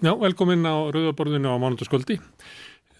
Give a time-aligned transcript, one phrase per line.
[0.00, 2.14] Já, velkomin á Rauðarborðinu á mánundaskvöldi.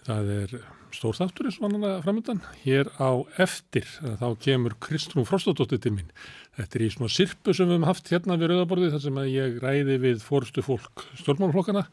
[0.05, 0.51] Það er
[0.93, 2.41] stór þáttur eins og annarlega framöndan.
[2.61, 3.87] Hér á eftir
[4.19, 6.11] þá kemur Kristrún Frostadóttir til mín.
[6.59, 9.31] Þetta er í svona sirpu sem við hefum haft hérna við Rauðarborði þar sem að
[9.33, 11.83] ég ræði við fórstu fólk stjórnmálflokkana.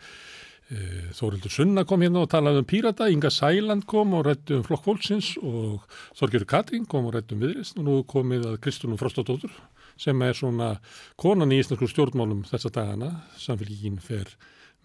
[0.76, 4.66] Eh, Þórildur Sunna kom hérna og talaði um Pírata, Inga Sæland kom og rætti um
[4.66, 5.88] flokk fólksins og
[6.20, 9.56] Þorgjörður Katrín kom og rætti um viðrist og nú komið að Kristrún Frostadóttir
[9.96, 10.74] sem er svona
[11.16, 13.14] konan í íslensku stjórnmálum þessa dagana.
[13.40, 14.36] Samfélgíkin fer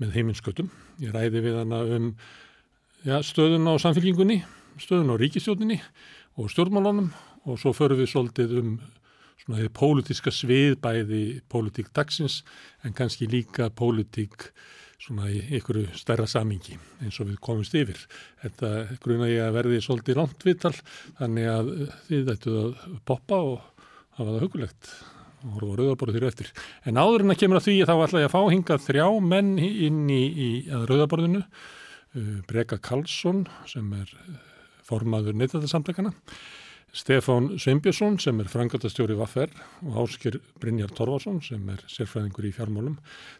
[0.01, 0.71] með heiminskautum.
[1.03, 2.09] Ég ræði við hana um
[3.03, 4.41] ja, stöðun á samfélgingunni,
[4.81, 5.79] stöðun á ríkistjórninni
[6.39, 7.11] og stjórnmálunum
[7.43, 8.75] og svo förum við svolítið um
[9.43, 12.41] svona því pólitiska svið bæði pólitík dagsins
[12.83, 14.47] en kannski líka pólitík
[15.03, 17.99] svona í einhverju stærra samingi eins og við komumst yfir.
[18.43, 18.71] Þetta
[19.03, 20.75] gruna ég að verði svolítið langt viðtal
[21.19, 21.73] þannig að
[22.07, 22.77] þið ættu að
[23.09, 24.93] poppa og hafa það hugulegt
[25.43, 26.49] horfa rauðarborðu þér eftir.
[26.87, 29.53] En áður en að kemur að því þá ætla ég að fá hingað þrjá menn
[29.59, 34.41] inn í, í rauðarborðinu, uh, Breka Karlsson sem er uh,
[34.87, 36.13] formaður neytatasamtakana,
[36.93, 39.49] Stefán Sveinbjörnsson sem er frangatastjóri Vaffer
[39.81, 42.99] og Áskir Brynjar Torvarsson sem er sérfræðingur í fjármálum.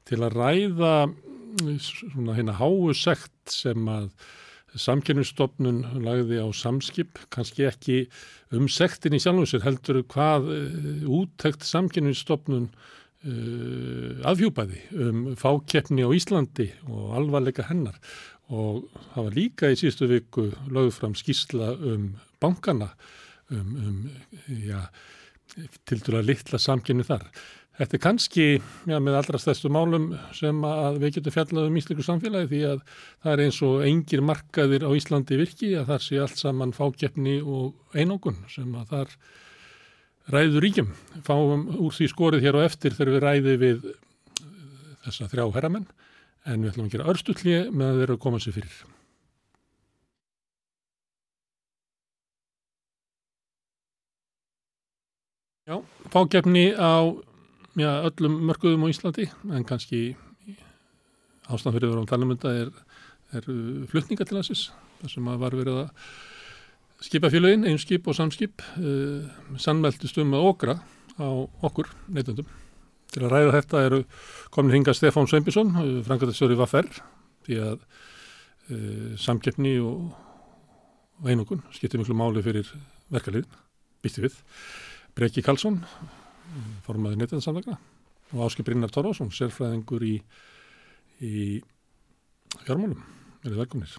[0.10, 4.10] Til að ræða uh, svona hérna háu sekt sem að
[4.80, 8.00] samkynningsstofnun lagði á samskip, kannski ekki
[8.54, 16.10] um sektin í sjálfum sér heldur hvað uh, úttekt samkynningsstofnun uh, afhjúpaði um fákeppni á
[16.16, 18.00] Íslandi og alvarleika hennar
[18.54, 22.92] og það var líka í síðustu viku lögð fram skísla um bankana
[23.54, 24.88] um, um ja,
[25.88, 27.30] til dæla litla samkynni þar.
[27.74, 28.44] Þetta er kannski
[28.86, 30.60] já, með allra stærstu málum sem
[31.02, 32.84] við getum fjallað um ísliku samfélagi því að
[33.24, 37.40] það er eins og engir markaðir á Íslandi virki að þar sé allt saman fákeppni
[37.42, 39.18] og einókun sem að þar
[40.38, 40.94] ræður ríkjum.
[41.26, 43.92] Fáum úr því skorið hér og eftir þegar við ræði við
[45.08, 45.90] þessa þrjá herramenn
[46.46, 48.80] en við ætlum að gera örstutlið með að eru að koma sér fyrir.
[55.64, 55.80] Já,
[56.14, 57.18] fákeppni á
[57.80, 60.16] já, öllum mörguðum á Íslandi en kannski
[61.50, 62.72] ástæðan fyrir að vera á talumönda er,
[63.36, 63.48] er
[63.92, 64.68] flutninga til þessis
[65.02, 66.10] þar sem að var verið að
[67.04, 69.26] skipa félagin, einn skip og samskip uh,
[69.60, 70.78] sannmeldist um að okra
[71.20, 71.28] á
[71.66, 72.48] okkur neytundum
[73.14, 74.02] til að ræða þetta eru
[74.54, 75.74] komin hinga Stefán Sveinbjörnsson,
[76.08, 76.88] frangatastjóri Vaffer
[77.46, 80.14] því að uh, samkeppni og,
[81.22, 82.70] og einokun skiptir miklu máli fyrir
[83.14, 83.50] verkaliðin,
[84.02, 84.40] býtti við.
[85.14, 85.84] Breki Karlsson
[86.86, 87.78] formaði neytjansamlegna
[88.34, 90.16] og Áskip Brynnar Torvásson, sérfræðingur í,
[91.22, 91.34] í
[92.64, 93.04] fjármálum.
[93.44, 93.98] Er þið velkomnir?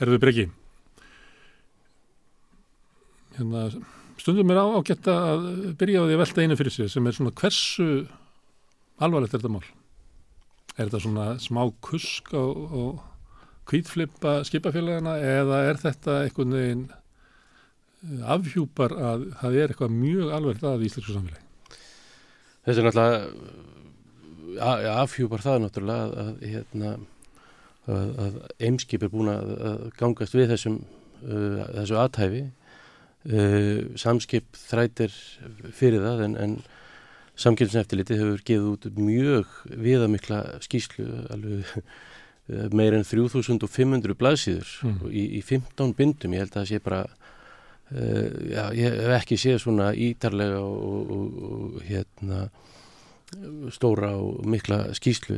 [0.00, 0.48] Herðu Breki,
[3.36, 3.68] hérna,
[4.20, 5.46] stundum er á ágætt að
[5.80, 7.88] byrja á því að velta einu fyrir sig sem er svona hversu
[9.02, 9.64] alvarlegt er þetta mál?
[10.76, 13.00] Er þetta svona smá kusk og, og
[13.68, 16.84] kvítflipa skipafélagana eða er þetta einhvern veginn
[18.34, 21.41] afhjúpar að það er eitthvað mjög alverð að í Íslandsku samfélagi?
[22.62, 26.90] Þetta er náttúrulega afhjúpar það náttúrulega að, að, hérna,
[27.90, 28.34] að, að
[28.68, 29.46] eimskip er búin að
[29.98, 30.76] gangast við þessum,
[31.24, 35.12] uh, þessu aðtæfi uh, samskip þrætir
[35.74, 36.54] fyrir það en, en
[37.42, 39.46] samkynnsneftiliti hefur geið út mjög
[39.82, 41.64] viðamikla skýslu alveg
[42.74, 44.96] meir en 3500 blaðsýður mm.
[45.08, 47.21] í, í 15 bindum, ég held að það sé bara Uh,
[47.90, 52.46] já, ég hef ekki séð svona ítarlega og, og, og hérna
[53.72, 55.36] stóra og mikla skýslu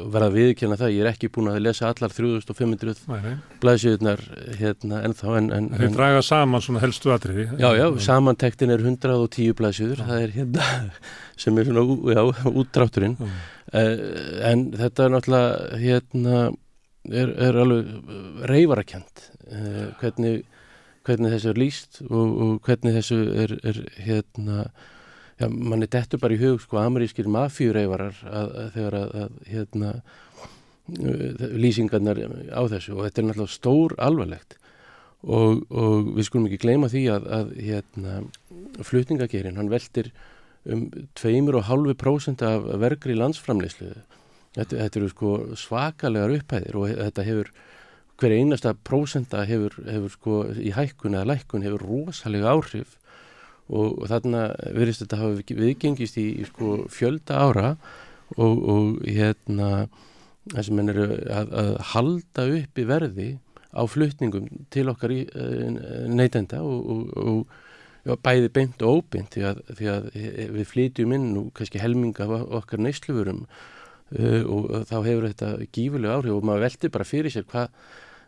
[0.00, 3.00] og verða viðkjöna það, ég er ekki búin að lesa allar 3500
[3.62, 4.22] blæsjöðunar
[4.58, 7.46] hérna ennþá en, en, Þeir draga saman svona helstu atriði.
[7.60, 10.68] Já, já, samantektin er 110 blæsjöður, það er hérna
[11.46, 13.94] sem er svona, já, úttrátturinn uh,
[14.50, 16.42] en þetta er náttúrulega hérna
[17.08, 17.94] er, er alveg
[18.52, 20.44] reyfarakjönd uh, hvernig
[21.04, 24.66] hvernig þessu er líst og, og hvernig þessu er, er hérna,
[25.40, 32.20] já, manni dettur bara í hug sko amerískir að þegar að, að hérna uh, lýsingarnar
[32.52, 34.58] á þessu og þetta er náttúrulega stór alvarlegt.
[35.24, 38.16] Og, og við skulum ekki gleyma því að, að hérna
[38.84, 40.10] flutningagerinn, hann veldir
[40.68, 43.92] um 2,5% af vergri landsframleyslu
[44.54, 47.50] þetta, þetta eru sko svakalegar upphæðir og þetta hefur
[48.20, 52.96] hver einasta prósenda hefur, hefur sko í hækkun eða lækkun hefur rosalega áhrif.
[53.64, 57.70] Og, og þarna verðist þetta hafa viðgengist í, í sko fjölda ára
[58.36, 59.86] og, og hérna
[60.52, 63.28] þessum henn eru að, að halda upp í verði
[63.72, 65.70] á flutningum til okkar í uh,
[66.12, 67.54] neytenda og, og
[68.04, 70.10] já, bæði beint og óbeint því að, því að
[70.58, 72.28] við flytjum inn og kannski helminga
[72.60, 73.46] okkar neyslufurum
[74.14, 77.70] og þá hefur þetta gífurlega áhrif og maður veldi bara fyrir sér hvað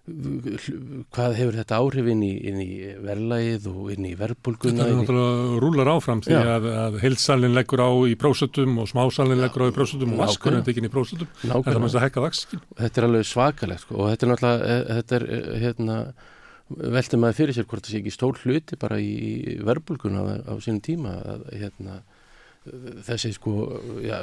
[0.06, 2.66] hvað hefur þetta áhrif inn í, í
[3.02, 6.42] verðlægið og inn í verbulguna Þetta er náttúrulega rúlar áfram því Já.
[6.52, 10.62] að, að heilsalinn leggur á í prósutum og smásalinn leggur á í prósutum og vaskurinn
[10.62, 13.98] er tekinn í prósutum þetta er mest að hekka vakskin Þetta er alveg svakalegt sko,
[13.98, 15.98] og þetta er náttúrulega eh, þetta er, eh, hérna,
[16.96, 20.54] veldi maður fyrir sér hvort það sé ekki stór hluti bara í verbulguna á, á
[20.62, 21.98] sínum tíma að hérna,
[23.10, 23.58] þessi sko
[24.06, 24.22] ja,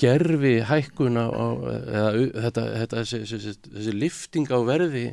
[0.00, 2.10] gerfi hækkuna eða
[2.46, 5.06] þetta, þetta þessi, þessi, þessi lifting á verði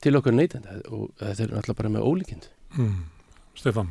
[0.00, 2.98] til okkar neytenda og þetta er alltaf bara með ólíkind mm.
[3.58, 3.90] Stefan,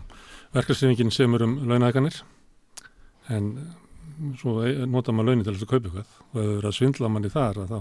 [0.55, 2.23] verkarsýningin semur um launahækanir
[3.29, 3.53] en
[4.39, 6.15] svo nota maður launin til þess að kaupa eitthvað.
[6.19, 7.77] Og ef það verður að svindla manni þar þá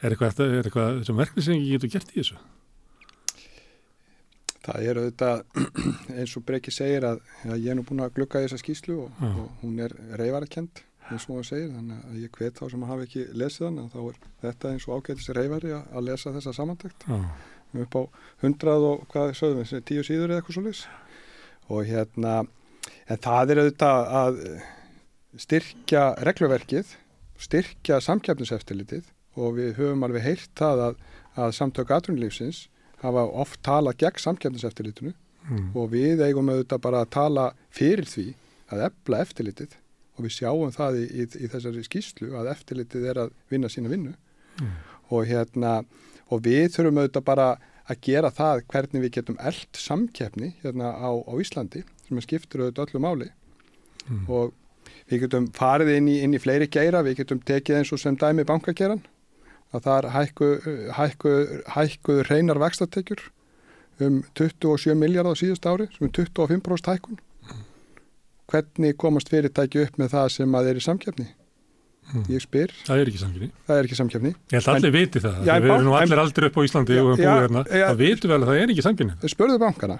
[0.00, 2.38] er eitthvað, er eitthvað sem verkarsýningin getur gert í þessu?
[4.60, 5.42] Það er auðvitað
[6.20, 9.20] eins og Breki segir að, að ég er nú búin að glukka þessa skýslu og,
[9.24, 13.06] og hún er reyvarakend eins og það segir, þannig að ég hvet þá sem hafa
[13.06, 17.06] ekki lesið hann, þá er þetta eins og ágætis reyfari að lesa þessa samantækt
[17.80, 18.02] upp á
[18.42, 22.34] hundrað og hvað sögum við, tíu síður eða eitthvað svolítið og hérna
[23.10, 24.40] en það er auðvitað að
[25.44, 26.94] styrkja regluverkið
[27.40, 29.08] styrkja samkjæfniseftilitið
[29.40, 31.00] og við höfum alveg heilt það að,
[31.38, 32.64] að samtök aðrunlífsins
[33.00, 35.68] hafa oft talað gegn samkjæfniseftilitinu mm.
[35.78, 38.26] og við eigum auðvitað bara að tala fyrir því
[38.70, 39.78] að ebla eftirlitið
[40.20, 43.90] og við sjáum það í, í, í þessari skýslu að eftirlitið er að vinna sína
[43.92, 44.12] vinnu
[44.60, 44.78] mm.
[45.16, 45.80] og hérna
[46.30, 47.48] og við þurfum auðvitað bara
[47.90, 52.90] að gera það hvernig við getum eld samkeppni hérna á, á Íslandi sem skiptur auðvitað
[52.90, 53.30] öllu máli
[54.06, 54.26] mm.
[54.28, 54.52] og
[55.10, 58.18] við getum farið inn í, inn í fleiri geira, við getum tekið eins og sem
[58.20, 59.02] dæmi bankageran
[59.70, 61.34] að það er hækkuð hækku,
[61.74, 63.24] hækku reynar vextatekjur
[64.04, 67.20] um 27 miljard á síðust ári sem er 25% hækkun
[68.50, 71.28] hvernig komast fyrirtæki upp með það sem að er í samkjöfni?
[72.10, 72.24] Hmm.
[72.32, 72.72] Ég spyr.
[72.86, 73.50] Það er ekki samkjöfni.
[73.68, 74.32] Það er ekki samkjöfni.
[74.50, 75.36] Ég held að allir viti það.
[75.46, 77.62] Já, við erum nú allir aldrei upp á Íslandi já, og búið hérna.
[77.70, 79.16] Það vitu vel að það er ekki samkjöfni.
[79.20, 79.98] Þau spörðu bankana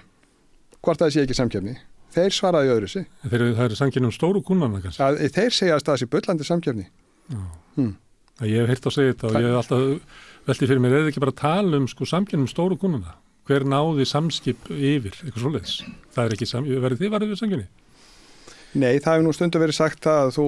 [0.81, 1.77] hvort það sé ekki samkjöfni.
[2.11, 3.07] Þeir svaraði öðru sig.
[3.23, 4.99] Þeir, það eru samkjöfni um stóru kúnana kannski.
[4.99, 6.87] Það, þeir segja að það sé byllandi samkjöfni.
[7.77, 7.93] Hmm.
[8.41, 11.23] Ég hef hirt á segið þetta og ég hef alltaf veldið fyrir mér, þetta ekki
[11.23, 13.15] bara að tala um sko, samkjöfni um stóru kúnana?
[13.47, 15.75] Hver náði samskip yfir, eitthvað svoleiðis?
[16.15, 17.67] Það er ekki samkjöfni, verður þið varðið við samkjöfni?
[18.71, 20.45] Nei, það hefur nú stundu verið sagt að þú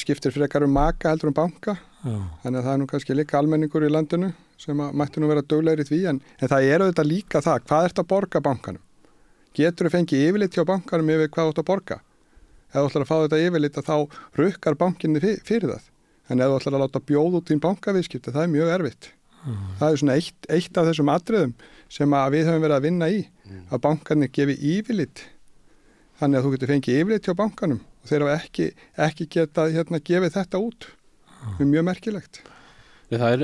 [0.00, 2.16] skiptir frekar um maka heldur um banka Já.
[2.42, 5.86] þannig að það er nú kannski líka almenningur í landinu sem mætti nú vera döglegri
[5.88, 8.84] því en, en það er auðvitað líka það, hvað ert að borga bankanum?
[9.56, 11.98] Getur þú fengið yfirleitt hjá bankanum yfir hvað þú ert að borga?
[12.70, 13.96] Ef þú ætlar að fá þetta yfirleitt að þá
[14.40, 15.90] rukkar bankinni fyrir það
[16.28, 19.10] en ef þú ætlar að láta bjóð út þín bankaviðskipti, það er mjög erfitt
[19.44, 19.64] mm.
[19.80, 21.54] það er svona eitt, eitt af þessum atriðum
[21.92, 23.64] sem við höfum verið að vinna í mm.
[23.68, 25.24] að bankarnir gefi yfirleitt
[26.20, 28.66] þannig að þú getur fengið yfirleitt hjá bankanum og þeir hafa ekki,
[29.06, 30.90] ekki geta hérna, gefið þetta út.
[31.44, 32.42] Það er mjög merkilegt.
[33.14, 33.42] Það er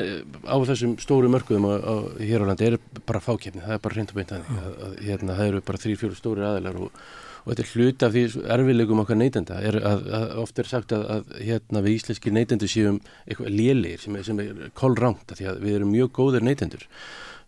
[0.49, 3.96] á þessum stóru mörgum á, á hér á landi er bara fákjefni það er bara
[3.96, 4.46] reynd og beint að,
[4.87, 7.02] að hérna, það eru bara þrý, fjóru stóri aðeinar og,
[7.44, 8.25] og þetta er hluti af því
[8.56, 9.61] erfilegum okkar neytenda.
[9.69, 14.17] Er að, að oft er sagt að hérna, við íslenski neytendur séum eitthvað lélir sem
[14.19, 16.89] er, er kolrangt því að við erum mjög góðir neytendur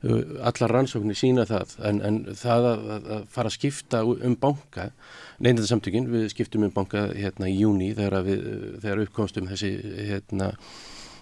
[0.02, 4.88] allar rannsóknir sína það en, en það að, að fara að skipta um banka,
[5.42, 8.42] neynda samtökin við skiptum um banka hérna í júni þegar, við,
[8.82, 9.70] þegar uppkomstum þessi
[10.10, 10.52] hérna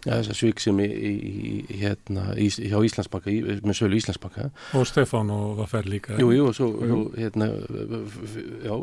[0.04, 1.52] þessar svíksum í, í,
[1.82, 3.32] hérna, í, hjá Íslandsbanka
[3.66, 4.48] með sölu Íslandsbanka.
[4.78, 6.16] Og Stefán og hvað fer líka.
[6.20, 7.00] Jú, jú, og svo, jú.
[7.18, 7.50] hérna,
[8.64, 8.74] já,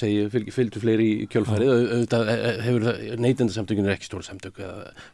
[0.00, 2.88] segi, fylgdu fleiri í kjölfarið, auðvitað e, e, hefur
[3.22, 4.62] neytendasamtökun er ekki stóra samtök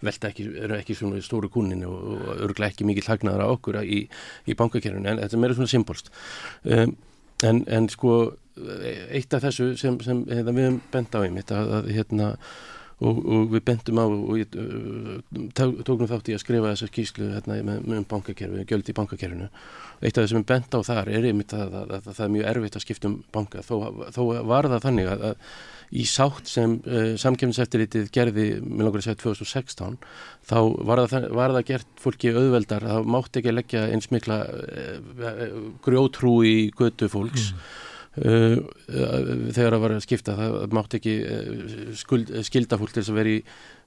[0.05, 3.83] velta ekki, eru ekki svona stóru kúnin og, og örglega ekki mikið hlagnaðar á okkur
[3.85, 4.05] í,
[4.49, 6.13] í bankakerfinu, en þetta er meira svona symbolst
[6.65, 6.97] um,
[7.47, 8.19] en, en sko
[9.15, 12.33] eitt af þessu sem, sem hérna, við hefum bent á einmitt að, að hérna
[12.99, 17.31] og, og við bendum á og ég uh, tóknum þátt í að skrifa þessa kíslu
[17.37, 19.49] hérna, með bankakerfi, göldi í bankakerfinu.
[20.03, 22.37] Eitt af það sem við benda á þar er einmitt að, að, að það er
[22.37, 23.65] mjög erfitt að skipta um banka.
[23.67, 23.75] Þó,
[24.15, 25.27] þó var það þannig að
[25.89, 29.97] í sátt sem uh, samkjöfniseftirlitið gerði, minn langar að segja 2016
[30.51, 30.59] þá
[30.91, 35.55] var það, var það gert fólki auðveldar, það mátti ekki leggja eins mikla uh,
[35.87, 37.53] grjótrú í götu fólks.
[37.55, 37.87] Mm
[38.19, 38.65] Uh,
[39.55, 43.19] þegar það var að skipta það mátt ekki uh, skuld, skilda fólk til þess að
[43.21, 43.43] vera í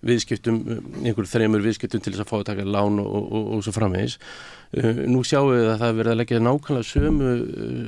[0.07, 0.59] viðskiptum
[1.01, 4.15] einhver þreymur viðskiptum til þess að fá að taka lán og, og, og, svo framvegis.
[4.21, 7.31] uh, nú sjáum við að það verður að leggja nákvæmlega sömu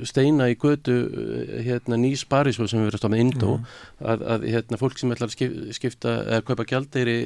[0.10, 0.96] steina í götu
[1.64, 3.68] hérna ný sparisvöld sem við verðum að stofna indó mm.
[4.04, 7.18] að, að hérna fólk sem ætlar að skipta eða kaupa gældeiri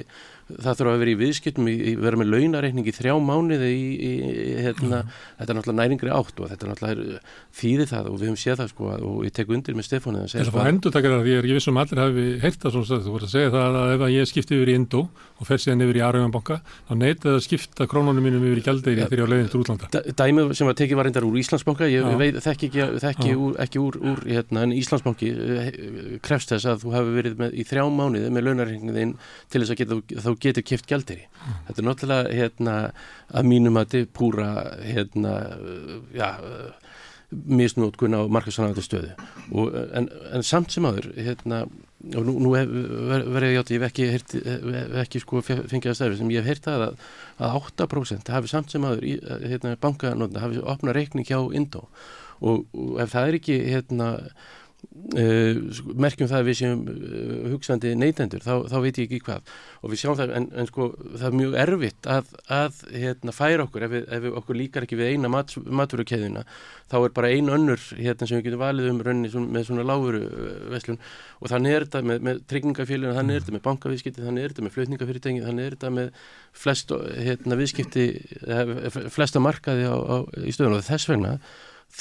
[0.47, 4.11] það þurfa að vera í viðskiptum, í, vera með launareikning í þrjá mánuði í, í,
[4.31, 5.15] í hérna, mm.
[5.39, 7.19] þetta er náttúrulega næringri átt og þetta er náttúrulega
[7.59, 10.31] þýði það og við höfum séð það sko og ég tek undir með Stefónið að
[10.31, 10.53] segja það.
[10.53, 13.03] Það fá endur takkar að því að ég vissum allir hafi heilt það svona stöð,
[13.03, 15.03] þú voru að segja það að ef ég skipti yfir í Indó
[15.37, 19.03] og fer síðan yfir í Arjónbanka þá neytaði að skipta krónunum mínum yfir í gældeiri
[19.03, 19.89] ja, þegar ég á leiðin til útlanda.
[20.19, 23.81] Dæmið sem var tekið var reyndar úr Íslandsbanka, ég veit þekki ekki, þekki úr, ekki
[23.81, 25.69] úr, úr hérna, en Íslandsbanki eh,
[26.25, 29.15] krefst þess að þú hafi verið með, í þrjá mánuði með launarreikningin
[29.53, 31.27] til þess að geta, þá getur kipt gældeiri.
[31.27, 31.61] Mm.
[31.69, 32.77] Þetta er náttúrulega hérna,
[33.27, 34.51] að mínum að þið púra
[34.83, 35.33] hérna,
[36.15, 36.29] já,
[37.27, 39.11] misnótkun á markasanandi stöðu
[39.91, 41.65] en, en samt sem aður hérna,
[42.15, 45.97] og nú, nú verður ég átt ég hef ekki, heyrti, hef ekki sko fengið að
[45.99, 46.85] stærfi sem ég hef heyrt að
[47.37, 49.07] að 8% hafi samt sem aður
[49.43, 51.87] hérna, bankanóta hafi opnað reikning hjá Indó.
[52.37, 54.09] Og, og ef það er ekki hérna
[54.97, 55.59] Uh,
[55.95, 59.49] merkjum það að við séum uh, hugsandi neytendur, þá, þá veit ég ekki hvað.
[59.85, 63.65] Og við sjáum það, en, en sko það er mjög erfitt að, að hérna, færa
[63.67, 66.43] okkur, ef, við, ef við okkur líkar ekki við eina mat, maturukæðina,
[66.89, 69.85] þá er bara ein önnur hérna sem við getum valið um rauninni svona, með svona
[69.87, 70.99] láguru uh, veslun
[71.37, 74.65] og þannig er þetta með, með tryggingafélina, þannig er þetta með bankavískipti, þannig er þetta
[74.65, 76.23] með flutningafyrirtengi, þannig er þetta með
[76.63, 76.95] flest
[77.27, 78.07] hérna, viðskipti,
[79.13, 81.35] flesta markaði á, á, í stöðun og þess vegna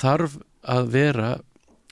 [0.00, 1.35] þarf að vera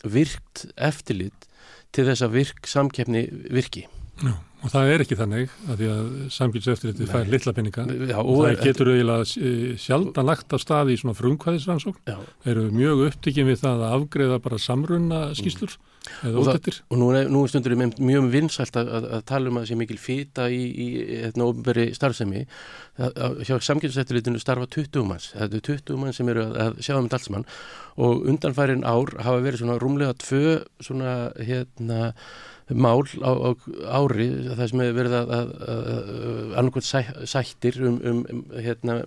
[0.05, 1.49] virkt eftirlit
[1.95, 3.87] til þess að virk samkeppni virki.
[4.23, 7.87] Já, og það er ekki þannig að því að samkynnseftirlitið fær litla peninga.
[8.09, 12.05] Já, og það getur auðvitað eh, sjaldan lagt á staði í svona frumkvæðisrannsókn.
[12.09, 15.77] Það eru mjög upptikið við það að afgreða bara samrunna skýslur.
[15.77, 19.59] Mm og, það, og nú, nú stundur við mjög vinsælt að, að, að tala um
[19.59, 20.89] að það sé mikil fýta í, í
[21.23, 22.45] hérna ofnberi starfsemi.
[23.49, 25.31] Hjá samkynnseftilitinu starfa 20 manns.
[25.33, 27.49] Þetta er 20 manns sem eru að, að sjá um dalsmann
[28.05, 32.13] og undanfærin ár hafa verið svona rúmlega tvö svona hérna
[32.73, 33.51] mál á, á
[34.01, 38.99] ári það sem hefur verið að, að, að annarkvæmt sæ, sættir um, um, um hérna,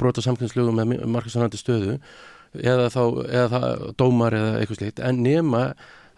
[0.00, 1.98] brota samkynnslögum með markasanandi stöðu
[2.56, 5.62] eða þá eða það, dómar eða eitthvað slikt en nema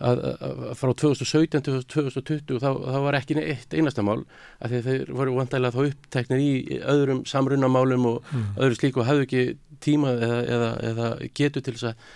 [0.00, 4.22] að, að frá 2017 til 2020 þá, þá var ekki eitt einasta mál
[4.62, 8.48] að þeir voru vandægilega þá uppteknir í öðrum samrunnamálum og mm.
[8.56, 9.44] öðru slíku og hafðu ekki
[9.84, 12.10] tíma eða, eða, eða getur til þess að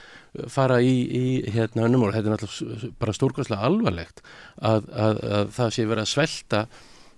[0.50, 1.25] fara í, í
[1.55, 4.25] hérna önnumál, þetta er náttúrulega bara stórkvæmslega alvarlegt
[4.59, 6.62] að, að, að það sé verið að svelta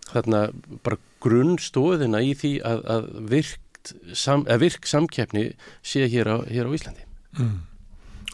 [0.07, 0.43] þarna
[0.87, 5.49] bara grunnstóðina í því að, að virk sam, virk samkeppni
[5.87, 7.07] sé hér á, hér á Íslandi.
[7.39, 7.57] Mm.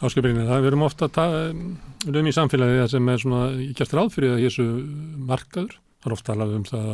[0.03, 4.43] Áskipirinn, það verum ofta við erum í samfélagi sem er svona ekki ráð fyrir að
[4.47, 4.65] þessu
[5.29, 6.89] markaður, það er ofta alveg um það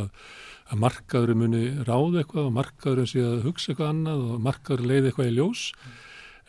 [0.70, 5.10] að markaður muni ráð eitthvað og markaður sé að hugsa eitthvað annað og markaður leiði
[5.10, 5.62] eitthvað í ljós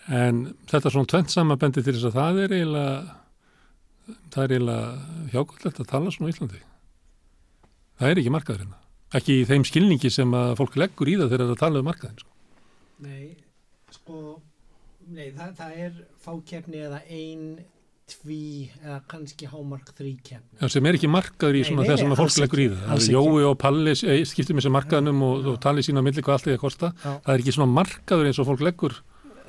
[0.10, 2.94] en þetta er svona tvent samabendi til þess að það er eiginlega
[4.34, 6.62] það er eiginlega hjákvöldlegt að tala svona í Íslandi.
[8.02, 8.82] Það er ekki markaður hérna
[9.18, 12.22] ekki í þeim skilningi sem að fólk leggur í það þegar það tala um markaðin
[12.22, 12.32] sko.
[13.02, 13.28] Nei,
[13.92, 14.18] sko
[15.12, 17.46] nei, það, það er fákjefni eða ein,
[18.12, 18.42] tví
[18.82, 22.64] eða kannski hámark þríkjefni Já, sem er ekki markaður í svona þess að fólk leggur
[22.64, 26.26] í það Jói og Palli eh, skiptir með þessi markaðnum og, og tali sína millir
[26.26, 27.14] hvað allt er að kosta Já.
[27.24, 28.98] það er ekki svona markaður eins og fólk leggur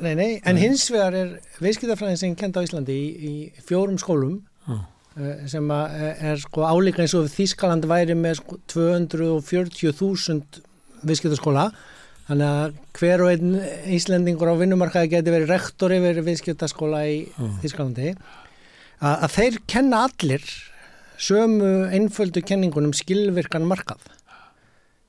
[0.02, 0.64] Nei, nei, en nei.
[0.66, 4.40] hins vegar er veiskitafræðin sem kenda á Íslandi í, í fjórum skólum
[5.12, 10.62] Eh, sem eh, er sko álíka eins og Þískaland væri með sko 240.000
[11.04, 11.66] viðskiptaskóla
[12.30, 13.58] þannig að hver og einn
[13.92, 17.58] íslendingur á vinnumarkaði geti verið rektor yfir viðskiptaskóla í mm.
[17.60, 20.48] Þískalandi að, að þeir kenna allir
[21.20, 24.00] sömu einföldu kenningunum skilvirkan markað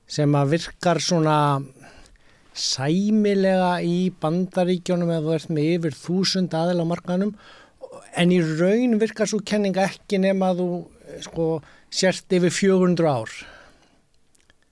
[0.04, 1.38] sem að virkar svona
[2.54, 7.34] sæmilega í bandaríkjónum eða þú ert með yfir þúsund aðil á markaðnum
[8.14, 10.68] en í raun virkar svo kenning ekki nema að þú
[11.26, 11.48] sko,
[11.90, 13.34] sért yfir 400 ár.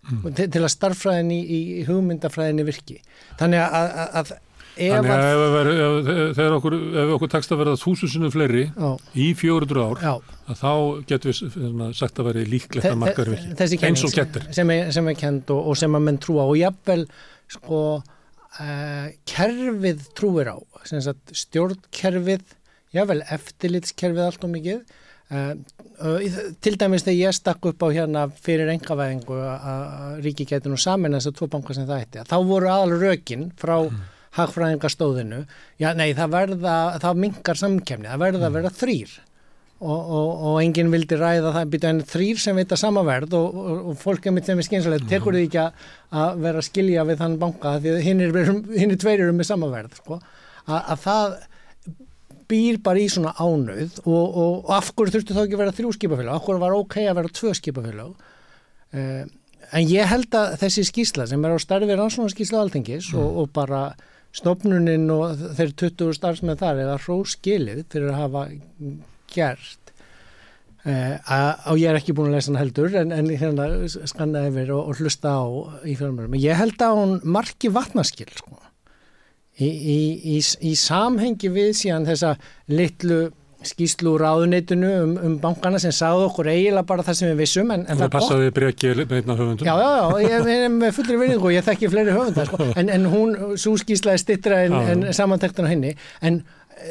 [0.03, 0.33] Mm.
[0.35, 2.97] til, til að starffræðin í, í hugmyndafræðinni virki.
[3.39, 4.33] Þannig að, að, að
[4.73, 6.75] Þannig að ef, ef, ef, ef okkur,
[7.19, 8.87] okkur tekst að verða þúsusinu fleiri já.
[9.21, 10.23] í 400 ár
[10.57, 10.71] þá
[11.11, 13.83] getur við svona, sagt að veri líklegt að markaður virki.
[13.85, 16.47] eins og getur sem er kend og, og sem að menn trúa.
[16.49, 17.05] Og jáfnvel
[17.53, 22.45] sko uh, kerfið trúir á stjórnkerfið
[22.93, 24.83] jável eftirlitskerfið allt og mikið.
[25.33, 25.55] Uh,
[26.05, 30.81] uh, til dæmis þegar ég stakk upp á hérna fyrir engavæðingu að ríki getur nú
[30.81, 34.03] saman þess að tvo bankar sem það ætti þá voru aðal rökin frá mm.
[34.37, 35.45] hagfræðingastóðinu.
[35.81, 39.21] Já nei það verða, það mingar samkemni það verða að vera þrýr
[39.83, 43.57] og, og, og enginn vildi ræða það byrja en þrýr sem veit að samaverð og,
[43.93, 47.23] og fólk er mitt sem er skynsalegt tekur því ekki að vera að skilja við
[47.25, 50.21] þann banka því hinn er, tveir eru með samaverð sko.
[50.69, 51.37] að, að það
[52.53, 55.77] býr bara í svona ánauð og, og, og af hverju þurftu þá ekki að vera
[55.77, 59.23] þrjú skipafélag, af hverju var ok að vera tvö skipafélag uh,
[59.73, 63.87] en ég held að þessi skísla sem er á starfi rannsónaskísla alþengis og, og bara
[64.37, 68.45] stofnunin og þeir 20 starfsmenn þar eða hróskilið fyrir að hafa
[69.33, 69.83] gert
[70.83, 71.15] Uh,
[71.71, 74.89] og ég er ekki búin að lesa hann heldur en, en hérna skanna yfir og,
[74.91, 75.47] og hlusta á
[75.87, 76.35] í fjármjörnum.
[76.43, 78.59] Ég held að hún marki vatnaskil sko.
[79.63, 79.99] í, í,
[80.35, 82.33] í, í samhengi við síðan þessa
[82.67, 83.29] litlu
[83.67, 87.71] skýslu úr áðuneytinu um, um bankana sem sagði okkur eiginlega bara það sem við vissum
[87.75, 91.21] en, en það, passaði breggi með einna höfundum Já, já, já, ég er með fullri
[91.21, 92.69] vinningu og ég þekki fleiri höfundar sko.
[92.81, 96.43] en, en hún, svo skýslaði stittra en, en samantektan á henni en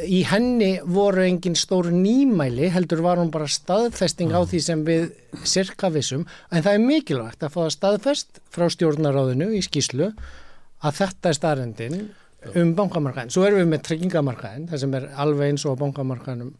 [0.07, 5.09] í henni voru engin stór nýmæli, heldur var hún bara staðfesting á því sem við
[5.47, 10.11] sirka vissum, en það er mikilvægt að fá það staðfest frá stjórnaráðinu í skýslu
[10.81, 11.97] að þetta er staðrendin
[12.57, 13.33] um bankamarkaðin.
[13.33, 16.55] Svo erum við með tryggingamarkaðin, það sem er alveg eins og bankamarkaðinum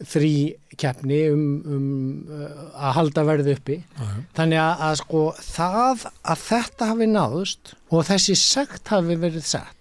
[0.00, 0.34] þrý
[0.80, 1.88] keppni um, um
[2.32, 3.76] uh, að halda verði uppi.
[4.00, 4.22] Aha.
[4.38, 9.79] Þannig að, að sko það að þetta hafi náðust og þessi sekt hafi verið sett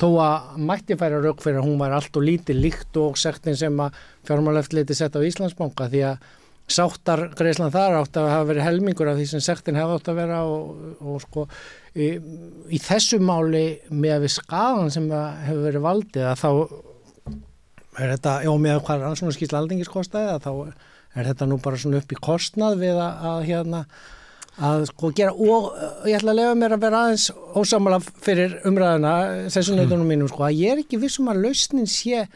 [0.00, 3.58] þó að mætti færa rauk fyrir að hún var allt og lítið líkt og sektin
[3.58, 6.32] sem að fjármáleftliti sett á Íslandsbanka því að
[6.70, 10.18] sáttar Greisland þar átt að hafa verið helmingur af því sem sektin hefði átt að
[10.22, 11.44] vera og, og sko
[11.92, 12.08] í,
[12.72, 16.50] í þessu máli með við skadan sem hefur verið valdið að þá
[18.00, 20.52] er þetta, já með hvað svona skýrsla aldingiskostæði að þá
[21.14, 23.84] er þetta nú bara svona upp í kostnað við að, að hérna
[24.62, 25.72] að sko gera og
[26.06, 27.26] ég ætla að lefa mér að vera aðeins
[27.58, 29.14] ósamala fyrir umræðina
[29.50, 32.26] sessunleitunum mínum sko að ég er ekki vissum að lausnin sé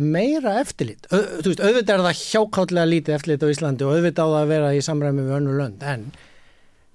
[0.00, 4.26] meira eftirlit Ö, þú veist, auðvitað er það hjákállega lítið eftirlit á Íslandi og auðvitað
[4.26, 6.06] á það að vera í samræmi við önnu lönd en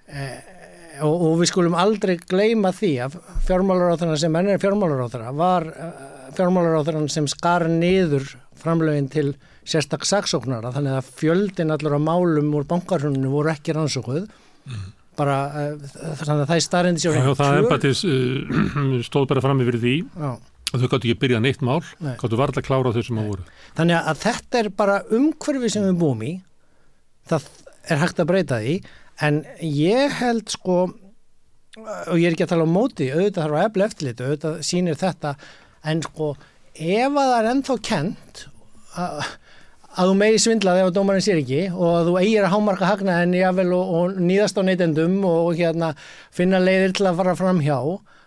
[0.09, 0.29] e,
[1.05, 5.91] og, og við skulum aldrei gleima því að fjármálaráþarna sem ennir fjármálaráþara var e,
[6.35, 9.29] fjármálaráþaran sem skar niður framlögin til
[9.65, 14.27] sérstak saksóknara þannig að fjöldin allur á málum úr bankarhuninu voru ekki rannsókuð.
[15.15, 15.85] Bara uh,
[16.19, 19.95] þannig að það er starrindi sér Já, það empatis uh, stóð bara fram yfir því.
[20.19, 20.31] Já.
[20.73, 22.15] og þau gáttu ekki byrjað neitt mál Nei.
[22.19, 23.45] gáttu varlega að klára þau sem á voru.
[23.77, 26.33] Þannig að þetta er bara umhverfi sem við búum í.
[27.31, 27.47] Það
[27.89, 28.75] er hægt að breyta því.
[29.23, 30.79] En ég held sko
[31.75, 34.99] og ég er ekki að tala um móti auðvitað þarf að efla eftirlit auðvitað sínir
[34.99, 35.33] þetta.
[35.85, 36.33] En sko
[36.75, 38.45] ef að það er ennþá kent
[38.99, 39.25] að
[39.95, 43.19] að þú meiri svindlaði ef dómarinn sér ekki og að þú eigir að hámarka hagna
[43.21, 45.93] henni jável og, og nýðast á neytendum og, og hérna
[46.35, 47.77] finna leiðir til að fara fram hjá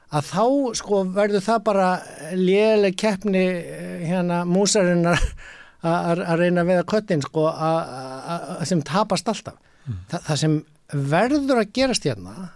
[0.08, 0.44] að þá
[0.80, 1.88] sko verður það bara
[2.36, 5.20] léleg keppni eh, hérna músarinnar
[5.88, 9.58] að reyna að veða köttin sko a, a, a, sem tapast alltaf.
[9.86, 9.98] Mm.
[10.10, 10.56] Þa, það sem
[11.12, 12.48] verður að gerast hérna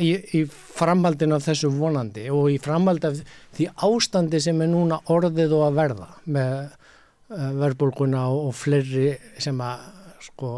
[0.00, 3.20] í, í framhaldin af þessu vonandi og í framhald af
[3.56, 6.79] því ástandi sem er núna orðið og að verða með
[7.30, 9.82] verðbólguna og, og fleiri sem að
[10.24, 10.52] sko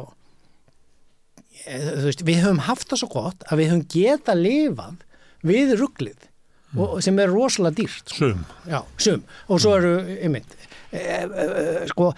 [1.66, 5.02] eh, veist, við höfum haft það svo gott að við höfum geta lifað
[5.46, 6.28] við rugglið
[6.72, 7.00] mm.
[7.04, 8.32] sem er rosalega dýrt sko.
[8.32, 8.44] Sum.
[8.70, 10.56] Já, sum og svo eru, einmitt
[10.90, 12.12] e, e, sko,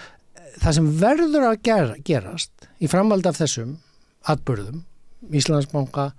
[0.61, 3.79] það sem verður að gera, gerast í framhald af þessum
[4.31, 4.85] atbörðum
[5.35, 6.11] Íslandsbanka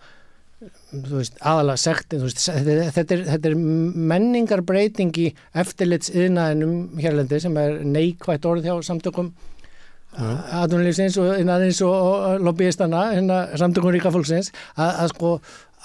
[0.92, 3.58] veist, aðalega sektin veist, þetta, er, þetta er
[4.14, 9.34] menningarbreyting í eftirlitsinnaðinum hérlendi sem er neikvægt orð hjá samtökum
[10.16, 15.32] aðunlýfsins og innanins og, lobbyistana hérna, samtökum ríka fólksins að, að sko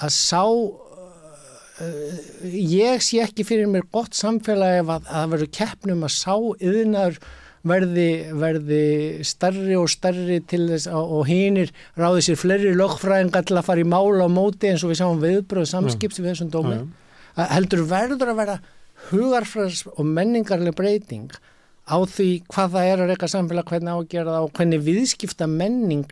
[0.01, 2.09] að sá uh,
[2.55, 7.19] ég sé ekki fyrir mér gott samfélagi að það verður keppnum að sá yðnar
[7.67, 8.09] verði,
[8.41, 8.85] verði
[9.27, 13.85] starri og starri til þess og, og hinnir ráði sér fleiri lögfræðingar til að fara
[13.85, 16.79] í mála á móti eins og við sjáum viðbröð samskips við þessum dómi.
[16.79, 17.47] Ja.
[17.55, 18.59] Heldur verður að vera
[19.11, 21.31] hugarfræðs og menningarlega breyting
[21.91, 26.07] á því hvað það er að reyka samfélag, hvernig ágjörða og hvernig viðskipta menning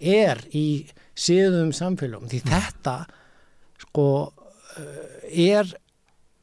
[0.00, 2.28] er í síðum samfélagum.
[2.30, 2.96] Því þetta
[3.84, 4.06] sko
[5.30, 5.68] er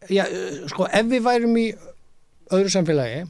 [0.10, 0.24] já,
[0.70, 1.67] sko ef við værum í
[2.54, 3.26] öðru samfélagi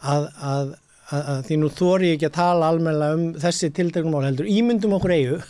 [0.00, 0.72] að, að,
[1.10, 4.48] að því nú þóri ég ekki að tala almenna um þessi tildegnum mál heldur.
[4.50, 5.40] Ímyndum okkur eigu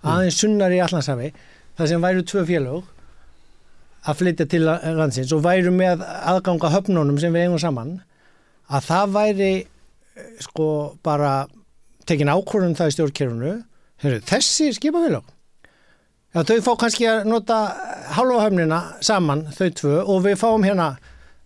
[0.00, 1.32] aðeins sunnar í Allansafi
[1.78, 2.88] það sem væru tvö félög
[4.08, 7.98] að flytja til landsins og væru með aðganga höfnunum sem við eigum saman
[8.70, 9.50] að það væri
[10.40, 10.68] sko
[11.04, 11.34] bara
[12.08, 13.52] tekin ákvörðum það í stjórnkerfunu
[14.28, 15.28] þessi skipafélag
[16.32, 17.58] þau fá kannski að nota
[18.14, 20.92] halva höfnina saman, þau tvö, og við fáum hérna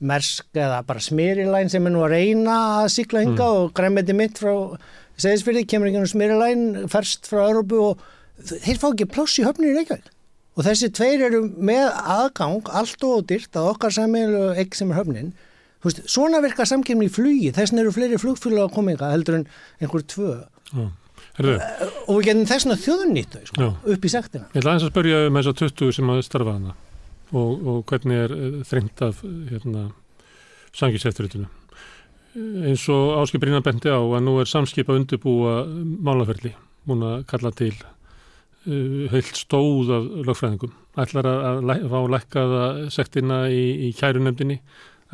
[0.02, 3.61] mersk eða bara smirilæn sem er nú að reyna að sykla hinga mm.
[3.61, 4.52] og græmiti mitt frá
[5.20, 8.02] segðisfyrði, kemur einhvern smirilæn ferst frá Európu og
[8.42, 10.11] þeir fá ekki pláss í höfnir í Reykjavík.
[10.54, 15.00] Og þessi tveir eru með aðgang allt og ódýrt að okkar samilu ekki sem er
[15.00, 15.33] höfnin.
[15.85, 19.48] Veist, svona virka samkemni í flugi, þessin eru fleiri flugfélag að koma yngar heldur en
[19.83, 20.37] einhver tvö.
[20.72, 20.92] Mm.
[21.42, 24.46] Og við getum þessna þjóðunnýtt þau sko, upp í sektina.
[24.54, 26.76] Ég ætla að spörja um þessar 20 sem að starfa hana
[27.35, 29.20] og, og hvernig er eh, þrengt af
[29.51, 29.88] hérna,
[30.75, 31.51] sangisefturritinu.
[32.35, 35.61] Eins og Áskip Brynna benti á að nú er samskip að undirbúa
[36.03, 36.51] málaferli,
[36.88, 40.73] múin að kalla til uh, heilt stóð af lögfræðingum.
[40.99, 44.59] Ætlar að, að fá lækkaða sektina í, í kærunemdini,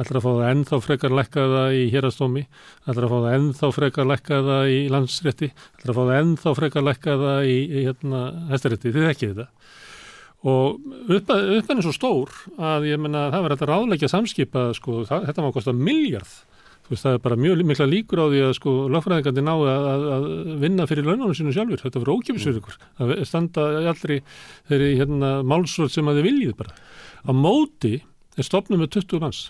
[0.01, 2.47] ætlar að fá það ennþá frekar lækkaða í hérastómi,
[2.87, 6.89] ætlar að fá það ennþá frekar lækkaða í landsrétti, ætlar að fá það ennþá frekar
[6.89, 9.51] lækkaða í, í hérna, hæstarétti, þið ekki þetta.
[10.49, 10.79] Og
[11.13, 15.27] uppan upp er svo stór að ég menna það verður þetta ráðleikja samskipa, sko, það,
[15.29, 16.31] þetta má kosta miljard.
[16.87, 19.89] Þú veist, það er bara mjög mikla líkur á því að sko lögfræðingandi ná að,
[20.15, 20.25] að,
[20.65, 21.85] vinna fyrir laununum sinu sjálfur.
[21.85, 22.79] Þetta verður ókjöfis fyrir ykkur.
[22.99, 24.17] Það standa allri
[24.71, 26.75] þeirri hérna, málsvöld sem að þið viljið bara.
[27.21, 27.95] Á móti
[28.35, 29.45] er stopnum með 20 manns.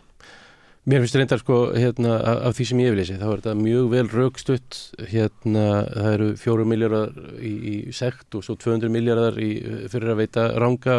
[0.91, 2.17] Mér finnst reyndar sko hérna
[2.49, 4.79] af, því sem ég hef lesið, þá er þetta mjög vel raukstutt
[5.13, 10.49] hérna, það eru fjóru miljardar í, í sekt og svo 200 miljardar fyrir að veita
[10.59, 10.97] ranga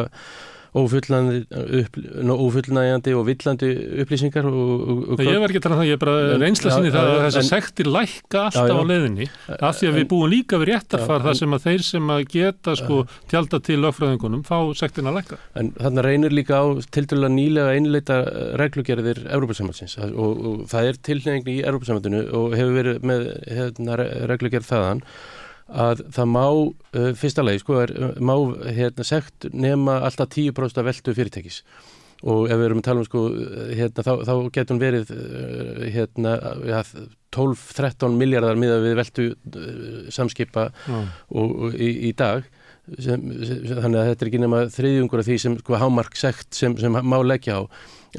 [2.21, 3.69] ófullnægjandi og villandi
[4.03, 6.73] upplýsingar og, og, og Ég var ekki að tala um það, ég er bara reynsla
[6.75, 8.79] sinni það að þessar sektir lækka alltaf já, já.
[8.79, 11.83] á leiðinni af því að við búum líka við réttarfar þar en- sem að þeir
[11.87, 15.39] sem að geta sko tjálta til lögfræðingunum fá sektina að lækka.
[15.59, 18.21] En þarna reynir líka á tildulega nýlega einleita
[18.61, 24.09] reglugerðir Európa-samhaldsins og, og það er tilnefning í Európa-samhaldinu og hefur verið með hérna, re-
[24.31, 25.03] reglugerð þaðan
[25.71, 28.35] að það má, uh, fyrsta lagi sko, er, uh, má
[28.67, 31.61] hérna, sekt nema alltaf 10% af veldu fyrirtækis.
[32.21, 35.13] Og ef við erum að tala um sko, uh, hérna, þá, þá getur hún verið
[35.95, 36.35] hérna,
[36.69, 36.81] ja,
[37.31, 39.29] 12-13 miljardar miða við veldu
[40.11, 40.97] samskipa Já.
[41.31, 42.43] og, og í, í dag.
[42.97, 46.57] Sem, sem, þannig að þetta er ekki nema þriðjungur af því sem sko hámark sekt
[46.57, 47.69] sem, sem má leggja á.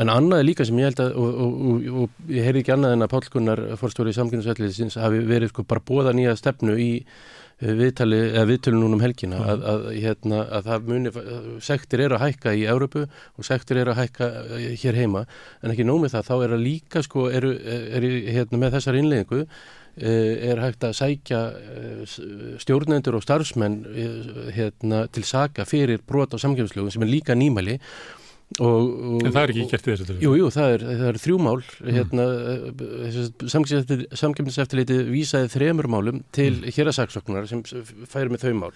[0.01, 2.73] En annað er líka sem ég held að og, og, og, og ég heyrði ekki
[2.73, 6.89] annað en að Páll Gunnar fórstjóri samkynnsvætliðsins hafi verið sko bara bóða nýja stefnu í
[7.03, 7.11] eh,
[7.63, 11.13] viðtali, eða viðtölu núna um helgina að, að, hérna, að það muni
[11.63, 15.23] sektir eru að hækka í Európu og sektir eru að hækka eh, hér heima.
[15.63, 19.43] En ekki nómið það, þá er að líka sko eru, er, hérna, með þessar innleggingu
[19.45, 22.17] eh, er hægt að sækja eh,
[22.65, 27.79] stjórnendur og starfsmenn eh, hérna, til saka fyrir brot á samkjöfslögun sem er líka nýmæli
[28.59, 30.27] og, og, En það er ekki gert í þessu tilfelli.
[30.27, 32.27] Jú, jú, það er, það er þrjú mál hérna,
[34.23, 36.71] samkjöfniseftirliti vísaði þremur málum til mm.
[36.77, 38.73] hérasaksóknar sem færi með þau mál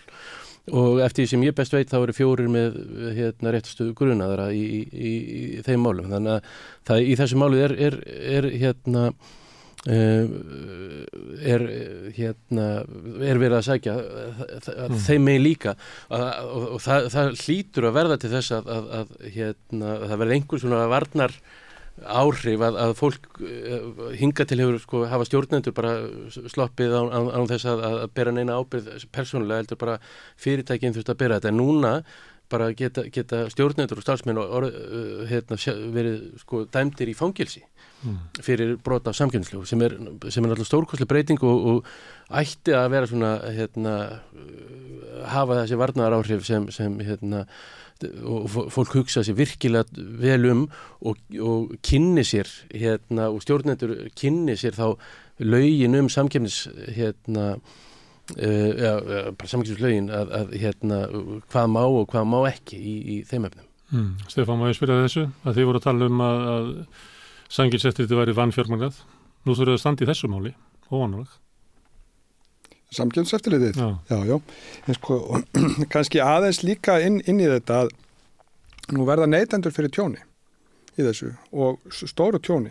[0.75, 2.79] og eftir því sem ég best veit þá eru fjórir með
[3.15, 5.13] hérna, réttastuðu grunaðara í, í, í,
[5.59, 6.55] í þeim málum þannig að
[6.89, 7.99] það, í þessu málu er, er,
[8.39, 9.11] er hérna
[9.87, 12.65] er uh, hérna
[13.23, 14.41] er verið að sækja uh,
[14.89, 14.97] mm.
[15.07, 15.77] þeim megin líka.
[16.09, 20.21] Og, og, og það, það hlýtur að verða til þess að, að, að hérna, það
[20.23, 21.39] verði einhvers svona varnar
[21.97, 23.39] áhrif að, að fólk
[24.21, 25.95] hinga til hefur sko hafa stjórnendur bara
[26.35, 30.01] sloppið án, án, án þess að, að bera neina ábyrð persónulega heldur bara
[30.43, 31.55] fyrirtækinn þurft að bera þetta.
[31.55, 31.95] En núna
[32.53, 35.59] bara geta, geta stjórnendur og starfsmenn og, uh, hérna,
[35.95, 37.65] verið sko dæmdir í fangilsi
[38.45, 41.87] fyrir brot af samkynnslu sem er, er náttúrulega stórkostlega breyting og, og
[42.41, 43.95] ætti að vera svona hérna,
[44.37, 47.47] uh, hafa þessi varnar áhrif sem, sem hérna,
[48.53, 49.89] fólk hugsa sér virkilega
[50.21, 50.67] vel um
[51.01, 54.99] og, og kynni sér hérna, og stjórnendur kynni sér þá
[55.41, 57.57] lögin um samkynnis hérna
[58.27, 60.97] Uh, samkynslögin að, að hérna,
[61.47, 63.69] hvað má og hvað má ekki í, í þeim efnum.
[63.95, 64.09] Mm.
[64.27, 65.23] Stefán, má ég spyrja þessu?
[65.47, 66.73] Að þið voru að tala um að, að
[67.53, 69.03] sangilsettriti væri vannfjármagnað.
[69.47, 70.55] Nú þurfum við að standa í þessu máli,
[70.91, 71.29] óvanuleg.
[72.97, 73.77] Samkjömseftirlitið?
[73.77, 73.89] Já.
[74.11, 74.39] Já, já.
[74.97, 75.19] Sko,
[75.93, 77.93] kannski aðeins líka inn, inn í þetta að
[78.95, 80.21] nú verða neytendur fyrir tjóni
[80.97, 82.71] í þessu og stóru tjóni.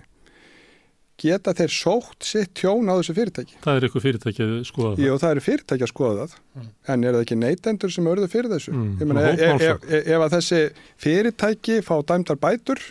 [1.20, 3.56] Geta þeir sótt sitt tjón á þessu fyrirtæki?
[3.64, 5.04] Það er ykkur fyrirtæki að skoða það.
[5.06, 8.52] Jú, það eru fyrirtæki að skoða það, en er það ekki neytendur sem örðu fyrir
[8.52, 8.74] þessu?
[8.76, 9.94] Mm, Ég ef, ef, hópmálsókn.
[10.00, 10.60] ef, ef að þessi
[11.06, 12.82] fyrirtæki fá dæmdar bætur,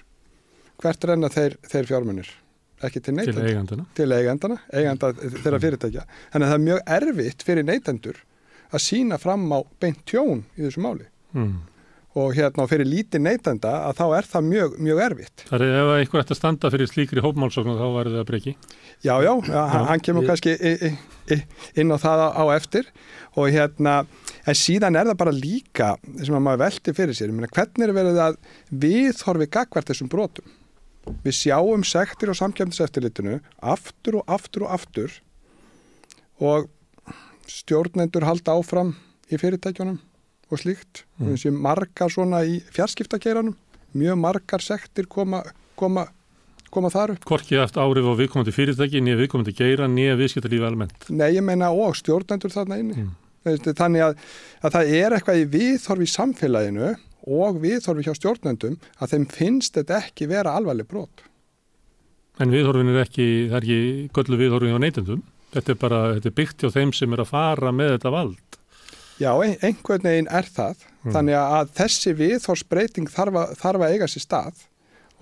[0.84, 2.30] hvert renna þeir, þeir fjármunir?
[2.84, 3.48] Ekki til Til neytendur?
[3.48, 3.84] eigandana.
[3.96, 6.02] til eigandana, eiganda þeirra fyrirtækja.
[6.34, 8.18] Þannig að það er mjög erfitt fyrir neytendur
[8.74, 11.06] að sína fram á beint tjón í þessu máli.
[11.32, 11.54] Mm.
[12.14, 15.44] Og hérna fyrir lítið neytenda að þá er það mjög, mjög erfitt.
[15.48, 18.52] Það er ef eitthvað ætti að standa fyrir slíkri hópmálsókn þá væri það að breyki.
[19.02, 19.32] Já, já,
[19.88, 20.54] hann kemur ég- kannski
[21.80, 22.86] inn á það á, eftir
[23.34, 23.96] og hérna,
[24.46, 25.88] en síðan er það bara líka
[26.22, 27.32] sem að maður velti fyrir sér.
[27.34, 28.36] Hvernig er verið að
[28.70, 30.46] viðhorfi gagvart þessum brotum?
[31.24, 35.18] Við sjáum sektir á samkjöfniseftirlitinu aftur og aftur og aftur
[36.40, 36.68] og
[37.50, 38.94] stjórnendur halda áfram
[39.28, 39.98] í fyrirtækjunum
[40.50, 41.04] og slíkt.
[41.18, 41.32] Mm.
[41.32, 43.56] Við séum margar svona í fjarskiptakeiranum,
[43.96, 45.42] mjög margar sektir koma,
[45.78, 46.06] koma,
[46.72, 47.26] koma þar upp.
[47.28, 51.08] Korki eftir árið á viðkomandi fyrirtæki, nýja viðkomandi geira, nýja viðskiptarlífi almennt.
[51.12, 53.04] Nei, ég meina og stjórnendur þarna inni.
[53.04, 53.20] Mm.
[53.44, 54.14] Þannig að,
[54.64, 56.94] að það er eitthvað í viðhorfi í samfélaginu
[57.26, 61.22] og viðhorfi hjá stjórnendum að þeim finnst þetta ekki vera alvarleg brot.
[62.42, 65.22] En viðhorfin er ekki, það er ekki göllu viðhorfin á neytendum.
[65.54, 68.58] Þetta er bara, þetta er byggt hjá þeim sem er að fara með þetta vald.
[69.22, 70.80] Já, ein- einhvern veginn er það.
[71.04, 71.12] Mm.
[71.14, 74.64] Þannig að þessi viðhorsbreyting þarf, að- þarf að eiga sér stað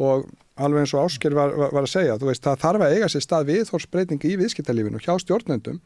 [0.01, 3.09] og alveg eins og Ásker var, var, að segja, þú veist, það þarf að eiga
[3.13, 5.81] sér stað viðhorsbreyting í viðskiptalífinu hjá stjórnendum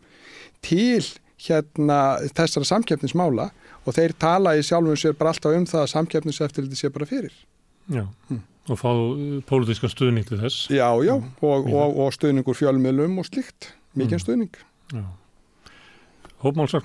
[0.62, 1.02] til
[1.42, 1.98] hérna
[2.38, 3.50] þessara samkeppnismála
[3.86, 7.32] og þeir tala í sjálfum sér bara alltaf um það að samkeppniseftirliti sé bara fyrir.
[7.88, 8.40] Já, Mm.
[8.68, 10.66] og fá uh, pólitískan stuðning til þess.
[10.74, 11.74] Já, já, og, Víða.
[11.86, 14.24] og, og stuðningur fjölmiðlum og slíkt, mikið Mm.
[14.24, 14.56] stuðning.
[14.92, 15.04] Já.
[16.42, 16.82] Hópmálsar.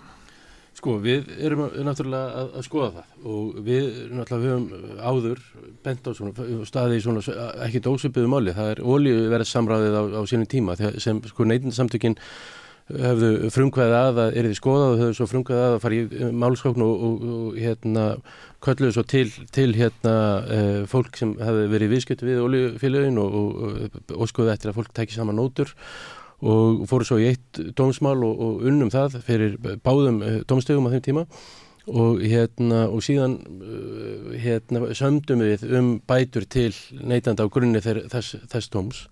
[0.77, 5.41] Sko, við erum náttúrulega að, að skoða það og við náttúrulega höfum áður
[5.83, 7.21] bent á svona, staði í svona
[7.67, 12.15] ekki dósupiðu máli, það er olíuverð samráðið á, á sínum tíma þegar sem sko neytinsamtökin
[12.89, 16.01] hefðu frumkvæðið að að er þið skoðað og hefðu svo frumkvæðið að að fara í
[16.05, 18.05] eh, málskókn og, og, og hérna
[18.61, 23.37] kölluðu svo til, til hérna uh, fólk sem hefði verið í viðskiptu við olíufélögin og,
[24.29, 25.73] skoðið eftir að fólk tæki saman nótur
[26.41, 30.93] og fóru svo í eitt dómsmál og, og unnum það fyrir báðum uh, dómstögum á
[30.93, 31.25] þeim tíma
[31.89, 38.05] og hérna og síðan uh, hérna sömdum við um bætur til neytanda á grunni þeir,
[38.11, 39.05] þess, þess dóms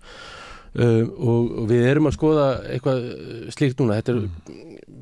[0.78, 4.24] uh, og, við erum að skoða eitthvað uh, slíkt núna þetta er,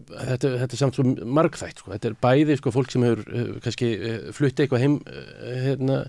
[0.09, 1.07] þetta, þetta er samt svo
[1.39, 1.95] margþætt sko.
[1.95, 5.01] þetta er bæði sko fólk sem hefur uh, kannski uh, flutti eitthvað heim
[5.45, 6.05] hérna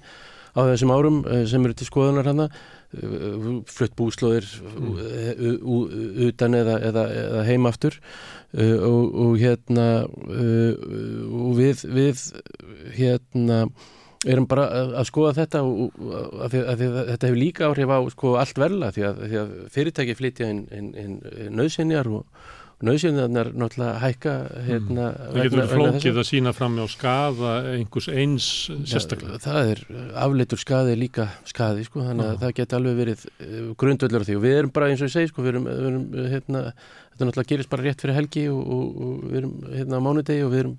[0.57, 5.61] á þessum árum sem eru til skoðunar hana uh, flutt búslóðir mm.
[6.29, 10.89] utan eða, eða, eða heimaftur uh, og, og hérna uh,
[11.29, 12.25] og við, við
[12.97, 13.65] hérna
[14.27, 15.99] erum bara að, skoða þetta og,
[16.43, 19.21] að því, að því, að þetta hefur líka áhrif á sko, allt verla því að,
[19.25, 21.19] því að fyrirtæki flytja inn, inn, inn
[21.55, 22.25] nöðsynjar og,
[22.85, 28.47] nöðsynjarnar náttúrulega hækka hérna, Það getur flókið að sína fram á skaða einhvers eins
[28.87, 29.39] sérstaklega.
[29.43, 29.81] Það er
[30.23, 32.39] afleitur skaði líka skaði sko, þannig að Já.
[32.45, 33.25] það geti alveg verið
[33.83, 35.89] grundvöldur á því og við erum bara eins og ég segi sko, við erum, við
[35.89, 36.63] erum hérna,
[37.11, 40.47] þetta náttúrulega gerist bara rétt fyrir helgi og, og, og við erum hérna á mánudegi
[40.47, 40.77] og við erum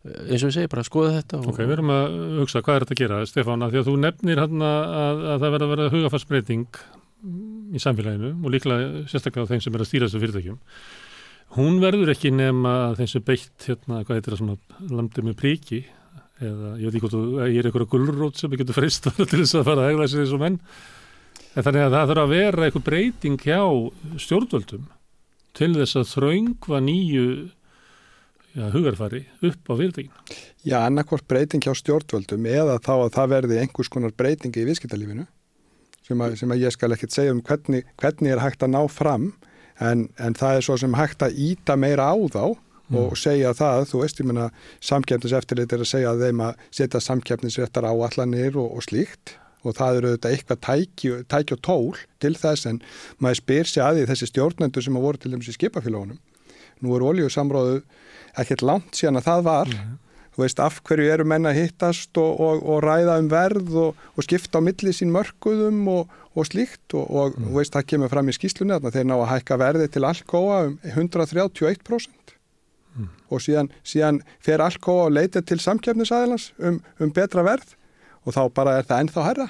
[0.00, 2.84] eins og ég segi bara að skoða þetta Ok, við erum að hugsa hvað er
[2.86, 5.74] þetta að gera, Stefán, að því að þú nefnir hann að, að það verða að
[5.74, 6.80] vera hugafarsbreyting
[7.70, 10.58] í samfélaginu og líklega sérstaklega á þeim sem er að stýra þessu fyrirtækjum.
[11.58, 14.56] Hún verður ekki nema þeim sem beitt, hérna, hvað heitir það svona,
[14.88, 15.82] landið með príki
[16.40, 19.66] eða ég veit ekki hvort þú, er einhverja gulrót sem getur freistað til þess að
[19.68, 20.58] fara að hegla sér og menn.
[21.50, 23.60] En þannig að það þarf að vera eitthvað breyting hjá
[24.24, 24.88] stjórnvöldum
[25.58, 27.26] til þess að þröngva nýju
[28.54, 30.38] já, hugarfari upp á fyrirtækinu.
[30.64, 35.26] Já, annarkvort breyting hjá stjórnvöldum eða þá að það verði einhvers konar breytingi í viðskiptalífinu
[36.06, 38.82] sem að, sem að ég skal ekkert segja um hvernig, hvernig er hægt að ná
[38.90, 39.30] fram
[39.80, 42.44] en, en það er svo sem hægt að íta meira á þá
[42.90, 44.48] og segja það, þú veist, ég menna
[44.82, 49.98] samkeppniseftirlit er að segja að þeim að setja samkeppnisréttar áallanir og, og slíkt og það
[49.98, 52.80] eru auðvitað eitthvað tæki, tæki og tól til þess en
[53.20, 56.18] maður spyr sig að því þessi stjórnendur sem að voru til dæmis í skipafélagunum
[56.84, 57.80] nú er olíusamráðu
[58.40, 59.74] ekkert langt síðan að það var.
[60.30, 64.04] Þú veist, af hverju eru menn að hittast og, og, og ræða um verð og,
[64.14, 66.94] og skipta á milli sín mörkuðum og, og slíkt?
[66.94, 67.50] Og, og mm.
[67.56, 70.78] veist, það kemur fram í skýslunni að þeir ná að hækka verði til Alcoa um
[70.86, 72.20] 131%
[73.30, 77.76] og síðan, síðan fer Alcoa og leita til samkjöfnisæðilans um, um betra verð
[78.26, 79.48] og þá bara er það ennþá herra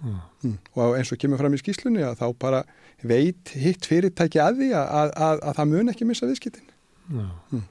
[0.00, 0.56] mm.
[0.74, 2.62] og eins og kemur fram í skýslunni að þá bara
[3.06, 6.72] veit hitt fyrirtæki að því að, að, að, að það mun ekki missa viðskiptin.
[7.10, 7.62] Mm.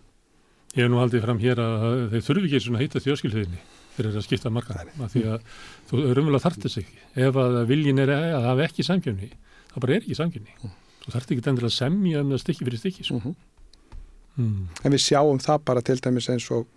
[0.76, 3.62] Ég hef nú haldið fram hér að þeir þurfi ekki svona að heita þjóðskilfiðinni
[4.00, 5.46] fyrir að skipta markaðum af því að
[5.90, 9.32] þú raunverulega þartir sig ef að viljin er að hafa ekki samkjöfni
[9.72, 10.70] þá bara er ekki samkjöfni
[11.04, 14.62] þú þartir ekki endilega að semja um það stykki fyrir stykki mm.
[14.86, 16.70] en við sjáum það bara til dæmis eins og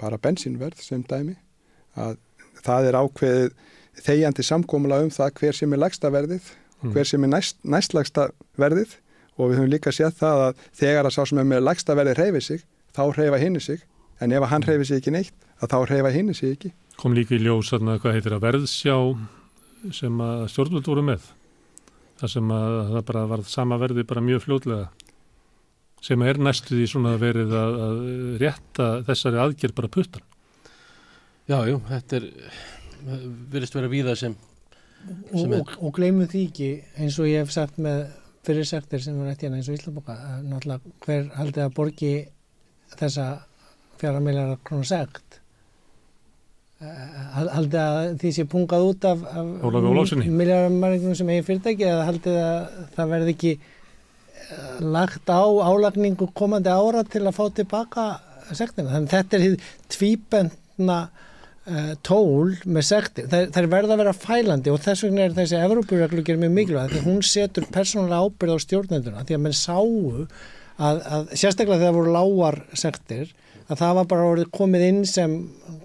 [0.00, 1.36] bara bensínverð sem dæmi
[1.98, 2.16] að
[2.62, 3.52] það er ákveðið
[4.06, 6.61] þegjandi samkómula um það hver sem er lægsta verðið Mm.
[6.90, 8.96] Hver sem er næst, næstlægsta verðið
[9.38, 12.18] og við höfum líka séð það að þegar að sá sem er með lægsta verðið
[12.20, 12.64] reyfi sig
[12.96, 13.84] þá reyfa hinni sig.
[14.20, 16.72] En ef að hann reyfi sig ekki neitt að þá reyfa hinni sig ekki.
[17.00, 18.96] Kom líka í ljós þarna, hvað heitir að verðsjá
[19.96, 21.30] sem að stjórnvöld voru með.
[22.20, 24.90] Það sem að það bara var sama verði bara mjög fljótlega.
[26.02, 27.98] Sem er næstuð í svona verið að, að
[28.42, 30.24] rétta þessari aðgerð bara puttan
[31.50, 32.26] Já, jú, þetta er
[33.50, 34.34] virðist vera víða sem
[35.32, 38.04] og, og, og gleymum því ekki eins og ég hef sagt með
[38.46, 42.14] fyrir sektir sem er eftir hérna eins og Íslaboka að náttúrulega hver haldið að borgi
[42.98, 43.28] þessa
[44.00, 45.42] fjara miljar krónu segt
[46.82, 52.80] haldið að því sé pungað út af, af miljarmarningum sem eigi fyrirtæki eða haldið að
[52.96, 58.06] það verði ekki eh, lagt á álagningu komandi ára til að fá tilbaka
[58.50, 58.90] sektina.
[58.90, 60.98] Þannig þetta er hið tvíbendna
[62.02, 63.28] tól með sektir.
[63.30, 66.90] Það, það er verða að vera fælandi og þess vegna er þessi Evrópureglugjör mjög mikilvæg
[66.90, 70.26] því hún setur persónulega ábyrð á stjórnenduna því að menn sáu
[70.82, 73.30] að, að sérstaklega þegar voru lágar sektir
[73.68, 75.36] að það var bara orðið komið inn sem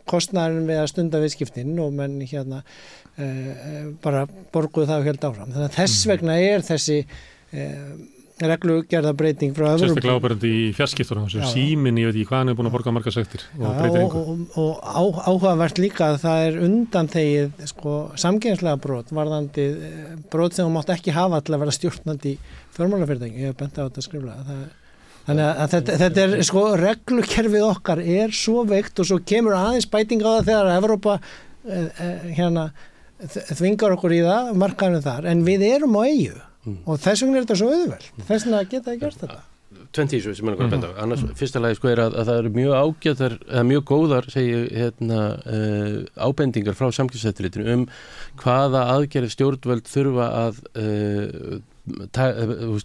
[0.10, 5.52] kostnæðin við að stunda viðskiptinn og menn hérna uh, bara borguðu það og held áfram.
[5.54, 7.92] Þannig að þess vegna er þessi uh,
[8.38, 9.88] reglugerðabreiting frá Evrópu.
[9.88, 12.94] Sérstaklega ábærandi í fjarskiptunum, sem símin, ég veit ekki hvað hann er búin að borga
[12.94, 14.42] marga sektir og breytir og, einhver.
[14.62, 20.58] og, og áhugavert líka að það er undan þegið sko, samgeinslega brot varðandi eh, brot
[20.58, 22.36] sem þú mátt ekki hafa til að vera stjórnandi
[22.78, 24.66] fjármálafyrirtæki, ég hef bent á þetta skriflega það,
[25.30, 29.90] þannig að þetta, þetta er sko reglukerfið okkar er svo veikt og svo kemur aðeins
[29.90, 32.70] bæting á það þegar Evrópa eh, eh, hérna
[33.18, 36.44] þvingar okkur í það, markaðinu þar en við erum á eigu
[36.86, 39.44] og þess vegna er þetta svo auðveld þess vegna geta það gert þetta.
[39.96, 41.00] 20 svo sem er að benda á.
[41.04, 44.60] Annars fyrsta lagi sko er að, að það eru mjög ágæðar eða mjög góðar segi
[44.76, 45.96] hérna uh,
[46.28, 47.88] ábendingar frá samkynnsættiritinu um
[48.42, 51.58] hvaða aðgerði stjórnvöld þurfa að uh,
[52.16, 52.80] ta, uh,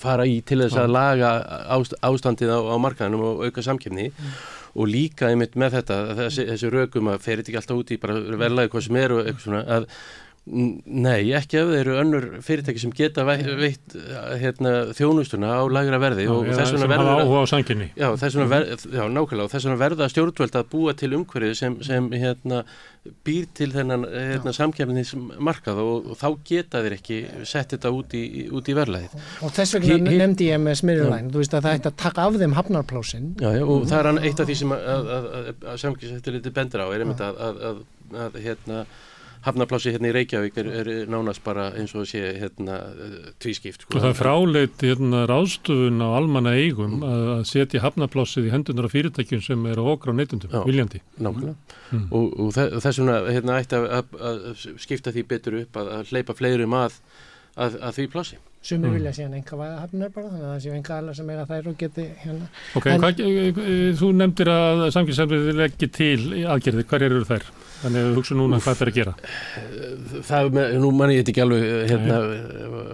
[0.00, 1.32] fara í til þess að laga
[1.76, 4.10] ást, ástandið á, á markaðinum og auka samkynni
[4.74, 8.18] og líka einmitt með þetta þessi, þessi rökum að ferir ekki alltaf út í bara
[8.18, 9.88] verðlagi hvað sem er og eitthvað svona að
[10.44, 13.94] Nei, ekki ef þeir eru önnur fyrirtæki sem geta veitt,
[14.42, 17.22] hérna, þjónustuna á lagra verði og þess vegna verður.
[17.96, 18.08] Já,
[18.92, 22.60] já, nákvæmlega og þess vegna verða stjórnvöld að búa til umhverfið sem, sem hérna,
[23.24, 28.22] býr til þennan hérna, samkefnismarkað og, og þá geta þeir ekki sett þetta út í,
[28.52, 29.16] út í verðlæðið.
[29.48, 32.28] og þess vegna hi- nefndi ég með smirjulæn þú veist að það ætti að taka
[32.28, 35.08] af þeim hafnarplásin Já, já, og það er eitt af því sem að, að,
[35.40, 37.82] að, að samkefniseftirliti bendur á er einmitt að, að, að,
[38.24, 38.84] að hérna,
[39.44, 42.78] hafnaplási hérna í Reykjavík er, er nánast bara eins og sé hérna
[43.42, 43.84] tvískipt.
[43.90, 48.88] Og það er fráleit hérna, ráðstöfun á almanna eigum að að setja hafnaplássið í hendunar
[48.88, 51.02] af fyrirtækjum sem eru okra á neytundum, viljandi.
[51.18, 51.76] Nákvæmlega.
[51.92, 52.06] Mm.
[52.10, 55.92] Og, og þe- þess vegna hérna, ætti að, að, að skipta því betur upp að,
[55.98, 56.98] að hleypa fleirum að,
[57.60, 58.40] að, að því plássi.
[58.64, 58.94] sumir Mm.
[58.96, 61.66] vilja síðan enga væða hafnar bara þannig að það séu enga aðlar sem eiga þær
[61.68, 62.46] og geti hérna
[62.80, 67.44] Ok, En- hvað, eh, þú nefndir að samkynnsefnið leggi til í aðgerði, hver eru þær?
[67.84, 69.14] Þannig að við hugsa núna hvað það er að gera.
[70.24, 72.18] Það, með, nú manni ég þetta ekki alveg, hérna,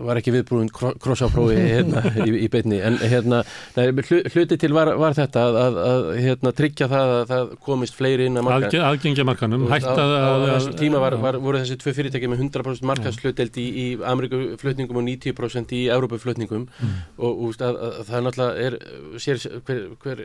[0.09, 3.43] var ekki viðbrúin krossáprófi hérna, í, í beinni, en hérna,
[3.77, 7.53] nei, hlu- hluti til var, var þetta að, að, að hérna, tryggja það að það
[7.67, 8.71] komist fleiri inn að marka.
[8.71, 13.61] Aðge, aðgengja markanum, á, þessum tíma var, var, voru þessi tvö fyrirtæki með 100% markaðsluteld
[13.61, 16.93] í, í Amerikuflutningum og 90% í Európuflutningum Mm.
[17.21, 18.75] og, og að, að, það er náttúrulega er,
[19.21, 20.21] sér, hver, hver,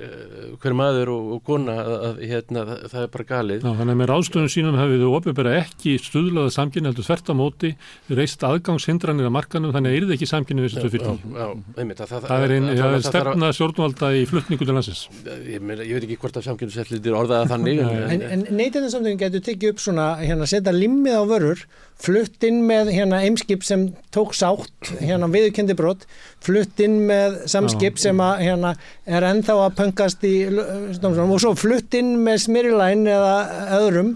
[0.62, 4.10] hver maður og, og kona að, hérna, það, er bara galið Já, þannig að með
[4.12, 7.72] ráðstöðun sínum hefur þau opinbera ekki stuðlaða samkynni heldur þvert á móti,
[8.16, 11.34] reist aðgangshindranir að markanum, þannig að yrði ekki samkynni við þessu fyrirtæki.
[11.36, 11.48] já,
[11.84, 14.12] einmitt, að, það, Það er, ein, að- það að- er það þarf að- stefna stjórnvalda
[14.16, 15.02] í flutningu til landsins.
[15.26, 18.12] ég, meina, ég veit ekki hvort að samkynnsætlitir orðaða þannig en.
[18.16, 21.66] En, en neytindarsamtöngin getur tekið upp svona, hérna, setja limmið á vörur,
[22.06, 26.04] flutt inn með hérna eimskip sem tók sátt, hérna viðurkendi brot,
[26.44, 28.74] flutt inn með samskip sem að hérna
[29.08, 33.34] er ennþá að pöngast í og svo flutt inn með smirilæn eða
[33.80, 34.12] öðrum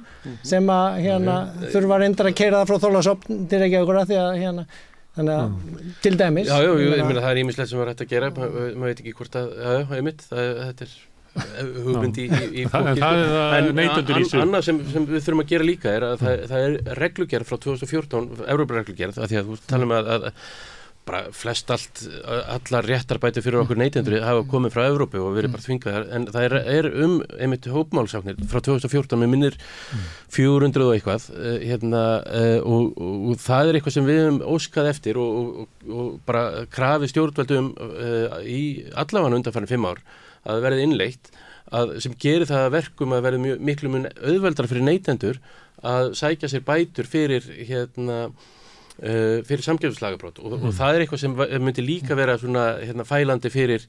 [0.45, 1.37] sem að hérna
[1.71, 4.65] þurfa reyndar að keira það frá þólasopn til ekki okkur að því að hérna,
[5.19, 6.47] þannig að til dæmis.
[6.51, 8.85] Já, já, ég, Ég ég meina- það er ímislegt sem var hægt að gera maður
[8.91, 10.97] veit ekki hvort að, já, já, einmitt það, þetta er
[11.85, 13.71] hugmynd í, í, fólki, En
[14.43, 17.61] annað sem, sem við þurfum að gera líka er að það, það er reglugerð frá
[17.67, 20.29] 2014 Európa-reglugerð, af því að þú talum að, að
[21.09, 22.03] bara flest allt
[22.53, 26.07] allar réttarbæti fyrir okkur neytendur hafa komið frá Evrópu og verið bara þvingaðar.
[26.15, 29.57] En það er, er um einmitt hópmálsáknir frá 2014 með minnir
[30.35, 34.41] 400 og eitthvað eh, hérna, eh, og, og, og það er eitthvað sem við höfum
[34.55, 40.03] óskað eftir og, og, og bara krafi stjórnvöldum uh, í allavega undanfærin fimm ár
[40.47, 41.31] að verði innleitt
[41.75, 45.41] að, sem gerir það að verkum að verði mjög, miklu mun auðveldar fyrir neytendur
[45.85, 51.37] að sækja sér bætur fyrir hérna uh, fyrir samgjöfslagabrót og, og það er eitthvað sem
[51.63, 53.85] myndi líka vera svona hérna, fælandi fyrir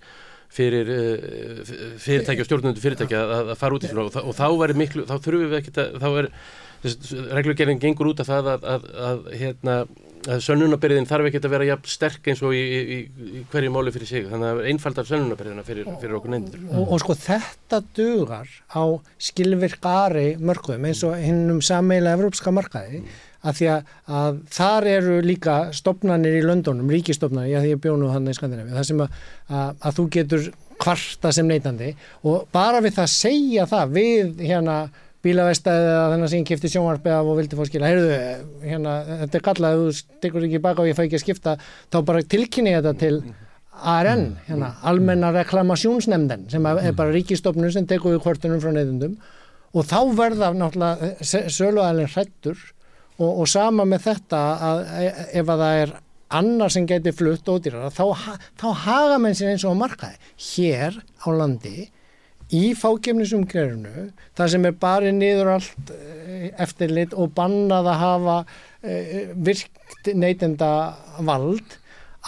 [0.50, 4.08] fyrir uh, fyrirtæki og stjórnundur fyrirtæki að, að fara út í svona.
[4.10, 6.30] Og, og þá verður miklu, þá þurfum við ekki að þá er,
[7.38, 9.76] reglugerðin gengur út af það að, að, að hérna
[10.44, 12.98] sönnunabyrðin þarf ekki að vera jafn sterk eins og í, í,
[13.40, 14.28] í, hverju máli fyrir sig.
[14.28, 18.84] Þannig að einfaldar sönnunabyrðina fyrir, fyrir okkur neyndur og, og sko þetta dugar á
[19.30, 23.04] skilvirkari mörgum eins og hinnum sameila evrópska markaði
[23.40, 28.10] að því að, að þar eru líka stopnarnir í löndunum, ríkistofnarnir, já því ég bjónu
[28.12, 30.50] hann í Skandinavíu, það sem að, að, að þú getur
[30.80, 31.94] kvarta sem neytandi
[32.28, 34.76] og bara við það segja það við hérna
[35.24, 38.18] bílavestæði eða þannig sem ég kipti sjónvarpið af og vildi fá skila, heyrðu,
[38.64, 41.56] hérna, þetta er kallað, þú tekur ekki baka og ég fæ ekki að skipta,
[41.92, 43.20] þá bara tilkynni ég þetta til
[43.80, 49.16] ARN, hérna, almenna reklamasjónsnemnden, sem er bara ríkistofnun sem tekur við kvartunum frá neyðundum
[49.70, 52.62] og þá verða náttúrulega söluæðin hrættur
[53.20, 55.10] og, og sama með þetta að e,
[55.40, 55.94] ef að það er
[56.40, 60.18] annar sem getur flutt ódýrar, þá, þá haga menn sér eins og markaði.
[60.50, 61.88] Hér á landi
[62.56, 69.34] í fákjefnisumgrefnu það sem er bara niður allt eh, eftirlit og bannað að hafa uh,
[69.36, 70.70] virkt neytenda
[71.26, 71.76] vald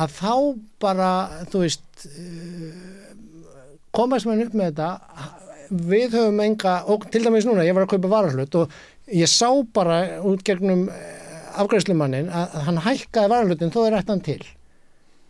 [0.00, 0.34] að þá
[0.82, 1.10] bara
[1.52, 2.92] þú veist uh,
[3.92, 5.28] komast mann upp með þetta.
[5.72, 8.74] Við höfum enga, og til dæmis núna ég var að kaupa varahlut og
[9.12, 10.86] ég sá bara út gegnum
[11.60, 14.42] afgræslumannin að hann hækkaði varahlutin þó er hann til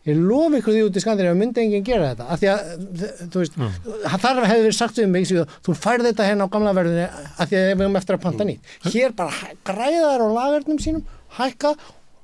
[0.09, 2.75] ég lofi ykkur því út í Skandinavíu myndi enginn gera þetta af því að,
[3.23, 3.81] þú veist mm.
[4.11, 5.33] þar hefur verið sagt um mig,
[5.63, 8.47] þú færði þetta hérna á gamla verðinu af því að við höfum eftir að panta
[8.49, 11.05] nýtt hér bara græðar á lagernum sínum
[11.39, 11.77] hækka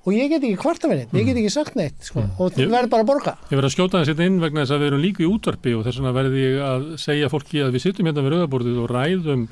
[0.09, 2.37] og ég get ekki kvarta með neitt, ég get ekki sagt neitt sko, mm.
[2.41, 4.75] og þú verður bara að borga Ég verður að skjóta það sér inn vegna þess
[4.75, 7.75] að við erum líka í útvarpi og þess vegna verður ég að segja fólki að
[7.77, 9.45] við sittum hérna við rauðaborðið og ræðum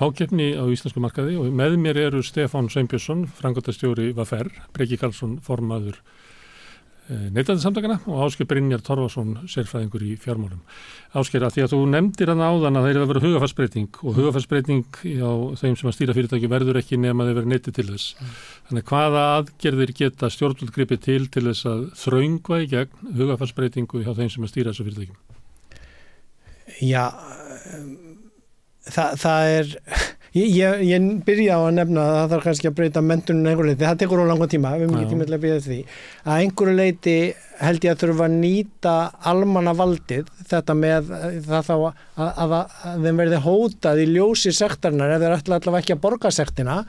[0.00, 5.98] fákeppni á íslensku markaði og með mér eru Stefán Sveinbjörnsson, frangotastjóri Vafer, Breki Karlsson, formaður
[7.10, 10.60] Eh, neytandarsamtakana og Ásker Brynjar Torfarsson sérfræðingur í fjármálum.
[11.18, 14.14] Ásker, að því að þú nefndir hann áðan að það er að vera hugafarsbreyting og
[14.14, 14.84] hugafarsbreyting
[15.18, 18.12] á þeim sem að stýra fyrirtæki verður ekki nema að þeir vera neytið til þess.
[18.14, 18.36] Mm.
[18.68, 24.30] Þannig hvaða aðgerðir geta stjórnvöldgripið til til þess að þraungva í gegn hugafarsbreytingu hjá þeim
[24.30, 25.18] sem að stýra þessu fyrirtækjum?
[26.78, 27.04] Já,
[28.86, 29.76] það, það er
[30.30, 33.72] Ég, ég, ég byrja á að nefna að það þarf kannski að breyta mentunum einhverju
[33.72, 35.78] leiti, það tekur á langa tíma við erum ekki tíma til að byrja því.
[36.22, 37.16] Að einhverju leiti
[37.60, 38.94] held ég að þurfa að nýta
[39.32, 41.10] almanna valdið þetta með
[41.48, 41.90] það þá að,
[42.30, 46.34] að, að þeim verði hótað í ljósi sektarnar ef þeir ætla allavega ekki að borga
[46.38, 46.80] sektina.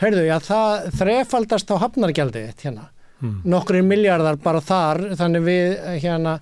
[0.00, 2.92] Heyrðu ég að það þrefaldast á hafnargjaldið hérna.
[3.16, 3.38] Hmm.
[3.48, 5.70] nokkri miljardar bara þar þannig við
[6.02, 6.34] hérna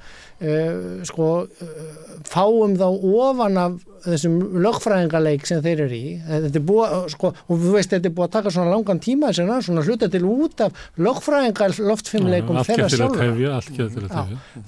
[1.09, 1.83] sko uh,
[2.27, 3.75] fáum þá ofan af
[4.05, 6.15] þessum lögfræðingarleik sem þeir eru í.
[6.27, 9.31] Þetta er búið, sko, og þú veist þetta er búið að taka svona langan tíma
[9.31, 13.21] þess að svona hluta til út af lögfræðingar loftfimmleikum þeirra sjálf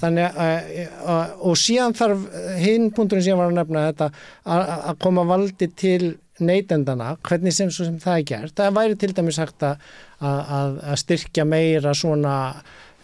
[0.00, 2.28] þannig að og síðan þarf
[2.62, 4.10] hinn punkturinn sem ég var að nefna þetta
[4.56, 8.56] að koma valdi til neytendana, hvernig sem, sem það er gert.
[8.58, 9.86] Það væri til dæmis hægt að,
[10.20, 12.34] að, að styrkja meira svona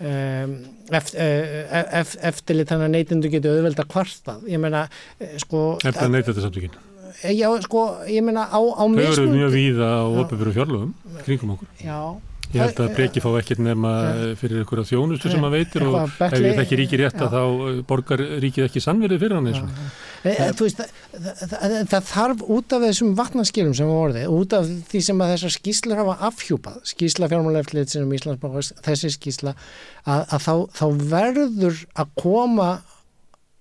[0.02, 4.48] eft, eft, eftirlit þannig að neytendu getur auðvelda kvartað.
[4.50, 4.86] Ég meina
[5.42, 6.80] sko Eftir að neyta þetta samtökin
[7.30, 10.92] Já sko ég meina á, á Þau eru mjög víða á opiföru fjárlöfum
[11.22, 11.68] kringum okkur.
[11.84, 12.18] Já.
[12.52, 13.90] Ég held að breki fá ekkert nema
[14.36, 15.94] fyrir einhverja þjónustu sem maður veitir og
[16.26, 19.70] ef ég þekki ríki rétt að þá borgar ríkið ekki sannverðið fyrir hann eins og.
[19.70, 24.70] Eh, eh, veist, það, það, þarf út af þessum vatnarskilum sem var orðið, út af
[24.92, 29.56] því sem að þessar skíslar hafa afhjúpað, skísla fjármálaeflið sem um Íslandsbáðs, þessi skísla
[30.06, 32.70] að, að þá, þá verður að koma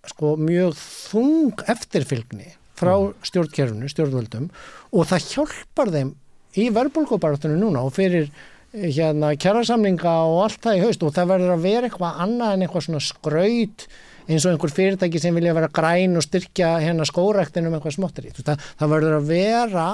[0.09, 3.27] sko mjög þung eftirfylgni frá mm.
[3.29, 4.47] stjórnkerfunu, stjórnvöldum
[4.91, 6.15] og það hjálpar þeim
[6.57, 11.35] í verðbólkópartunum núna og fyrir eh, hérna kjærasamlinga og allt það í haust og það
[11.35, 13.85] verður að vera eitthvað annað en eitthvað svona skraut
[14.27, 18.29] eins og einhver fyrirtæki sem vilja vera græn og styrkja hérna skórektinu með eitthvað smottir
[18.29, 18.33] í.
[18.37, 19.87] Það, það verður að vera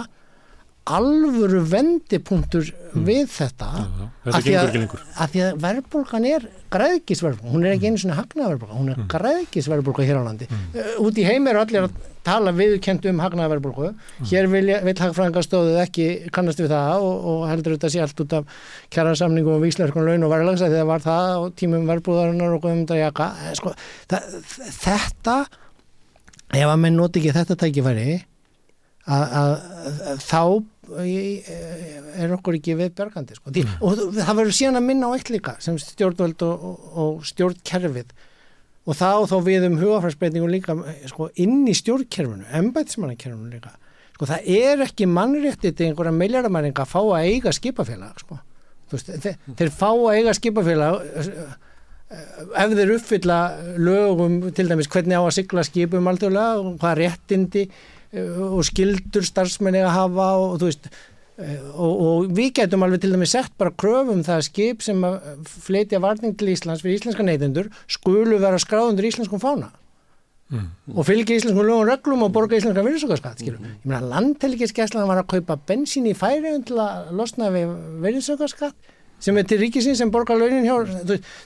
[0.88, 3.06] alvöru vendipunktur mm.
[3.08, 4.08] við þetta ja.
[4.28, 5.04] Þetta gengur ekki lengur.
[5.16, 9.08] Að því að verðbólgan er græðgisverðbólgan, hún er ekki einu svona hagnaverðbólgan, hún er mm.
[9.14, 10.48] græðgisverðbólgan hér á landi.
[10.52, 10.64] Mm.
[10.76, 14.28] Uh, út í heim eru allir að tala viðkent um hagnaverðbólgu, mm.
[14.32, 18.38] hér vil, vil hagfræðingarstóðuð ekki kannast við það og, og heldur þetta sé allt út
[18.42, 18.58] af
[18.96, 22.84] kjærasamningum og vísleirkun laun og verðlagsa því það var það og tímum verðbúðarinnar og guðum
[22.84, 23.30] þetta jaka.
[23.46, 23.76] Eh, sko,
[24.12, 24.34] það,
[24.82, 25.38] þetta,
[26.52, 28.10] ef að menn noti ekki þetta tækifæri
[29.08, 29.54] að, að,
[30.12, 30.42] að þá
[30.96, 33.52] er okkur ekki við bergandi sko.
[33.84, 38.14] og það verður síðan að minna á eitt líka sem stjórnvöld og, og, og stjórnkerfið
[38.88, 40.78] og þá þá við um hugafræðsbreytingu líka
[41.12, 43.74] sko, inn í stjórnkerfinu, embætismannakerfinu líka
[44.16, 48.40] sko, það er ekki mannréttið til einhverja meiljaramæringa að fá að eiga skipafélag sko.
[48.94, 51.12] veist, þeir, þeir fá að eiga skipafélag
[52.08, 53.42] ef þeir uppfylla
[53.76, 57.97] lögum til dæmis hvernig á að sigla skipum alþjóðlega og hvað réttindi Eh,
[58.48, 63.14] og skildur starfsmenni að hafa og þú veist eh, og, og við getum alveg til
[63.16, 65.04] dæmi sett bara kröfum það skip sem
[65.68, 69.72] fleitja varning til Íslands fyrir íslenska neytendur skulu vera skráðundur íslenskum fána
[70.50, 70.68] mm.
[70.96, 73.72] og fylgja íslenskum lögum reglum og borga íslenska virðsökarskatt mm.
[73.72, 77.74] ég meina landhelgiskeslan var að kaupa bensín í færi til að losna við
[78.06, 80.76] virðsökarskatt sem er til ríkisins sem borgar launin hjá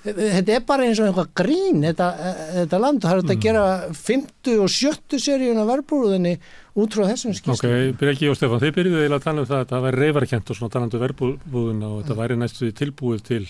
[0.03, 2.09] þetta er bara eins og einhvað grín þetta,
[2.57, 3.63] þetta land, það er þetta að gera
[4.01, 6.35] 50 og 70 seríun af verbúðinni
[6.81, 9.63] út frá þessum Ok, skýrstum Breki og Stefán, þið byrjuðu eiginlega að tala um það
[9.63, 13.43] að það væri reyfarkent og svona talandu verbúðuna og þetta væri næstu tilbúið til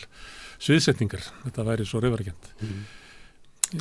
[0.61, 2.51] sviðsetningar, þetta væri svo reyfarkent.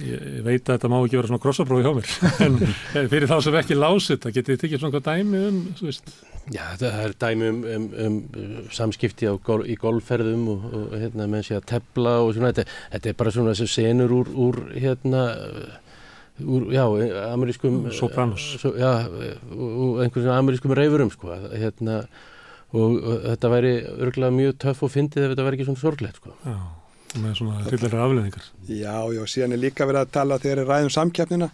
[0.00, 2.10] Ég, ég veit að þetta má ekki vera svona krossaprófi hjá mér,
[3.00, 6.12] en fyrir þá sem ekki lási þetta, getið tekið svona dæmi um, þú veist,
[6.50, 11.28] Já, það er dæmi um, um, um samskipti á, gol, í golfferðum og, og hérna,
[11.30, 14.58] menn sé að tepla og svona, þetta, þetta er bara svona þessi senur úr, úr
[14.74, 15.20] hérna,
[16.42, 16.82] úr, já,
[17.28, 17.78] amerískum...
[17.94, 18.48] Sopranos.
[18.58, 18.90] Svo, já,
[19.54, 22.00] og einhverjum amerískum reyfurum, sko, hérna,
[22.74, 23.72] og, og þetta væri
[24.08, 26.34] örgulega mjög töff og fyndið ef þetta væri ekki svona sorglegt, sko.
[26.42, 26.58] já,
[27.20, 28.50] með svona hryllilega afleðingar.
[28.66, 31.52] Já, já, síðan er líka verið að tala þegar er ræðum samkeppnina,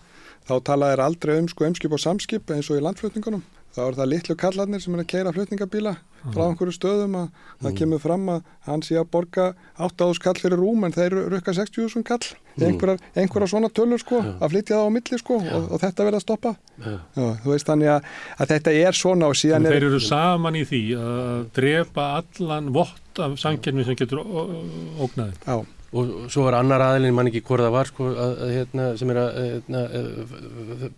[0.48, 3.44] þá tala þeir aldrei um sko umskip og samskip eins og í landflutningunum.
[3.76, 5.90] Þá er það litlu kallarnir sem er að keira flutningabíla
[6.32, 7.26] frá einhverju stöðum að
[7.60, 11.52] það kemur fram að hann sé að borga 8.000 kall fyrir rúm en þeir rukka
[11.58, 12.24] 60.000 kall.
[12.56, 16.18] Einhverjar, einhverjar svona tölur sko, að flytja það á milli sko og, og þetta verið
[16.18, 16.54] að stoppa.
[16.80, 16.94] Já.
[16.96, 19.76] Já, þú veist þannig að, að þetta er svona og síðan er...
[19.76, 25.36] þeir eru saman í því að drepa allan vott af samkerni sem getur ógnaði.
[25.44, 25.60] Já,
[25.96, 29.12] Og svo var annar aðilinn, mann ekki hvort það var, sko, að, að, hérna, sem
[29.14, 29.82] er að, hérna,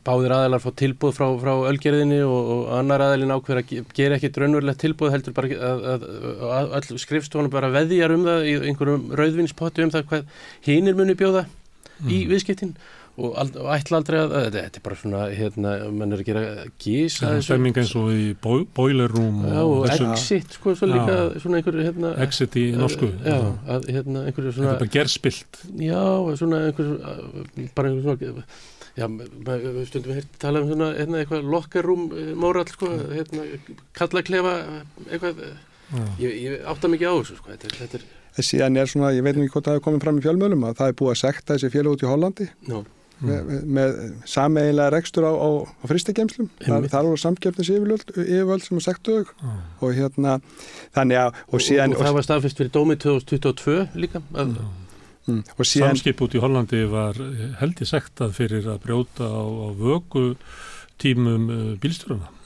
[0.08, 4.18] báðir aðilar fá tilbúð frá, frá ölgerðinni og, og annar aðilinn ákveður að ge- gera
[4.18, 5.86] ekkit raunverulegt tilbúð heldur bara að,
[6.80, 10.32] að, skrifstofunum bara veðjar um það í einhverjum rauðvinspotti um það hvað
[10.68, 11.44] hinir muni bjóða
[12.08, 12.74] í viðskiptin
[13.18, 16.22] og, ald, og ætla aldrei að, að þetta, þetta er bara svona, hérna, mann er
[16.22, 16.42] að gera
[16.84, 20.74] gís Það er stemming eins og í boi- boiler room Já, og og exit, sko,
[20.78, 20.94] svo Já.
[20.94, 23.10] líka svona einhver, hérna, exit í norsku.
[23.26, 23.38] Já,
[23.76, 25.62] að, hérna, einhverju Þetta svona er bara gerspilt.
[25.82, 26.02] Já,
[26.42, 26.92] svona einhver,
[27.74, 28.44] bara einhver svona,
[28.98, 32.06] já, maður stundum hér tala um svona, hérna, eitthvað lokkarúm
[32.38, 33.44] móral, sko, hérna,
[33.98, 34.54] kallaklefa,
[35.10, 35.42] eitthvað,
[35.88, 36.02] Já.
[36.20, 38.02] ég, ég átta mikið á þessu, sko, þetta, er- þetta er,
[38.38, 40.66] en síðan er svona, ég veit nú ekki hvort það hefur komið fram í fjölmjölum
[40.68, 42.76] að það er búið að sekta þessi fjölu út í Hollandi já,
[43.24, 43.94] með, með
[44.28, 46.92] sameiginlega rekstur á, á, á fristagemslum þar, Einmitt.
[46.92, 49.54] þar voru samkeppnis yfirvöld sem að sektu þau Já.
[49.80, 50.34] og hérna
[50.96, 54.54] þannig að og og, síðan og, það var staðfest fyrir dómið 2022 líka, að,
[55.26, 59.26] mm, og síðan Samskip út í Hollandi var eh, held ég sektað fyrir að brjóta
[59.26, 60.26] á, á vöku
[60.98, 62.37] tímum uh, bílstjóruna.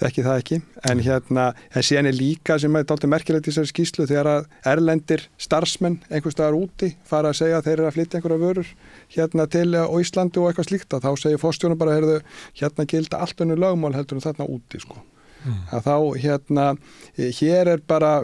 [0.00, 0.58] Þekki það ekki.
[0.90, 4.46] En hérna, en síðan er líka sem er dálítið merkilegt í þessari skýslu þegar að
[4.72, 8.72] erlendir starfsmenn einhvers staðar úti fara að segja að þeir eru að flytja einhverja vörur
[9.16, 12.16] hérna til á Íslandi og eitthvað slíkt að þá segir fórstjónum bara, heyrðu,
[12.60, 15.02] hérna gilda allt önnu lögmál heldur en þarna úti sko.
[15.46, 16.64] Að þá hérna
[17.38, 18.16] hér er bara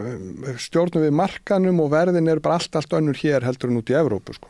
[0.59, 3.95] stjórnum við markanum og verðin er bara allt, allt önnur hér heldur en út í
[3.97, 4.49] Evrópu sko.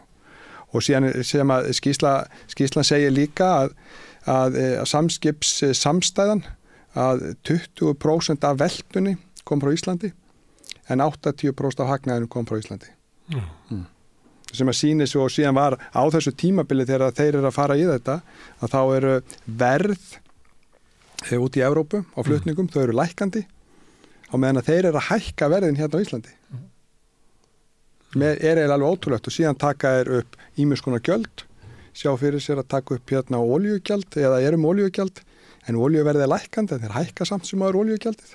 [0.73, 2.11] og síðan sem að skísla,
[2.49, 3.75] skíslan segir líka að,
[4.25, 6.41] að, að samskips samstæðan
[6.93, 9.15] að 20% af veldunni
[9.47, 10.11] kom frá Íslandi
[10.91, 12.91] en 80% af hagnaðinu kom frá Íslandi.
[13.31, 13.43] Já.
[14.53, 17.85] sem að síni svo síðan var á þessu tímabili þegar þeir eru að fara í
[17.87, 18.19] þetta
[18.59, 19.13] að þá eru
[19.47, 20.03] verð
[21.31, 23.45] eh, út í Evrópu á flutningum, þau eru lækandi
[24.29, 26.35] á meðan að þeir eru að hækka verðin hérna á Íslandi.
[28.13, 31.47] Með, er eiginlega alveg ótrúlegt og síðan taka þeir upp ímiðskonar gjöld
[31.97, 35.21] sjá fyrir sér að taka upp hérna oljugjald eða erum oljugjald
[35.67, 38.33] en oljuverðið er lækandi en þeir hækka samt sem aður oljugjaldið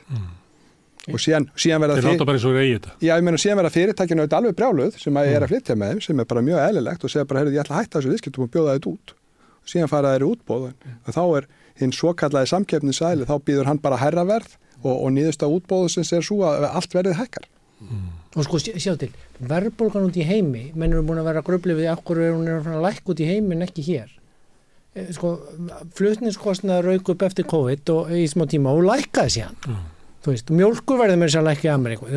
[1.09, 2.95] og síðan, síðan verða Þeir láta bara eins og reyði þetta.
[3.01, 5.93] Já, ég meina síðan verða fyrirtækinu auðvitað alveg brjáluð sem að er að flytja með
[5.93, 8.13] þeim sem er bara mjög eðlilegt og segja bara, heyrðu, ég ætla að hætta þessu
[8.13, 9.15] viðskiptum og bjóða þetta út.
[9.69, 11.49] Síðan fara þeir í útbóð og þá er
[11.81, 15.93] hinn svo kallaði samkeppnisæli, þá býður hann bara herra verð og, og nýðust á útbóðu
[15.95, 17.49] sem segir svo að allt verðið hækkar.
[18.35, 21.93] og sko sjá til, verðbólgan út í heimi menn eru búin að vera gröflið við
[21.93, 24.11] okkur er hún er að lækka út í heimi en ekki hér
[25.17, 25.35] sko,
[25.99, 29.79] flutningskostnaður rauk upp eftir COVID og í smá tíma og lækkaði síðan.
[30.19, 32.09] Þú veist, mjólkur verður með þess að lækka í Ameríku.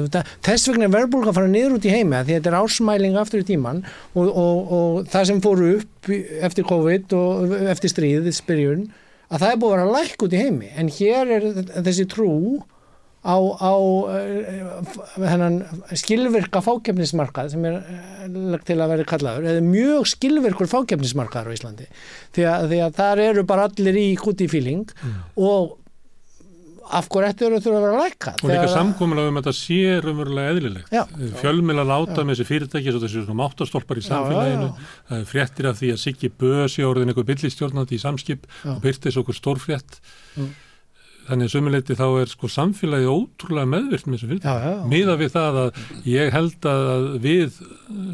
[0.47, 3.19] Þess vegna er verðbólga að fara niður út í heimi af því þetta er ásmæling
[3.21, 6.09] aftur í tíman og, og, og það sem fór upp
[6.49, 8.83] eftir COVID og eftir stríðið spyrjun,
[9.29, 10.71] að það er búið að vera lækka út í heimi.
[10.81, 12.33] En hér er þessi trú
[13.21, 13.73] á, á
[15.21, 15.59] hennan
[15.97, 21.55] skilvirka fákefnismarkað sem er uh, lagt til að vera kallaður eða mjög skilvirkur fákefnismarkaður á
[21.57, 21.89] Íslandi
[22.33, 24.89] því að, því að þar eru bara allir í kuti fíling
[25.37, 25.77] og
[26.91, 29.53] af hverju ættu eru þurfa að vera að lækka Og líka samkominlega um að þetta
[29.55, 30.89] sé raunverulega eðlilegt.
[30.91, 31.03] Já.
[31.39, 34.67] Fjölmila láta með þessi fyrirtæki þessi svona máttastólpar í Já, samfélaginu.
[34.73, 35.21] já, já.
[35.29, 38.73] Fréttir af því að Siggi Bösi orðin einhver billistjórnandi í samskip Já.
[38.73, 40.01] og byrtist okkur stórfrétt.
[40.35, 40.51] Mm.
[41.27, 44.73] Þannig að sömuleyti þá er sko samfélagið ótrúlega meðvirt með þessu já.
[44.89, 47.59] Miða við það að ég held að við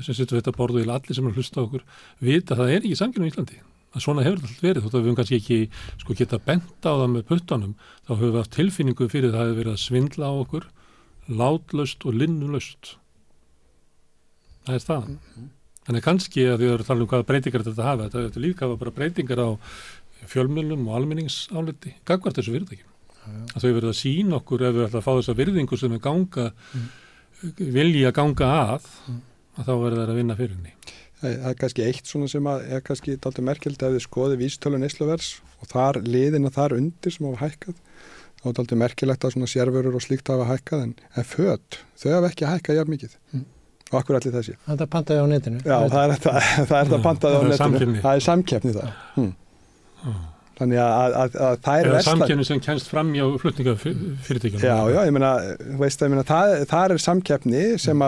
[0.04, 1.86] sem sittum við þetta borðu í allir sem er hlusta okkur
[2.20, 3.62] vita að það er ekki sanginu í Íslandi
[3.98, 5.60] að svona hefur þetta allt verið þótt að við höfum kannski ekki
[6.04, 9.52] sko geta bent á það með puttanum þá höfum við haft tilfinningu fyrir það að
[9.52, 10.68] það verið að svindla á okkur
[11.28, 12.96] látlaust og linnulaust.
[14.68, 15.18] Það er staðan.
[15.88, 18.96] Þannig kannski að því að tala um hvaða breytingar þetta hafa, þetta er líka bara
[18.96, 19.50] breytingar á
[20.28, 22.94] fjölmjölum og almenningsáleti, gagvart þessu fyrirtækjum.
[23.54, 26.02] Að þau verða að sína okkur ef við ætlum að fá þessa virðingu sem við
[26.08, 26.46] ganga,
[27.58, 28.88] vilja ganga að,
[29.58, 30.74] að þá verða það að vinna fyrir henni.
[31.18, 34.42] Það það er kannski eitt svona sem að er kannski daldur merkjöld ef við skoðum
[34.44, 35.30] vístölu nesluvers
[35.64, 37.80] og þar liðina þar undir sem hafa hækkað
[38.38, 42.10] þá er daldur merkjulegt að svona sérvörur og slíkt hafa hækkað en, en född, þau
[42.20, 43.46] hafa ekki hækkað jafn mikið Mm.
[43.90, 45.60] og akkur allir þessi Þetta pantaði á netinu.
[45.64, 46.32] Já, það er þetta,
[46.70, 48.02] það er þetta pantaði á Það er netinu samkeppni.
[48.06, 49.32] það er samkeppni það hm.
[50.58, 54.62] Þannig að, að, að, að það er Eða versla samkjörni sem kennst fram hjá flutningafyrirtækjum.
[54.64, 55.32] Já, já, ég meina,
[55.78, 58.06] veist, ég meina það, það er samkeppni sem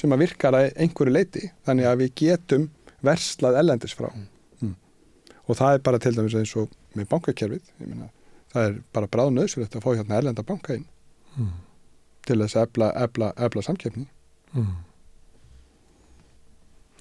[0.00, 2.68] sem að virkar að einhverju leiti þannig að við getum
[3.04, 4.72] verslað ellendis frá mm.
[5.44, 8.08] og það er bara til dæmis eins og með bankakerfið ég meina,
[8.54, 10.88] það er bara bráð nöðsulegt að fá hérna ellenda banka inn
[11.38, 11.52] Mm.
[12.26, 14.08] til þess að ebla, ebla, ebla samkeppni
[14.50, 14.72] Mm.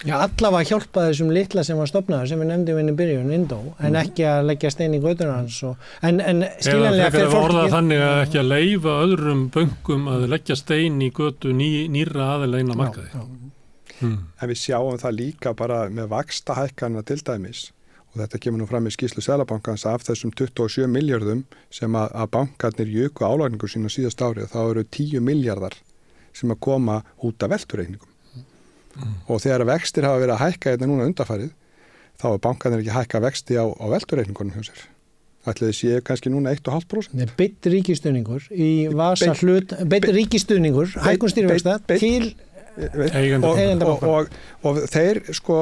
[0.08, 3.58] Já, allavega hjálpa þessum litla sem var stopnaður sem við nefndum inn í byrjun, Indó,
[3.84, 5.58] en ekki að leggja stein í götuna hans.
[5.68, 7.74] Og, en, en skiljanlega fyrir fólk orða ekki...
[7.76, 12.48] þannig að ekki að leifa öðrum bönkum að leggja stein í götu ný, nýra á
[12.48, 13.10] markaði.
[13.12, 13.50] Já, já.
[14.00, 14.20] Mm.
[14.40, 17.66] en við sjáum það líka bara með vaksta hækkanina til dæmis
[18.14, 21.44] og þetta kemur nú fram í skýslu Sælabankans af þessum 27 miljardum
[21.74, 25.76] sem að, að bankarnir jöku álagningu sína síðast árið þá eru 10 miljardar
[26.32, 27.58] sem að koma út af
[29.00, 31.52] veltureikningum og þegar vextir hafa verið að hækka hérna núna undarfarið
[32.20, 34.88] þá er bankarnir ekki að hækka vexti á, á veltureikningunum hjá sér
[35.50, 41.32] ætliði séu kannski núna 1,5% Nei, Beitt ríkistuðningur í vasa Beinn- hlut, beitt ríkistuðningur, hækkun
[41.32, 42.36] stýrifæsta beinn- til,
[42.80, 44.30] og, Eigandi og, og,
[44.68, 45.62] og þeir sko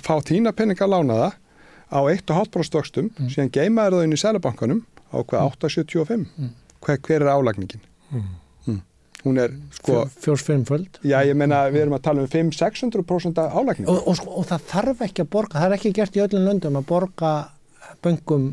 [0.00, 1.30] fá þína peninga lánaða
[1.92, 3.28] á 1,5% stökstum Mm.
[3.28, 4.80] síðan geimaður það inn í Sælabankanum
[5.12, 6.50] á hvað 8,75 Mm.
[6.80, 7.80] hver, hver er álagningin?
[9.20, 9.26] Mm.
[9.28, 10.98] Hún er sko, fjórs fimmföld.
[11.04, 15.02] já ég meina við erum að tala um 5-600% álagning Og, og, og það þarf
[15.04, 17.32] ekki að borga, það er ekki gert í öllum löndum að borga
[18.02, 18.46] böngum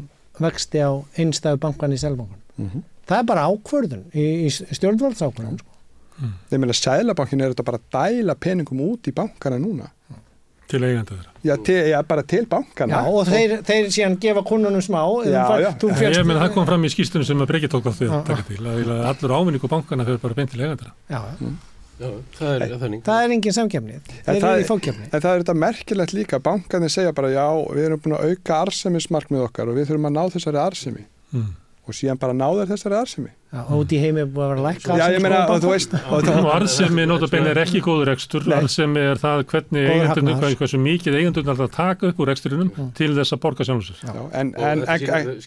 [0.44, 2.42] vexti á einstæðu bankan í selbankan.
[2.58, 5.60] mm Það er bara ákvörðun í, í stjórnvaldsákvörðun.
[5.62, 6.30] Sko.
[6.52, 9.88] ég meina Sælabankin er þetta bara að dæla peningum út í bankana núna
[10.68, 11.32] til eigandi þeirra.
[11.48, 15.00] já, til, já bara til bankana Já, og þeir, þeir síðan gefa konunum smá.
[15.26, 15.72] Já, þú fær- já.
[15.80, 18.26] Þú Ég menn það kom fram í skýstunum sem að Breki tók á því að
[18.28, 20.92] taka til að allur ávinningu bankana fyrir bara beint til eigandara.
[21.10, 21.22] já,
[21.98, 23.00] Já, það er þannig.
[23.08, 23.96] það er engin samkefni.
[24.06, 25.06] Þeir það eru er- í fókjefni.
[25.12, 28.60] En það er þetta merkilegt líka, bankanir segja bara já, við erum búin að auka
[28.68, 31.48] arsemismarkmið okkar og við þurfum að ná þessari arsemi Mm.
[31.88, 33.34] Og síðan bara ná þær þessari arsemi.
[33.48, 34.96] Já, og út í heimi er búið að vera að lækka.
[35.00, 35.94] Já, ég meina, og þú veist,
[36.52, 38.58] arðsemi notabenni er ekki góður rekstur, Nei.
[38.58, 42.90] arðsemi er það hvernig eigendunum, hversu mikið eigendunum alltaf taka upp úr reksturinum Mm.
[42.98, 43.64] til þess að borga
[44.36, 44.52] en,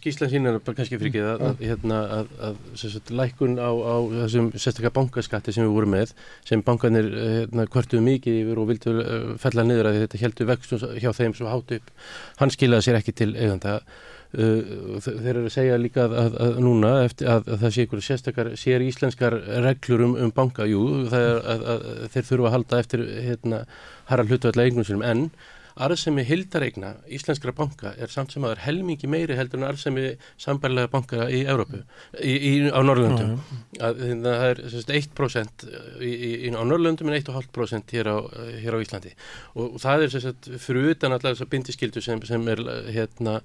[0.01, 4.49] skýrslan sínir bara kannski fyrir ekki að, að, hérna, að, að lækkun á, á þessum
[4.57, 6.15] sérstaklega bankaskatti sem við vorum með
[6.49, 10.79] sem bankanir hérna, kvartuðu mikið yfir og vildu uh, fella niður að þetta heldur vextum
[10.97, 11.93] hjá þeim sem hátu upp
[12.41, 16.59] hann skilaði sér ekki til eiganda þe- þeir eru að segja líka að, að, að
[16.63, 20.67] núna eftir að, að það sé ykkur sérstakar sér íslenskar reglur um, um banka.
[20.71, 23.65] Jú, það er að, að, að þeir þurfa að halda eftir hérna
[24.11, 25.25] harra hlutvalla eignum sinum en
[25.81, 30.07] arðsemi hildareigna íslenskra banka er samt sem aður helmingi meiri heldur en arðsemi
[30.41, 31.83] sambærlega banka í Európu,
[32.21, 33.37] í, í, á Norrlöndum
[33.81, 35.67] að hérna, það er sagt, 1%
[36.05, 38.13] í, í, á Norrlöndum en 1,5% hér
[38.61, 39.15] hér á Íslandi.
[39.57, 43.41] Og það er sagt, fyrir utan allar þessar bindiskildu sem, sem er hérna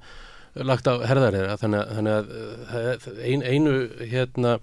[0.56, 3.74] lagt á herðarera þannig, að- þannig að uh, ein, einu
[4.12, 4.56] hérna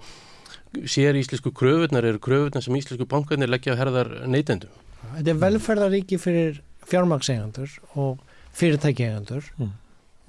[0.89, 4.73] sér íslensku kröfunar eru kröfunar sem íslensku bankarnir leggja á herðar neytendum
[5.13, 8.21] Þetta er velferðaríki fyrir fjármakseigandur og
[8.57, 9.73] fyrirtækiegandur Mm.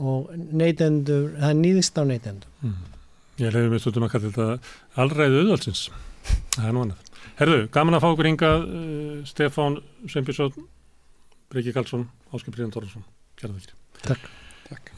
[0.03, 2.49] og neytendur, það er nýðist á neytendur.
[2.65, 2.73] Mm.
[3.39, 5.83] Ég leiði mig stundum að kalla þetta allræðu auðvaldsins.
[6.57, 7.11] Það er nú annað.
[7.39, 9.77] Herðu, gaman að fá okkur hingað uh, Stefán
[10.09, 10.67] Sveinbjörnsson,
[11.53, 13.05] Breki Karlsson, Áskip Ríðan Torrarsson.
[13.39, 13.77] Kjærða þykir.
[14.09, 14.27] Takk.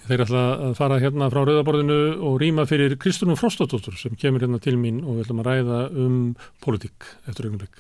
[0.06, 1.96] Þeir ætla að fara hérna frá Rauðaborðinu
[2.28, 5.80] og rýma fyrir Kristúnum Frostadóttur sem kemur hérna til mín og við ætlum að ræða
[6.04, 6.18] um
[6.62, 7.80] pólitík eftir augnablik.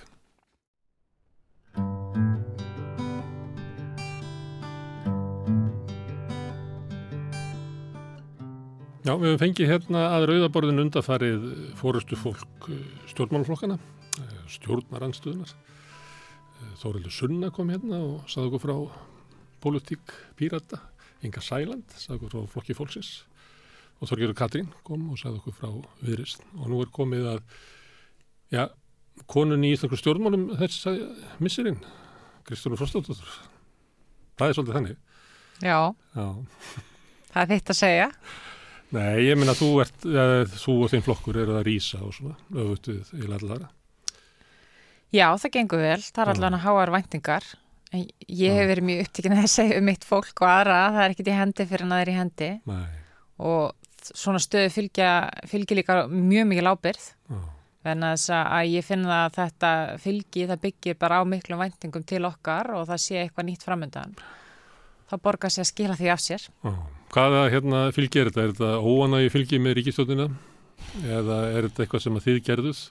[9.05, 11.45] Já, við höfum fengið hérna að Rauðaborðinu undarfarið
[11.77, 12.71] fórustu fólk
[13.13, 13.77] stjórnmálflokkana,
[14.55, 15.53] stjórnaranstuðunar.
[16.81, 18.75] Þórildur Sunna kom hérna og saði okkur frá
[19.61, 20.81] pólitík pírata.
[21.23, 23.11] Inga Sæland, sagði okkur frá flokki fólksins.
[24.01, 25.69] Og Þorgjörður Katrín kom og sagði okkur frá
[26.01, 27.39] viðrist og nú er komið að
[28.51, 28.65] já,
[29.31, 30.99] konun í Íslandsku stjórnmálum þess að
[31.43, 31.79] missirinn
[32.45, 33.37] Kristúru Frostadóttur.
[34.35, 34.99] Það er svolítið þannig.
[35.63, 35.79] Já,
[36.17, 36.27] já.
[37.31, 38.09] það er þitt að segja.
[38.95, 42.35] Nei, ég minna þú ert ja, þú og þinn flokkur eru að rýsa og svona
[42.53, 43.71] við í allara
[45.15, 47.45] Já, það gengur vel, það er allavega háar væntingar.
[48.27, 51.31] Ég hef verið mjög upptíkin að segja um mitt fólk og aðra, það er ekkert
[51.31, 52.85] í hendi fyrir en það er í hendi Nei,
[53.39, 55.11] og svona stöðu fylgja,
[55.49, 57.05] fylgja líka mjög mikil ábyrð.
[57.29, 57.43] já,
[57.85, 59.71] Þannig að að ég finn það að þetta
[60.01, 64.15] fylgi, það byggir bara á miklum væntingum til okkar og það sé eitthvað nýtt framöndan.
[65.11, 66.47] Það borgar sér að skila því af sér.
[66.65, 66.73] já.
[67.13, 68.41] Hvaða hérna fylgi er þetta?
[68.41, 70.25] Er þetta óanægi fylgi með ríkistjóðina?
[71.05, 72.81] Eða er þetta eitthvað sem að þið gerðuð?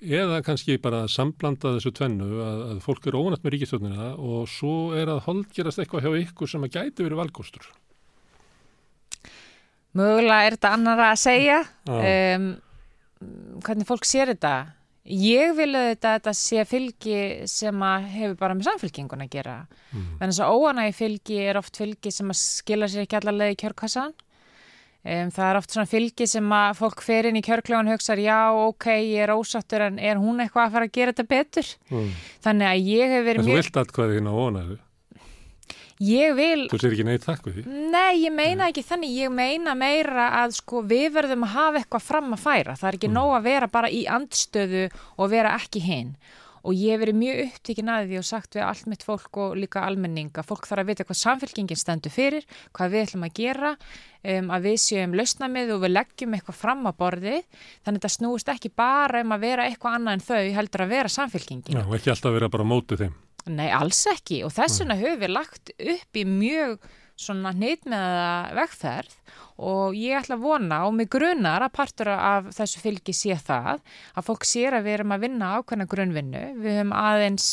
[0.00, 4.74] Eða kannski bara samblanda þessu tvennu að, að fólk er óanægt með ríkistjóðina og svo
[4.96, 7.66] er að holdgerast eitthvað hjá ykkur sem að gæti verið valkostur.
[9.98, 11.56] Mögulega er þetta annara að segja.
[11.90, 12.50] Um,
[13.64, 14.54] hvernig fólk sér þetta
[15.10, 17.20] ég vil auðvitað að þetta sé fylgi
[17.50, 19.58] sem að hefur bara með samfylkingun að gera
[19.90, 20.20] Mm.
[20.22, 23.56] en þess að óanægi fylgi er oft fylgi sem að skila sér ekki allarlega í
[23.58, 24.12] kjörkassan
[25.04, 28.22] um, það er oft svona fylgi sem að fólk fer inn í kjörkljóðan og hugsaður
[28.26, 31.72] já ok, ég er ósattur en er hún eitthvað að fara að gera þetta betur
[31.90, 32.10] Mm.
[32.44, 34.78] þannig að ég hef En verið þú mjög vilt atkvæði hérna óanægu.
[36.00, 37.64] ég vil Þú sér ekki neitt takk við því.
[37.92, 42.06] Nei, ég meina ekki þannig, ég meina meira að sko við verðum að hafa eitthvað
[42.06, 42.76] fram að færa.
[42.80, 44.86] Það er ekki nóg að vera bara í andstöðu
[45.18, 46.14] og vera ekki hinn.
[46.66, 49.56] Og ég hef verið mjög upptíkin að því og sagt við allt mitt fólk og
[49.56, 52.46] líka almenning að fólk þarf að vita hvað samfélkingin stendur fyrir,
[52.76, 53.72] hvað við ætlum að gera,
[54.34, 57.40] um, að við séum lausnamið og við leggjum eitthvað fram á borði.
[57.80, 60.94] Þannig að þetta snúist ekki bara um að vera eitthvað annað en þau heldur að
[60.94, 61.82] vera samfélkingin.
[61.86, 63.18] Og ekki alltaf vera bara á móti þeim.
[63.50, 66.90] Nei, alls ekki og þess vegna höfum við lagt upp í mjög
[67.20, 69.16] svona hnýtt með vegferð
[69.60, 73.82] og ég ætla að vona og mig grunar að partur af þessu fylgi sé það
[74.14, 76.44] að fólk sér að við erum að vinna ákveðna grunnvinnu.
[76.62, 77.50] Við höfum aðeins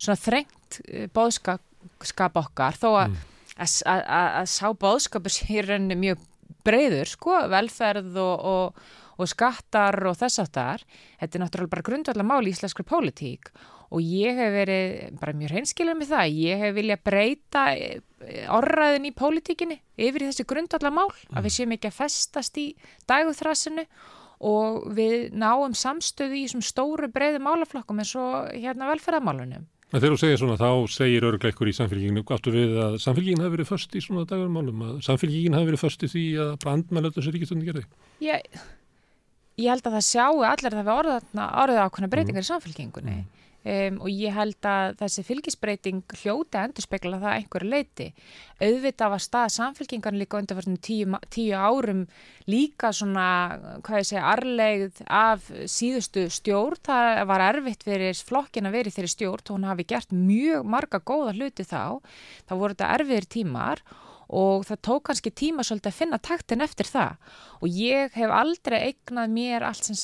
[0.00, 0.80] svona þrengt
[1.16, 3.18] bóðskap okkar þó að,
[3.60, 6.24] að, að, að sá bóðskapur sé rauninni mjög
[6.64, 8.80] breyður, sko, velferð og, og,
[9.20, 10.86] og skattar og þess aftar.
[11.20, 15.50] Þetta er náttúrulega bara grundvallar mál í íslenskri pólitík og ég hef verið bara mjög
[15.56, 16.36] reynskilur með það.
[16.44, 21.56] Ég hef viljað breyta eh, orðræðin í pólitíkinni yfir í þessi grundvallar mál, að við
[21.56, 22.68] séum ekki að festast í
[23.10, 23.86] dæguþrasinu
[24.46, 29.66] og við náum samstöðu í þessum stóru breyðu málaflokkum eins og hérna velferðamálunum.
[29.90, 33.42] En þegar þú segir svona, þá segir örglega ykkur í samfélginginu, áttu við að samfélgingin
[33.42, 37.10] hafi verið först í svona dagurmálum, að samfélgingin hafi verið först í því að brandmæla
[37.16, 37.82] þessu ríkistöndin gerði.
[38.22, 38.60] Ég,
[39.58, 40.94] ég held að það sjáu allir að það við
[41.64, 43.18] orðið, ákveðna breytingar í samfélkingunni
[43.64, 48.08] um, og ég held að þessi fylgisbreyting hljóti að endurspegla það að einhverju leiti.
[48.60, 52.04] Auðvitað var stað samfélkingan líka undir tíu, tíu árum
[52.50, 53.26] líka svona,
[53.86, 56.82] hvað ég segja, arlegð af síðustu stjórn.
[56.90, 60.68] Það var erfitt fyrir flokkin að vera í þeirri stjórn og hún hafi gert mjög
[60.76, 62.00] marga góða hluti þá.
[62.48, 66.86] Það voru þetta erfiðir tímar og það tók kannski tíma svolítið að finna taktin eftir
[66.86, 67.16] það
[67.60, 69.98] og ég hef aldrei eignað mér allt sem,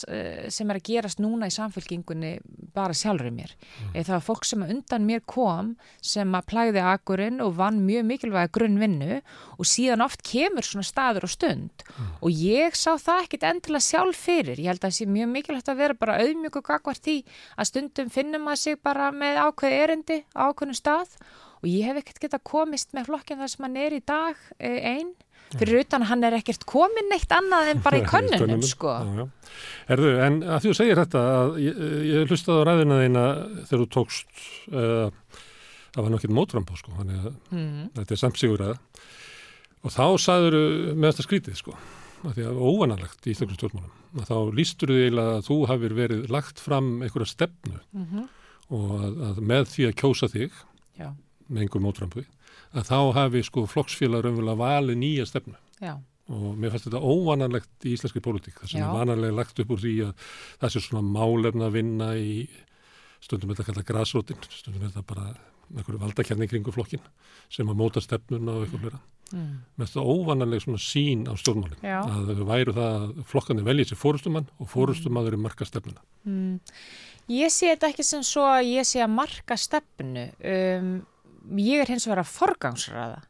[0.52, 2.32] sem er að gerast núna í samfélkingunni
[2.76, 3.54] bara sjálfur mér.
[3.56, 3.94] Mm.
[3.96, 5.72] Það var fólk sem undan mér kom
[6.04, 9.20] sem að plæði akurinn og vann mjög mikilvæga grunnvinnu
[9.56, 12.12] og síðan oft kemur svona staður og stund mm.
[12.20, 14.60] og ég sá það ekkit endilega sjálf fyrir.
[14.60, 17.18] Ég held að það sé mjög mikilvægt að vera bara auðmjög og gagvart því
[17.56, 22.00] að stundum finnum að sig bara með ákveð erindi á ákveðnum stað og ég hef
[22.02, 25.14] ekkert geta komist með flokkinn þar sem hann er í dag einn
[25.54, 28.94] fyrir utan að hann er ekkert komin neitt annað en bara í könnunum sko.
[29.92, 33.26] Erðu, en að því þú segir þetta að ég, ég hlustaði á ræðina þína
[33.58, 34.40] þegar þú tókst
[34.72, 35.36] uh,
[35.92, 37.84] það var nokkið mótrampa sko, þannig að mm.
[38.00, 39.04] þetta er samsígur að
[39.86, 40.58] og þá sagður
[40.96, 41.76] með þetta skrítið sko
[42.26, 45.94] að því að óvanalegt í Íslandsum stjórnmálum að þá lístur þið eiginlega að þú hafið
[46.00, 48.24] verið lagt fram einhverja stefnu mm -hmm.
[48.74, 50.58] og að, að með því að kjósa þig
[50.96, 51.12] Já
[51.48, 52.26] með einhver mótrampu,
[52.76, 55.96] að þá hafi sko flokksfélagur umvölu valið nýja stefnu Já.
[56.32, 58.86] og mér fannst þetta óvananlegt í íslenski pólitík, það sem Já.
[58.88, 60.30] er vananlega lagt upp úr því að
[60.62, 62.38] það sé svona málefna að vinna í
[63.24, 65.28] stundum þetta kalla grasrótin, stundum þetta bara
[65.74, 67.02] einhverju valdakjarni kringu flokkin
[67.50, 69.00] sem að móta stefnuna og eitthvað flera
[69.32, 69.54] mm.
[69.74, 71.98] með þetta óvananlega svona sín á stjórnmálin Já.
[72.04, 76.58] að þau væru það að flokkanir veljið sér fórustumann og fórustumaður er marka stefnuna Mm.
[77.30, 80.88] Ég sé þetta ekki sem svo að ég sé að marka stefnu um,
[81.54, 83.24] ég er hins vegar að forgangsraða.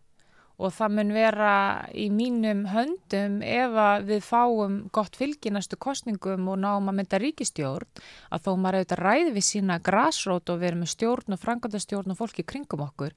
[0.57, 1.55] Og það mun vera
[1.93, 3.75] í mínum höndum ef
[4.09, 8.01] við fáum gott fylgi næstu kostningum og náum að mynda ríkistjórn
[8.33, 12.21] að þó maður auðvitað ræði við sína grásrót og verið með stjórn og frangandastjórn og
[12.23, 13.13] fólki kringum okkur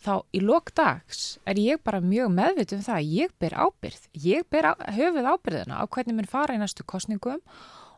[0.00, 4.46] þá í lokdags er ég bara mjög meðvitið um það að ég ber ábyrð ég
[4.52, 7.42] ber á, höfuð ábyrðina á hvernig mun fara í næstu kostningum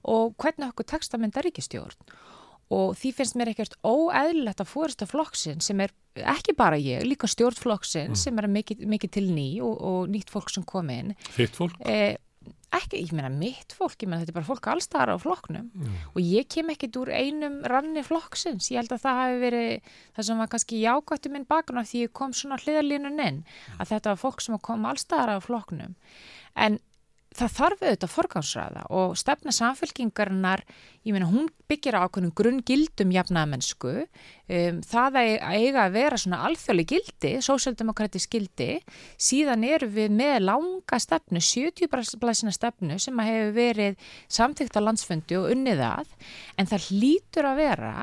[0.03, 2.14] og hvernig okkur tekst að mynda ríkistjórn
[2.72, 5.92] og því finnst mér ekkert óeðlilegt að fórista flokksin sem er
[6.32, 8.18] ekki bara ég, líka stjórnflokksin Mm.
[8.24, 11.76] sem er mikið, mikið til ný og, og nýtt fólk sem kom inn Þitt fólk?
[11.84, 12.16] e,
[12.72, 15.90] ekki, ég meina mitt fólk, ég meina þetta er bara fólk allstaðar á flokknum Já.
[16.14, 20.28] og ég kem ekkit úr einum ranni flokksins, ég held að það hafi verið það
[20.30, 23.42] sem var kannski jákvættu minn bakun af því ég kom svona hliðalínun inn
[23.78, 25.94] að þetta var fólk sem kom allstaðar á flokknum
[26.56, 26.80] en
[27.37, 30.62] það þarf auðvitað að forgámsræða og stefna samfélkingarinnar,
[31.07, 36.41] ég meina hún byggir á ákveðnum grunngildum jafnaðamennsku, um, það að eiga að vera svona
[36.49, 38.68] alþjóðli gildi, sósjaldemokratisk gildi,
[39.16, 44.80] síðan eru við með langa stefnu, 70 blæsina stefnu sem að hefur verið samþygt á
[44.85, 46.12] landsfundi og unnið að,
[46.59, 47.95] en það hlýtur að vera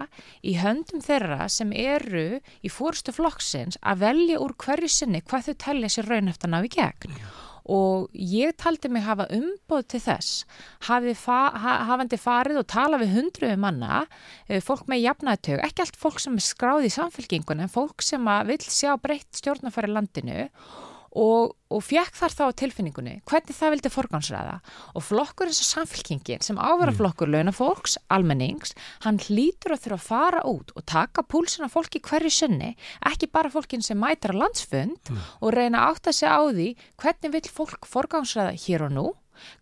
[0.42, 2.28] í höndum þeirra sem eru
[2.64, 6.56] í fórstu flokksins að velja úr hverju sinni hvað þau tellja sér raun eftir að
[6.56, 7.22] ná í gegn
[7.70, 10.44] og ég taldi mig hafa umboð til þess.
[10.82, 14.04] Fa ha hafandi farið og tala við hundruðu manna
[14.48, 18.30] eh, fólk með jafnaðtög, ekki allt fólk sem er skráð í samfélkingun en fólk sem
[18.50, 20.48] vil sjá breytt stjórnafæri landinu.
[20.50, 24.56] og, og fekk þar þá tilfinningunni hvernig það vildi forgánsræða
[24.94, 30.08] og flokkur eins og samfélkingin sem ávera flokkur launafólks, almennings hann hlýtur að þurfa að
[30.10, 32.76] fara út og taka púlsina fólki hverju sinni
[33.10, 36.70] ekki bara fólkin sem mætar á landsfund og reyna að átta sig á því
[37.02, 39.08] hvernig vil fólk forgánsræða hér og nú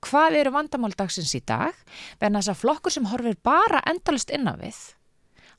[0.03, 1.75] hvað eru vandamáldagsins í dag
[2.19, 4.79] verðan þess að flokkur sem horfir bara endalist innan við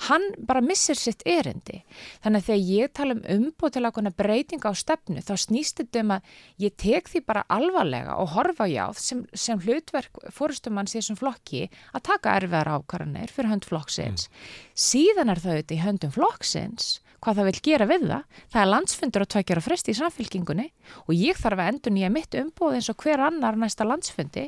[0.06, 1.80] hann bara missir sitt erindi.
[2.22, 6.04] Þannig að þegar ég tala um umbúð til ákveðna breytinga á stefnu þá snýst þetta
[6.04, 11.00] um að ég tek því bara alvarlega og horfa jáð sem, sem hlutverk fórustumanns í
[11.00, 14.30] þessum flokki að taka erfiðar ákvarðanir fyrir hönd flokksins.
[14.78, 18.42] Síðan er það auðvitað í höndum flokksins hvað það vil gera við það.
[18.52, 20.66] Það er landsfundur og tveikjar á fresti í samfélkingunni
[21.04, 24.44] og ég þarf að endur nýja mitt umbúð eins og hver annar næsta landsfundi.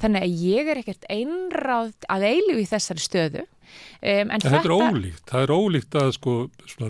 [0.00, 4.50] Þannig að ég er ekkert einráð að eilu í þessari stöðu Um, en, en þetta,
[4.56, 6.34] þetta er ólíkt, það er ólíkt að sko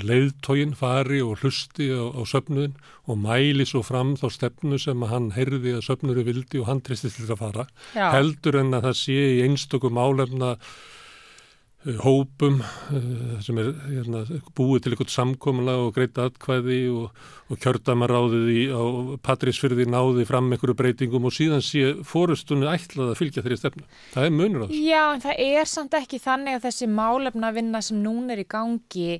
[0.05, 5.31] leiðtógin fari og hlusti á, á söfnuðin og mæli svo fram þá stefnu sem hann
[5.37, 8.09] heyrði að söfnuru vildi og hann tristist til að fara Já.
[8.17, 10.57] heldur en að það sé í einstökum álefna
[12.01, 14.23] hópum uh, sem er hérna,
[14.57, 17.23] búið til eitthvað samkomla og greita atkvæði og,
[17.53, 18.83] og kjördamaráðið í, á
[19.27, 23.87] Patrísfyrði náði fram einhverju breytingum og síðan sé fórustunni ætlað að fylgja þeirri stefnu.
[24.15, 24.83] Það er munur á þessu.
[24.89, 28.49] Já, en það er samt ekki þannig að þessi málefna vinna sem núna er í
[28.57, 29.11] gangi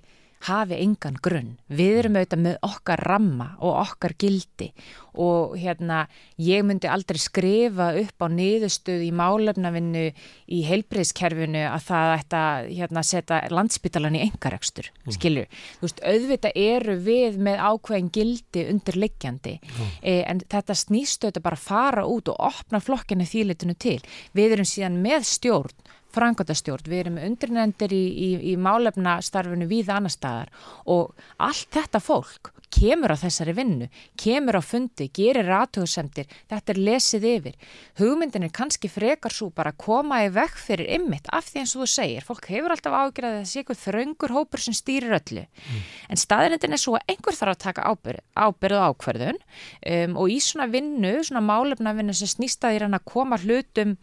[0.49, 1.55] hafi engan grunn.
[1.73, 4.71] Við erum auðvitað með okkar ramma og okkar gildi
[5.15, 6.05] og hérna
[6.43, 12.71] ég myndi aldrei skrifa upp á niðurstöð í málefnavinnu í heilbreyðskerfinu að það ætti að
[12.81, 15.15] hérna, setja landsbytalan í engarekstur, mm.
[15.15, 15.61] skilur.
[15.79, 19.93] Þú veist, auðvitað eru við með ákveðin gildi undirliggjandi mm.
[20.03, 24.01] e, en þetta snýstu auðvitað bara að fara út og opna flokkinu þýlitinu til.
[24.35, 30.15] Við erum síðan með stjórn frangotastjórn, við erum undrinendir í, í, í málefnastarfinu við annar
[30.15, 30.53] staðar
[30.91, 33.89] og allt þetta fólk kemur á þessari vinnu,
[34.19, 37.57] kemur á fundi, gerir aðtöðsendir, þetta er lesið yfir.
[38.01, 41.77] Hugmyndin er kannski frekar svo bara að koma í vekk fyrir ymmit af því eins
[41.77, 42.27] og þú segir.
[42.27, 45.47] Fólk hefur alltaf ágjörðið sé eitthvað þraungur hópur sem stýrir öllu.
[45.47, 45.87] Mm.
[46.11, 50.35] En staðrindin er svo að einhver þarf að taka ábyrð, ábyrð og ákverðun um, og
[50.35, 53.99] í svona vinnu, svona málefnavinnu sem snýstaðir hann að koma hlutum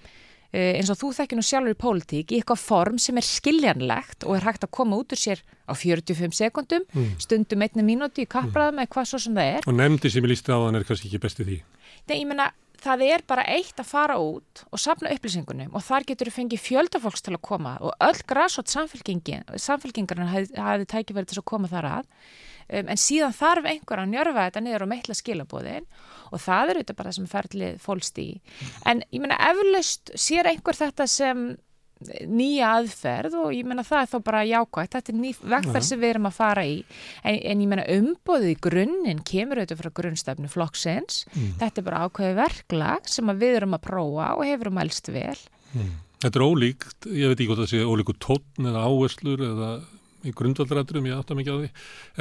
[0.52, 4.36] eins og þú þekkir nú sjálfur í pólitík í eitthvað form sem er skiljanlegt og
[4.36, 7.14] er hægt að koma út úr sér á 45 sekundum, mm.
[7.24, 8.84] stundum einni mínúti í kappræðum mm.
[8.84, 9.70] eða hvað svo sem það er.
[9.70, 11.62] Og nefndi sem ég lísti á þann er kannski ekki bestið því.
[12.10, 12.50] Nei, ég menna,
[12.82, 16.64] það er bara eitt að fara út og sapna upplýsingunum og þar getur þú fengið
[16.66, 22.08] fjöldafólks til að koma og öll græsot samfélkingarinn hafið tækifæri til að koma þar að
[22.72, 26.80] um, en síðan þarf einhver að njörfa þetta niður og meitla skilabóðin og það er
[26.80, 28.30] auðvitað bara sem ferlið fólst í.
[28.88, 31.52] En ég menna eflaust sér einhver þetta sem
[32.26, 36.02] nýja aðferð og ég menna það er þá bara jákvægt, þetta er ný vegferð sem
[36.02, 36.78] við erum að fara í,
[37.22, 41.52] en, en ég menna umbóðið í grunninn kemur auðvitað frá grunnstafnu flokksins, mm.
[41.62, 45.38] þetta er bara ákveði verklag sem við erum að prófa og hefurum elst vel.
[45.76, 45.94] Mm.
[46.22, 49.72] Þetta er ólíkt, ég veit ekki hvort það sé ólíku tótn eða áherslur eða
[50.28, 51.70] í grundvaldrætturum, ég átta mikið á því.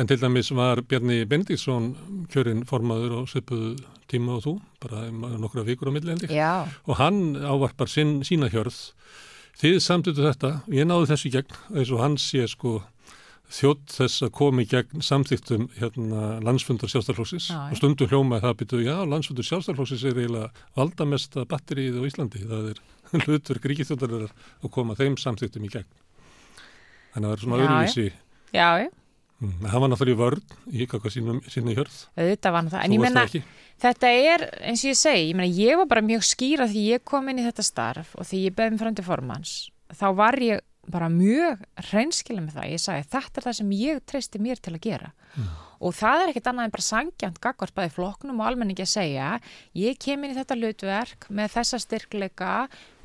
[0.00, 1.90] En til dæmis var Bjarni Bendíksson
[2.32, 3.74] kjörinn formaður og söpuðu
[4.10, 6.30] tíma og þú, bara nokkra vikur á milliendi
[6.86, 8.78] og hann ávarpar sín, sína hjörð.
[9.60, 12.78] Þið samtutu þetta, ég náðu þessu gegn eins og hans sé sko
[13.50, 18.94] þjótt þess að komi gegn samþýttum hérna, landsfundur sjálfstæðarflóksis og stundum hljómaði það byrjuð, já,
[19.10, 22.82] landsfundur sjálfstæðarflóksis er eiginlega valdamesta batterið á Íslandi, það er
[23.26, 25.90] hlutur gríkistjóðarar að koma þeim samþýttum í gegn
[27.14, 28.08] Þannig að það er svona öðruvísi.
[28.54, 28.88] Já, já.
[29.40, 31.98] Mm, það var náttúrulega vörð í kakka sínum hjörð.
[32.18, 33.22] Þetta var náttúrulega, en ég menna,
[33.80, 37.04] þetta er, eins og ég segi, ég menna, ég var bara mjög skýra því ég
[37.08, 39.54] kom inn í þetta starf og því ég beði mig fröndi formans,
[39.96, 42.68] þá var ég bara mjög reynskila með það.
[42.74, 45.10] Ég sagði, þetta er það sem ég treysti mér til að gera.
[45.36, 45.50] Mm.
[45.80, 49.28] Og það er ekkit annað en bara sangjant gagvart bæði flokknum og almenningi að segja
[49.80, 52.54] ég kem inn í þetta hlutverk með þessa styrkleika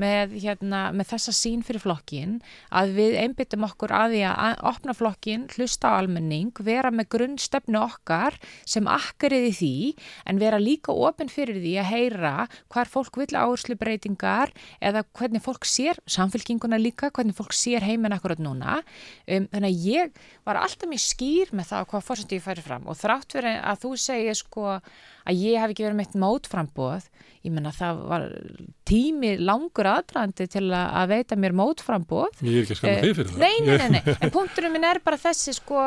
[0.02, 2.38] með, hérna, með þessa sín fyrir flokkin
[2.76, 7.80] að við einbyttum okkur að því að opna flokkin, hlusta á almenning vera með grunnstöfnu
[7.80, 8.36] okkar
[8.68, 9.74] sem akkariði því
[10.28, 12.34] en vera líka ofinn fyrir því að heyra
[12.74, 14.52] hvar fólk vil áherslu breytingar
[14.84, 18.82] eða hvernig fólk sér samfélkinguna líka, hvernig fólk sér heiminn akkurat núna.
[19.28, 22.88] Um, þannig að ég var alltaf mjög skýr með það hvað fórsöndu ég færi fram.
[22.90, 27.08] Og þrátt verið að þú segir sko að ég hef ekki verið meitt mótframbóð
[27.46, 28.28] ég menna það var
[28.90, 33.32] tími langur aðdraðandi til að veita mér mótframbóð Ég er ekki að skama þig fyrir
[33.32, 33.42] það.
[33.46, 35.86] Nei, nei, nei, nei, en punkturinn minn er bara þessi sko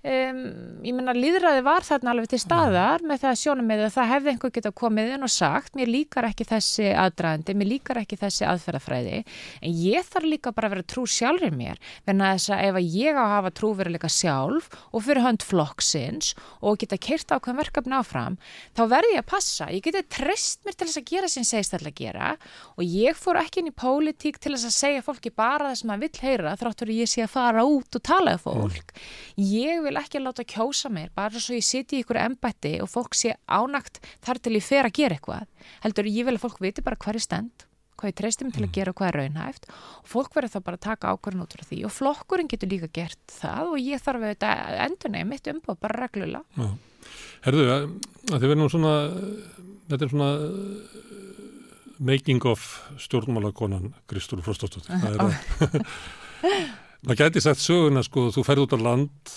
[0.00, 4.06] Um, ég menna líðræði var þarna alveg til staðar með það sjónum með að það
[4.14, 8.16] hefði einhver geta komið inn og sagt mér líkar ekki þessi aðdraðandi, mér líkar ekki
[8.16, 11.76] þessi aðferðafræði en ég þarf líka bara að vera trú sjálfur mér
[12.08, 16.32] venna þess að ef að ég á að hafa trúveruleika sjálf og fyrir hönd flokksins
[16.64, 18.40] og geta kert ákveðan verkefni áfram
[18.72, 21.76] þá verði ég að passa, ég geti treyst mér til þess að gera sem segist
[21.76, 22.32] alltaf að gera
[22.72, 25.92] og ég fór ekki inn í pólitík til þess að segja fólki bara það sem
[29.90, 33.34] vil ekki láta kjósa mér bara svo ég siti í ykkur embætti og fólk sé
[33.50, 35.50] ánagt þar til ég fer að gera eitthvað.
[35.84, 37.66] Heldur ég vil að fólk viti bara hvað er stend
[38.00, 39.66] hvað ég treysti mig til að gera og hvað er raunhæft.
[40.00, 41.80] Og fólk verður þá bara að taka ákvarðan út frá því.
[41.84, 46.06] Og flokkurinn getur líka gert það og ég þarf að endur nefn mitt umbúð bara
[46.06, 46.70] reglulega.
[47.44, 47.66] Herðu,
[48.30, 48.94] að þið verður nú svona
[49.90, 51.04] þetta er svona uh,
[52.10, 52.66] making of
[53.00, 55.32] stjórnmálakonan Kristúru Frostóttur það er að
[57.06, 59.32] maður gæti sagt söguna sko, þú ferð út á land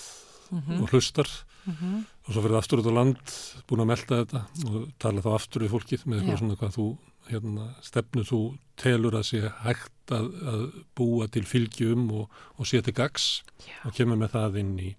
[0.50, 0.82] mm -hmm.
[0.82, 1.28] og hlustar
[1.64, 2.04] mm -hmm.
[2.26, 3.24] og svo fyrir aftur út á land
[3.68, 6.86] búin að melda þetta og tala þá aftur við fólkið með eitthvað svona hvað þú
[7.30, 8.40] hérna, stefnu þú
[8.76, 10.62] telur að sé hægt að, að
[10.96, 13.88] búa til fylgjum og, og til gags Já.
[13.88, 14.90] og kemur með það inn í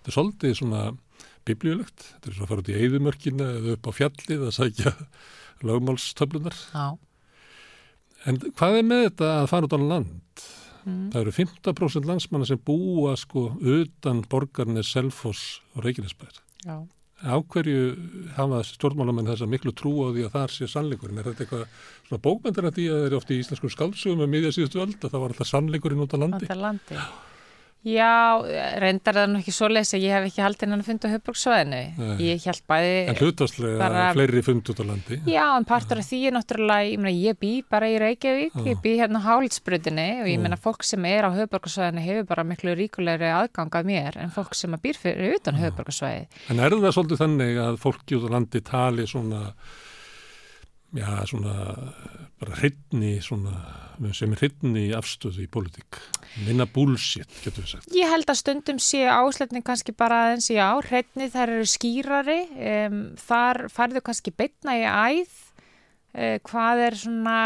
[0.00, 0.82] þetta er svolítið svona
[1.48, 4.92] biblíulegt þetta er svona að fara út í eigðumörkina eða upp á fjallið að sækja
[5.68, 6.58] lögmálstöflunar
[8.28, 10.46] en hvað er með þetta að fara út á land
[10.84, 11.10] Mm.
[11.12, 16.40] Það eru 15% landsmanna sem búa sko utan borgarnir Selfoss og Reykjanesbær.
[16.64, 16.80] Já.
[17.20, 17.80] Áhverju
[18.38, 21.18] hafa stjórnmálamenn þess að miklu trú á því að það sé sannleikurinn?
[21.20, 21.66] Er þetta eitthvað
[22.08, 24.94] svona bókmyndir að því að það er ofti í íslenskum skálsugum með miðja síðustu öll
[24.94, 26.48] að það var alltaf sannleikurinn út á landi?
[26.48, 26.96] Út á landi.
[26.96, 27.04] Já.
[27.80, 28.36] Já,
[28.76, 31.78] reyndar það nú ekki svo leiðis að ég hef ekki haldið hann að funda höfbruksvæðinu.
[32.20, 32.90] Ég held bæði...
[33.08, 35.18] En hlutastlega fleiri fund út á landi.
[35.24, 38.66] Já, en partur af því er náttúrulega, ég meina, ég bý bara í Reykjavík, já.
[38.68, 42.44] ég bý hérna á Hálitsbrutinni og ég meina, fólk sem er á höfbruksvæðinu hefur bara
[42.52, 46.28] miklu ríkulegri aðgang af mér en fólk sem býr fyrir utan höfbruksvæði.
[46.52, 49.46] En er það svolítið þannig að fólki út á landi tali svona
[50.96, 51.54] já, svona
[52.40, 53.52] bara hrytni svona,
[54.16, 55.98] sem er hrytni afstöðu í politík
[56.46, 57.90] minna bullshit, getur við sagt.
[57.96, 62.38] Ég held að stundum sé ásletning kannski bara aðeins, já, hrytni þar eru skýrari.
[62.54, 65.34] Um, þar farðu kannski beitna í æð.
[66.10, 67.40] Uh, hvað er svona,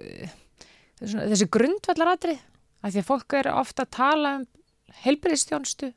[0.00, 0.36] uh,
[1.02, 2.46] svona þessi grundvallaratrið
[2.80, 4.46] að því að fólk er ofta að tala um
[5.00, 5.90] helbriðstjónstu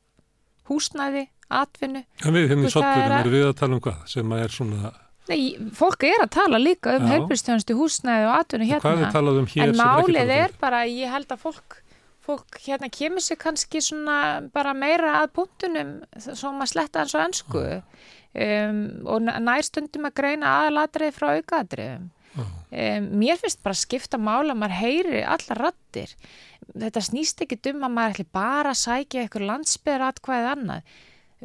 [0.68, 2.04] húsnæði, atvinnu.
[2.24, 4.04] En við hérna í sotlurum erum við að tala um hvað?
[4.10, 4.92] Sem er svona
[5.30, 9.08] Nei, fólk er að tala líka um helbriðstjónustu húsnæði og atvinnu hérna.
[9.40, 11.78] um hér en málið er bara, ég held að fólk
[12.24, 14.18] fólk hérna kemur sér kannski svona
[14.54, 15.94] bara meira að punktunum
[16.24, 22.08] svo maður sletta eins og önsku um, og nærstundum að greina aðalatrið frá aukaðatriðum
[22.40, 26.14] um, mér finnst bara að skipta mála maður heyri alla rattir
[26.72, 30.94] þetta snýst ekki um að maður ætli bara að sækja eitthvað landsbyðar atkvæðið annað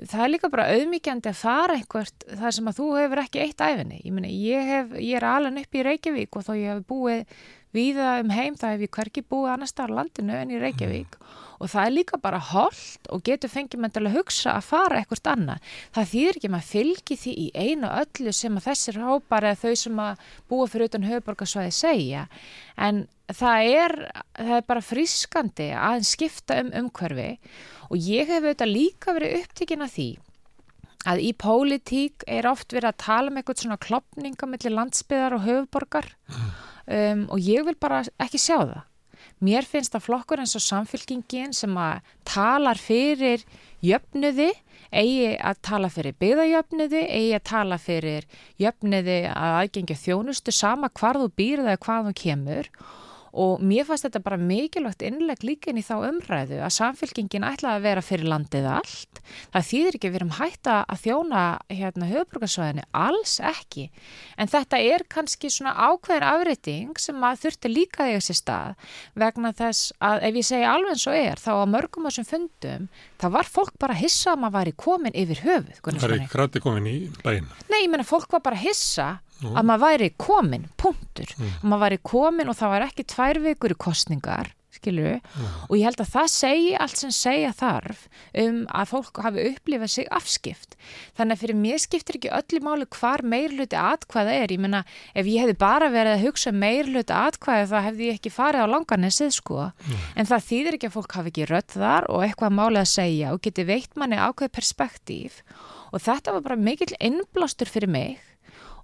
[0.08, 3.64] það er líka bara auðmíkjandi að fara einhvert þar sem að þú hefur ekki eitt
[3.64, 4.02] æfinni.
[4.04, 7.38] Ég, meni, ég, hef, ég er alveg upp í Reykjavík og þó ég hef búið
[7.76, 11.49] viða um heim, það hef ég hverki búið annar starf landinu en í Reykjavík mm.
[11.60, 15.01] Og það er líka bara holdt og getur fengið með til að hugsa að fara
[15.01, 15.70] eitthvað annað.
[15.95, 19.62] Það þýðir ekki að maður fylgi því í einu öllu sem að þessir hópar eða
[19.64, 22.24] þau sem að búa fyrir utan höfuborgarsvæði segja
[22.80, 23.95] en það er,
[24.39, 27.30] það er bara frískandi að skipta um umhverfi
[27.89, 30.10] og ég hef auðvitað líka verið upptíkin að því
[31.07, 35.45] að í pólitík er oft verið að tala um eitthvað svona klopninga mellir landsbyðar og
[35.45, 38.82] höfuborgar um, og ég vil bara ekki sjá það.
[39.40, 43.46] Mér finnst að flokkur eins og samfélkingin sem að talar fyrir
[43.86, 44.50] jöfnuði,
[44.92, 48.28] eigi að tala fyrir byggðajöfnuði, eigi að tala fyrir
[48.60, 52.72] jöfnuði að aðgengja þjónustu sama hvar þú býrða eða hvað þú kemur.
[53.40, 57.78] Og mér fannst þetta bara mikilvægt innleg líka inn í þá umræðu að samfélkingin ætlaði
[57.78, 59.09] að vera fyrir landið allt
[59.54, 63.88] það þýðir ekki að við erum hætta að þjóna hérna höfbrukarsvæðinu, alls ekki.
[64.40, 69.54] En þetta er kannski svona ákveðin afriting sem að þurfti líka þegar sér stað vegna
[69.56, 73.34] þess að ef ég segi alveg eins og er þá að mörgum þessum fundum það
[73.38, 76.88] var fólk bara hissa að maður væri komin yfir höfuð Það er ekki krati komin
[76.90, 77.50] í bæinn?
[77.72, 79.10] Nei, ég menna fólk var bara hissa
[79.40, 81.34] að maður væri komin, punktur.
[81.38, 81.52] Mm.
[81.62, 85.20] að maður væri komin og það var ekki tvær vikur í kostningar skilur
[85.68, 88.06] og ég held að það segi allt sem segja þarf
[88.44, 90.78] um að fólk hafi upplifað sig afskipt.
[91.18, 94.54] Þannig að fyrir mér skiptir ekki öllu máli hvar meirluti atkvæða er.
[94.54, 98.20] Ég menna ef ég hefði bara verið að hugsa um meirluti atkvæða þá hefði ég
[98.20, 99.70] ekki farið á langarnesið sko.
[100.16, 103.36] En það þýðir ekki að fólk hafi ekki rödd þar og eitthvað máli að segja
[103.36, 105.44] og geti veitt manni ákveð perspektíf.
[105.90, 108.29] Og þetta var bara mikill innblástur fyrir mig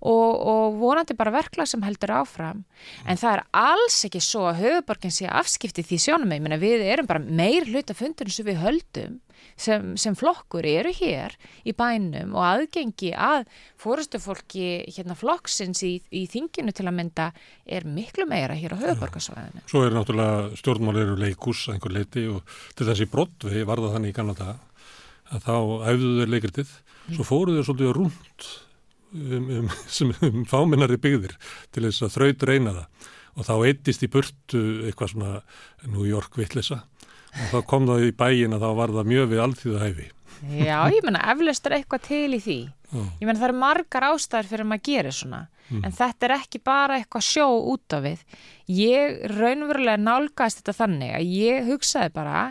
[0.06, 2.64] og, og vonandi bara verklag sem heldur áfram.
[3.10, 6.86] En það er alls ekki svo að höfuborgin sé afskipti því sjónum ég meina við
[6.86, 9.22] erum bara meir hluta fundurinn sem við höldum
[9.60, 11.36] sem, sem flokkur eru hér
[11.68, 13.46] í bænum og aðgengi að
[13.82, 17.30] fórustufólki hérna flokksins í, í þinginu til að mynda
[17.66, 22.28] er miklu meira hér á höfuborgarsvæðinu Svo er náttúrulega stjórnmál eru leikus að einhver leiti
[22.32, 24.58] og til þessi brottvei var það þannig í daga
[25.34, 25.56] að þá
[25.90, 26.76] æfðu þeir leikritið.
[27.16, 28.48] Svo fóru þeir svolítið rúnt
[29.16, 29.70] um, um,
[30.28, 31.38] um fámennari byggðir
[31.76, 33.14] til þess að þraut reyna það.
[33.36, 35.32] Og þá eittist í burtu eitthvað svona
[35.90, 36.86] New York vitlisa
[37.36, 40.08] og þá kom það í bæin að þá var það mjög við allþýðu hæfi.
[40.56, 42.62] Já, ég menna eflaust er eitthvað til í því.
[42.96, 43.02] Já.
[43.20, 45.42] ég menna það eru margar ástæður fyrir að maður gerir svona.
[45.82, 48.20] En þetta er ekki bara eitthvað sjó út af við.
[48.70, 52.44] Ég raunverulega nálgast þetta þannig að ég hugsaði bara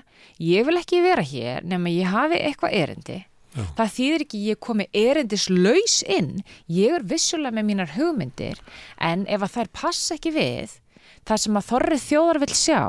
[0.43, 3.21] ég vil ekki vera hér nema ég hafi eitthvað erindi
[3.55, 3.65] Já.
[3.79, 6.43] það þýðir ekki ég komi erindis laus inn.
[6.67, 8.63] Ég er vissulega með mínar hugmyndir
[8.99, 10.81] en ef að þær passa ekki við
[11.29, 12.81] það sem að þorrið þjóðar vil sjá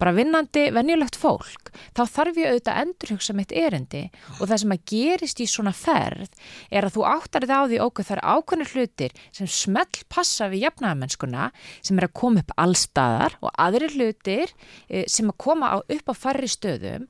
[0.00, 4.02] bara vinnandi, venjulegt fólk þá þarf ég auðvitað að endurhugsa mitt erindi.
[4.40, 6.32] Og það sem að gerist í svona ferð
[6.70, 10.66] er að þú áttar þið á því okkur þar ákveðnir hlutir sem smell passa við
[10.68, 14.52] jafnaðamennskuna sem er að koma upp allstaðar og aðrir hlutir
[14.88, 17.08] eh, sem að koma upp á færri stöðum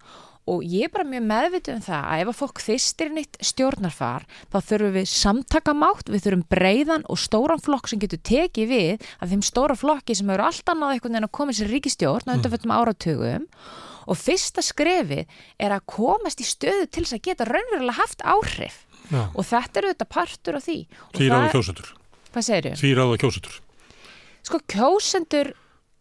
[0.51, 4.26] og ég er bara mjög meðvitið um það að ef að fólk þystir nýtt stjórnarfar
[4.53, 9.32] þá þurfum við samtakamátt, við þurfum breiðan og stóran flokk sem getur tekið við af
[9.32, 12.74] þeim stóra flokki sem eru alltaf náðu einhvern veginn að koma sér ríkistjórn á undanfjöldum
[12.76, 13.49] áratugum
[14.05, 15.24] og fyrsta skrefið
[15.64, 19.22] er að komast í stöðu til þess að geta raunverulega haft áhrif Já.
[19.32, 20.78] og þetta eru þetta partur af því
[21.16, 21.28] Því.
[22.34, 22.76] Hvað segirðu?
[22.80, 23.61] Því ráða kjósutur.
[24.45, 25.55] sko kjósendur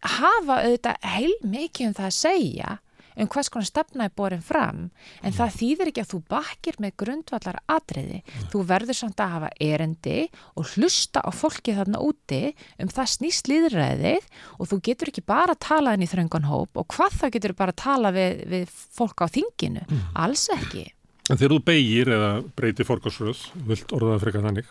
[0.04, 2.72] hafa auðvitað heil mikið um það að segja
[3.20, 4.88] um hvers konar stefna er borin fram
[5.22, 8.22] en það þýðir ekki að þú bakkir með grundvallar atriði.
[8.52, 10.18] Þú verður samt að hafa erendi
[10.54, 12.42] og hlusta á fólki þarna úti
[12.82, 16.82] um það snýst líðræðið og þú getur ekki bara að tala inn í þröngan hóp
[16.82, 19.86] og hvað þá getur bara að tala við, við fólk á þinginu?
[20.18, 20.88] Alls ekki.
[21.32, 24.66] En þegar þú beigir eða breytir fórkásröð, vilt orðaða frekar þannig,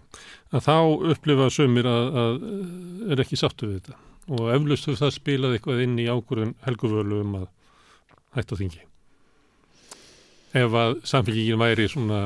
[0.54, 0.76] að þá
[1.14, 2.44] upplifa sömur að, að
[3.10, 3.98] er ekki sáttu við þetta.
[4.38, 7.48] Og eflust hefur það spilað eitthvað inn í ákvörðun helguvölu um að
[8.36, 8.82] hætta á þingi.
[10.54, 12.24] Ef að samfélgingin væri svona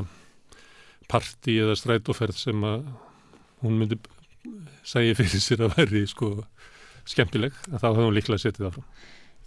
[1.07, 2.87] parti eða strætóferð sem að
[3.63, 3.99] hún myndi
[4.87, 6.31] segja fyrir sér að væri sko
[7.07, 8.87] skemmtileg, að þá hefði hún líklega setið áfram.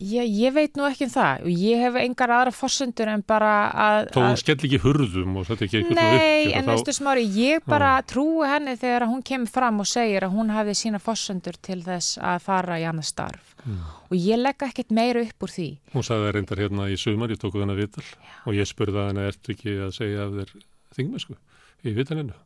[0.00, 1.42] Ég, ég veit nú ekki um það.
[1.44, 3.98] Og ég hef engar aðra fossendur en bara að...
[4.14, 6.70] Þó hún að skell ekki hurðum og þetta ekki eitthvað Nei, en þá...
[6.72, 10.76] veistu smári, ég bara trúi henni þegar hún kemur fram og segir að hún hafi
[10.80, 13.54] sína fossendur til þess að fara í annað starf.
[14.08, 15.70] Og ég legg ekkert meira upp úr því.
[15.92, 18.06] Hún sagði það reyndar hérna í sumar, ég tóku þennan vital
[18.48, 20.54] og ég spurði að henni, ertu ekki að segja af þér
[20.96, 21.36] þingmennsku
[21.84, 22.38] í vitalinu?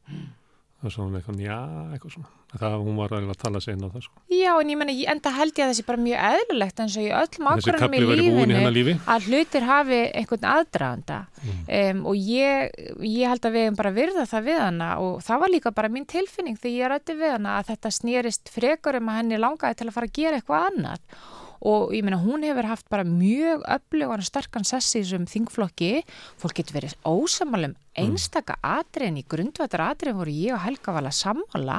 [0.84, 1.54] Það var svona eitthvað, já,
[1.94, 2.30] eitthvað svona.
[2.60, 4.18] Það, hún var að tala sig inn á það, sko.
[4.36, 7.12] Já, en ég menna, enda held ég að þessi bara mjög eðlulegt eins og í
[7.20, 8.94] öllum ákvörðunum í lífinu lífi.
[9.14, 14.26] að hlutir hafi einhvern aðdraganda um, og ég, ég held að við hefum bara virða
[14.28, 17.54] það við hana og það var líka bara mín tilfinning þegar ég rætti við hana
[17.62, 21.16] að þetta snýrist frekar um að henni langaði til að fara að gera eitthvað annað
[21.64, 26.04] og ég meina hún hefur haft bara mjög öflugan og sterkan sessi þessum þingflokki
[26.42, 31.78] fólk getur verið ósamalum einstaka atriðin í grundvættar atriðin voru ég og Helga vala sammála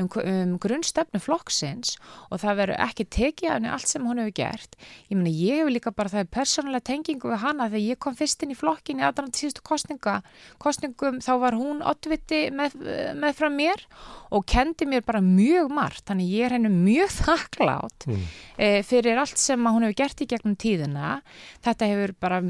[0.00, 1.94] um, um grunnstefnu flokksins
[2.30, 4.76] og það verður ekki tekið af henni allt sem hún hefur gert.
[5.10, 8.18] Ég meina ég hefur líka bara það er persónulega tengingu við hana þegar ég kom
[8.18, 10.18] fyrst inn í flokkin í aðrand síðustu kostninga
[10.62, 12.76] kostningum þá var hún oddviti með,
[13.18, 13.84] með frá mér
[14.34, 18.24] og kendi mér bara mjög margt þannig ég er henni mjög þakklátt Mm.
[18.60, 21.14] e, fyrir allt sem hún hefur gert í gegnum tíðina.
[21.64, 22.40] Þetta hefur bara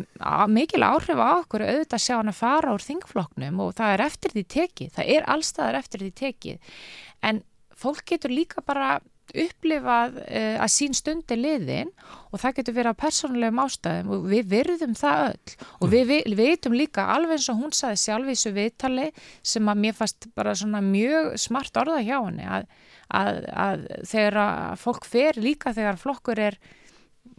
[0.51, 4.05] mikil áhrif á okkur auðvitað að sjá hann að fara úr þingflokknum og það er
[4.09, 6.78] eftir því tekið það er allstaðar eftir því tekið.
[7.22, 7.43] En
[7.74, 9.01] fólk getur líka bara
[9.35, 11.90] upplifað uh, að sín stundi liðin
[12.31, 15.55] og það getur verið á persónulegum ástæðum og við virðum það öll.
[15.81, 19.09] Og við, við, veitum líka alveg eins og hún saði sjálf í þessu viðtali
[19.43, 22.68] sem að mér fast bara svona mjög smart orða hjá henni að,
[23.09, 26.60] að, að þegar að fólk fer líka þegar flokkur er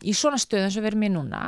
[0.02, 1.46] í svona stöðum sem við erum í núna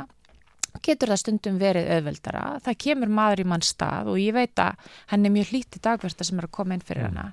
[0.84, 2.44] getur það stundum verið auðveldara.
[2.64, 6.26] Það kemur maður í mann stað og ég veit að henni er mjög hlítið dagversta
[6.28, 7.26] sem er að koma inn fyrir hana.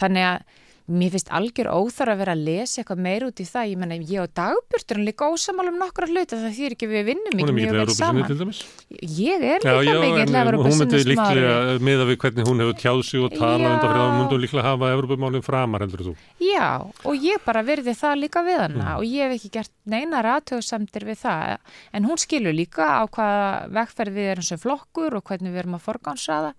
[0.00, 3.68] Þannig að mér finnst algjör óþar að vera að lesa eitthvað meir út í það,
[3.70, 7.06] ég menna ég og dagbjörtur er líka ósamal um nokkra hluti það þýr ekki við
[7.08, 8.52] vinnum ekki mjög vel saman.
[9.00, 11.54] ég er líka mikið hún myndi líklega
[11.88, 14.92] miða við hvernig hún hefur tjáð sig og tala undan það, hún myndi líklega hafa
[14.98, 16.14] Evropamálinn framar heldur þú.
[16.44, 18.94] Já, og ég bara verði það líka við hana mm.
[18.98, 23.50] og ég hef ekki gert neina ratöðsamtir við það, en hún skilur líka á hvaða
[23.80, 26.54] vegferð við erum sem flokkur og hvernig við erum að forgánsraða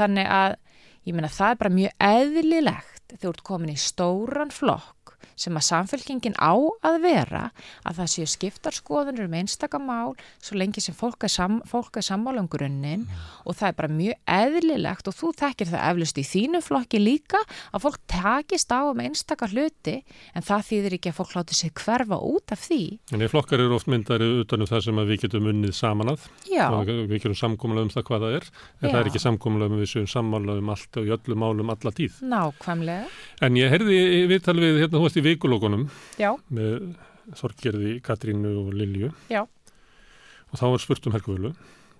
[0.00, 0.60] þannig að,
[1.04, 4.95] ég menna, það er bara mjög eðlilegt þú ert komin í stóran flokk
[5.36, 6.56] sem að samfélkingin á
[6.86, 7.42] að vera
[7.86, 12.42] að það séu skiptarskoðunir um einstakamál svo lengi sem fólk er, sam, fólk er sammála
[12.42, 13.24] um grunninn mm.
[13.44, 17.42] og það er bara mjög eðlilegt og þú þekkir það eflust í þínu flokki líka
[17.70, 19.98] að fólk takist á um einstakar hluti
[20.32, 22.80] en það þýðir ekki að fólk láti sig hverfa út af því.
[23.12, 27.16] En ég flokkar eru oft myndari utanum það sem við getum unnið saman að við
[27.18, 28.90] getum samkómulega um það hvað það er en Já.
[28.90, 31.92] það er ekki samkómulega um við séum sammála um allt og í öllum málum alla
[31.96, 32.18] tíð.
[32.26, 33.06] Nákvæmlega.
[33.46, 33.98] En ég herði
[34.30, 35.88] viðtal við hérna, vikulókunum
[36.20, 36.32] Já.
[36.48, 36.94] með
[37.36, 39.42] Þorgerði, Katrínu og Lilju Já.
[39.42, 41.52] og þá var spurt um Helguvölu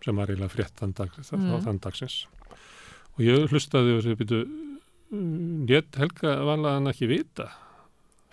[0.04, 1.52] sem var eiginlega frétt þann, dag, mm.
[1.64, 2.24] þann dagsins
[3.16, 4.42] og ég hlustaði og sér býtu
[5.66, 7.50] létt Helga vanlega ekki vita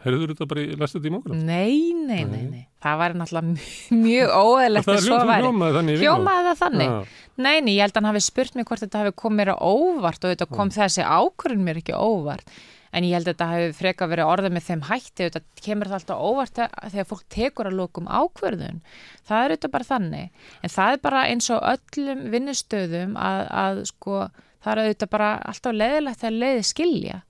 [0.04, 1.44] Herður þetta bara í lastið í mókunum?
[1.48, 2.64] Nei, nei, nei, nei.
[2.84, 5.46] Það var náttúrulega mjög óæðilegt að svo væri.
[5.46, 6.00] Hljómaði þannig?
[6.02, 6.90] Hljómaði það þannig?
[6.90, 7.30] Ja.
[7.46, 9.58] Nei, nei, ég held að hann hafi spurt mér hvort þetta hafi komið mér á
[9.64, 10.76] óvart og þetta kom ja.
[10.82, 12.58] þessi ákvörðun mér ekki óvart
[12.94, 16.00] en ég held að þetta hefur freka verið orðið með þeim hætti, þetta kemur það
[16.00, 16.62] alltaf óvart
[16.94, 18.82] þegar fólk tekur að lókum ákverðun
[19.28, 20.48] það er auðvitað bara þannig.
[20.62, 24.24] En það er bara eins og öllum vinnustöðum að, að sko
[24.64, 27.22] það er auðvitað bara alltaf leðilegt þegar leiði skilja.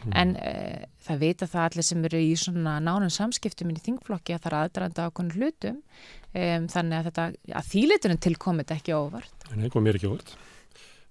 [0.00, 0.12] Mm.
[0.16, 4.46] en uh, það vita það allir sem eru í svona nánum samskiptum í þingflokki að
[4.46, 5.82] það er aðdraðanda ákveðin hlutum.
[6.30, 7.26] Um, þannig að þetta,
[7.60, 9.44] að þýlitunum tilkomið ekki óvart.
[9.52, 10.32] Nei, kom mér ekki óvart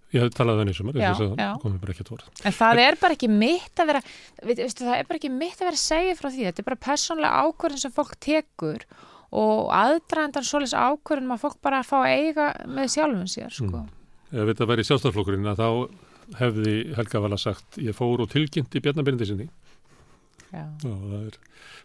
[0.10, 2.31] Ég hef talað þenni sumar, það komið bara ekki að tóra.
[2.41, 3.99] En það er bara ekki mitt að vera,
[4.48, 6.45] veistu, það er bara ekki mitt að vera að segja frá því.
[6.48, 8.86] Þetta er bara persónlega ákvörðin sem fólk tekur
[9.30, 13.84] og aðdraðandan svolítið ákvörðin að fólk bara fá eiga með sjálfum sér, sko.
[13.84, 13.94] Mm.
[14.34, 15.69] Ef þetta væri sjálfstaflokkurinn að þá
[16.41, 19.49] hefði Helga vala sagt, ég fór og tilkynnt í bjarnabyrjandi sinni.
[20.49, 20.65] Já.
[20.90, 21.40] Og það er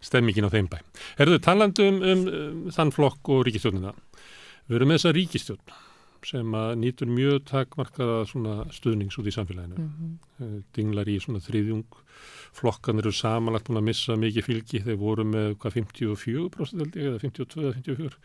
[0.05, 0.79] stemmingin á þeim bæ.
[1.19, 3.93] Herðu, talandum um, um, um þann flokk og ríkistjónina.
[4.65, 5.75] Við erum með þessa ríkistjón
[6.25, 8.23] sem að nýtur mjög takmarkaða
[8.73, 9.77] stuðnings út í samfélaginu.
[9.77, 10.63] Mm -hmm.
[10.75, 11.99] Dinglar í svona þriðjung,
[12.55, 17.05] flokkan eru samanlagt búin að missa mikið fylgi, þeir voru með hvað 54% held ég,
[17.05, 18.17] eða 52 eða 54,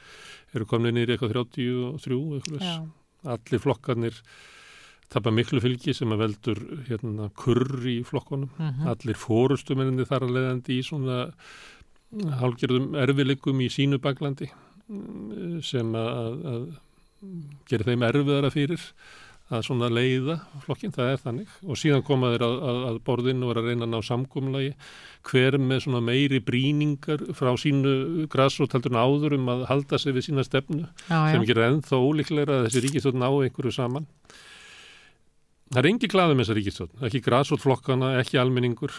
[0.55, 2.89] eru komin nýri eitthvað 33 eitthvað,
[3.24, 4.22] allir flokkanir
[5.10, 8.86] tapar miklu fylgi sem að veldur hérna kurr í flokkonum, mm -hmm.
[8.86, 11.18] allir fórustumenninni þar að leiðandi í svona
[12.10, 14.48] hálgjörðum erfileikum í sínu baklandi
[14.90, 16.64] mm, sem að, að
[17.68, 18.84] gerir þeim erfiðara fyrir
[19.51, 21.55] að svona leiða flokkin, það er þannig.
[21.66, 24.68] Og síðan koma þeir að, að, að borðinu og vera að reyna að ná samkomlagi
[25.30, 30.47] hver með svona meiri bríningar frá sínu græsrótaldurna áður um að halda sig við sína
[30.47, 31.32] stefnu já, já.
[31.32, 34.06] sem gerir ennþá ólíklegra að þessi ríkistöld ná einhverju saman?
[35.70, 38.94] Það er engi glaðum þessar ríkistöld, ekki græsrótflokkana, ekki almenningur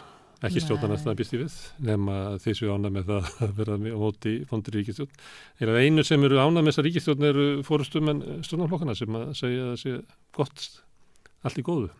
[0.47, 1.55] ekki stjórnarnast að býst í við
[1.85, 5.21] nema þeir séu ánað með það að vera á móti fondur ríkistjórn.
[5.61, 9.67] Eða einu sem eru ánað með þessa ríkistjórn eru fórustum en stjórnarflokkana sem að segja
[9.67, 9.95] að það sé
[10.37, 10.65] gott
[11.45, 11.91] allt í góðu.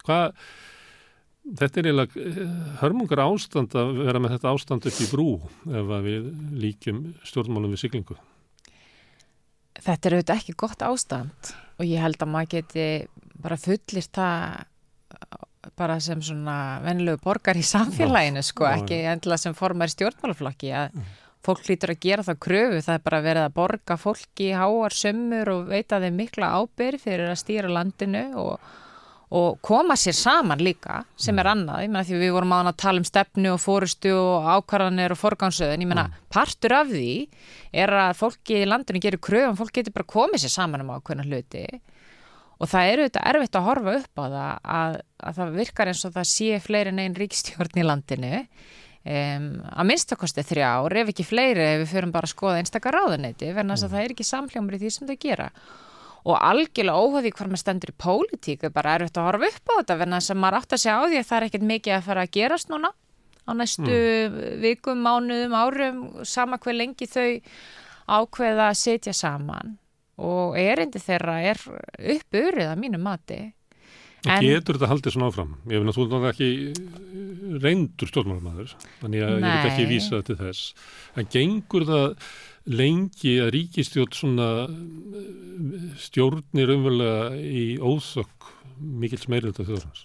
[0.00, 0.40] Hvað,
[1.60, 5.28] þetta er eiginlega eh, hörmungar ástand að vera með þetta ástand upp í brú
[5.68, 6.32] ef við
[6.64, 8.16] líkjum stjórnmálum við siglingu.
[9.80, 12.88] Þetta er auðvitað ekki gott ástand og ég held að maður geti
[13.40, 14.66] bara fullir það
[15.76, 21.08] bara sem svona venilegu borgar í samfélaginu sko, ekki endilega sem formar stjórnmálaflokki að mm.
[21.44, 25.52] fólk lítur að gera það kröfu, það er bara verið að borga fólki háar sömmur
[25.54, 28.72] og veita þeim mikla ábyrg fyrir að stýra landinu og,
[29.36, 31.52] og koma sér saman líka sem er mm.
[31.52, 35.20] annað, ég menna því við vorum að tala um stefnu og fórustu og ákvarðanir og
[35.20, 36.18] forgánsöðun, ég menna mm.
[36.32, 37.12] partur af því
[37.84, 40.96] er að fólki í landinu gerir kröfu og fólk getur bara komið sér saman um
[40.96, 41.66] ákveðna hluti
[42.60, 46.04] og það eru þetta erfitt að horfa upp á það að, að það virkar eins
[46.04, 48.40] og það sé fleiri neginn ríkstjórn í landinu.
[49.00, 53.48] Um, að minnstakosti þrjár ef ekki fleiri ef við förum bara að skoða einstakar ráðuneyti
[53.48, 53.92] verðan að mm.
[53.94, 55.46] það er ekki samljómur í því sem þau gera.
[56.28, 59.74] Og algjörlega óhugði hvað maður stendur í pólitík er bara erfitt að horfa upp á
[59.78, 62.08] þetta verðan að maður átt að segja á því að það er ekkert mikið að
[62.10, 62.92] fara að gerast núna.
[63.48, 64.00] Á næstu
[64.60, 67.40] vikum, mánuðum, árum, sama hver lengi þau
[68.04, 69.79] ákveða að setja saman
[70.20, 71.62] og erindi þeirra er
[72.16, 73.40] uppurið að mínu mati.
[74.28, 75.52] En getur þetta haldið svona áfram?
[75.70, 79.48] Ég finn að þú er ekki reyndur stjórnmálamadur, þannig að Nei.
[79.48, 80.66] ég vil ekki vísa þetta til þess.
[81.16, 82.06] En gengur það
[82.80, 84.50] lengi að ríkistjórn svona
[86.04, 88.50] stjórnir umverulega í óþokk
[89.00, 90.04] mikils meirölda þjóðrans?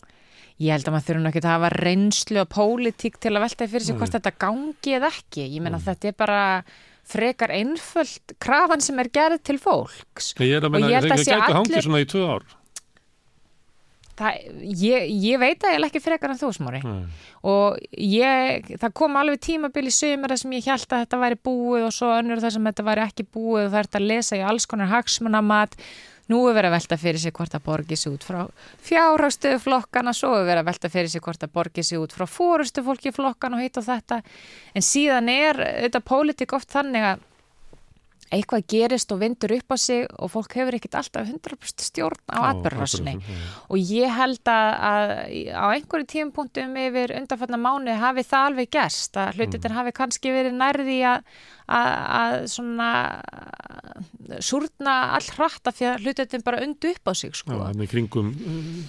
[0.64, 3.84] Ég held að maður þurfum ekki að hafa reynslu og pólitík til að velta fyrir
[3.84, 5.50] sig hvort þetta gangi eða ekki.
[5.52, 6.44] Ég menna þetta er bara
[7.06, 10.34] frekar einföld krafan sem er gerð til fólks.
[10.42, 11.58] Ég er að menna, það gæti allir...
[11.60, 12.46] hangið svona í tvö ár.
[14.16, 14.36] Það,
[14.80, 16.80] ég, ég veit að ég er ekki frekar en þú smári
[17.44, 21.38] og ég, það kom alveg tímabil í sömur þar sem ég held að þetta væri
[21.44, 24.40] búið og svo önnur þar sem þetta væri ekki búið og það ert að lesa
[24.40, 25.76] í alls konar hagsmunamat
[26.32, 28.40] Nú er verið að velta fyrir sig hvort að borgi sig út frá
[28.88, 32.26] fjárhástöðu flokkana, svo er verið að velta fyrir sig hvort að borgi sig út frá
[32.26, 34.22] fórustu fólki flokkana og heit og þetta.
[34.74, 37.26] En síðan er þetta pólitík oft þannig að
[38.34, 42.50] eitthvað gerist og vindur upp á sig og fólk hefur ekkert alltaf 100% stjórn á
[42.52, 43.16] atbyrðarsinni
[43.70, 45.14] og ég held að, að
[45.54, 49.78] á einhverju tímpunktum yfir undanfatna mánu hafi það alveg gerst að hlutin mm.
[49.78, 52.92] hafi kannski verið nærði að, svona
[54.42, 57.54] súrna all hratt af því að hlutin bara undu upp á sig sko.
[57.54, 58.32] Já, með kringum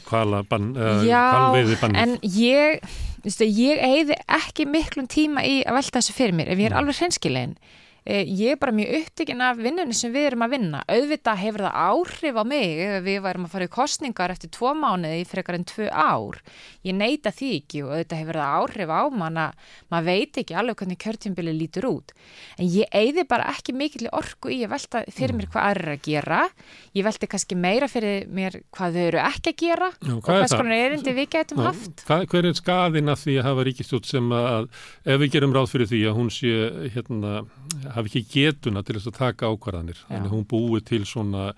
[0.09, 2.81] hvala bann, hvalveiði bann en ég,
[3.45, 6.81] ég eigði ekki miklum tíma í að velta þessu fyrir mér ef ég er mm.
[6.81, 10.83] alveg hreinskilegin Eh, ég er bara mjög upptikinn af vinnunni sem við erum að vinna.
[10.87, 15.23] Auðvitað hefur það áhrif á mig við værum að fara í kostningar eftir tvo mánuði
[15.23, 16.39] í frekar en tvö ár.
[16.87, 19.47] Ég neyta því ekki og auðvitað hefur það áhrif á manna.
[19.91, 22.15] Maður veit ekki alveg hvernig kjörtjumbili lítur út.
[22.61, 25.97] En ég eigði bara ekki mikil orku í að velta fyrir mér hvað aðra er
[25.97, 26.41] að gera.
[26.95, 30.55] Ég velti kannski meira fyrir mér hvað þau eru ekki að gera Já, og hvers
[30.55, 32.07] konar erindi við getum Já, haft.
[32.07, 34.69] Hvað, hver er skadin að því að hafa ríkistjótt sem að
[35.05, 36.55] ef við gerum ráð fyrir því að hún sé
[36.95, 37.35] hérna
[37.97, 40.01] hafi ekki getuna til þess að taka ákvarðanir.
[40.03, 40.09] Já.
[40.13, 41.51] Þannig hún búið til svona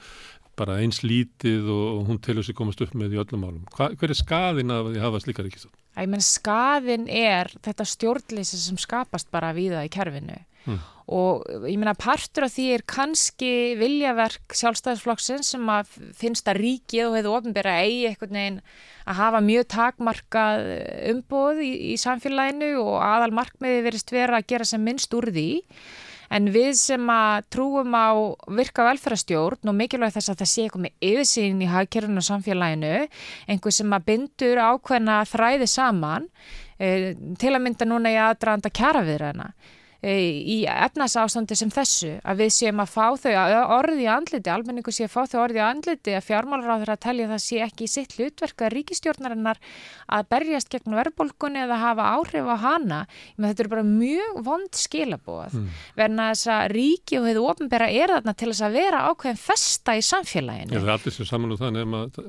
[0.59, 3.65] bara eins lítið og hún telur sér komast upp með í öllum málum.
[3.75, 5.73] Hva, hver er skaðin af því að hafa slíkar ekki svo?
[5.99, 10.37] Ég menn skaðin er þetta stjórnleysi sem skapast bara við það í kerfinu
[10.67, 10.79] hmm.
[11.15, 13.51] og ég menna partur af því er kannski
[13.81, 18.61] viljaverk sjálfstæðisflokksins sem að finnst að ríkið og hefur ofinbæra eigi eitthvað neginn
[19.09, 20.67] að hafa mjög takmarkað
[21.15, 25.49] umbóð í, í samfélaginu og aðal markmiði verist vera að gera sem minnst úr því
[26.35, 28.09] en við sem að trúum á
[28.59, 32.95] virka velferðarstjórn og mikilvæg þess að það sé eitthvað með yfirsýn í hagkerfunu og samfélaginu,
[33.49, 36.29] einhver sem að bindur ákveðna þræði saman,
[36.79, 39.51] e, til að mynda núna í aðdraðanda kjaraviðræna.
[39.99, 40.13] E,
[40.47, 43.33] í efnasástandi sem þessu að við séum að fá þau
[43.75, 47.31] orði í andliti, almenningu sé að fá þau orði í andliti að fjármálaráður að telja
[47.33, 49.59] það sé ekki í sitt hlutverka ríkistjórnarinnar
[50.15, 53.01] að berjast gegn verðbólkunni eða hafa áhrif á hana
[53.35, 55.73] menn þetta eru bara mjög vond skilabóð mm.
[55.99, 59.99] verna þess að ríki og hefur ofnbæra er þarna til þess að vera ákveðin festa
[59.99, 60.79] í samfélaginu.
[60.79, 62.23] Já það er allir sem saman það nefn að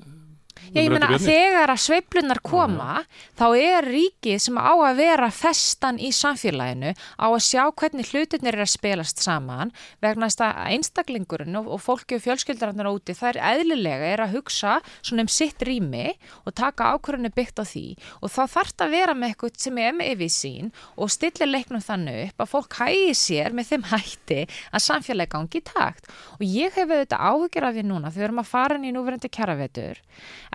[0.69, 3.29] Já, ég meina þegar að sveiplunar koma, já, já.
[3.39, 8.57] þá er ríkið sem á að vera festan í samfélaginu á að sjá hvernig hlutinir
[8.57, 9.73] er að spilast saman
[10.03, 14.77] vegna að einstaklingurinn og, og fólki og fjölskyldarannar úti, það er eðlilega er að hugsa
[15.01, 16.13] svona um sitt rými
[16.45, 17.85] og taka ákvörðinu byggt á því.
[18.21, 21.49] Og þá þarf það að vera með eitthvað sem er með yfir sín og stillir
[21.49, 26.09] leiknum þannig upp að fólk hægir sér með þeim hætti að samfélagi gangi í takt.
[26.37, 29.31] Og ég hef auðvitað áhugir af því núna við erum að fara inn í núverandi
[29.33, 30.01] kjaravetur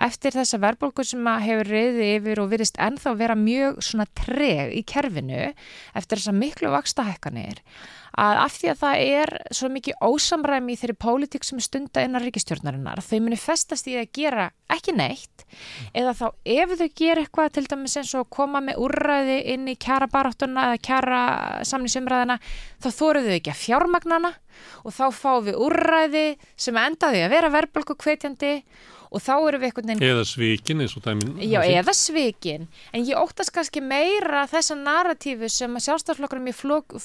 [0.05, 4.85] eftir þessa verðbólku sem hefur reyði yfir og virðist ennþá vera mjög svona treg í
[4.87, 5.51] kerfinu
[5.97, 7.61] eftir þessa miklu vakstahækkanir
[8.15, 12.23] að af því að það er svo mikið ósamræmi í þeirri pólitík sem stunda innan
[12.23, 15.43] ríkistjórnarinnar, þau muni festast í að gera ekki neitt
[15.95, 16.25] eða þá
[16.55, 20.69] ef þau gera eitthvað til dæmis eins og koma með úrræði inn í kjara baráttuna
[20.69, 21.21] eða kjara
[21.67, 22.39] samninsumræðina
[22.83, 24.33] þá þóruðu ekki að fjármagnana
[24.87, 26.25] og þá fáum við úrræði
[26.55, 28.53] sem endaði að vera verðbólku kveitjandi
[29.15, 30.03] og þá eru við einhvern veginn...
[30.09, 31.37] Eða svikin eins og dæmin.
[31.47, 32.67] Já, eða svikin.
[32.91, 36.95] En ég óttast kannski meira þessa narratífu sem að sjálfstaflokkur er mjög, flok,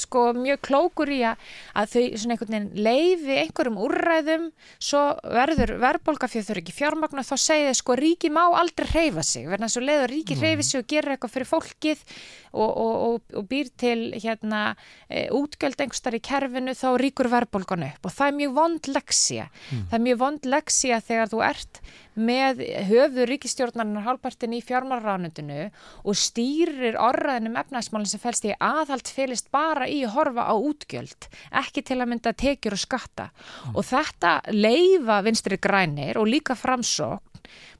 [0.00, 1.44] sko, mjög klókur í að,
[1.92, 4.48] þau svona einhvern veginn leiði einhverjum úrræðum,
[4.80, 5.04] svo
[5.36, 9.26] verður verðbólka fyrir þau ekki fjármagn og þá segir þau sko ríki má aldrei hreyfa
[9.26, 10.44] sig, verðan þess að leiður ríki mm.
[10.44, 12.06] hreyfi sig og gera eitthvað fyrir fólkið
[12.52, 14.74] og, og, og, og býr til hérna
[15.08, 19.48] e, útgjöld einhverstar í kerfinu þá ríkur verðbólgan upp og það er mjög vond leksja.
[19.70, 19.82] Mm.
[19.90, 21.82] Það er mjög vond leksja þegar þú ert
[22.20, 25.68] með höfður ríkistjórnarinnar hálpartin í fjármálránundinu
[26.02, 31.30] og stýrir orraðinum efnæsmálinn sem fælst í aðhald félist bara í að horfa á útgjöld,
[31.62, 33.78] ekki til að mynda tekjur og skatta mm.
[33.78, 37.26] og þetta leifa vinstri grænir og líka framsókn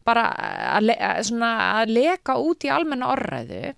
[0.06, 0.30] bara
[0.78, 3.74] að, le að leka út í almenna orraðu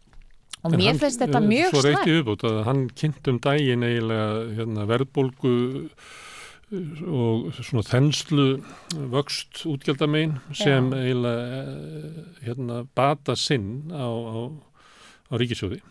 [0.63, 2.03] og mér finnst þetta eh, mjög Svo slæmt.
[2.03, 4.27] reyti uppbútt að hann kynnt um daginn eiginlega
[4.59, 5.55] hérna, verðbólgu
[6.73, 8.47] eh, og svona þenslu
[9.13, 14.39] vöxt útgjaldamein sem eiginlega eh, hérna, bata sinn á, á,
[15.29, 15.83] á ríkisjóði.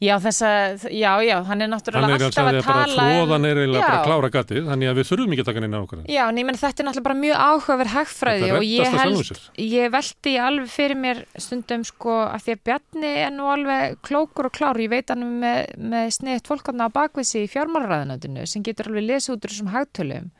[0.00, 0.50] Já, þessa,
[0.92, 4.06] já, já, hann er náttúrulega alltaf að að tala um- tróðan er eiginlega bara að
[4.06, 6.06] klára gatið, þannig að við þurfum ekki að taka neina ákvæðan.
[6.12, 10.68] Já, en þetta er náttúrulega bara mjög áhugaverð hagfræði og ég held, ég veldi alveg
[10.76, 14.90] fyrir mér stundum sko að því að Bjarni er nú alveg klókur og klár, ég
[14.90, 19.46] veit hann með, með sniðt fólkarna á bakvísi í fjármálraðanöndinu sem getur alveg lesið út
[19.46, 20.30] úr þessum hagtölum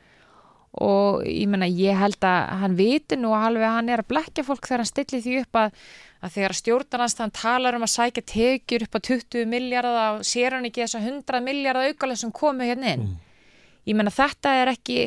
[0.83, 4.45] og ég menna ég held að hann viti nú alveg að hann er að blekja
[4.47, 5.77] fólk þegar hann stilli því upp að,
[6.21, 10.57] að þegar stjórnarnast hann talar um að sækja tekjur upp á 20 miljardar og sér
[10.57, 13.07] hann ekki þess að 100 miljardar aukalega sem komu hérna inn.
[13.87, 14.97] Ég menna þetta er ekki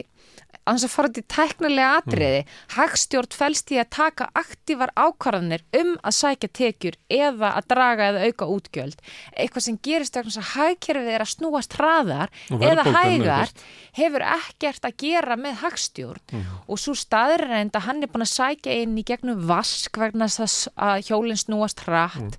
[0.71, 2.41] annars að fara til tæknilega atriði.
[2.77, 8.31] Hagstjórn fælst í að taka aktívar ákvarðanir um að sækja tekjur eða að draga eða
[8.31, 9.05] auka útgjöld.
[9.35, 13.55] Eitthvað sem gerist vegna þess að hagkerfið er að snúast hraðar eða hægar
[13.99, 16.45] hefur ekkert að gera með hagstjórn.
[16.71, 20.71] Og svo staðurreind að hann er búin að sækja inn í gegnum vask vegna þess
[20.77, 22.39] að hjólinn snúast hratt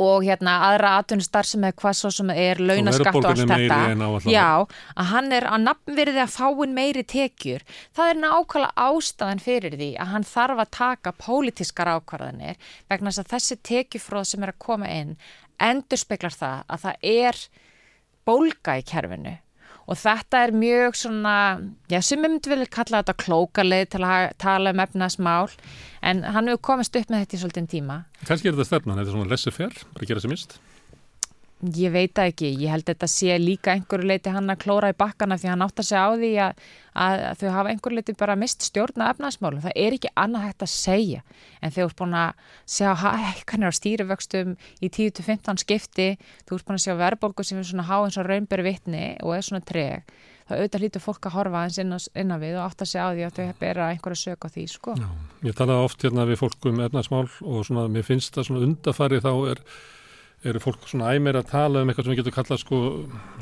[0.00, 3.80] og hérna aðra atvinnustar sem er hvað svo sem er launaskatt og allt þetta.
[4.30, 4.66] já,
[4.96, 7.64] að hann er að nafnverði að fáin meiri tekjur.
[7.96, 12.56] Það er nákvæmlega ástæðan fyrir því að hann þarf að taka pólitískar ákvarðanir
[12.88, 15.16] vegna þess að þessi tekjufróð sem er að koma inn
[15.62, 17.40] endur speklar það að það er
[18.26, 19.36] bólga í kerfinu
[19.86, 21.36] og þetta er mjög svona,
[21.90, 25.54] já, myndi vilja kalla þetta klókaleið til að tala um efnaðsmál,
[26.02, 28.02] en hann hefur komist upp með þetta í svolítinn tíma.
[28.26, 30.58] Kannski er þetta stefnan, þetta er svona laissez-faire, bara gera sem mist.
[31.62, 34.88] Ég veit það ekki, ég held að þetta sé líka einhverju leiti hann að klóra
[34.90, 36.62] í bakkana því hann átt að segja á því að,
[37.04, 39.62] að, þau hafa einhverju leiti bara mist stjórna efnaðsmálum.
[39.62, 41.22] Það er ekki annað hægt að segja
[41.62, 46.08] en þau ert búin að sjá hækkanir á stýrivöxtum í 10-15 skipti,
[46.48, 49.38] þú ert búin að sjá verðbólgu sem er svona há eins og raunberi vitni og
[49.38, 50.10] er svona treg.
[50.50, 52.90] Það auðvitað lítur fólk að horfa eins inn á, inn á við og átt að
[52.90, 54.98] segja á því að þau bera einhverju sök á því, sko.
[54.98, 55.08] Já,
[55.46, 57.86] ég talaði oft hérna við fólk um efnarsmál og svona,
[60.42, 62.80] er, eru fólk svona æmir að tala um eitthvað sem við getum kallað sko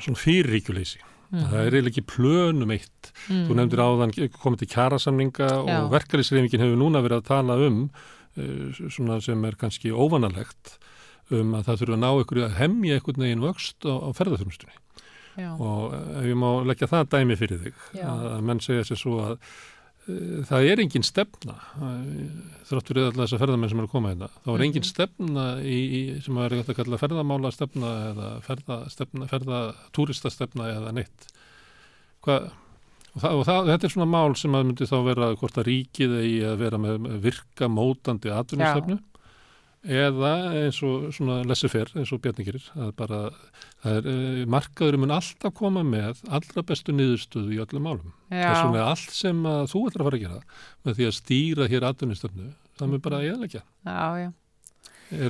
[0.00, 1.02] svona fyrirríkjuleysi.
[1.30, 3.10] Það er eiginlega ekki plönum eitt.
[3.28, 5.76] Þú nefndir áðan komið til kjarasamninga Já.
[5.76, 10.78] og verkefnisreifingin hefur núna verið að tala um uh, svona sem er kannski óvanalegt
[11.30, 14.78] um að það þurfa að ná ykkur að hemja einhvern veginn vöxt á, á ferðarþjónustunni
[15.62, 18.08] og ef ég má leggja það dæmi fyrir þig Já.
[18.10, 19.36] að menn segja sér svo að
[20.48, 21.56] það er engin stefna.
[21.80, 25.44] Uh, þrátt fyrir alltaf þessar ferðamenn sem eru að koma hérna þá er engin stefna
[25.60, 31.30] í, í, sem er eitthvað að kalla ferðamála stefna eða ferðastefna, ferðatúristastefna eða neitt.
[32.24, 32.50] Hvað
[33.10, 35.64] Og, það, og það, þetta er svona mál sem að myndi þá vera hvort að
[35.66, 39.00] ríkið eigi að vera með virka mótandi atvinnustefnu
[39.80, 40.30] eða
[40.60, 43.20] eins og svona laissez-faire eins og Bjarni gerir að bara
[43.80, 48.12] það er, eh, markaðurinn mun alltaf koma með allra bestu niðurstöðu í öllum málum.
[48.28, 50.40] Þess vegna er allt sem þú ætlar að fara að gera
[50.84, 53.62] með því að stýra hér atvinnustefnu, það mun bara eðalegja.
[53.86, 54.32] já, já.
[55.10, 55.26] Eh,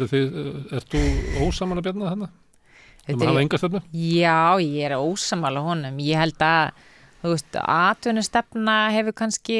[0.76, 1.00] ert þú
[1.46, 2.12] ósaman að bjarna?
[2.12, 2.28] Um
[3.06, 3.80] Þetta að er- hafa enga stefnu?
[3.94, 5.96] Já, ég er ósamála honum.
[5.98, 6.72] Ég held að,
[7.22, 9.56] þú veist, atvinnustefna hefur kannski,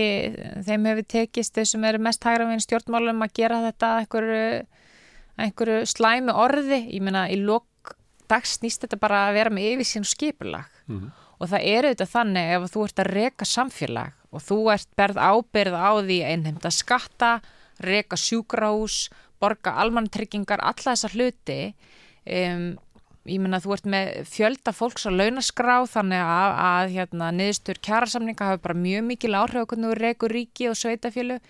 [0.66, 4.66] þeim hefur tekist þeir sem eru mest hægra við stjórnmálum að gera þetta að
[5.44, 6.80] einhverju, slæmi orði.
[6.94, 7.94] Ég meina, í lok
[8.30, 10.68] dags snýst þetta bara að vera með yfirsýn og skipulag.
[10.86, 11.10] Mhm.
[11.40, 15.16] Og það er auðvitað þannig ef þú ert að reka samfélag og þú ert berð
[15.16, 17.30] ábyrð á því að innheimta skatta,
[17.80, 19.08] reka sjúkrahús,
[19.40, 21.74] borga almantryggingar, alla þessa hluti.
[22.28, 22.76] Um,
[23.24, 28.52] ég meina þú ert með fjölda fólks á launaskrá þannig að, að hérna, niðurstur kjærasamninga
[28.52, 31.40] hafa bara mjög mikil áhrif hvernig þú rekur ríki og sveitafjölu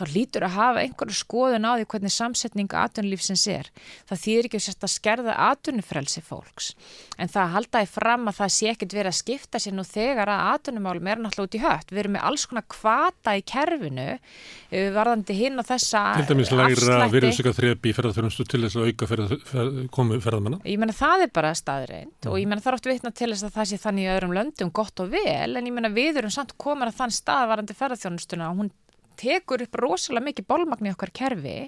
[0.00, 3.70] þá lítur að hafa einhverju skoðun á því hvernig samsetning atvinnulífsins er.
[4.08, 6.72] Það þýðir ekki sérst að skerða atvinnufrelsi fólks.
[7.20, 10.46] En það haldaði fram að það sé ekkit verið að skipta sér nú þegar að
[10.54, 11.92] atvinnumálum er náttúrulega út í hött.
[11.92, 16.52] Við erum með alls konar kvata í kerfinu eh, varðandi hinn og þessa Til dæmis
[16.54, 17.14] læra afslætti.
[17.16, 20.60] virðsöka þrepi í ferðarþjónustu til þess að auka ferð, ferð, komu ferðamanna.
[20.64, 23.46] Ég meina það er bara staðreind og ég meina það er oft vitna til þess
[23.50, 26.32] að það sé þannig í öðrum löndum gott og vel en ég meina við erum
[26.34, 28.72] samt komin að þann stað varandi ferðarþjónustuna og hún
[29.20, 31.58] tekur upp rosalega mikið bólmagn í okkar kerfi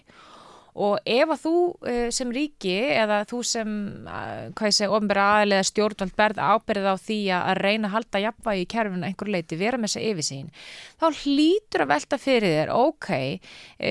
[0.73, 1.55] og ef að þú
[1.85, 3.73] uh, sem ríki eða þú sem,
[4.09, 8.23] uh, hvað ég segi, ofnbæra aðlega stjórnvald berð ábyrð á því að reyna að halda
[8.25, 10.49] jafnvægi í kerfinu einhver leiti, vera með þessa yfirsýn,
[10.97, 13.11] þá hlýtur að velta fyrir þér, ok,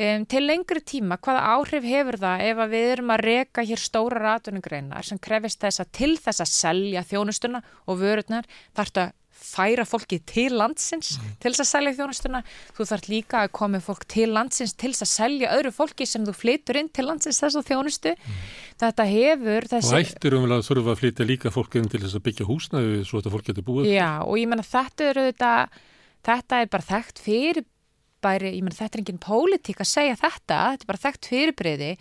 [0.02, 3.86] um, til lengri tíma, hvaða áhrif hefur það ef að við erum að reka hér
[3.86, 9.18] stóra ratunugreinar sem krefist þess að til þess að selja þjónustuna og vörurnar þarf að
[9.42, 12.42] færa fólki til landsins til þess að selja þjónustuna.
[12.78, 16.26] Þú þarf líka að koma fólk til landsins til þess að selja öðru fólki sem
[16.28, 18.16] þú flytur inn til landsins þess að þjónustu
[18.82, 22.18] þetta hefur Og þessi ættir umvel að þurfa að flytja líka fólk inn til þess
[22.18, 23.92] að byggja húsnæði svo að þetta fólk getur búið.
[23.92, 25.78] Já, og ég menna þetta er auðvitað,
[26.30, 27.68] þetta er bara þekkt fyrir
[28.24, 31.92] bæri, ég menna þetta er engin pólitík að segja þetta, þetta er bara þekkt fyrirbreyði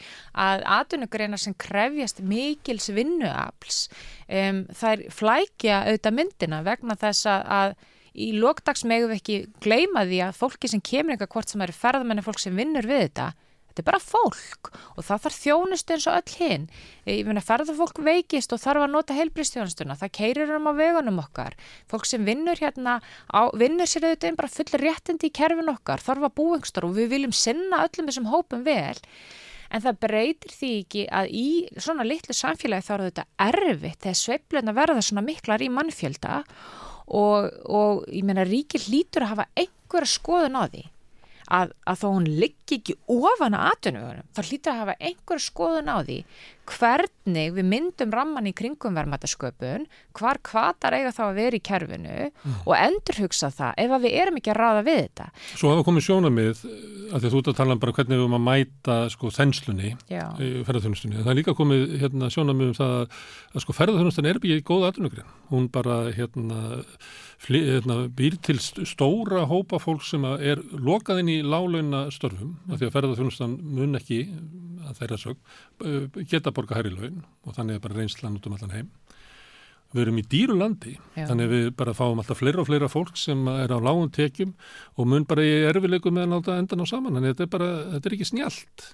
[0.46, 3.80] að atvinnugreinar sem krefjast mikils vinnuafls
[4.28, 7.76] um, þær flækja auðvitað myndina vegna þess að,
[8.14, 11.76] í lokdags megum við ekki gleyma því að fólki sem kemur eitthvað hvort sem eru
[11.76, 13.30] ferðamenni fólk sem vinnur við þetta
[13.70, 16.64] Þetta er bara fólk og það þarf þjónustu eins og öll hinn.
[17.06, 19.96] Ég meina ferðarfólk veikist og þarf að nota heilbristjónustuna.
[20.00, 21.54] Það keirir um á vegunum okkar.
[21.90, 22.98] Fólk sem vinnur hérna,
[23.30, 27.14] á, vinnur sér auðvitað bara full réttindi í kerfin okkar, þarf að búingstar og við
[27.14, 28.98] viljum sinna öllum þessum hópum vel.
[29.70, 31.48] En það breytir því ekki að í
[31.78, 36.40] svona litlu samfélagi þá er þetta erfitt þegar sveifluna verða svona miklar í mannfjölda
[37.06, 40.88] og, og ég meina ríkir lítur að hafa einhverja skoðun á því
[41.50, 45.90] að, að þó hún liggi ekki ofan að atvinnugunum, þá hlýtur að hafa einhver skoðun
[45.90, 46.18] á því
[46.70, 49.86] hvernig við myndum ramman í kringum verðmættasköpun,
[50.16, 52.28] hvar kvatar eiga þá að vera í kerfinu
[52.62, 55.26] og endurhugsa það ef að við erum ekki að ráða við þetta.
[55.50, 58.22] Svo hafa komið sjónamið að því að þú ert að tala um bara hvernig við
[58.22, 61.22] erum að mæta sko þenslunni ferðarþjónustunni.
[61.24, 65.34] Það er líka komið hérna, sjónamið um það að, sko ferðarþjónustunni er ekki góða atvinnugrein.
[65.50, 66.60] Hún bara hérna,
[67.48, 72.86] býr til st- stóra hópa fólk sem er lokað inn í lálauna störfum af því
[72.88, 74.18] að ferðarþjónustan mun ekki
[74.90, 75.36] að þeirra sög
[75.84, 78.90] uh, geta borga hærri laun og þannig er bara reynslan út um allan heim.
[79.90, 81.24] Við erum í dýru landi, Já.
[81.26, 84.52] þannig við bara fáum alltaf fleira og fleira fólk sem er á lágum tekjum
[84.94, 87.70] og mun bara í erfileikum með að láta endan á saman, þannig þetta er bara,
[87.96, 88.84] þetta er ekki snjált.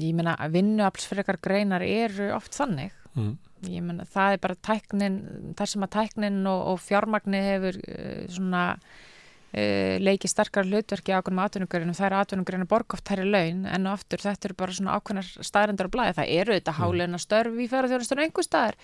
[0.00, 2.94] Ég meina að vinnuaflsfrekar greinar eru oft þannig.
[3.18, 3.34] Mm.
[3.66, 5.20] Ég meina það er bara tæknin,
[5.58, 11.18] þar sem að tæknin og, og fjármagni hefur uh, svona uh, leikið sterkar hlutverki á
[11.18, 14.96] ákveðnum atvinnugreinum, það er atvinnugreinum borgoft hærri laun en og aftur þetta eru bara svona
[14.98, 18.78] ákveðnar staðrendur á blæði, það eru þetta háleina störf í ferðarþjónustunum einhver staðar.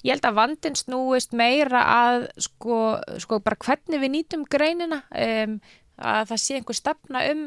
[0.00, 2.78] Ég held að vandinn snúist meira að sko,
[3.26, 5.58] sko bara hvernig við nýtum greinina um,
[6.00, 7.44] að það sé einhver stefna um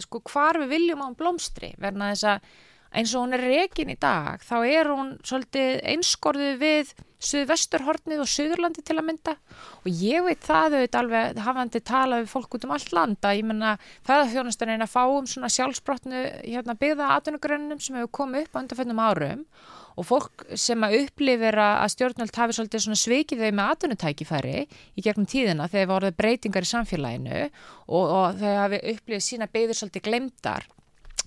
[0.00, 1.74] sko hvar við viljum á blómstri.
[1.82, 2.54] Verna þess að
[2.94, 6.94] eins og hún er rekin í dag þá er hún svolítið einskorðið við
[7.24, 9.34] suðvesturhornið og suðurlandi til að mynda.
[9.82, 13.46] Og ég veit það auðvitað alveg hafandi talað við fólk út um allt landa ég
[13.48, 18.60] menna er að fá um svona sjálfsbrotnu hérna, byggða atvinnugrönnum sem hefur komið upp á
[18.62, 19.46] undanfennum árum.
[19.94, 25.04] Og fólk sem að upplifir að stjórnvöld hafi svolítið svona svikið þau með atvinnutækifæri í
[25.06, 30.06] gegnum tíðina þegar voruð breytingar í samfélaginu og, og þau hafi upplifið sína byggðir svolítið
[30.08, 30.66] glemdar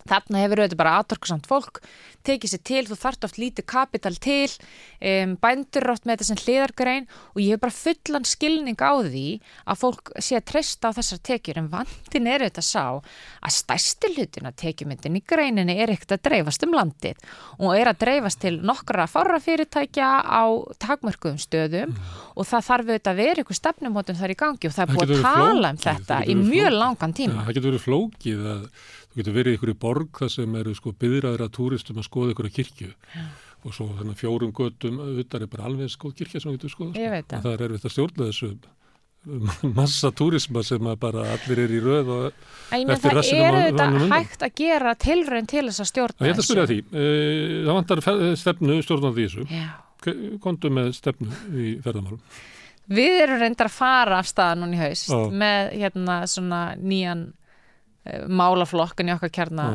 [0.07, 1.81] Þarna hefur auðvitað bara aðtorkusamt fólk,
[2.27, 4.49] tekið sér til, þú þarft oft lítið kapital til,
[4.99, 9.25] um, bændur oft með þetta sem hliðargrein og ég hef bara fullan skilning á því
[9.63, 14.11] að fólk sé að treysta á þessar tekjur en vandin er auðvitað sá að stærsti
[14.15, 17.23] hlutin að tekjumyndin í greininni er ekkert að dreifast um landið
[17.61, 20.43] og er að dreifast til nokkra fára fyrirtækja á
[20.83, 21.95] takmörkuðum stöðum
[22.35, 25.15] og það þarf auðvitað að vera ykkur stefnumótum þar í gangi og það er búið
[25.15, 26.79] að tala um flókið, þetta það í mjög flókið.
[26.81, 27.39] langan Ja, tíma.
[27.41, 27.53] það
[29.17, 32.33] þú getur verið ykkur í borg þar sem eru sko byðraður að túristum að skoða
[32.35, 32.89] ykkur að kirkju
[33.65, 36.99] og svo þannig fjórum göttum utan er bara alveg skoð kirkja sem þú getur skoða.
[37.01, 37.41] Ég veit það.
[37.47, 38.51] Það er erfitt að stjórna þessu
[39.75, 42.27] massa túrisma sem bara allir er í röð og
[42.71, 44.13] En menn eftir það rassinum er auðvitað honum undan.
[44.21, 47.07] hægt að gera tilraun til þess að stjórna ég ætla að spyrja því, e,
[47.65, 48.03] það vantar
[48.43, 49.47] stefnu stjórnandi í þessu.
[49.51, 49.67] Já.
[50.45, 52.21] Kondu með stefnu í ferðamálum.
[52.87, 55.17] Við erum reyndar að fara af staða núna í haust Já.
[55.43, 57.25] með hérna svona nýjan
[58.07, 59.67] uh, málaflokkin í okkar kjarna,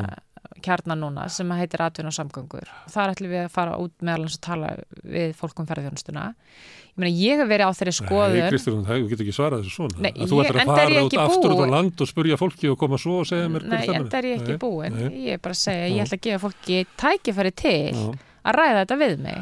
[0.63, 2.67] kjarna núna sem heitir atvinn og samgöngur.
[2.91, 4.71] Þar ætlum við að fara út meðal hans að tala
[5.03, 6.25] við fólk um ferðjónustuna.
[6.93, 8.49] Ég meina, ég hef verið á þeirri Nei, skoðun.
[8.53, 10.01] Kristján, það- þú getur ekki svarað þessu svona.
[10.05, 12.77] Nei, þú ætlar að enda fara út aftur út á land og spurja fólki og
[12.77, 14.93] koma svo og segja mér Nei, hver en það er ég ekki Nei, búin.
[14.93, 15.09] nei.
[15.25, 18.13] Ég er bara að segja, ég ætla að gefa fólki tækifæri til Já.
[18.45, 19.39] að ræða þetta við mig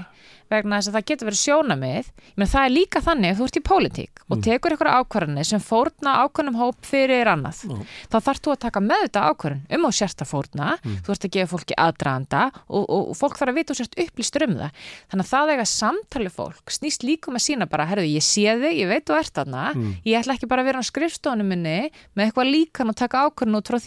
[0.52, 2.10] vegna þess að það getur verið sjónamið
[2.42, 4.44] menn það er líka þannig að þú ert í pólitík og Mm.
[4.48, 7.78] tekur ykkur ákvarðanir sem fórna ákvarðanum hóp fyrir annað Já.
[8.12, 10.96] þá þarf þú að taka með þetta ákvarðan um á sérst að fórna, Mm.
[11.04, 13.96] þú ert að gefa fólki aðdraðanda og, og, og fólk þarf að vita og sérst
[14.00, 14.72] upplýstur um það
[15.12, 18.48] þannig að það eiga samtali fólk snýst líka um að sína bara, herðu, ég sé
[18.62, 19.96] þig, ég veit þú ert þarna Mm.
[20.06, 23.60] ég ætla ekki bara að vera á skrifstofunum minni með eitthvað líkan og taka ákvörðun
[23.60, 23.80] út frá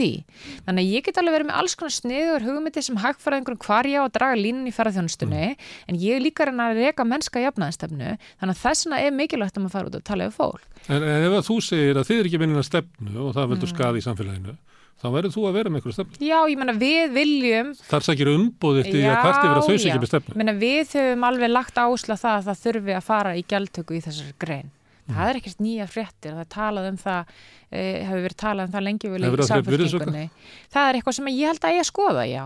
[6.55, 9.91] en líka að reka mennska jafnaðistefnu þannig að þess vegna er mikilvægt að maður fara
[9.91, 10.69] út og tala við fólk.
[10.89, 13.45] En, en ef að þú segir að þið er ekki vinnin að stefnu og það
[13.45, 13.53] Mm.
[13.55, 14.55] veldur skadi í samfélaginu,
[15.01, 16.21] þá verður þú að vera með einhverju stefnu.
[16.25, 19.75] Já, ég menna við viljum Þar sækir umbúð eftir því að hvert yfir að þau
[19.75, 20.37] ekki með Ég stefnu.
[20.41, 23.95] meina við höfum alveg lagt áherslu á það að það þurfi að fara í gjaldtöku
[23.99, 24.71] í þessari grein.
[25.05, 27.33] Það er ekkert nýja fréttir það er talað um það
[27.69, 30.29] e, hefur verið talað um það lengi vel Hefur í
[30.73, 32.45] það er eitthvað sem ég held að ég að skoða, já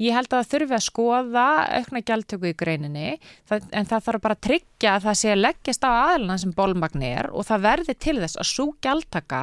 [0.00, 1.46] ég held að það þurfi að skoða
[1.78, 3.06] aukna gjaldtöku í greininni
[3.48, 6.56] það, en það þarf bara að tryggja að það sé að leggjast á aðluna sem
[6.56, 9.42] bólmagn er og það verði til þess að svo gjaldtaka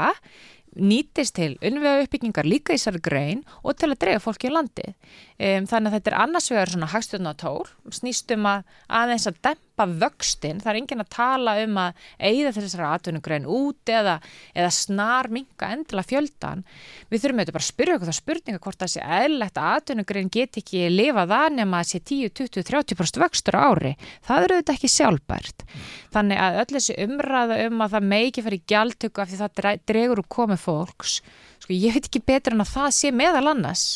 [0.77, 4.91] nýtist til unnvega uppbyggingar líka í þessari grein og til að dreyja fólki í landi.
[5.37, 7.63] Um, þannig að þetta er annars vegar svona hagstjórnatól,
[7.97, 8.67] snýst um að
[8.99, 13.91] aðeins að dempa vöxtin, það er enginn að tala um að eigða þessari atvinnugrein út
[13.93, 14.15] eða,
[14.57, 16.63] eða snar minga endilega fjöldan.
[17.11, 20.33] Við þurfum auðvitað bara að spyrja okkur það spurninga hvort það sé eðlilegt að atvinnugrein
[20.33, 23.93] get ekki lifað það nema að sé 10, 20, 30% vöxtur ári.
[24.25, 25.67] Það eru auðvitað ekki sjálfbært.
[26.15, 30.23] Þannig að öll þessi umræða um að það megi fyrir gjaldtöku af því það dregur
[30.23, 31.21] úr komið fólks,
[31.61, 33.87] sko ég veit ekki betur en að það sé meðal annars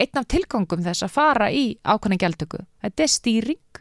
[0.00, 2.62] einn af tilgangum þess að fara í ákvæmna gjaldtöku.
[2.84, 3.80] Þetta er stýring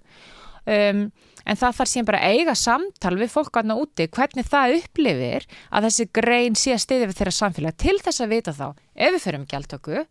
[0.65, 1.03] um,
[1.49, 5.47] en það þarf síðan bara að eiga samtal við fólk aðna úti hvernig það upplifir
[5.69, 7.77] að þessi grein sé að stiðja við þeirra samfélag.
[7.81, 10.05] Til þess að vita þá ef við ferum gjaldtöku,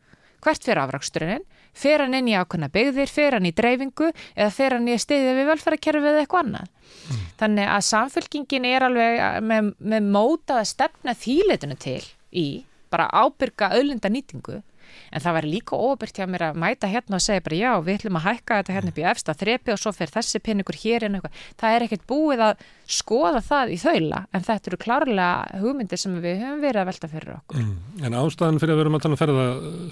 [0.45, 1.47] hvert fyrir afraksturinn,
[1.79, 4.11] fer hann inn í ákvæmna byggðir, fer hann í dreifingu?
[4.35, 6.73] Eða fer hann í að stiðja við velfærakerfið eða eitthvað annað.
[7.09, 7.27] Mm.
[7.43, 12.01] Þannig að samfélkingin er alveg með, með mótað að stefna þýletinu til
[12.35, 12.47] í
[12.89, 14.63] bara ábyrga öðlunda nýtingu
[15.13, 17.99] en það var líka óbyrgt hjá mér að mæta hérna og segja bara já, við
[17.99, 21.07] ætlum að hækka þetta hérna upp í efsta þrepi og svo fer þessi pinningur hér
[21.09, 22.65] en eitthvað, það er ekkert búið að
[22.99, 27.11] skoða það í þaula, en þetta eru klárlega hugmyndir sem við höfum verið að velta
[27.13, 27.63] fyrir okkur.
[27.63, 29.47] Mm, en ástæðan fyrir að vera með að ferða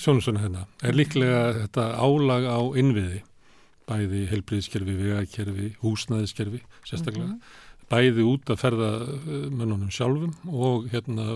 [0.05, 3.21] sjónusuna hérna er líklega þetta álag á innviði,
[3.87, 7.87] bæði helbriðskerfi, vegakerfi, húsnæðiskerfi sérstaklega, mm -hmm.
[7.93, 8.91] bæði út að ferða
[9.53, 11.29] mönnunum sjálfum og hérna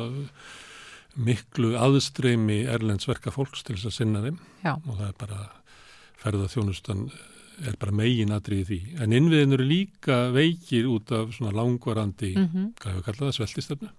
[1.17, 4.75] miklu aðstreymi erlendsverka fólks til þess að sinna þeim Já.
[4.77, 5.41] og það er bara
[6.21, 7.11] ferða þjónustan
[7.69, 8.79] er bara megin aðrið því.
[9.05, 12.71] En innviðin eru líka veikir út af svona langvarandi, mm -hmm.
[12.81, 13.91] hvað hefur kallað það, sveltistöfnu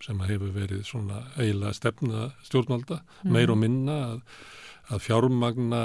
[0.00, 3.32] sem hefur verið svona eiginlega stefna stjórnvalda, mm -hmm.
[3.32, 4.20] meir og minna að,
[4.88, 5.82] að fjármagna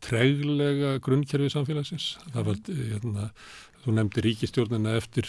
[0.00, 2.18] treglega grunnkerfi samfélagsins.
[2.32, 3.30] Það var, hérna,
[3.84, 5.26] þú nefndi ríkistjórnina eftir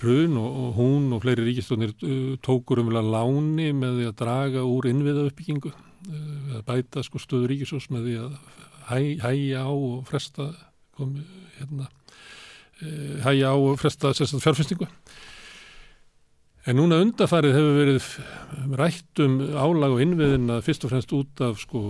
[0.00, 4.64] hrun og, og hún og fleiri ríkistónir uh, tókur umvel láni með því að draga
[4.66, 8.36] úr innviða uppbyggingu uh, að bæta sko stöðu ríkisós með því að
[8.90, 10.50] hæ, hæja á og fresta
[10.98, 11.24] komi,
[11.58, 11.88] hérna,
[12.82, 14.90] uh, hæja á og fresta sérstaklega fjárfestingu.
[16.68, 18.08] En núna undarfarið hefur verið
[18.76, 21.80] rætt um álag og innviðina fyrst og fremst út af sko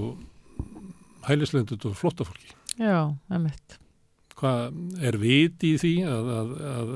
[1.27, 3.80] hælislendut og flottafólki Já, emitt
[4.41, 6.95] hvað er viti í því að, að, að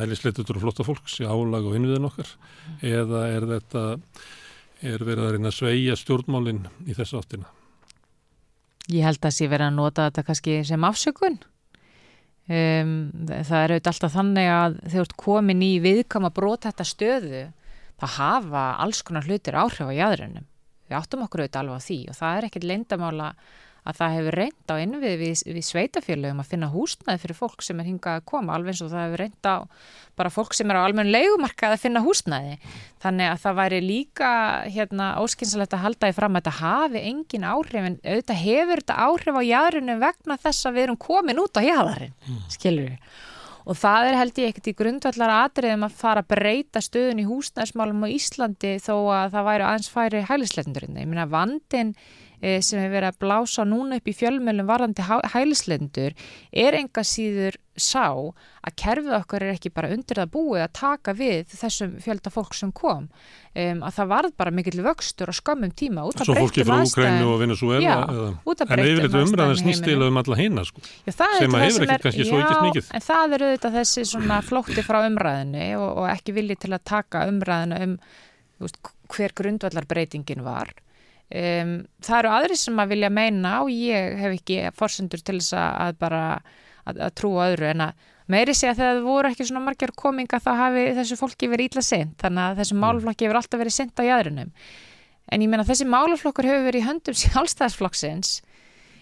[0.00, 2.30] hælisleitutur og flotta fólk sé álag og innviðin okkar?
[2.84, 3.84] Eða er þetta
[4.84, 7.50] er verið að reyna að sveia stjórnmálinn í þessu áttina?
[8.92, 11.38] Ég held að það sé verið að nota þetta kannski sem afsökun.
[12.44, 16.84] Um, það er auðvitað alltaf þannig að þegar þú ert komin í viðkama brota þetta
[16.90, 17.44] stöðu
[18.02, 20.44] það hafa alls konar hlutir áhrif á jæðurinnum
[20.84, 23.54] við áttum okkur auðvitað alveg á því og það er ekkert leindamála að
[23.92, 27.88] það hefur reynd á innvið við, við sveitafélögum að finna húsnaði fyrir fólk sem er
[27.90, 29.56] hingað að koma, alveg eins og það hefur reynd á
[30.16, 32.56] bara fólk sem er á almenn leigumarkað að finna húsnaði.
[33.04, 34.30] Þannig að það væri líka
[34.72, 38.98] hérna, óskynsalegt að halda í fram að þetta hafi engin áhrif en auðvitað hefur þetta
[39.08, 42.42] áhrif á jæðrunum vegna þess að við erum komin út á jæðarinn, mm.
[42.56, 43.22] skilur við.
[43.64, 47.28] Og það er held ég ekkert í grundvallar atriðum að fara að breyta stöðun í
[47.28, 50.98] húsnæðismálum á Íslandi þó að það væri aðeins færi hælisleitundurinn.
[51.00, 51.94] Ég minna vandin
[52.64, 56.16] sem hefur verið að blása núna upp í fjölmjölum varðandi hælislendur
[56.52, 58.06] er enga síður sá
[58.64, 62.54] að kerfið okkar er ekki bara undir það búið að taka við þessum fjölda fólk
[62.54, 63.08] sem kom.
[63.54, 66.66] Um, að það varð bara mikill vöxtur og skömmum tíma út að breytum Svo fólki
[66.66, 67.96] frá Ukrænu og Venezuela
[68.66, 72.64] en yfirleitt umræðan snýstilega um alla hina sko, já, sem að ekkert kannski svo ekkert
[72.68, 72.88] mikið.
[72.94, 74.06] En það eru auðvitað þessi
[74.48, 77.98] flótti frá umræðinu og, og ekki vilji til að taka umræðinu um
[78.62, 78.80] veist,
[79.14, 80.74] hver grundvallarbreytingin var
[81.34, 81.70] Um,
[82.04, 85.96] það eru aðri sem að vilja meina og ég hef ekki forsendur til þess að
[86.02, 86.24] bara
[86.84, 89.92] að, að trúa öðru en að meiri segja að þegar það voru ekki svona margar
[89.96, 92.84] kominga þá hafi þessu fólki verið ítla sent þannig að þessu mm.
[92.84, 94.52] málflokki hefur alltaf verið sent á jæðrunum
[95.32, 98.34] en ég menna þessi málflokkur hefur verið í höndum sjálfstæðsflokksins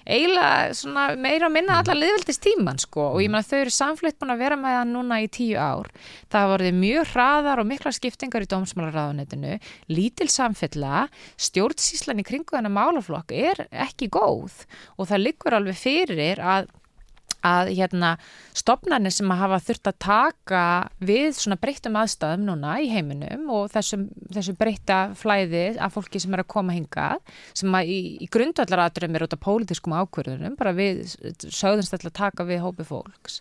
[0.06, 4.18] eiginlega svona meira að minna alla liðveldist tíman sko og ég meina þau eru samflitt
[4.20, 5.90] búin að vera með það núna í tíu ár.
[6.28, 9.56] Það hafa vorið mjög hraðar og mikla skiptingar í dómsmálaráðunetinu
[9.92, 11.06] lítil samfella,
[11.36, 14.64] stjórnsíslan í kringu þennan málaflokk er ekki góð
[14.96, 16.70] og það liggur alveg fyrir að
[17.46, 18.12] að hérna
[18.56, 20.62] stopnarnir sem að hafa þurft að taka
[21.02, 26.34] við svona breyttum aðstæðum núna í heiminum og þessum, þessum breyta flæði af fólki sem
[26.36, 27.20] er að koma hingað
[27.58, 31.04] sem að í, í grundvallar aðdurðum er út af pólitískum ákverðunum, bara við
[31.42, 33.40] sögðumst að taka við hópi fólks.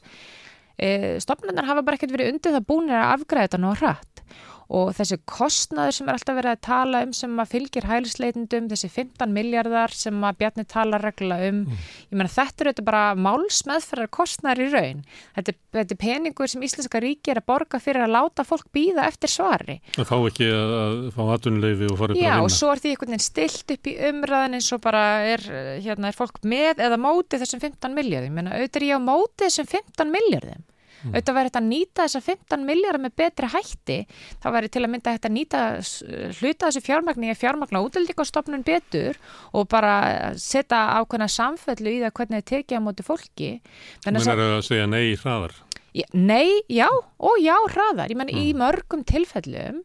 [0.82, 4.24] E, stofnarnar hafa bara ekkert verið undir það búinir að afgræða þetta nú hratt
[4.72, 8.92] og þessi kostnaður sem er alltaf verið að tala um sem að fylgir hælisleitundum, þessi
[8.92, 11.90] 15 miljardar sem að Bjarni tala regla um, mm.
[12.12, 15.04] ég menna þetta eru þetta bara málsmeðferðar kostnaður í raun.
[15.36, 19.06] Þetta þetta er peningur sem Íslenska ríki er að borga fyrir að láta fólk býða
[19.08, 19.78] eftir svari.
[19.96, 22.42] Það fá ekki að, að fá atunleifi og fara upp Já, að vinna.
[22.42, 25.46] Já og svo er því einhvern veginn stilt upp í umræðin eins og bara er,
[25.86, 28.28] hérna, er fólk með eða mótið þessum 15 miljardum.
[28.32, 30.68] Ég menna auðvitað er ég á mótið þessum 15 miljardum.
[31.02, 31.16] Mm.
[31.16, 33.98] auðvitað væri þetta að nýta þessa 15 miljardar með betri hætti
[34.44, 35.62] þá væri til að mynda þetta að nýta
[36.38, 39.20] hluta þessu fjármagni að fjármagna útildíkastofnun betur
[39.58, 39.96] og bara
[40.38, 43.52] setja ákveðna samfellu í það hvernig það tekja á móti fólki
[44.06, 45.58] Þannig að það segja nei hraðar
[46.16, 48.38] Nei, já og já hraðar, ég menn mm.
[48.40, 49.82] í mörgum tilfellum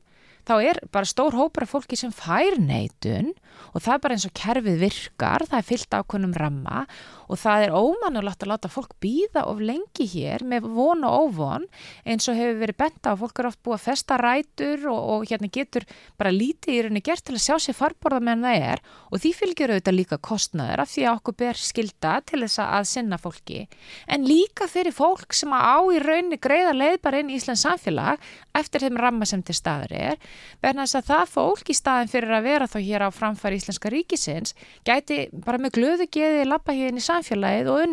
[0.47, 3.32] þá er bara stór hópar af fólki sem fær neitun
[3.73, 6.85] og það er bara eins og kerfið virkar, það er fyllt ákveðnum ramma
[7.27, 11.66] og það er ómannulegt að láta fólk býða of lengi hér með von og óvon
[12.06, 15.27] eins og hefur verið benta og fólk er oft búið að festa rætur og, og
[15.31, 15.86] hérna getur
[16.20, 19.32] bara lítið í rauninni gert til að sjá sér farborða meðan það er og því
[19.40, 23.60] fylgjur auðvitað líka kostnaður af því að okkur ber skilda til þess að sinna fólki.
[24.06, 28.23] En líka fyrir fólk sem á í rauninni greiða leið bara inn í Íslands samfélag
[28.56, 30.20] eftir þeim ramma sem til staður er
[30.65, 33.93] verðan þess að það fólk í staðin fyrir að vera þá hér á framfæri Íslenska
[33.93, 34.57] ríkisins
[34.87, 37.85] gæti bara með glöðu geði lappa hér inn í samfélagið og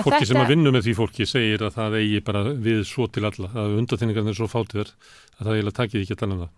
[0.00, 0.30] að fólki þetta...
[0.32, 3.52] sem að vinna með því fólki segir að það eigi bara við svo til alla,
[3.54, 4.94] að undaþyningarnir er svo fátiðar
[5.38, 6.56] að það eiginlega takið ekki allan um það.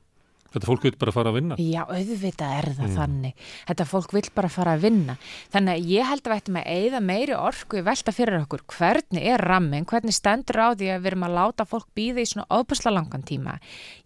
[0.50, 1.56] Þetta fólk vil bara fara að vinna.
[1.62, 2.94] Já, auðvitað er það mm.
[2.96, 3.44] þannig.
[3.68, 5.16] Þetta fólk vil bara fara að vinna.
[5.54, 8.64] Þannig að ég held að við ættum að eigða meiri orku í velta fyrir okkur.
[8.74, 9.86] Hvernig er rammin?
[9.90, 13.26] Hvernig stendur á því að við erum að láta fólk býða í svona óbúsla langan
[13.30, 13.56] tíma?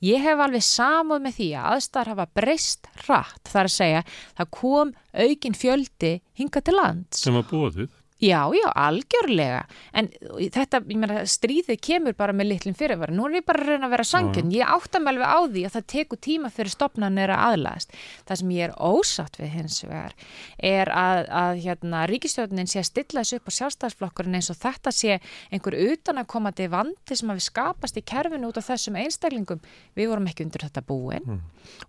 [0.04, 3.44] Ég hef alveg samuð með því að aðstæðar hafa breyst rætt.
[3.48, 4.06] Það er að segja,
[4.36, 4.94] það kom
[5.24, 7.24] aukin fjöldi hinga til lands.
[7.24, 7.92] Sem var búið við.
[8.22, 10.06] Já, já, algjörlega, en
[10.54, 13.88] þetta, ég meina, stríðið kemur bara með litlum fyrirvara, nú er ég bara að reyna
[13.88, 17.32] að vera sangin, ég átta mig alveg á því að það teku tíma fyrir stopnarnir
[17.34, 17.96] að aðlæðast.
[18.28, 20.14] Það sem ég er ósatt við hins vegar
[20.70, 24.94] er að, að hérna, ríkistjóðunin sé að stilla þessu upp á sjálfstæðsflokkurinn eins og þetta
[24.94, 25.18] sé
[25.50, 29.00] einhver utan að koma til vandi sem að við skapast í kerfinu út af þessum
[29.02, 29.64] einstaklingum,
[29.98, 31.26] við vorum ekki undir þetta búin.
[31.26, 31.42] Mm.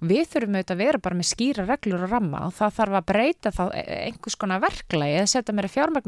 [0.09, 3.07] Við þurfum auðvitað að vera bara með skýra reglur og ramma og það þarf að
[3.11, 5.17] breyta þá e, einhvers konar verklagi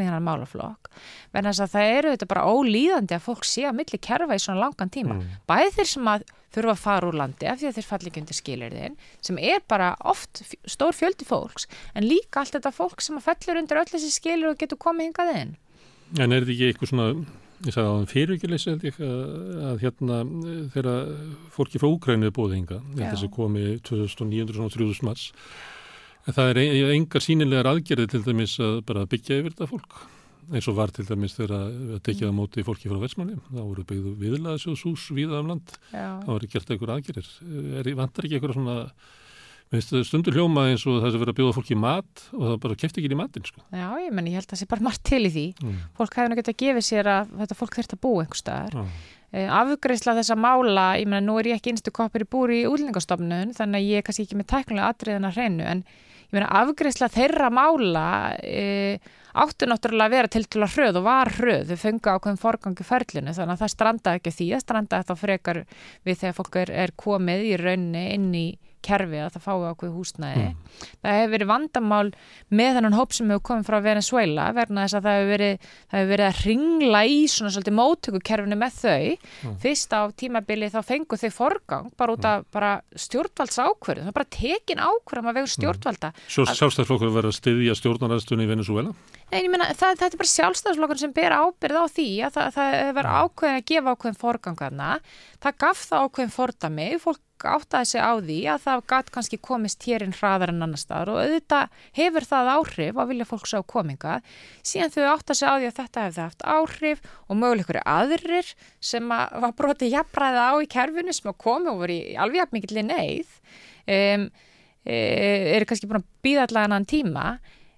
[0.08, 0.90] þennan málaflokk
[1.36, 4.44] verðan þess að það eru þetta bara ólíðandi að fólk sé að milli kerfa í
[4.44, 5.18] svona langan tíma.
[5.18, 5.40] Mm.
[5.50, 6.28] bæði þeir sem að
[6.58, 9.66] þurfa að fara úr landi af því að þeir falli ekki undir skilirðin sem er
[9.70, 13.90] bara oft stór fjöldi fólks en líka allt þetta fólk sem að fellur undir öll
[13.92, 15.54] þessi skilir og getur komið hingað inn.
[16.18, 17.10] En er þetta ekki eitthvað svona
[17.66, 18.84] ég sagði á þann fyrirvíkjuleys að,
[19.72, 20.20] að hérna
[20.76, 20.90] þegar
[21.56, 25.10] fólki frá Úkrænu er búið hinga þetta sem komi 2900-3000
[26.28, 30.00] mars Það er engar sínilegar aðgerði til dæmis að bara byggja yfir þetta fólk
[30.48, 33.36] eins og var til dæmis þegar að tekja á móti fólki frá Vestmanni.
[33.50, 35.74] Það voru byggðu viðlaðsjóðshús viðað um land.
[35.92, 36.08] Já.
[36.24, 37.32] Það voru gert eitthvað aðgerðir.
[37.82, 38.78] Er, vantar ekki eitthvað svona
[40.08, 43.02] stundur hljóma eins og það sem verið að bjóða fólki mat og það bara kefti
[43.02, 43.66] ekki í matin sko.
[43.76, 45.46] Já, ég menn ég held að það sé bara margt til í því.
[45.60, 45.78] Mm.
[46.00, 48.80] Fólk hefur náttúrulega gett að gefa sér að þetta fólk þurft að búa einhver staðar.
[48.80, 49.06] Ah.
[49.58, 53.52] Afgreifsla þessa mála, ég menna nú er ég ekki einstu koppir í búri í útlendingastofnun
[53.58, 55.82] þannig að ég er kannski ekki með tæknilega atriðan að hreinu en
[56.28, 58.08] ég meina afgreifsla þeirra mála
[58.44, 58.98] e,
[59.38, 62.88] áttu náttúrulega að vera til til að hröð og var hröð, þau fengi ákveðin forgangi
[62.88, 64.48] ferlinu þannig að það strandaði ekki því.
[64.58, 65.60] Að strandaði þá frekar
[66.08, 68.48] við þegar fólk er, er komið í raunni inn í
[68.86, 70.46] kerfi að það fái ákveð húsnæði.
[70.48, 70.86] Mm.
[71.04, 72.10] Það hefur verið vandamál
[72.60, 76.02] með þennan hóp sem hefur komið frá Venezuela verna þess að það hefur verið, það
[76.02, 79.28] hefur verið að ringla í svona svolítið móttökukerfinu með þau.
[79.48, 79.58] Mm.
[79.66, 84.06] Fyrst á tímabili þá fengu þau forgang bara út af bara stjórnvalds ákverðu.
[84.08, 86.14] Það er bara tekin ákverðum að vegu stjórnvalda.
[86.14, 86.28] Mm.
[86.38, 88.96] Svo sjálfstæðsflokkur verið að styðja stjórnarastunni í Venezuela?
[89.28, 92.52] Nei, ég meina það, þetta er bara sjálfstæðsflokkur sem ber ábyrð á því að það,
[92.56, 94.92] það verið ákveðin að gefa ákveðin forgangana.
[95.44, 99.86] Það gaf það ákveðin fordami, fólk áttaði sig á því að það gæti kannski komist
[99.86, 104.16] hérinn hraðar en annar staðar og auðvitað hefur það áhrif að vilja fólk sá kominga.
[104.66, 109.14] Síðan þau áttaði sig á því að þetta hefði haft áhrif og möguleikur aðrir sem
[109.14, 112.84] að var brotið jafnræði á í kerfinu sem að komi og voru í alveg mikil
[112.88, 113.38] neyð
[113.86, 114.28] um,
[114.88, 114.98] e,
[115.56, 117.30] eru kannski búin að býða allavega annan tíma.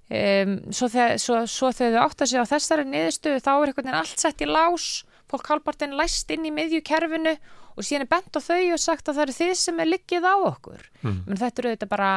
[0.10, 4.22] Um, svo, þegar, svo, svo þau áttaði sig á þessari niðurstöðu þá er veginn allt
[4.22, 5.04] sett í lás.
[5.30, 7.36] Fólk halvpartin læst inn í miðjukerfinu
[7.80, 10.28] og síðan er bent á þau og sagt að það eru þið sem er liggið
[10.28, 11.20] á okkur mm.
[11.26, 12.14] menn þetta eru þetta bara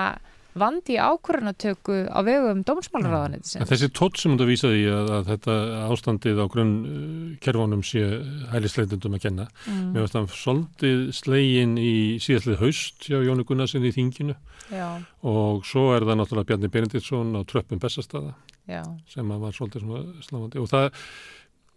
[0.53, 3.69] vandi ákvörðanatöku á vegum dómsmálaráðanett mm.
[3.71, 5.57] Þessi tótt sem þú vísaði að, að þetta
[5.87, 7.03] ástandið á grunn uh,
[7.45, 8.03] kervónum sé
[8.53, 9.83] hælisleitundum að kenna mm.
[9.95, 14.37] mér varst það svolítið slegin í síðastlið haust hjá Jónu Gunnarsen í þinginu
[14.73, 14.89] Já.
[15.29, 18.37] og svo er það náttúrulega Bjarni Benediktsson á tröppum Bessastada
[19.11, 19.89] sem var svolítið
[20.23, 20.93] sláandi og það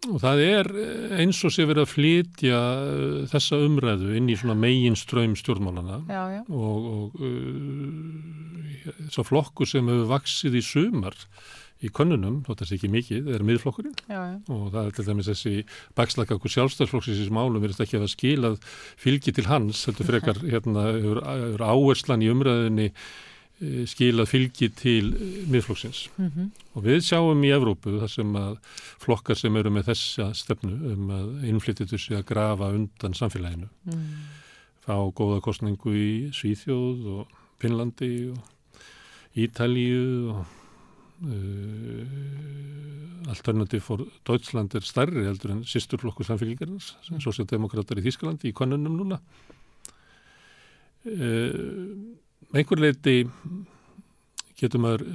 [0.06, 0.70] og það er
[1.18, 6.02] eins og sé verið að flytja uh, þessa umræðu inn í svona megin ströym stjórnmálana
[6.06, 6.42] já, já.
[6.46, 11.16] og, og uh, þess að flokku sem hefur vaksið í sumar
[11.84, 13.96] í könnunum, þótt að það sé ekki mikið, er miðflokkurinn.
[14.08, 15.52] Já, og það er til dæmis þessi
[15.98, 18.56] bakslaka okkur sjálfstæðsflokksins málum verðist ekki að hafa skilað
[19.02, 20.86] fylgi til hans, heldur frekar hérna
[21.68, 23.02] áherslan í umræðinni eh,
[23.88, 26.08] skilað fylgi til eh, miðflokksins.
[26.20, 28.58] Mm og við sjáum í Evrópu þar sem að
[29.00, 33.68] flokkar sem eru með þessa stefnu um að innflytjitu sig að grafa undan samfélaginu.
[33.88, 34.02] Mm.
[34.84, 38.38] fá góða kostningu í Svíþjóð og Finnlandi og
[39.36, 40.44] Ítalíu og
[41.24, 42.06] uh,
[43.32, 49.00] Alternative for Deutschland er stærri heldur en sýsturflokku samfélgingarnas sem sosialdemokrater í Þískalandi í konunum
[49.00, 49.18] núna.
[51.08, 52.20] Uh,
[52.56, 53.16] einhver leiti
[54.56, 55.06] getur maður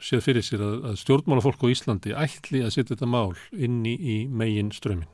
[0.00, 3.94] séð fyrir sér að, að stjórnmálafólk á Íslandi ætli að setja þetta mál inn í,
[3.94, 5.10] í megin strömmin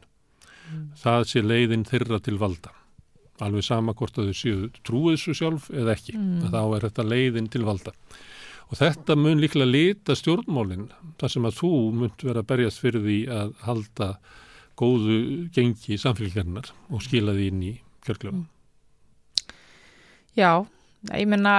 [1.01, 2.73] það sé leiðin þeirra til valda.
[3.44, 6.48] Alveg sama hvort að þau séu trúið svo sjálf eða ekki, Mm.
[6.51, 7.93] þá er þetta leiðin til valda.
[8.70, 10.89] Og þetta mun líklega lita stjórnmálin
[11.20, 14.09] þar sem að þú munt vera að berjast fyrir því að halda
[14.77, 17.74] góðu gengi samfélgjarnar og skila því inn í
[18.05, 18.47] kjörkljóðum.
[20.36, 20.66] Já,
[21.15, 21.57] ég meina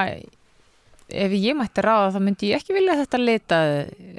[1.07, 3.59] ef ég mætti ráða þá myndi ég ekki vilja þetta lita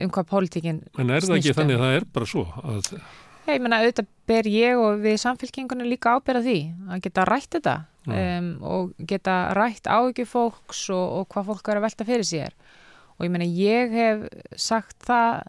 [0.05, 1.59] um hvað pólitíkin En er það ekki um.
[1.60, 2.92] þannig að það er bara svo að
[3.48, 7.76] ég meina auðvitað ber ég og við samfélkingunum líka ábyrða því að geta rætt þetta
[8.09, 12.56] um, og geta rætt áhyggjur fólks og, og hvað fólk er að velta fyrir sér
[13.18, 14.26] og ég meina ég hef
[14.56, 15.46] sagt það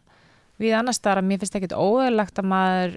[0.60, 2.96] við annars þar að mér finnst ekkit óðurlegt að maður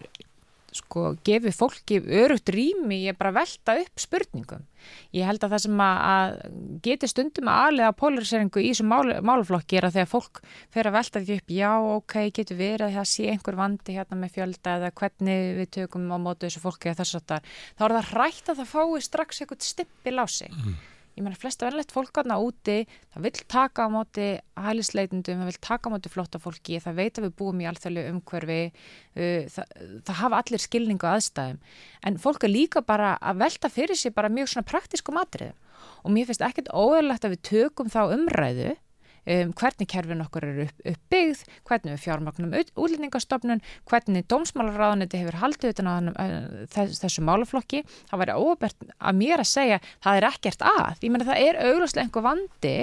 [0.77, 4.63] sko gefi fólki örugt rými ég bara velta upp spurningum.
[5.15, 6.33] Ég held að það sem að, að
[6.83, 10.41] geti stundum að aðlega polariseringu í þessum mál, málaflokki er að þegar fólk
[10.75, 14.19] fer að velta því upp, já ok, getur verið að það sé einhver vandi hérna
[14.19, 17.85] með fjölda eða hvernig við tökum á mótu þessu fólki eða þess að það, þá
[17.87, 20.59] er það rætt að það fái strax eitthvað stippil á sig
[21.13, 22.77] ég meina flesta verðilegt fólk aðna úti
[23.13, 24.27] það vil taka á móti
[24.57, 28.05] hælisleitundum það vil taka á móti flotta fólki það veit að við búum í alþjóðlu
[28.11, 29.75] umhverfi uh, það,
[30.07, 31.59] það hafa allir skilningu aðstæðum.
[32.03, 35.59] En fólk er líka bara að velta fyrir sig bara mjög svona praktísku matriðum
[36.03, 38.73] og mér finnst ekkert óverlegt að við tökum þá umræðu
[39.25, 45.73] um, hvernig kerfin okkur eru upp, uppbyggð, hvernig við fjármagnum útlendingastofnun, hvernig dómsmálaráðaniti hefur haldið
[45.73, 47.83] utan hannum, uh, þess, þessu málaflokki.
[48.11, 51.01] Það væri óbært að mér að segja það er ekkert að.
[51.03, 52.75] Ég meina það er augljóslega einhver vandi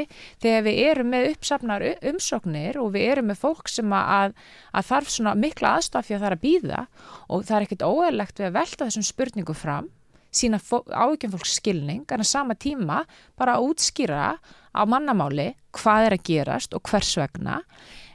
[0.42, 4.36] þegar við erum með uppsafnar umsóknir og við erum með fólk sem að,
[4.72, 6.84] að þarf svona mikla aðstafi að það er að býða
[7.28, 9.90] og það er ekkert óeðlegt við að velta þessum spurningum fram
[10.30, 13.02] sína áhyggjum fólks skilning en að sama tíma
[13.38, 14.36] bara að útskýra
[14.70, 17.60] á mannamáli hvað er að gerast og hvers vegna.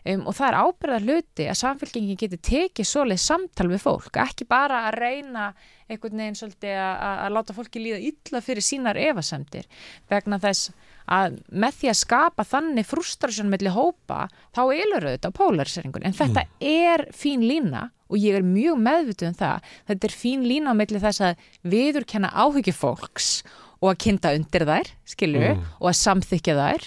[0.06, 4.46] Um, og það er ábyrða hluti að samfélkingin geti tekið svoleið samtal við fólk, ekki
[4.46, 5.46] bara að reyna
[5.90, 9.66] einhvern veginn svolítið að, láta fólki líða illa fyrir sínar efasemdir
[10.12, 10.70] vegna þess
[11.12, 14.26] að með því að skapa þannig frustrasjón mellir hópa,
[14.56, 19.38] þá elur auðvitað polariseringun, en þetta er fín lína og ég er mjög meðvituð um
[19.40, 23.30] það, þetta er fín lína melli þess að viðurkenna áhyggju fólks
[23.82, 25.66] og að kynnta undir þær, skilju, Mm.
[25.82, 26.86] og að samþykja þær.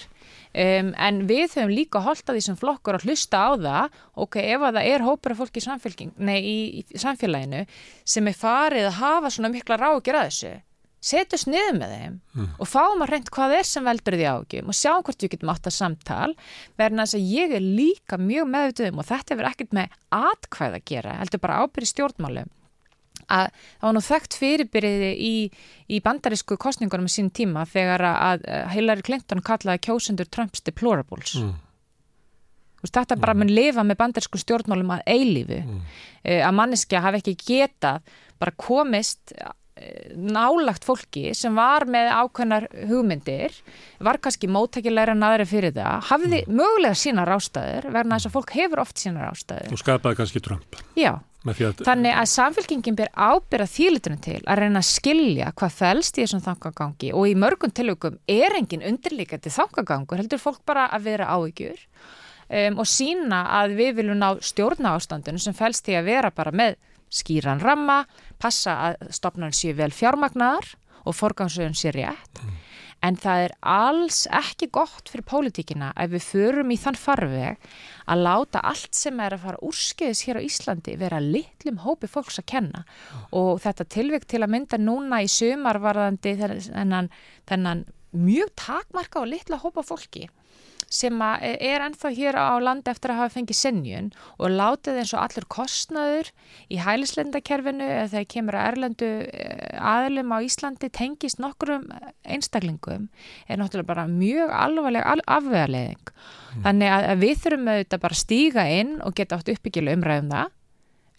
[0.49, 3.99] Um, en við höfum líka holdt að því sem flokkur að hlusta á það.
[4.17, 7.67] Ok, ef að það er hópur af fólki í, nei, í, í samfélaginu
[8.03, 10.53] sem er farið að hafa svona mikla rákir að þessu
[10.99, 12.15] setjast niður með þeim
[12.59, 15.51] og fáum að reynd hvað er sem veldur því ágjum og sjáum hvort við getum
[15.53, 16.31] átt að samtal
[16.79, 19.95] verðin að þess að ég er líka mjög meðvituð um og þetta hefur ekkert með
[20.19, 22.51] atkvæð að gera, heldur bara ábyrði stjórnmálum
[23.29, 25.33] að það var nú þekkt fyrirbyrði í,
[25.87, 31.35] í bandarísku kostningunum í sín tíma þegar að að Hillary Clinton kallaði kjósendur Trumps deplorables
[31.39, 31.57] Mm.
[32.79, 35.81] Þetta bara mun lifa með bandarísku stjórnmálum að eilífu Mm.
[36.23, 38.01] Eh, að manneskja hafi ekki getað
[38.39, 39.51] bara komist eh,
[40.15, 43.55] nálagt fólki sem var með ákveðnar hugmyndir
[44.03, 48.53] var kannski móttækilegra en aðri fyrir það hafði mögulega sínar ástæður verðan þess að fólk
[48.57, 49.73] hefur oft sínar ástæður.
[49.75, 50.79] Og skapaði kannski Trump.
[50.99, 51.13] Já,
[51.47, 56.25] að Þannig að samfélkingin ber ábyrða þýlitunum til að reyna að skilja hvað fælst í
[56.25, 61.29] þessum þangagangi og í mörgum tilökum er engin undirlíkandi þangagangur, heldur fólk bara að vera
[61.31, 66.33] áhyggjur um, og sína að við viljum ná stjórna ástandinu sem fælst í að vera
[66.35, 66.75] bara með
[67.09, 68.03] skýran ramma,
[68.41, 70.65] passa að stopnarn sé vel fjármagnar
[71.05, 72.41] og forgangsöðun sé rétt.
[72.99, 77.69] En það er alls ekki gott fyrir pólitíkina ef við förum í þann farveg
[78.11, 82.41] að láta allt sem er að fara úrskeiðis hér á Íslandi vera litlum hópi fólks
[82.41, 82.83] að kenna
[83.31, 87.07] og þetta tilvik til að mynda núna í sumarvarðandi þennan,
[87.47, 87.85] þennan
[88.19, 90.27] mjög takmarka og litla hópa fólki
[90.89, 95.13] sem að er ennþá hér á landi eftir að hafa fengið senjun og látið eins
[95.13, 96.31] og allur kostnaður
[96.73, 101.87] í hælislendakerfinu eða þegar kemur að erlendu eh, aðlum á Íslandi tengist nokkurum
[102.25, 103.09] einstaklingum
[103.47, 106.13] er náttúrulega bara mjög alvarleg al afvegarleðing.
[106.13, 106.63] Mm.
[106.65, 110.55] Þannig að, að við þurfum auðvitað bara stíga inn og geta átt uppbyggilu umræðum það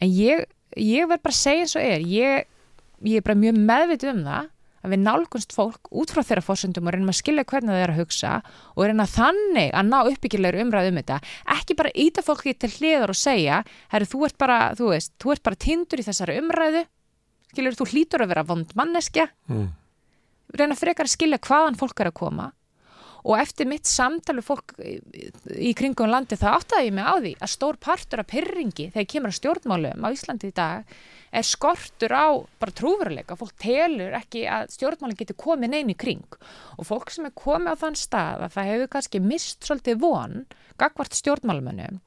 [0.01, 2.49] en ég, ég verð bara að segja eins og er, ég,
[3.07, 6.89] ég er bara mjög meðvitið um það að við nálgunst fólk út frá þeirra fórsöndum
[6.89, 8.37] og reynum að skilja hvernig það er að hugsa
[8.75, 11.19] og reyna þannig að ná uppbyggilegur umræð um þetta.
[11.57, 13.61] Ekki bara íta fólki til hliðar og segja
[13.93, 16.87] herru þú ert bara, þú veist, þú ert bara tindur í þessari umræðu.
[17.51, 19.29] Skilur þú hlítur að vera vond manneskja.
[19.51, 19.69] Mm.
[20.57, 22.51] reyna frekar að skilja hvaðan fólk er að koma.
[23.21, 27.53] Og eftir mitt samtali fólk í kringum landi það áttaði ég mig á því að
[27.53, 30.95] stór partur af pyrringi þegar kemur að stjórnmálum á Íslandi í dag
[31.31, 32.29] er skortur á
[32.61, 36.27] bara trúveruleika, fólk telur ekki að stjórnmálinn getur komið neini kring.
[36.79, 40.39] Og fólk sem er komið á þann stað að það hefur kannski mist svolítið von
[40.81, 42.01] gagvart stjórnmálumönnum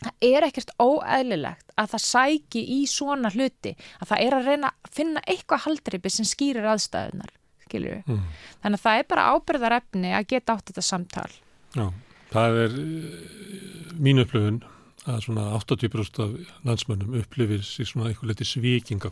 [0.00, 4.72] það er ekkert óæðilegt að það sæki í svona hluti að það er að reyna
[4.72, 7.34] að finna eitthvað haldreipi sem skýrir aðstæðunar
[7.70, 8.22] mm.
[8.62, 11.30] þannig að það er bara ábyrðarefni að geta átt þetta samtal.
[11.76, 11.86] Já,
[12.32, 14.62] það er eh, mín upplöfun
[15.08, 16.34] að svona 80% af
[16.68, 19.04] landsmönnum upplifir sér svona eitthvað leti svíking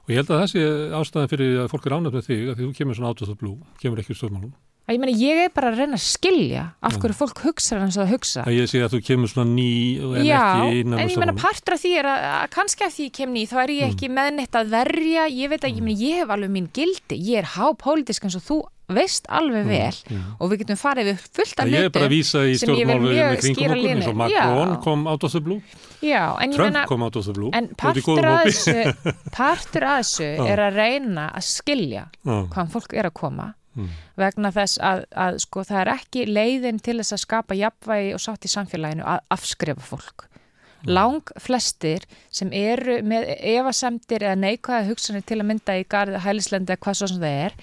[0.00, 0.66] og ég held að það sé
[0.96, 3.40] ástæðan fyrir að fólk er ánægt með þig að því þú kemur svona átöð og
[3.40, 3.52] blú,
[3.82, 4.52] kemur ekki úr stjórnmálum
[4.90, 8.02] Ég, meni, ég er bara að reyna að skilja af hverju fólk hugsa eins og
[8.02, 11.12] það hugsa að Ég sé að þú kemur svona ný en Já, ekki innan en
[11.12, 13.56] ég menna partur af því er að, að kannski af því ég kem ný þá
[13.62, 13.94] er ég mm.
[13.94, 14.18] ekki mm.
[14.18, 15.28] meðnett að verja.
[15.30, 15.92] Ég veit að mm.
[15.92, 17.18] ég, ég hef alveg mín gildi.
[17.30, 18.58] Ég er hápólitísk eins og þú
[18.90, 19.98] veist alveg mm, vel.
[20.10, 23.92] mm, og við getum farið við fullt af hluti sem ég vil mjög skýra línu
[24.00, 25.60] eins og Macron kom of the blue.
[26.02, 27.52] Já, Trump kom out of the blue.
[27.54, 28.02] en að
[28.48, 28.74] þessu,
[29.36, 33.92] partur að þessu er að reyna að skilja hvaðan fólk er að koma mm.
[34.20, 38.24] vegna þess að, að sko það er ekki leiðin til þess að skapa jafnvægi og
[38.24, 40.90] sátt í samfélaginu að afskrefa fólk mm.
[40.96, 46.74] lang flestir sem eru með evasemtir eða neikvæða hugsanir til að mynda í garð hælislendi
[46.74, 47.58] eða hvað svo sem það er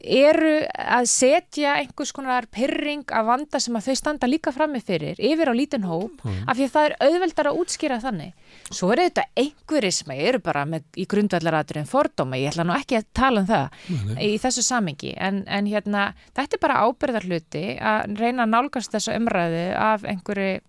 [0.00, 5.20] eru að setja einhvers konar pyrring af vanda sem að þau standa líka frammi fyrir
[5.20, 6.46] yfir á lítinn hóp mm.
[6.48, 10.42] af því að það er auðveldar að útskýra þannig svo eru þetta einhverjir sem eru
[10.44, 14.16] bara með, í grundvallaraturinn fordóma ég ætla nú ekki að tala um það mm.
[14.24, 19.16] í þessu samengi en, en hérna þetta er bara ábyrðarluti að reyna að nálgast þessu
[19.18, 20.60] umræðu af einhverju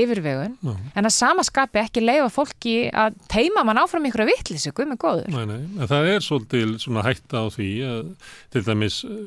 [0.00, 0.72] yfirvegun, Já.
[0.96, 5.00] en að samaskapi ekki leiða fólki að teima mann áfram ykkur að vittlýsu, guð með
[5.04, 5.30] góður.
[5.34, 8.12] Nei, nei, en það er svolítil svona hætta á því að
[8.54, 9.24] til dæmis eh,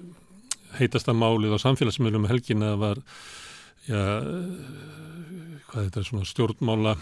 [0.80, 3.02] heitasta málið á samfélagsmiðlum helgina var
[3.88, 4.32] já, eh,
[5.70, 6.94] hvað þetta er svona stjórnmála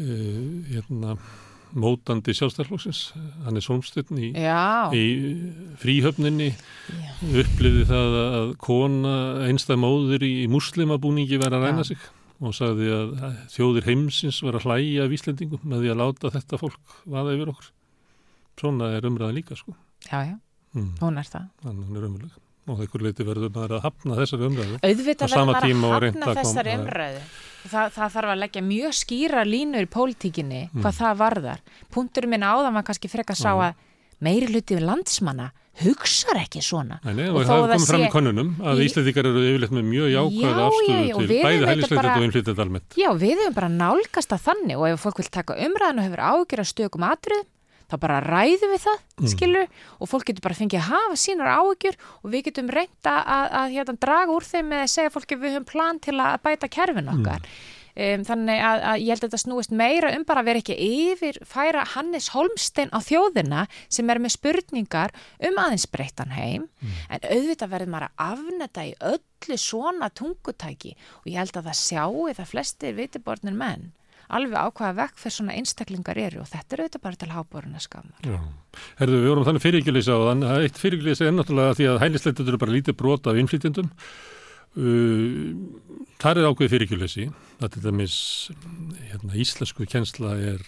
[0.00, 1.16] uh, hérna
[1.78, 3.00] mótandi sjálfstæðarflóksins
[3.44, 5.04] hann er solmstöldn í, í
[5.82, 6.50] fríhöfninni.
[7.30, 9.14] Uppliði það að kona
[9.46, 12.10] einstað móður í muslimabúningi verið að ræna sig.
[12.40, 13.16] Og sagði að
[13.52, 17.52] þjóðir heimsins var að hlæja af Íslendingum með því að láta þetta fólk vaða yfir
[17.52, 17.72] okkur.
[18.60, 19.76] Svona er umræða líka sko.
[20.08, 20.36] Já, já,
[20.76, 20.94] mm.
[21.02, 21.50] hún er það.
[21.66, 24.80] Þannig hún er umræða og einhver leiti verður maður að hafna þessari umræðu.
[24.84, 27.22] Auðvitað verður maður að hafna þessari umræðu.
[27.60, 30.80] Það, það þarf að leggja mjög skýra línur í pólitíkinni mm.
[30.80, 31.64] hvað það varðar.
[31.92, 33.82] Punkturum minn áðan var kannski frekka að sá að
[34.24, 35.50] meiri hluti við landsmanna
[35.80, 36.98] hugsaður ekki svona.
[37.04, 38.88] Nei, og, og það kom fram í konunum að í...
[38.88, 42.98] Íslandíkar eru yfirleitt með mjög jákvæða afstöðu til bæði hælisleitat og innflytjað almennt.
[43.00, 46.24] Já, við hefum bara nálgast að þannig og ef fólk vil taka umræðan og hefur
[46.26, 47.46] ágjör að stökum atrið
[47.90, 49.32] þá bara ræðum við það, mm.
[49.34, 49.66] skilur
[49.98, 53.74] og fólk getur bara fengið að hafa sínar áökjur og við getum reynda að, að,
[53.74, 57.12] hérna, draga úr þeim með að segja fólki við höfum plan til að bæta kerfin
[57.12, 57.60] okkar mm.
[58.06, 60.78] um, þannig að, að ég held að þetta snúist meira um bara að vera ekki
[60.86, 65.14] yfir færa Hannes Holmstein á þjóðina sem er með spurningar
[65.50, 66.98] um aðeins breyttan heim mm.
[67.10, 71.80] en auðvitað verður maður að afnetta í öllu svona tungutæki og ég held að það
[71.84, 73.90] sjáu það flestir vitibornir menn
[74.36, 78.34] alveg ákvaða vekk fyrir svona einstaklingar eru og þetta eru þetta bara til háboruna skamar.
[79.00, 82.52] Herðu, við vorum þannig fyrirgilisa og þannig að eitt fyrirgilisa er náttúrulega því að hælisleitur
[82.52, 83.90] eru bara lítið brot af innflytjendum.
[84.78, 85.50] Uh,
[86.22, 87.26] það er ákveð fyrirgilisi,
[87.58, 88.16] þetta er það mis,
[89.10, 90.62] hérna, íslensku kjensla er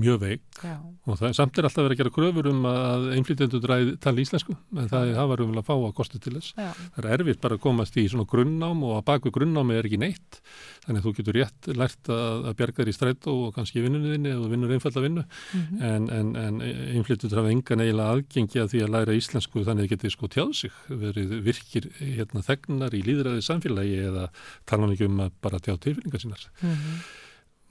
[0.00, 0.42] mjög veik.
[0.64, 0.74] Já.
[1.04, 3.64] og það er samt er alltaf verið að gera kröfur um að einflýtjendur
[4.02, 6.52] tala íslensku en það hafa rumlega að fá að kosti til þess.
[6.56, 6.70] Já.
[6.96, 10.00] það er erfitt bara að komast í svona grunnám og að baku grunnnámi er ekki
[10.00, 10.40] neitt.
[10.84, 13.84] Þannig að þú getur rétt lært að, að bjarga þér í strætt og kannski í
[13.86, 15.24] vinnunniðinni eða vinnur einfalla vinnu.
[15.24, 15.84] Mm -hmm.
[15.90, 16.62] en, en, en
[16.98, 20.26] einflýtjendur hafa engan eiginlega aðgengi að því að læra íslensku þannig að það getur sko
[20.28, 24.28] tjáð sig verið virkir hérna, þegnar í líðræði samfélagi eða
[24.66, 25.28] tala ekki um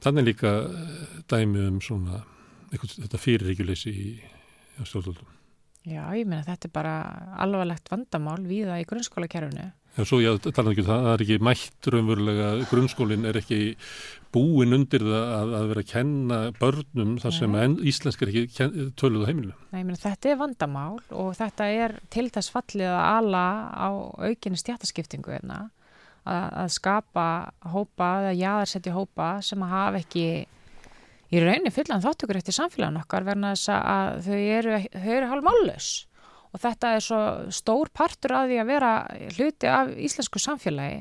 [0.04, 2.24] Þannig líka eh, dæmi um svona
[2.74, 4.10] eitthvað, þetta fyrirregjuleysi í
[4.84, 5.30] stjórnvöldum.
[5.84, 6.98] Já, ég meina þetta er bara
[7.44, 9.72] alvarlegt vandamál viða í grunnskólakerfunu.
[9.94, 13.60] En svo ég tala ekki um það, það er ekki mætt raunverulega, grunnskólinn er ekki
[14.34, 18.70] búin undir það að, að vera að kenna börnum þar sem en, íslensk er ekki
[18.98, 19.58] töluð á heimilinu.
[19.76, 23.90] Nei, meni, þetta er vandamál og þetta er til þess fallið að ala á
[24.32, 25.60] aukinni stjættaskiptingu hérna,
[26.24, 27.28] að, að skapa
[27.74, 30.26] hópa eða jáðarsetti hópa sem að hafa ekki
[31.34, 35.92] í rauninni fullan þáttökur eftir samfélagin okkar verna þess að þau eru, eru hálf mállus
[36.54, 37.22] og þetta er svo
[37.54, 38.92] stór partur að því að vera
[39.38, 41.00] hluti af íslensku samfélagi.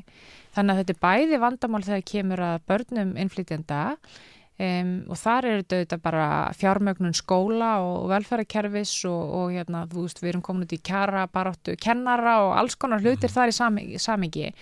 [0.57, 5.63] Þannig að þetta er bæði vandamál þegar kemur að börnum innflytjenda um, og þar er
[5.75, 6.27] þetta bara
[6.57, 11.27] fjármögnun skóla og velferðarkerfis og, og hérna, þú veist, við erum komin út í kjara,
[11.33, 13.37] baráttu, kennara og alls konar hlutir mm.
[13.37, 14.53] þar í samingi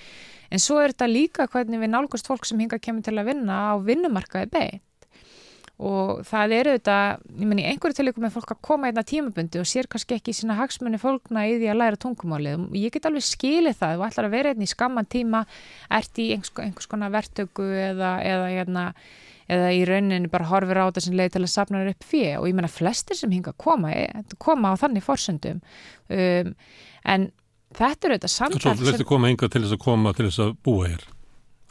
[0.50, 3.58] en svo er þetta líka hvernig við nálgast fólk sem hinga kemur til að vinna
[3.70, 4.86] á vinnumarkaði beint.
[5.80, 6.96] Og það eru þetta,
[7.40, 10.34] ég menn í einhverju tilíku með fólk að koma einna tímabundi og sér kannski ekki
[10.36, 12.66] sína hagsmunni fólkna í því að læra tungumálið.
[12.66, 15.40] Og ég get alveg skilið það, þú ætlar að vera einni í skamman tíma,
[15.88, 18.84] ert í einhvers, einhvers konar vertöku eða, eða, eða,
[19.56, 22.48] eða í rauninni bara horfir á sem leið til að sapna þér upp fyrir og
[22.50, 23.94] ég menna flestir sem hinga að koma,
[24.36, 25.64] koma á þannig forsöndum
[26.12, 26.54] um,
[27.08, 27.30] en
[27.76, 30.52] þetta eru þetta samtal Svo flestir koma hinga til þess að koma til þess að
[30.66, 31.08] búa hér?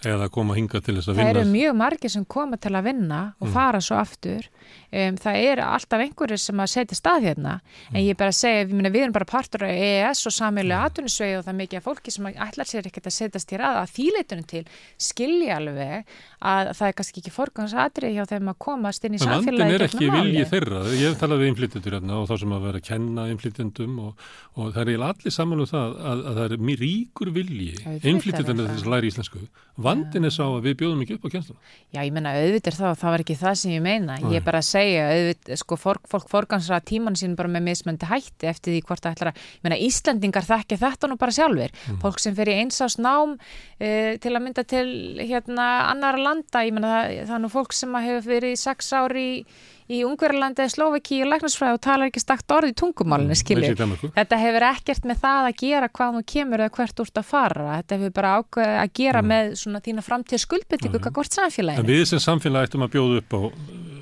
[0.09, 2.85] Eða koma hinga til þess að vinna það eru mjög margir sem koma til að
[2.88, 3.55] vinna og mm.
[3.57, 4.45] fara svo aftur
[4.91, 7.93] um, það er alltaf einhverjir sem að setja stað hérna mm.
[7.93, 10.79] en ég er bara að segja, við, við erum bara partur af EES og samilega
[10.79, 10.89] mm.
[10.89, 13.79] atvinnusvegi og það er mikið af fólki sem ætlar sér ekkert að setjast hér að
[13.83, 14.63] að þýleitunum til
[15.09, 19.59] skilja alveg að það er kannski ekki forgangsadrið hjá þeim að komast inn í samfélagi
[19.59, 22.67] Vandin er ekki viljið þeirra, ég hef talað við inflytjendur hérna og þá sem að
[22.69, 26.55] vera að kenna inflytjendum og, og það er allir saman um það að, að það
[26.55, 27.71] er mjög ríkur vilji
[28.13, 29.43] inflytjendur þess að læra íslensku
[29.79, 31.59] vandin er sá að við bjóðum ekki upp á kjænsluna.
[31.93, 34.17] Já, ég menna auðvitað þá, það var ekki það sem ég meina.
[34.25, 38.10] Ég er bara að segja, auðvitað, sko, fólk, fólk forgansra tíman sín bara með mismöndi
[38.10, 41.73] hætti eftir því hvort það ætlar að, ég menna, Íslandingar þekkja þetta nú bara sjálfur.
[41.88, 41.97] Mm.
[42.03, 44.85] Fólk sem fer í einsás nám uh, til að mynda til,
[45.19, 48.93] hérna, annara landa, ég menna, það, það er nú fólk sem hefur verið í sex
[48.95, 49.43] ári í
[49.89, 54.11] í Ungverðarlandi eða Slovaki og læknarsfræði og talar ekki stakt orði í tungumálinu, mm, skilur.
[54.14, 57.69] Þetta hefur ekkert með það að gera hvað þú kemur eða hvert úrst að fara.
[57.80, 59.34] Þetta hefur bara ákveð að gera mm.
[59.34, 61.81] með svona þína framtíða skuldbyttingu hvað hvort samfélaginu.
[61.81, 63.39] En við sem samfélagi ættum að bjóða upp á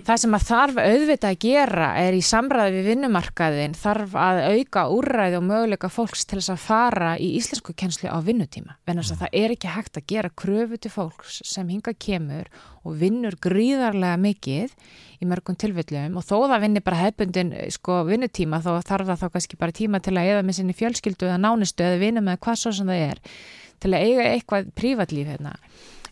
[0.08, 4.84] Það sem að þarf auðvitað að gera er í samræði við vinnumarkaðin þarf að auka
[4.96, 8.78] úrræði og möguleika fólks til þess að fara í íslensku kennslu á vinnutíma.
[8.88, 12.48] Vennast að það er ekki hægt að gera kröfu til fólks sem hinga kemur
[12.88, 14.78] og vinnur gríðarlega mikið
[15.20, 19.28] í mörgum tilfellum og þó það vinnir bara hefbundin sko vinnutíma þá þarf það þá
[19.36, 22.64] kannski bara tíma til að eða með sinni fjölskyldu eða nánustu eða vinna með hvað
[22.64, 23.24] svo sem það er
[23.84, 25.58] til að eiga eitthvað prívatlíf hérna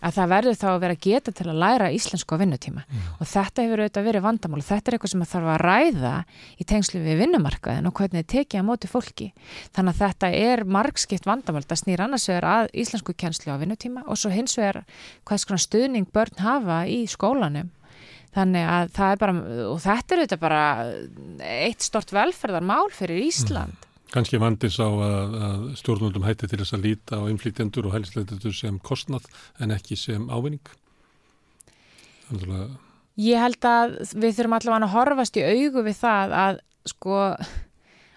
[0.06, 3.06] að það verður þá að vera geta til að læra íslensku á vinnutíma mm.
[3.18, 6.14] og þetta hefur auðvitað verið vandamál og þetta er eitthvað sem það þarf að ræða
[6.58, 9.30] í tengslu við vinnumarkaðin og hvernig þið tekið á móti fólki.
[9.76, 14.06] Þannig að þetta er margskipt vandamál, það snýr annars vegar að íslensku kjænslu á vinnutíma
[14.06, 14.84] og svo hins vegar
[15.26, 17.74] hvað svona stuðning börn hafa í skólanum.
[18.36, 19.34] Þannig að það er bara,
[19.72, 20.64] og þetta er auðvitað bara
[21.56, 23.78] eitt stort velferðarmál fyrir Ísland.
[23.80, 23.85] Mm.
[24.14, 28.56] Kanski vandis á að, að stjórnvöldum hætti til þess að líta á inflýtjendur og hælisleitendur
[28.56, 29.26] sem kostnað
[29.60, 30.74] en ekki sem ávinning?
[32.30, 32.76] Þannig
[33.16, 36.58] Ég held að við þurfum allavega að horfast í augu við það að
[36.92, 37.20] sko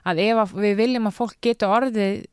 [0.08, 2.24] að ef við viljum að fólk geta orðið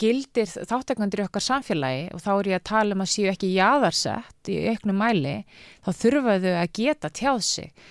[0.00, 3.52] gildir þáttekandur í okkar samfélagi og þá er ég að tala um að séu ekki
[3.54, 5.36] jáðarsett í auknum mæli
[5.84, 7.88] þá þurfaðu að geta tjáð sig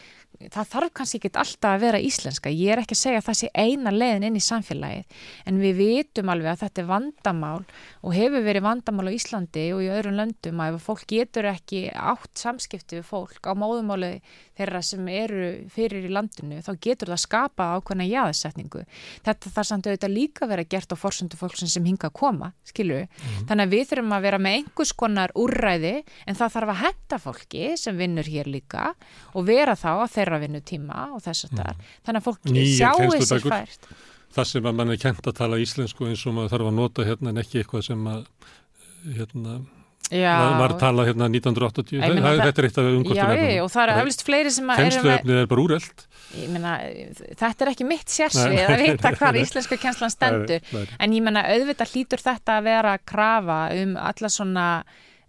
[0.47, 2.51] það þarf kannski ekki alltaf að vera íslenska.
[2.53, 5.79] Ég er ekki að segja að það sé eina leiðin inn í samfélagið en við
[5.79, 7.63] vitum alveg að þetta er vandamál
[7.99, 11.83] og hefur verið vandamál á Íslandi og í öðrum löndum að ef fólk getur ekki
[11.91, 14.13] átt samskipti við fólk á móðumáli
[14.59, 18.85] þeirra sem eru fyrir í landinu þá getur það skapa ákveðna jáðsetningu
[19.25, 23.05] þetta þarf samt auðvitað líka vera gert á forsöndu fólk sem hinga að koma skilju,
[23.07, 23.47] mm.
[23.49, 25.95] þannig að við þurfum að vera með einhvers konar úrræði
[26.25, 28.91] en það þarf að henda fólki sem vinnur hér líka
[29.33, 31.89] og vera þá að þeirra vinnutíma og þess að það er.
[32.05, 33.89] Þannig að fólk sjáu þessi fært.
[34.29, 37.05] Það sem að mann er kent að tala íslensku eins og maður þarf að nota
[37.07, 38.25] hérna en ekki eitthvað sem að
[39.15, 39.59] hérna
[40.09, 43.67] Já, var, var að tala hérna 1980 það, það, þetta er eitt af umkostunefnum og
[43.73, 46.05] það er eflust fleiri sem að Kennsluefnið er bara úreld
[46.53, 46.71] meina,
[47.41, 50.65] Þetta er ekki mitt sérsvið að vita hvað íslensku kennslan stendur.
[50.73, 50.97] nei, nei.
[51.05, 54.65] en ég menna auðvitað hlýtur þetta að vera að krafa um alla svona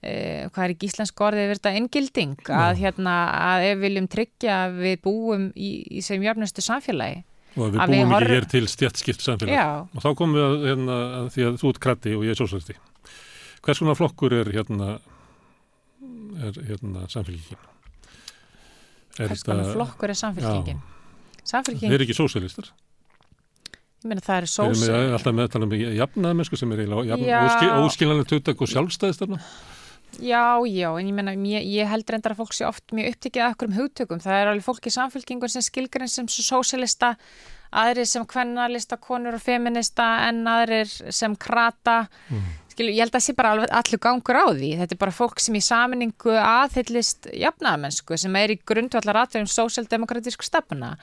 [0.00, 4.06] Uh, hvað er ekki íslensk orðið verið þetta engilding að, hérna, að ef við viljum
[4.08, 7.18] tryggja að við búum í, í sem jörnustu samfélagi
[7.58, 9.66] og að við að búum við ekki hér til stjættskipt samfélagi Já.
[9.84, 12.40] og þá komum við að, hérna, að því að þú ert kratti og ég er
[12.40, 12.78] sósvæsti
[13.64, 14.92] hvers konar flokkur er hérna
[16.46, 17.58] er hérna samfélagin
[19.18, 20.80] hvers konar flokkur er samfélagin
[21.44, 22.70] samfélagin þeir eru ekki sósælistar
[24.00, 26.56] ég meina það er Við erum sósal með- alltaf með að tala um jafnaða mennsku
[26.56, 29.40] sem er eiginlega óskiljanlega tötak og sjálfstæðistarna.
[30.18, 33.44] Já, já, en ég meina, ég, ég held reyndar að fólk sé oft mjög upptekið
[33.44, 34.18] af okkur um hugtökum.
[34.24, 37.12] Það er alveg fólk í samfélkingun sem skilgrinn sem sósíalista,
[37.70, 42.08] aðrir sem kvennalista, konur og feminista, en aðrir sem krata.
[42.80, 44.68] Skilu, ég held að það sé bara allur gangur á því.
[44.80, 50.46] Þetta er bara fólk sem í saminningu aðhyllist jafnaðamennsku sem er í grundvallar aðverjum sósíaldemokratísku
[50.46, 50.94] stefna.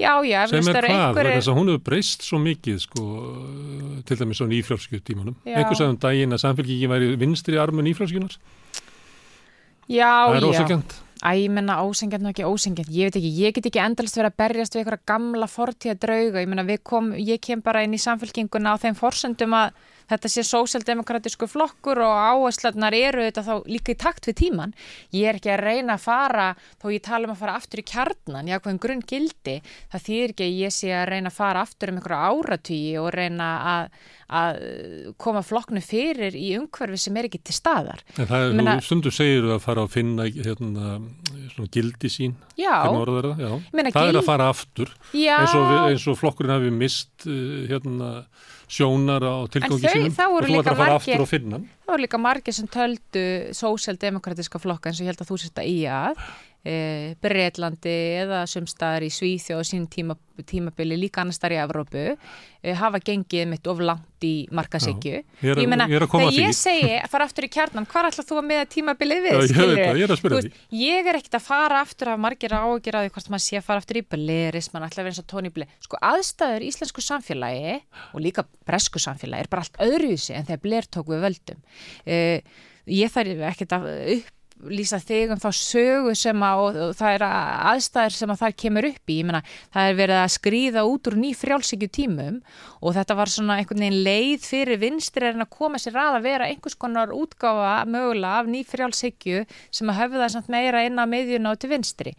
[0.00, 3.04] Já, já, Sem er hvað, einhverjir- þess að hún hefur breyst svo mikið, sko,
[4.08, 5.36] til dæmis á nýfrjálskju tímanum.
[5.46, 5.54] Já.
[5.60, 8.34] Einhver sagði um daginn að samfélkingin væri vinstri armu nýfrjálskjunar.
[9.86, 10.50] Já, Það er já.
[10.50, 10.98] ósakjönd.
[11.20, 14.32] Æ, ég menna ósengjant og ekki ósengjant, ég veit ekki, ég get ekki endalist verið
[14.32, 16.64] að berjast við einhverja gamla fortíða drauga, ég menna
[17.20, 19.70] ég kem bara inn í samfélkinguna á þeim forsendum að
[20.10, 24.74] þetta sé sósjaldemokratísku flokkur og áherslarnar eru þetta þá líka í takt við tíman.
[25.14, 26.48] Ég er ekki að reyna að fara,
[26.82, 29.58] þó ég tala um að fara aftur í kjarnan, ég ákveðin grunn gildi,
[29.92, 33.10] það þýðir ekki að ég sé að reyna að fara aftur um einhverja áratvíi og
[33.14, 34.00] reyna að,
[34.40, 34.60] að
[35.20, 38.02] koma flokknu fyrir í umhverfi sem er ekki til staðar.
[38.18, 40.98] En það er, Ég meina- þú stundu segir að fara að finna hérna,
[41.54, 43.52] svona gildi sín, Já, það, já.
[43.72, 45.36] meina, það er gild- að fara aftur, já.
[45.40, 48.10] eins og, eins og flokkurinn hafi mist uh, hérna,
[48.70, 51.58] sjónar á þau- sínum og þú ætlar að fara margir- aftur og finna.
[51.58, 53.24] Það voru líka margir sem töldu
[53.60, 56.14] sósjaldemokratiska flokka eins og ég held að þú sérst að í að
[56.64, 60.16] e, Breitlandi eða sumstaðar í Svíþjóð og sín tíma,
[60.48, 65.20] tímabili líka annars þar í Evrópu e, hafa gengið mitt of langt í markasekju.
[65.40, 65.70] Ég ég
[66.28, 66.42] því.
[66.44, 69.36] ég segi að fara aftur í kjarnan, hvað ætlað þú að miða tímabilið við?
[69.36, 72.20] Já, ég það, ég er að spyrja veist, Ég er ekkert að fara aftur af
[72.20, 75.08] margir ágjur að því hvort maður sé að fara aftur í Bleris, mann ætla að
[75.08, 75.78] vera eins og Tony Blair.
[75.86, 77.78] Sko aðstæður í íslensku samfélagi
[78.12, 81.64] og líka bresku samfélagi er bara allt öðruvísi en þegar Blair tók við völdum.
[82.04, 83.88] Uh, ég þarf ekkert að
[84.60, 88.56] upplýsa þig um þá sögu sem að, og, og það er aðstæður sem að það
[88.62, 89.40] kemur upp í, ég meina,
[89.74, 92.40] það er verið að skrýða út úr ný frjálsíkju tímum
[92.80, 96.28] og þetta var svona einhvern veginn leið fyrir vinstri en að koma sér að að
[96.28, 101.00] vera einhvers konar útgáfa mögulega af ný frjálsíkju sem að höfðu það samt meira inn
[101.00, 102.14] á miðjuna og til vinstri.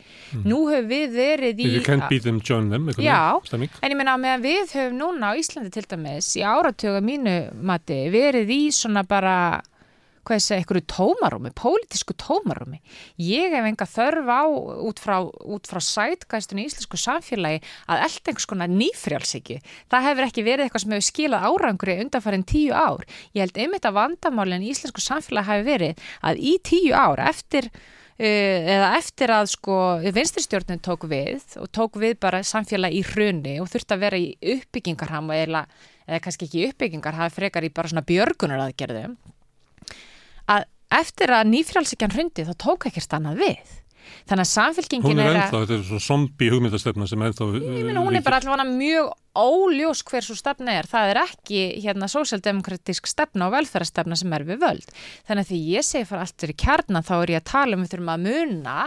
[0.46, 1.70] Nú höfum við verið í...
[1.78, 5.34] You can't beat them, join them, Já, en ég meina að meðan við höfum núna
[5.34, 7.36] á Íslandi til dæmis í áratöga mínu
[7.66, 9.36] mati verið í svona bara
[10.26, 12.82] hvað ég segja, einhverju tómarúmi, pólitísku tómarúmi.
[13.22, 14.44] Ég hef enga þörf á
[14.88, 15.16] út frá,
[15.70, 19.62] frá sætgæstunni í íslensku samfélagi að elda einhvers konar nýfrjálsiki.
[19.92, 23.08] Það hefur ekki verið eitthvað sem hefur skilað árangri undanfærin tíu ár.
[23.34, 27.72] Ég held einmitt að vandamálinn í íslensku samfélagi hafi verið að í tíu ár eftir
[28.22, 29.76] Uh, eða eftir að sko
[30.14, 34.28] vinstirstjórnin tók við og tók við bara samfélag í hrunni og þurfti að vera í
[34.54, 35.64] uppbyggingarham eða,
[36.22, 39.16] kannski ekki uppbyggingar hafi frekar í bara svona björgunar aðgerðum
[40.52, 40.68] að
[41.02, 43.78] eftir að nýfrjálsikjan hrundi þá tók ekkert annað við
[44.28, 48.04] þannig að samfélkingin er er ennþá, þetta er svona zombi hugmyndastefna sem ennþá Ég meina,
[48.04, 50.90] hún er bara allavega mjög óljós hver svo stefna er.
[50.90, 54.92] Það er ekki hérna sósjaldemokratísk stefna og velferðarstefna sem er við völd.
[55.30, 57.86] Þannig að því ég segi fyrir allt fyrir kjarnan þá er ég að tala um
[57.86, 58.78] við þurfum að muna.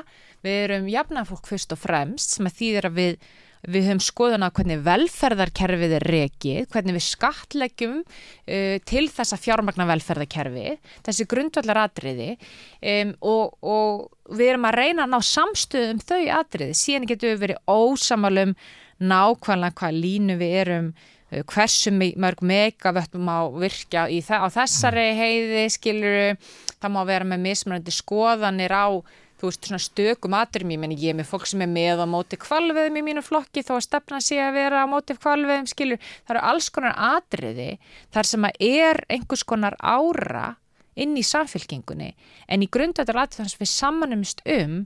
[0.44, 3.30] Við erum jafnafólk fyrst og fremst sem að þýðir að við
[3.64, 9.86] Við höfum skoðun á hvernig velferðarkerfið er rekið, hvernig við skattleggjum uh, til þessa fjármagna
[9.88, 10.74] velferðarkerfi,
[11.06, 16.76] þessi grundvallar atriði um, og, og við erum að reyna að ná samstöðum þau atriði.
[16.76, 18.54] Síðan getum við verið ósamalum
[19.00, 25.08] nákvæmlega hvað línu við erum uh, hversu mörg megavött má virkja í þa á þessari
[25.16, 26.32] heiði skiluru,
[26.76, 29.00] það má vera með mismunandi skoðanir á
[29.44, 32.06] þú veist, svona stökum atriðum, ég meni ég er með fólk sem er með á
[32.08, 36.02] móti kvalveðum í mínu flokki þó að stefna sé að vera á móti kvalveðum skilur,
[36.24, 37.70] það eru alls konar atriði
[38.14, 40.54] þar sem að er einhvers konar ára
[40.94, 42.12] inn í samfélkingunni
[42.54, 44.76] en í grundvættar aðtöðan sem við samanumst um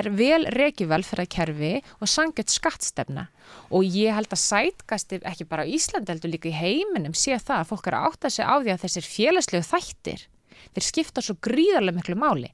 [0.00, 3.26] er vel reiki velferðarkerfi og sangjött skattstefna.
[3.68, 7.60] Og ég held að sætkasti ekki bara á Íslandi heldur líka í heiminum sé það
[7.60, 10.26] að fólk er að átta sig á því að þessir félagslegu þættir
[10.78, 12.50] þeir skipta svo gríðarlega miklu máli.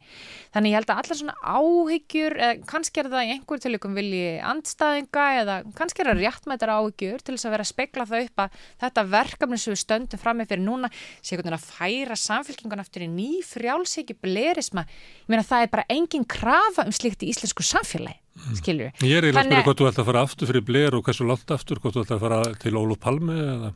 [0.55, 4.24] Þannig ég held að allar svona áhyggjur eða kannski er það í einhver tilökum vilji
[4.51, 8.44] andstæðinga eða kannski er það réttmættar áhyggjur til þess að vera að spekla það upp
[8.44, 12.18] að þetta verkefni sem við stöndum fram með fyrir núna sé einhvern veginn að færa
[12.24, 14.86] samfélkingun eftir í ný frjálsíki blerisma.
[15.24, 18.23] Ég meina það er bara engin krafa um slíkt í íslensku samfélagi
[18.59, 21.05] skilur Ég er eiginlega að spyrja hvort þú ætla að fara aftur fyrir Blair og
[21.06, 23.73] hversu langt aftur, hvort þú ætla að fara til Óluf Palmi eða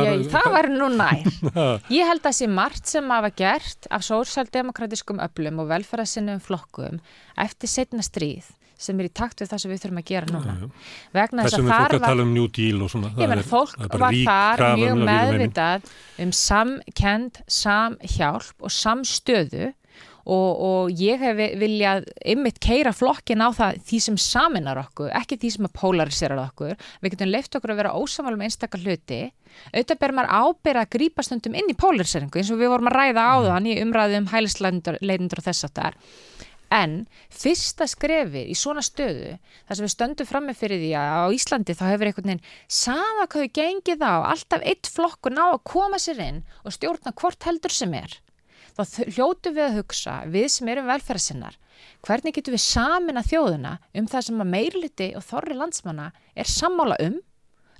[0.00, 1.26] Ég, það var nú nær.
[1.98, 6.98] Ég held að sé margt sem hafa gert af sósjaldemokratiskum öflum og velferðarsinnum flokkum
[7.40, 8.50] eftir setna stríð
[8.80, 10.52] sem er í takt við það sem við þurfum að gera núna.
[10.56, 10.92] Já, já.
[11.12, 13.10] Vegna þess að er þar var, tala um New Deal og svona.
[13.10, 15.90] ég það menn, er- fólk það er var þar mjög það meðvitað
[16.24, 19.66] um samkend, samhjálp og samstöðu
[20.30, 25.40] og, og ég hef viljað ymmit keira flokkin á það því sem saminar okkur, ekki
[25.42, 29.22] því sem polariserar okkur, við getum leift okkur að vera ósamálum einstakar hluti.
[29.74, 32.98] Auðvitað ber maður ábyrða að grípa stundum inn í polariseringu eins og við vorum að
[33.00, 35.98] ræða á þann í umræðu um hælisleitundur og þess að það er
[36.70, 36.92] En
[37.34, 39.34] fyrsta skrefið í svona stöðu,
[39.66, 43.26] þar sem við stöndum frammi fyrir því að á Íslandi þá hefur einhvern veginn sama
[43.26, 47.48] hvað við gengið á, alltaf eitt flokkur ná að koma sér inn og stjórna hvort
[47.48, 48.14] heldur sem er.
[48.76, 48.82] Þá
[49.16, 51.56] hljótu við að hugsa, við sem erum velferðsinnar,
[52.06, 56.48] hvernig getum við samin að þjóðuna um það sem að meirliti og þorri landsmanna er
[56.48, 57.18] sammála um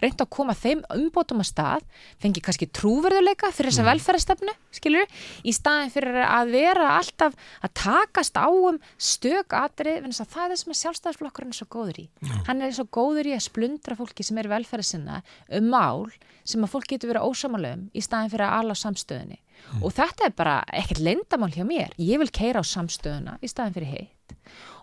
[0.01, 1.85] reynda að koma þeim umbótum að stað,
[2.21, 3.91] fengi kannski trúverðuleika fyrir þessa mm.
[3.91, 5.13] velferðarstefnu, skilur,
[5.45, 10.33] í staðin fyrir að vera alltaf að takast á um stök atrið, en það er
[10.37, 12.07] það sem sjálfstæðisflokkurinn er svo góður í.
[12.25, 12.35] Já.
[12.49, 15.21] Hann er svo góður í að splundra fólki sem er velferðarsinna
[15.61, 16.09] um mál
[16.49, 19.41] sem að fólk getur verið ósamalum í staðin fyrir að ala á samstöðunni.
[19.71, 19.83] Mm.
[19.85, 21.97] Og þetta er bara ekkert lendamál hjá mér.
[22.01, 24.39] Ég vil keira á samstöðuna í staðin fyrir heitt.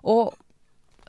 [0.07, 0.35] Og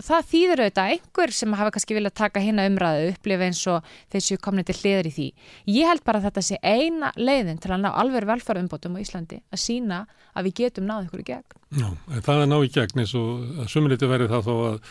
[0.05, 4.39] það þýður auðvitað einhver sem hafa kannski viljað taka hérna umræðu upplifa eins og þessu
[4.43, 5.29] komni til hliður í því.
[5.75, 9.41] Ég held bara að þetta sé eina leiðin til að ná alveg velfæruumbótum á Íslandi
[9.51, 10.01] að sína
[10.35, 11.61] að við getum náðu ykkur í gegn.
[11.79, 14.83] Já, það að ná í gegn eins og að suminleiti verið það þó að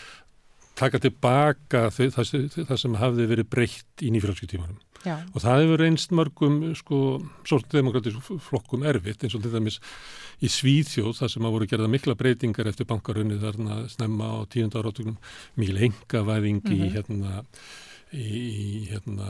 [0.77, 4.77] taka tilbaka það, sem hafði verið breytt í nýfjöldskyttímanum.
[5.07, 5.15] Já.
[5.33, 7.01] og það hefur einst mörgum sko,
[7.47, 9.79] sósaldemokratísk flokkum erfitt eins og til dæmis
[10.43, 14.85] í Svíðjóð þar sem að voru gerða mikla breytingar eftir bankarunni þarna snemma á tíundar
[14.85, 15.17] átökunum
[15.55, 16.75] mikil engavæðing mm -hmm.
[16.75, 16.95] í mhm.
[16.95, 17.43] hérna
[18.13, 19.27] í hérna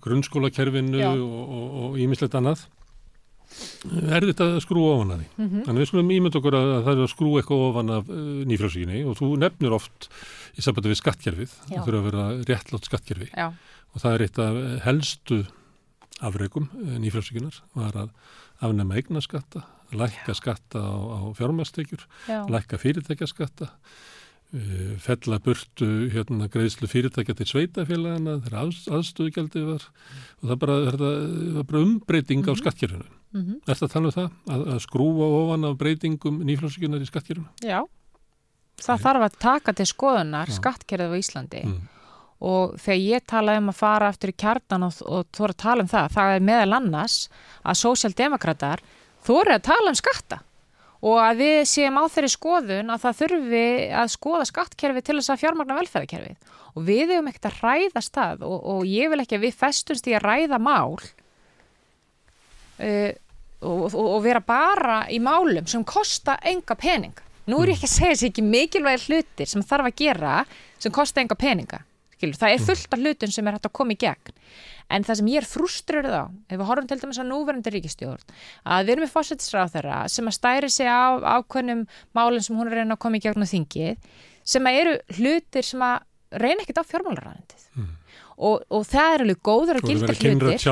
[0.00, 2.64] grunnskólakerfinu og ímislegt annað
[4.10, 5.64] er þetta að skrúa ofan að því mm -hmm.
[5.66, 8.42] þannig við skulum ímynd okkur að það er að skrúa eitthvað ofan af uh, eh,
[8.50, 10.08] nýfrásíkinni og þú nefnir oft
[10.56, 13.52] í sambandi við skattkerfið það þurfa að vera réttlátt skattkerfi Já
[13.96, 15.38] og það er eitt af helstu
[16.24, 18.12] afreikum eh, nýfrælsíkunar var að
[18.64, 19.64] afnema eignaskatta,
[19.96, 22.04] lækka skatta á, á fjármastekjur,
[22.48, 23.68] lækka fyrirtækjaskatta,
[24.56, 29.84] uh, fella burtu hérna greiðslu fyrirtækja til sveitafélagana þegar að, aðstöðugjaldi var
[30.40, 31.04] og það bara, það
[31.58, 32.48] var bara umbreyting mm -hmm.
[32.48, 32.62] á mhm.
[32.62, 33.12] skattkjörunum.
[33.32, 33.56] Mm -hmm.
[33.66, 34.30] Er þetta að tala um það?
[34.54, 37.50] Að, að skrúa ofan af breytingum nýfrælsíkunar í skattkjörunum?
[37.60, 37.84] Já,
[38.80, 39.02] það Æ.
[39.04, 41.62] þarf að taka til skoðunar skattkjörðu á Íslandi.
[41.64, 41.95] Mm
[42.44, 45.62] og þegar ég talaði um að fara aftur í kjarnan og, og þú voru að
[45.62, 47.16] tala um það, það er meðal annars
[47.64, 48.82] að sósjaldemokrater
[49.24, 50.42] þú voru að tala um skatta.
[51.06, 53.66] Og að við séum á þeirri skoðun að það þurfi
[54.00, 56.54] að skoða skattkerfi til þess að fjármagna velferðarkerfið.
[56.76, 60.08] Og við hefum ekkert að ræða stað og, og ég vil ekki að við festumst
[60.08, 60.96] í að ræða mál
[62.80, 63.12] uh,
[63.60, 67.24] og, og vera bara í málum sem kosta enga peninga.
[67.46, 70.32] Nú er ég ekki að segja þessi ekki mikilvæg hlutir sem þarf að gera
[70.82, 71.84] sem kosta enga peninga
[72.16, 74.36] Skilur, það er fullt af hlutum sem er hægt að koma í gegn.
[74.88, 78.22] En það sem ég er fruströruð á ef við horfum til dæmis á núverandi ríkistjórn
[78.64, 81.82] að við erum með fósættisráð þeirra sem að stæri sig á ákveðnum
[82.16, 84.08] málinn sem hún er reyna að koma í gegn á þingið
[84.46, 86.06] sem að eru hlutir sem að
[86.38, 87.92] reyna ekkit á fjármálaræðandið mm.
[88.38, 90.62] og, og það er alveg góður og gildir hlutir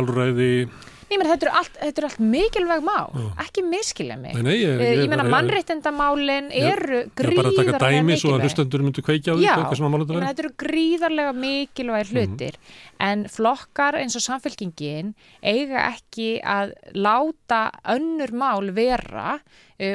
[1.10, 3.26] Nýmur, þetta eru allt, er allt mikilvæg má, Já.
[3.44, 4.36] ekki miskilja mig.
[4.38, 7.68] Nei, nei, ég, ég, ég meina mannreittendamálin eru gríðarlega mikilvæg.
[7.68, 10.06] Já, bara taka dæmi svo að hlustendur myndu kveikja á því hvað sem að mála
[10.06, 10.24] þetta verið.
[10.24, 12.80] Já, þetta eru gríðarlega mikilvæg hlutir, mm.
[13.08, 15.12] en flokkar eins og samfélkingin
[15.42, 17.62] eiga ekki að láta
[17.96, 19.38] önnur mál vera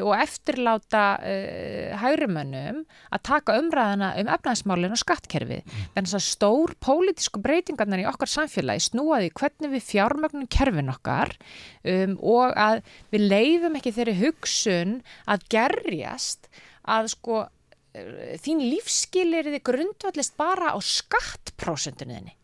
[0.03, 2.81] og eftirláta uh, hægrumönnum
[3.15, 5.61] að taka umræðana um efnaðismálinn og skattkerfið.
[5.63, 5.85] Mm.
[5.95, 11.35] Þannig að stór pólitísku breytingarnar í okkar samfélagi snúaði hvernig við fjármögnum kerfin okkar
[11.83, 12.81] um, og að
[13.13, 14.97] við leiðum ekki þeirri hugsun
[15.29, 16.51] að gerjast
[16.89, 22.38] að sko uh, þín lífskilir þið grundvallist bara á skattprósentunniðinni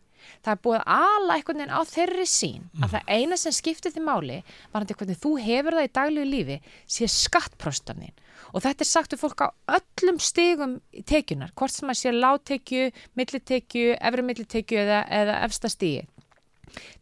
[0.46, 4.04] það er búið ala einhvern veginn á þeirri sín að það eina sem skiptir því
[4.06, 6.58] máli var hann til hvernig þú hefur það í daglegu lífi
[6.96, 8.14] sé skattprostanin
[8.52, 9.48] og þetta er sagt um fólk á
[9.78, 10.76] öllum stigum
[11.08, 16.04] tekjunar, hvort sem að sé láttekju, millitekju, efri millitekju eða, eða efsta stigi.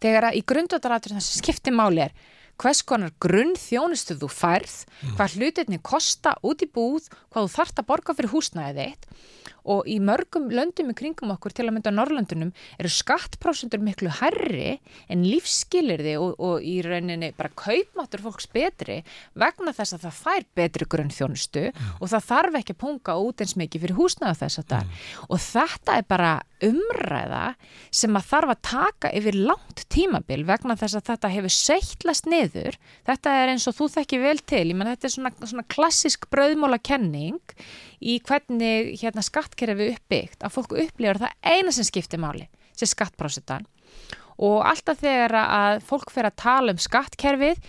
[0.03, 2.17] Þegar að í grundvöldarætur það sem skiptir máli er
[2.61, 5.15] hvers konar grunn þjónustu þú færð, mm.
[5.19, 9.09] hvað hlutinni kosta út í búð, hvað þú þart að borga fyrir húsnæðið þitt
[9.65, 14.13] og í mörgum löndum í kringum okkur til að mynda á Norrlöndunum eru skattprósendur miklu
[14.21, 14.79] herri
[15.09, 19.01] en lífskilirði og, og í rauninni bara kaupmáttur fólks betri
[19.39, 21.95] vegna þess að það fær betri grunn þjónustu mm.
[22.01, 25.29] og það þarf ekki að punga út eins mikið fyrir húsnaðu þess að það mm.
[25.29, 26.35] og þetta er bara
[26.65, 27.45] umræða
[27.95, 32.79] sem að þarf að taka yfir langt tímabil vegna þess að þetta hefur seitlast niður
[33.07, 36.29] þetta er eins og þú þekki vel til ég menn þetta er svona, svona klassisk
[36.33, 37.41] brauðmóla kenning
[38.05, 43.67] í hvernig hérna, skattkerfi uppbyggt að fólku upplifur það eina sem skiptir máli sem skattprósitan
[44.43, 47.61] og alltaf þegar að fólk fer að tala um skattkerfið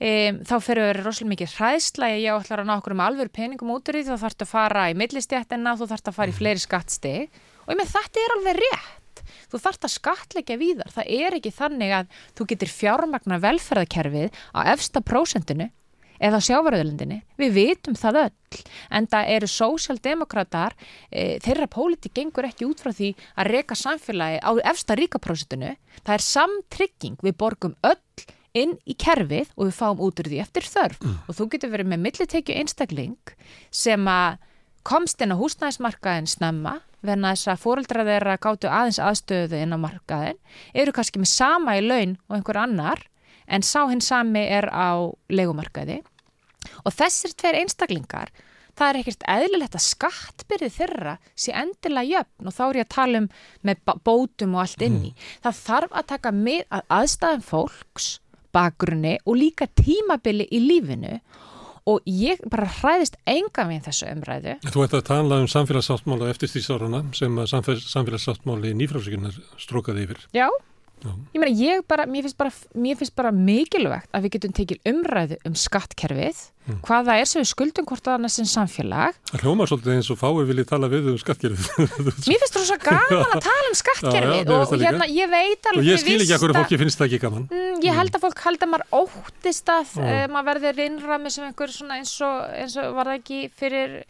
[0.00, 3.32] um, þá fyrir að vera rosalega mikið hræðsla ég ætlar að ná okkur um alveg
[3.34, 6.36] peningum út úr því þá þarfst að fara í millistjættina þú þarfst að fara í
[6.38, 7.40] fleiri skattstig.
[7.64, 9.22] Og ég með þetta er alveg rétt.
[9.52, 10.92] Þú þarfst að skattleggja víðar.
[10.92, 15.70] Það er ekki þannig að þú getur fjármagna velferðarkerfið á efsta prósendinu
[16.24, 18.60] eða sjávaröðlundinni, við vitum það öll
[18.94, 20.76] en það eru sósjaldemokrater
[21.10, 26.14] e, þeirra póliti gengur ekki út frá því að reka samfélagi á efsta ríkaprósitinu, það
[26.14, 27.18] er samtrygging.
[27.24, 28.00] Við borgum öll
[28.54, 31.00] inn í kerfið og við fáum út úr því eftir þörf.
[31.02, 31.20] Mm.
[31.26, 33.34] og þú getur verið með millitekju einstakling
[33.74, 34.38] sem að
[34.86, 39.78] komst inn á húsnæðismarkaðin snemma verna þess að fóreldra þeirra gáttu aðeins aðstöðu inn á
[39.80, 40.40] markaðin
[40.76, 43.04] eru kannski með sama í laun og einhver annar
[43.46, 46.00] en sá hinn sami er á legumarkaði
[46.84, 48.32] og þessir tveir einstaklingar
[48.78, 52.92] það er ekkert eðlilegt að skattbyrði þeirra sé endilega jöfn og þá er ég að
[52.96, 53.30] tala um
[53.64, 55.14] með bótum og allt inni.
[55.14, 55.32] Mm.
[55.46, 58.10] Það þarf að taka með að aðstæðan fólks,
[58.54, 61.18] bakgrunni og líka tímabili í lífinu
[61.90, 64.54] og ég bara hræðist enga við þessu umræðu.
[64.64, 70.22] Þú ert að tala um samfélagsáttmála eftir stísáruna sem samfélagsáttmáli nýfrásíkunar strókaði yfir.
[70.36, 70.48] Já.
[71.04, 72.50] Ég meina, ég bara, mér finnst bara,
[72.80, 76.78] mér finnst bara mikilvægt að við getum tekið umræðu um skattkerfið, mm.
[76.86, 79.18] hvað það er sem við skuldum hvort að annars sem samfélag.
[79.32, 81.68] Það hljóma svolítið eins og fáið viljið tala við um skattkerfið.
[82.30, 85.70] mér finnst það svo gaman að tala um skattkerfið já, já, og hérna, ég veit
[85.72, 85.82] alveg...
[85.82, 87.46] Og ég skil ekki að hverju fólki finnst það ekki gaman.
[87.52, 91.48] Mm, ég held að fólk held að maður óttist að uh, maður verður innramið sem
[91.50, 94.00] einhver svona eins og, eins og var það ekki fyrir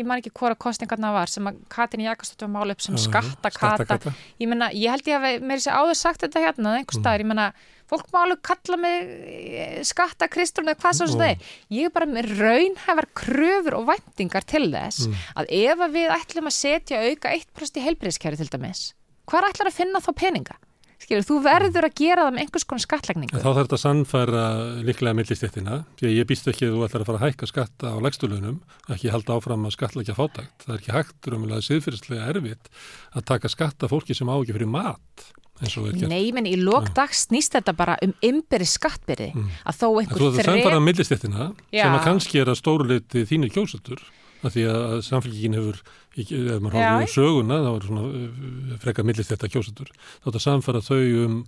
[0.00, 4.14] ég man ekki hvora kostningarna var sem að Katrin Jakastóttur mála upp sem skatta kata.
[4.40, 7.28] ég menna, ég held ég að mér sé áður sagt þetta hérna einhver staðar, ég
[7.28, 7.50] menna
[7.92, 9.12] fólk málu kalla mig
[9.52, 11.52] eh, skatta Kristrún eða hvað svo sem það er.
[11.76, 15.22] Ég er bara með raunhefar kröfur og væntingar til þess mm.
[15.42, 18.84] að ef við ætlum að setja auka 1% í heilbreyðskjæri til dæmis,
[19.28, 20.60] hvað ætlar að finna þá peninga?
[21.02, 23.34] Skilur, þú verður að gera það með einhvers konar skattlagningu.
[23.34, 24.44] Þá þarf þetta að sannfæra
[24.86, 27.92] líklega millistéttina, því að ég býst ekki að þú ætlar að fara að hækka skatta
[27.92, 28.58] á legstulunum,
[28.94, 30.56] ekki halda áfram að skattlækja fátækt.
[30.64, 32.72] Það er ekki hægt römmulega siðfyrirslega erfitt
[33.12, 35.28] að taka skatta fólki sem á ekki fyrir mat.
[35.62, 39.52] Nei, menn í lókdag snýst þetta bara um ymberi skattbyrði mm.
[39.70, 40.16] að þó einhver fyrir...
[40.18, 44.02] Þú þarf að sannfæra millistéttina sem að kannski er að stóruleiti þínir kjósatur
[44.42, 45.78] að því að samfélgin hefur,
[46.16, 50.30] ef maður hóður um söguna, þá er svona uh, frekka millist þetta kjósatur, þá er
[50.30, 51.42] þetta samfara þau um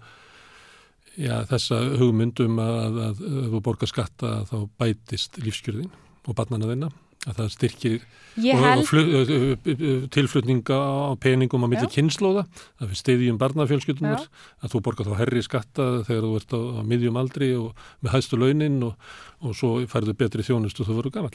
[1.20, 5.90] já, þessa hugmyndum að, að, að þú borgar skatta þá bætist lífskjörðin
[6.24, 6.90] og barnana þeina
[7.24, 8.02] að það styrkir
[8.36, 9.68] held...
[10.12, 12.44] tilflutninga á peningum á milli kynnslóða,
[12.82, 14.26] að við stiðjum barnafjölskyldunar,
[14.60, 18.16] að þú borgar þá herri skatta þegar þú ert á, á miðjum aldri og með
[18.16, 19.08] hægstu launin og,
[19.40, 21.34] og svo færðu betri þjónustu þú verður gammal.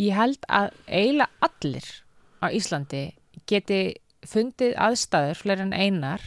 [0.00, 1.92] Ég held að eiginlega allir
[2.46, 3.04] á Íslandi
[3.50, 3.80] geti
[4.26, 6.22] fundið aðstæður fleiri en einar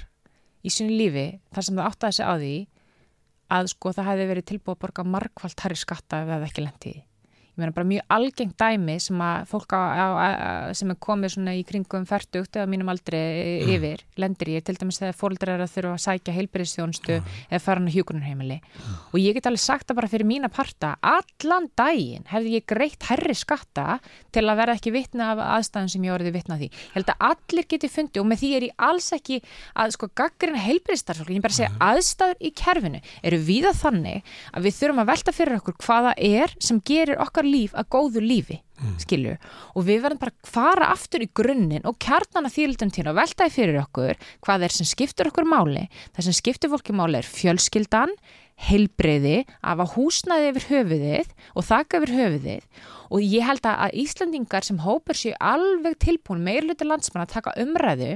[0.63, 2.55] í sínu lífi þar sem það átti að segja á því
[3.59, 7.01] að sko það hefði verið tilbúið að borga markvallt harri skatta ef það ekki lendiði
[7.59, 10.27] ég meina bara mjög algengt dæmi sem að fólk á, á, á,
[10.77, 13.73] sem er komið svona í kringum færtugt eða mínum aldrei mm.
[13.75, 17.25] yfir, lendir ég til dæmis þegar fólkdrar er að þurfa að sækja heilbyrðistjónstu mm.
[17.49, 18.95] eða fara hann á hjókunarheimili mm.
[19.11, 23.09] og ég get alveg sagt það bara fyrir mína parta allan daginn hefði ég greitt
[23.09, 23.99] herri skatta
[24.35, 27.27] til að vera ekki vitna af aðstæðan sem ég orðið vitna því ég held að
[27.29, 29.41] allir geti fundið og með því er ég alls ekki
[29.75, 34.67] að sko gaggrina heilbyrðistarfólk ég bara segja aðstæður í kerfinu eru við að þannig að
[34.69, 34.77] við
[37.49, 38.97] líf að góðu lífi mm.
[39.03, 39.37] skilju,
[39.75, 43.55] og við verðum bara að fara aftur í grunninn og kjarnana þýldum til að veltaði
[43.55, 48.15] fyrir okkur hvað er sem skiptur okkur máli, það sem skiptur fólki máli er fjölskyldan
[48.69, 54.65] heilbreyði, af að húsnaði yfir höfuðið og þakka yfir höfuðið og ég held að Íslandingar
[54.65, 58.11] sem hópur séu alveg tilbúin meirluti landsmann að taka umræðu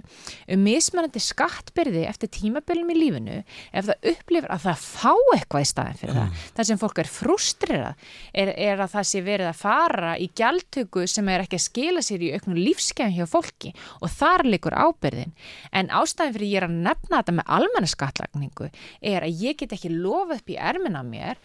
[0.53, 3.39] um mismennandi skattbyrði eftir tímabölum í lífinu
[3.73, 6.21] ef það upplifir að það fá eitthvað í staðin fyrir mm.
[6.21, 6.45] það.
[6.57, 8.07] Það sem fólk er frustrerað
[8.43, 12.05] er, er að það sé verið að fara í gjaldtöku sem er ekki að skila
[12.05, 15.33] sér í auknum lífskeiðan hjá fólki og þar likur ábyrðin.
[15.73, 18.69] En ástæðin fyrir ég er að nefna þetta með almennaskattlagningu
[19.13, 21.41] er að ég get ekki lofa upp í ermin á mér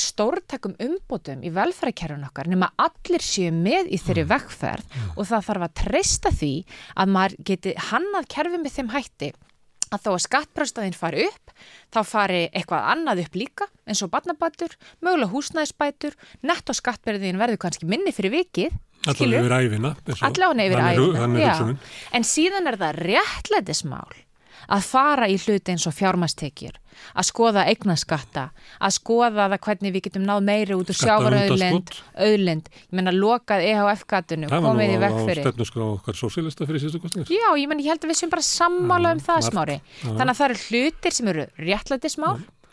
[0.00, 4.32] stórtakum umbótum í velferðarkerfun okkar nema allir séu með í þeirri mm.
[4.34, 5.08] vekkferð mm.
[5.16, 6.52] og það þarf að treysta því
[6.94, 9.32] að maður geti hannað kerfi með þeim hætti
[9.94, 11.52] að þó að skattbrástaðin fari upp
[11.94, 14.74] þá fari eitthvað annað upp líka eins og barnabætur,
[15.04, 16.16] mögulega húsnæðisbætur
[16.46, 18.74] netto skattberðin verður kannski minni fyrir vikið
[19.04, 19.90] Allavega yfir æfina
[20.24, 21.74] Allavega yfir æfina
[22.16, 24.23] En síðan er það réttlætismál
[24.68, 26.80] að fara í hluti eins og fjármastekjur
[27.18, 28.44] að skoða eignaskatta,
[28.78, 31.90] að skoða það hvernig við getum náð meiri út úr sjávarauðlind,
[32.26, 35.42] auðlind, ég menna lokað EHF-gatunu, komið í vekk fyrir.
[35.42, 37.34] Það var stefnusgrá okkar sósílista fyrir síðustu kostningar.
[37.34, 39.78] Já, ég menna ég held að við sem bara sammála um það smári.
[40.04, 41.48] Þannig að það eru hlutir sem eru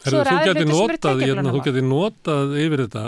[0.01, 1.51] Herðu, eru þú geti notað, hérna,
[1.85, 3.03] notað yfir þetta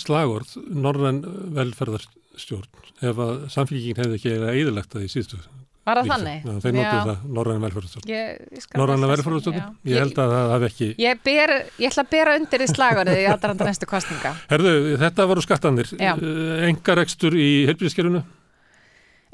[0.00, 1.18] slagorð norræn
[1.58, 5.40] velferðarstjórn ef að samfélgingin hefði ekki eiginlega eðilegt það í síðustu.
[5.88, 6.40] Var það þannig?
[6.44, 9.12] Já, þeir notuðu það, Norræna þessu.
[9.12, 9.68] velferðarstjórn, Já.
[9.88, 10.88] ég held að það hafi ekki...
[11.00, 14.34] Ég, ber, ég ætla að bera undir í slagorðið í aðranda næstu kostninga.
[14.50, 15.92] Herðu, þetta voru skattanir.
[16.68, 18.24] Engarekstur í heilbríðskerfinu?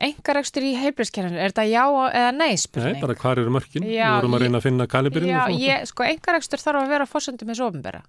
[0.04, 3.00] Engarekstur í heilbríðskerfinu, er þetta já eða nei Nei, spurning?
[3.02, 3.86] bara hvar eru mörkin?
[3.86, 5.30] Já, Við vorum að reyna að finna kalibirinn.
[5.30, 8.02] Já, ég, sko, engarekstur þarf að vera fórsöndum eins ofinbera.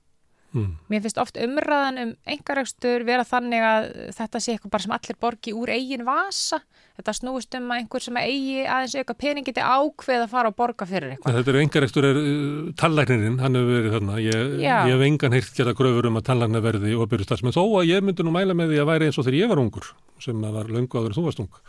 [0.55, 0.72] Mm.
[0.89, 5.17] Mér finnst oft umræðan um engarekstur vera þannig að þetta sé eitthvað bara sem allir
[5.22, 6.61] borgi úr eigin vasa.
[6.95, 10.55] Þetta snúist um að einhver sem eigi aðeins auka pening geti ákveð að fara og
[10.55, 11.39] borga fyrir eitthvað.
[11.39, 14.22] Þetta er engarekstur, er uh, tallæknirinn, hann hefur verið þarna.
[14.23, 17.57] Ég, ég hef engan heyrt gera gröfur um að tallækna verði og byrju starfsmenn.
[17.57, 19.63] Þó að ég myndi nú mæla með því að væri eins og þegar ég var
[19.65, 19.91] ungur,
[20.23, 21.61] sem að var löngu áður en þú varst ung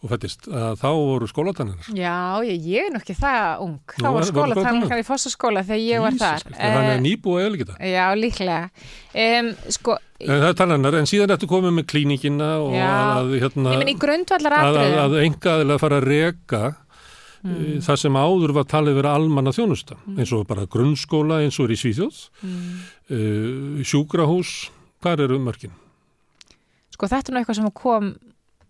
[0.00, 1.88] og fættist, að þá voru skólatanninar.
[1.92, 2.14] Já,
[2.48, 3.74] ég, ég er nú ekki það ung.
[3.84, 6.44] Nú, Þá var skólatannleikar í fossaskóla þegar ég var þar.
[6.46, 7.82] Þannig Eh, að nýbúið eða ekki það.
[7.90, 8.70] Já, líklega.
[9.24, 12.88] Um, sko, En það er tallæknar, en síðan ertu komið með klíningina og Já.
[13.20, 16.62] að, hérna, að, að, að enga að fara að reka
[17.44, 17.78] mm.
[17.86, 21.76] það sem áður var talið vera almanna þjónusta, eins og bara grunnskóla eins og er
[21.76, 22.82] í Svíþjóð, Mm.
[23.10, 24.70] uh, sjúkrahús,
[25.02, 25.72] hvað eru mörkin?
[26.92, 28.10] Sko þetta er nú eitthvað sem kom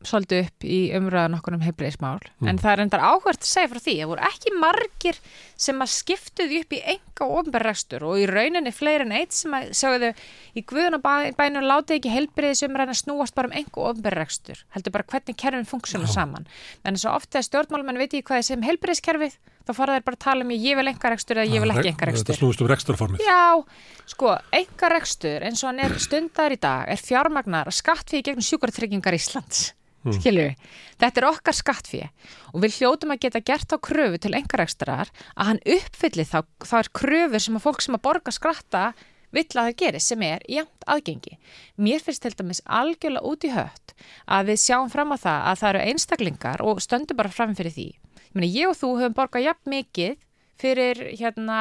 [0.07, 2.49] svolítið upp í umræðan okkur um heilbreyðismál Mm.
[2.49, 5.17] en það er endar áhvert að segja frá því það voru ekki margir
[5.61, 9.67] sem að skiptuði upp í enga ofnberrekstur og í rauninni fleiri en eitt sem að
[9.77, 10.13] sjáðu
[10.57, 15.37] í guðunabænum látið ekki heilbreyðis umræðan að snúast bara um enga ofnberrekstur heldur bara hvernig
[15.37, 16.47] kerfin funksjónar saman
[16.85, 19.37] en eins og ofta að stjórnmálmenn veit ekki hvað er sem heilbreyðiskerfið
[19.69, 21.91] þá fara þeir bara að tala um ég vil enga rekstur eða ég vil ekki
[21.93, 23.21] enga rekstur Þetta snúist um rekstarformið.
[23.21, 23.65] Já,
[24.09, 28.47] sko, enga rekstur eins og hann er stundar í dag er fjármagnar að skattfíði gegnum
[28.49, 29.75] sjúkartryggingar Íslands.
[30.01, 30.17] Mm.
[30.17, 30.57] við.
[31.01, 32.09] Þetta er okkar skattfíði
[32.55, 36.41] og við hljótum að geta gert á kröfu til enga rekstrar að hann uppfylli þá,
[36.65, 38.85] þá er kröfur sem að fólk sem að borga skratta
[39.31, 41.37] vill að það gerir sem er jæmt aðgengi.
[41.77, 43.95] Mér finnst til dæmis algjörlega út í hött
[44.27, 47.75] að við sjáum fram á það að það eru einstaklingar og stöndum bara fram fyrir
[47.77, 47.89] því.
[47.93, 50.17] Ég, meina, ég og þú höfum borgað jafn mikið
[50.61, 51.59] fyrir hérna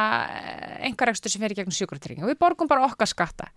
[0.88, 3.52] engarekstur sem fer í gegnum sjúkratrygging og við borgum bara okkar skatta.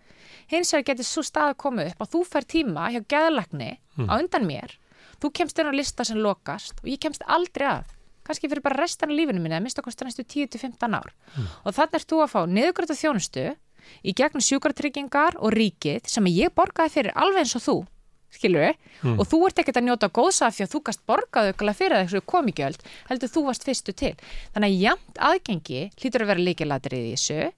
[0.50, 3.70] Hins vegar getur svo stað að koma upp að þú fær tíma hjá geðlagni
[4.08, 4.76] á undan mér,
[5.20, 7.84] þú kemst inn á lista sem lokast og ég kemst aldrei að.
[8.22, 11.10] Kannski fyrir bara restan af lífinu minni að mista kosti næstu 10-15 ár.
[11.66, 13.46] Og þannig er þú að fá niðurgrötu þjónustu
[14.06, 17.76] í gegnum sjúkratryggingar og ríkið sem ég borgaði fyrir alveg eins og þú
[18.32, 18.76] skilur við,
[19.18, 22.22] og þú ert ekkert að njóta góðsaf því að þú gast borgaðu ykkurlega fyrir þessu
[22.32, 24.14] komigjöld, heldur þú varst fyrstu til.
[24.54, 27.50] Þannig að jæmt aðgengi hlýtur að vera líkilatrið í þessu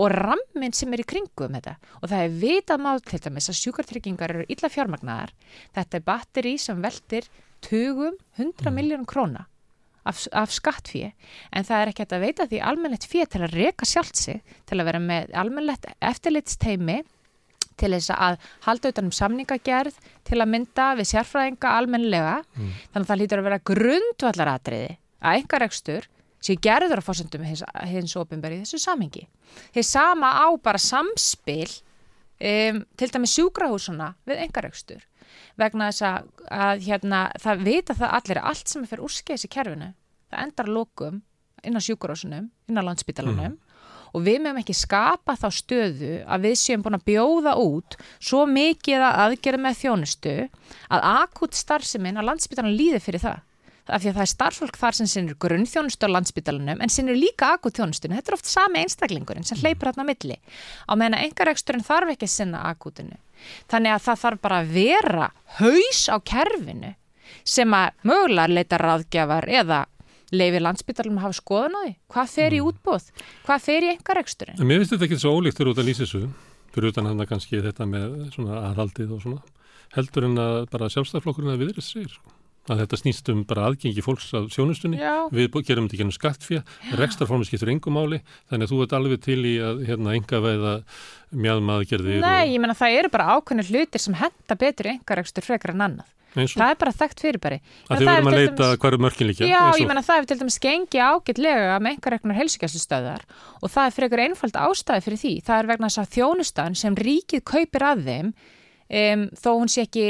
[0.00, 1.76] og rammin sem er í kringum þetta.
[2.00, 5.32] Og það er vitað mál til dæmis að sjúkartryggingar eru illa fjármagnar
[5.76, 7.28] þetta er batteri sem veltir
[7.64, 9.46] tugum 100 miljónum króna
[10.04, 11.12] af, af skattfíi
[11.52, 14.80] en það er ekki að veita því almennlegt fíi til að reka sjálft sig til
[14.80, 17.00] að vera með almennlegt eftirlitsteimi
[17.80, 19.98] til þess að halda utan um samningagerð
[20.28, 24.90] til að mynda við sérfræðinga almennlega þannig að það lítur að vera grundvallaratriði
[25.20, 26.08] að einhver rekstur
[26.40, 29.26] sé gerður á fórsendum hins, hins ofinberi í þessu samhengi.
[29.74, 35.06] Þeir sama á bara samspil um, til dæmis sjúkrahúsuna við engarekstur
[35.60, 39.46] vegna þess að, að hérna, það vita það allir að allt sem er fyrir úrskeiðs
[39.46, 39.90] í kerfinu
[40.30, 41.18] það endar lókum
[41.66, 43.58] inn á sjúkrahúsunum, inn á landsbítalunum
[44.10, 48.42] og við meðum ekki skapa þá stöðu að við séum búin að bjóða út svo
[48.48, 50.34] mikið að aðgerða með þjónustu
[50.90, 53.44] að akut starfseminn á landsbítalunum líði fyrir það
[53.86, 57.52] af því að það er starfsfólk þar sem sinnur grunnþjónustu á landsbytalanum en sinnur líka
[57.56, 58.18] akut þjónustunum.
[58.18, 60.38] Þetta er oft sami einstaklingurinn sem hleypur þarna á milli.
[60.86, 63.16] Á meðan að engareksturinn þarf ekki að sinna akutinu.
[63.70, 65.30] Þannig að það þarf bara að vera
[65.60, 66.92] haus á kerfinu
[67.46, 69.84] sem að mögulega leita ráðgjafar eða
[70.30, 71.92] leifi landsbytalum að hafa skoðan á því.
[72.14, 73.06] Hvað fer í útbóð?
[73.46, 74.60] Hvað fer í engareksturinn?
[74.60, 76.20] En mér finnst þetta ekki svo ólíkt fyrir út að lýsa þessu,
[76.74, 79.40] fyrir utan hann að kannski þetta með svona aðhaldið og svona,
[79.96, 82.36] heldur en að bara sjálfstæðflokkurinn að viðrið segir, sko.
[82.68, 85.26] Að þetta snýst um bara aðgengi fólks af sjónustunni, Já.
[85.32, 86.60] við gerum þetta ekki ennum skattfjö,
[87.00, 88.20] rekstarformi skiptur engum máli,
[88.50, 90.74] þannig að þú ert alveg til í að hérna enga veiða
[91.32, 95.80] mjadmaðgerðir Nei, ég menna það eru bara ákveðnir hlutir sem henda betur engarekstur frekar en
[95.88, 96.08] annað.
[96.36, 97.58] og og Það er bara þekkt fyrirbæri.
[97.90, 99.42] að þið verðum að leita hvað eru mörkin líka.
[99.48, 103.22] Já, og- ég menna það hefur til dæmis gengi ágætlega með einhverjegnar heilsugjæslustöðar
[103.62, 105.34] og það er einhver einfald ástæði fyrir því.
[108.90, 110.04] Um, þó hún sé ekki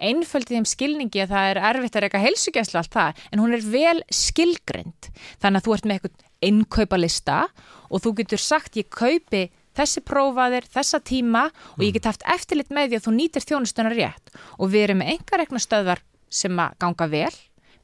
[0.00, 3.52] einföld í þeim skilningi að það er erfitt að reyka heilsugjæslu allt það en hún
[3.52, 5.10] er vel skilgrind
[5.42, 7.36] þannig að þú ert með eitthvað innkaupalista
[7.90, 12.72] og þú getur sagt ég kaupi þessi prófaðir, þessa tíma og ég get haft eftirlit
[12.74, 14.34] með því að þú nýtir þjónustuna rétt.
[14.58, 17.34] Og við erum með einhverjegnar stöðar sem að ganga vel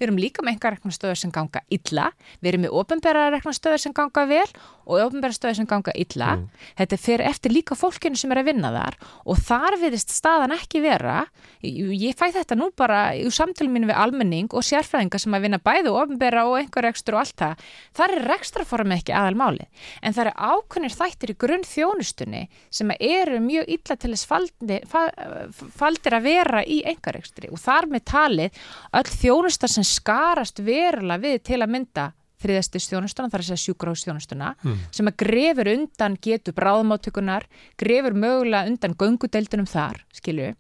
[0.01, 2.11] við erum líka með enga reknastöður sem ganga illa,
[2.41, 4.47] við erum með ofinbæra reknastöður sem ganga vel
[4.91, 6.31] og ofinbæra stöður sem ganga illa.
[6.39, 6.47] Mm.
[6.81, 10.83] Þetta fer eftir líka fólkinu sem er að vinna þar og þar viðist staðan ekki
[10.85, 11.23] vera.
[11.63, 15.61] Ég, fæ þetta nú bara í samtölum mínu við almenning og sérfræðinga sem að vinna
[15.63, 17.67] bæðu ofinbæra og einhver rekstur og allt það.
[18.01, 19.69] Þar er rekstraformi ekki aðal máli
[20.01, 22.43] en það eru ákveðnir þættir í grunn þjónustunni
[22.81, 25.05] sem eru mjög illa til þess faldi, fa,
[25.77, 28.61] faldir að vera í engarekstri og þar með talið
[28.99, 32.07] öll þjónustar sem skarast verulega við til að mynda
[32.41, 34.79] þriðastis þjónustuna, þar að segja sjúkráðstjónustuna Mm.
[34.97, 37.45] sem að grefur undan getur bráðmáttökunar,
[37.77, 40.55] grefur mögulega undan göngudeldunum þar, skilju.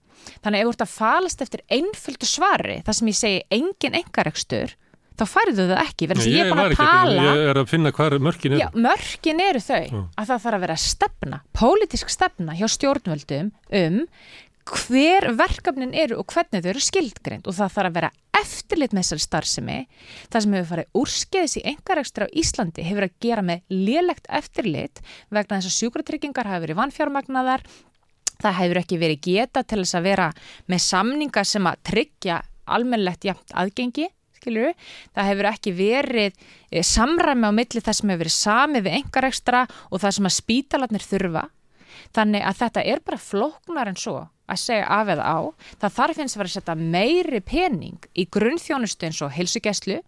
[0.45, 4.75] Þannig ef þú ert að falast eftir einföldu svari, það sem ég segi engin engarekstur,
[5.17, 7.71] þá færðu það ekki, verðan sem ég er var að að tala ég er að
[7.73, 8.61] finna hvað mörkin er.
[8.61, 9.81] Já, mörkin eru þau
[10.21, 13.51] að það þarf að vera stefna, pólitísk stefna hjá stjórnvöldum
[13.81, 13.99] um
[14.71, 18.11] hver verkefnin eru og hvernig þau eru skildgreind og það þarf að vera
[18.41, 19.79] eftirlit með þessari starfsemi.
[20.31, 25.03] Það sem hefur farið úrskeiðis í engarekstur á Íslandi hefur að gera með lélegt eftirlit
[25.29, 27.67] vegna þess að sjúkratryggingar hafi verið vannfjármagnaðar
[28.41, 30.31] það hefur ekki verið geta til þess að vera
[30.71, 32.41] með samninga sem að tryggja
[32.71, 34.09] almennlegt jafnt aðgengi
[34.41, 34.73] skilur
[35.15, 39.65] það hefur ekki verið e, samræmi á milli það sem hefur verið sami við engarekstra
[39.91, 41.49] og það sem að spítalarnir þurfa.
[42.17, 45.39] Þannig að þetta er bara flóknar en svo að segja af eða á
[45.81, 50.01] það þarf finnst að vera að setja meiri pening í grunnþjónustu eins og heilsugæslu.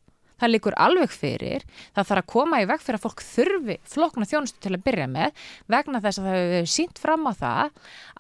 [0.43, 1.63] Það líkur alveg fyrir,
[1.95, 5.07] það þarf að koma í veg fyrir að fólk þurfi flokna þjónustu til að byrja
[5.13, 7.77] með vegna þess að það hefur sínt fram á það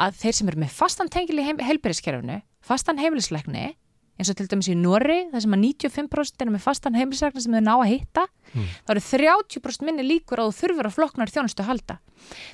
[0.06, 3.64] að þeir sem eru með fastan tengil í heim, heilbyrðiskerfunu, fastan heimilisleikni,
[4.22, 7.56] eins og til dæmis í Nóri, það sem að 95% eru með fastan heimilisleikni sem
[7.56, 8.26] þau ná að hitta,
[8.86, 11.98] þá eru 30% minni líkur þú þurfur að floknar þjónustu halda.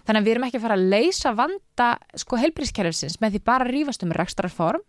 [0.08, 3.66] Þannig að við erum ekki að fara að leysa vanda sko heilbyrðiskerfisins með því bara
[3.66, 4.86] að rífast um rekstrarform,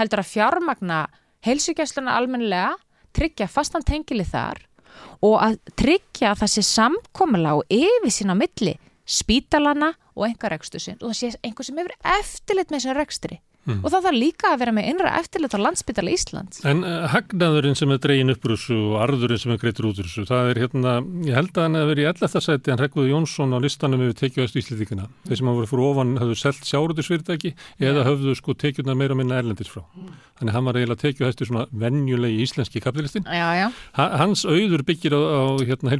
[0.00, 1.04] heldur að fjármagna
[1.46, 2.74] heilsugjæsluna almennilega
[3.16, 4.64] tryggja fastan tengili þar
[5.24, 8.76] og að tryggja að það sé samkomala og yfir sín á milli
[9.06, 13.38] spítalana og enga rekstu sinn og það sé einhver sem hefur eftirlit með þessu rekstri
[13.66, 13.80] Mm.
[13.82, 16.60] og það þarf líka að vera með innra eftirlit á landspítala Íslands.
[16.70, 19.98] En uh, hagnaðurinn sem er dregin upp úr þessu og arðurinn sem er greitur út
[19.98, 20.92] úr þessu, það er hérna,
[21.26, 22.44] ég held að hann hefur verið í 11.
[22.46, 25.08] sæti en Rekvuð Jónsson á listanum hefur tekið östu íslendingina.
[25.26, 29.40] Þeir sem hafa voru fyrir ofan hafðu selt sjárutisfyrirtæki eða höfðu sko tekjurnar meira minna
[29.42, 29.82] erlendis frá.
[30.38, 33.26] Þannig hann var eiginlega tekið hæstu svona venjulegi íslenski kapitalistin.
[33.26, 33.66] Já, já,
[33.96, 35.90] Ha, hans auður byggir á, á hérna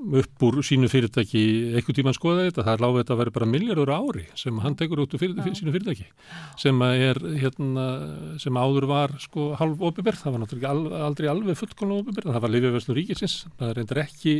[0.00, 1.42] og og upp úr sínu fyrirtæki
[1.76, 4.76] einhvern tíman skoða þetta, það er láfið að vera bara milljardur á ári sem hann
[4.78, 6.06] tekur út úr fyrir, fyrir, sínu fyrirtæki
[6.60, 7.86] sem að er hérna,
[8.40, 12.44] sem áður var sko halv opibert, það var náttúrulega al, aldrei alveg fullkomlega opibert, það
[12.46, 14.34] var Livjaverslu ríkisins, það er endur ekki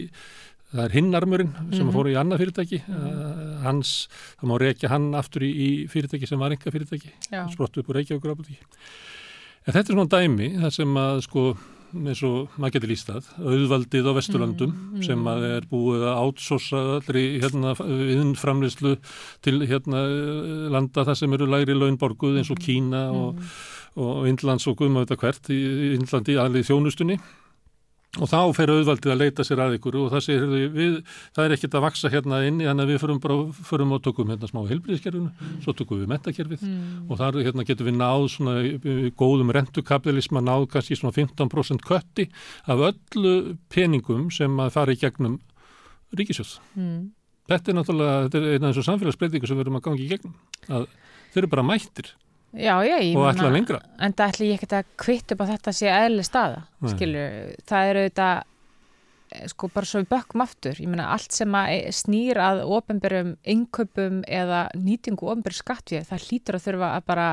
[0.71, 1.93] það er hinnarmurinn sem mm -hmm.
[1.93, 2.79] fór í annað fyrirtæki.
[2.87, 4.09] Uh, hans,
[4.39, 7.51] það má reykja hann aftur í, í fyrirtæki sem var enga fyrirtæki já.
[7.51, 8.57] sprott upp úr Reykjavíkur ábúti
[9.67, 11.57] en þetta er svona dæmi það sem að sko
[11.95, 16.81] eins og maður getur lístað, auðvaldið á Vesturlandum Mm, sem að er búið að átsósa
[16.99, 18.97] allri hérna viðinframlislu
[19.45, 20.03] til hérna
[20.73, 23.41] landa það sem eru lægri launborguð eins og Kína og,
[23.97, 25.61] og Indlands og guðma þetta hvert í
[25.97, 27.19] Indlandi aðlið þjónustunni
[28.19, 30.95] og þá fer auðvaldið að leita sér að ykkur og það segir, við,
[31.37, 33.37] það er ekkert að vaksa hérna inni, þannig að við förum bara
[33.69, 37.07] förum og tökum hérna smá helbriðskerfinu svo tökum við metakerfið Mm.
[37.11, 38.55] og þar hérna getum við náð svona
[39.21, 42.27] góðum rentukapitalisma, náð kannski svona 15% kötti
[42.67, 45.39] af öllu peningum sem að fara í gegnum
[46.17, 46.57] ríkisjóð.
[46.75, 47.13] Mm.
[47.51, 50.11] Þetta er náttúrulega, þetta er eina af þessu samfélagsbreytingu sem við erum að gangi í
[50.11, 50.35] gegnum.
[50.69, 50.87] Að
[51.33, 52.11] þeir eru bara mættir
[52.51, 53.81] Já, já, og ætla lengra.
[54.03, 57.37] En það ætla ég ekkert að kvitt upp að þetta sé eðli staða, skilur,
[57.71, 58.29] það eru þetta,
[59.53, 63.33] sko bara svo við bökkum aftur, ég meina allt sem að e, snýr að ofenbyrjum
[63.55, 67.29] innkaupum eða nýtingu ofenbyrjum skattfjöð, það hlýtur að þurfa að bara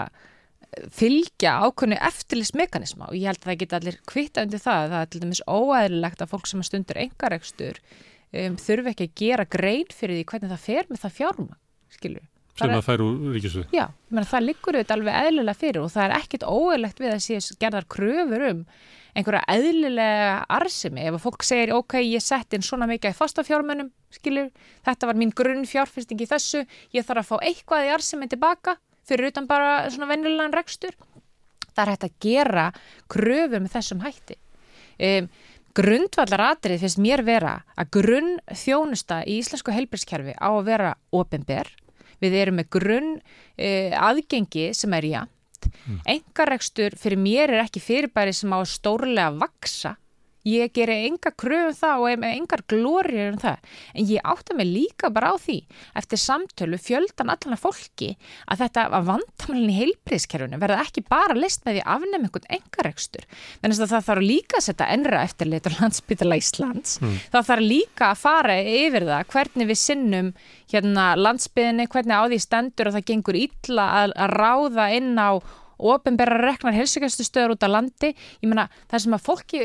[0.93, 5.11] fylgja ákveðinu eftirlismekanisma og ég held að það geta allir kvitta undir það, það er
[5.11, 9.93] til dæmis óæðilegt að fólk sem að stundur engarekstur um, þurfi ekki að gera grein
[9.93, 11.57] fyrir því hvernig það fer með það fjárma,
[11.97, 12.27] skilur.
[12.57, 13.65] Sem að færa úr ríkisjóð.
[13.75, 17.25] Já, meina, það liggur auðvitað alveg eðlilega fyrir og það er ekkit óeðlegt við að
[17.25, 18.63] sé gerðar kröfur um
[19.17, 21.05] einhverja eðlilega arsimi.
[21.07, 24.51] Ef að fólk segir, ok, ég sett inn svona mikið í fastafjármunum, skilur,
[24.85, 26.63] þetta var mín grunn fjárfyrsting í þessu,
[26.93, 28.77] ég þarf að fá eitthvað í arsimi tilbaka
[29.07, 30.97] fyrir utan bara svona venjulegan rekstur.
[31.71, 32.67] Það er hægt að gera
[33.11, 34.37] kröfur með þessum hætti.
[34.97, 35.29] Um,
[35.77, 41.69] grundvallar atrið finnst mér vera að grunn þjónusta í íslensku helbilskerfi á að vera opinber
[42.23, 46.01] við erum með grunn uh, aðgengi sem er jæmt mm.
[46.15, 49.95] engarekstur fyrir mér er ekki fyrirbæri sem á að stórlega vaksa
[50.47, 55.11] ég gerir enga kröfum það og engar glóriður um það, en ég átta mig líka
[55.13, 55.57] bara á því,
[55.99, 58.13] eftir samtölu fjöldan allan fólki,
[58.47, 63.27] að þetta var vandamælinn í heilbríðskerfunu verða ekki bara list með því afnum einhvern engarekstur,
[63.61, 67.19] þannig að það þarf líka að setja enra eftirlit og landsbytala Íslands, mm.
[67.35, 70.33] það þarf líka að fara yfir það hvernig við sinnum
[70.71, 75.29] hérna landsbyðinni, hvernig á því stendur og það gengur illa að, að ráða inn á
[75.77, 78.13] ofinberra reknar helsugastu stöður út á landi.
[78.41, 79.59] Ég menna það sem að fólki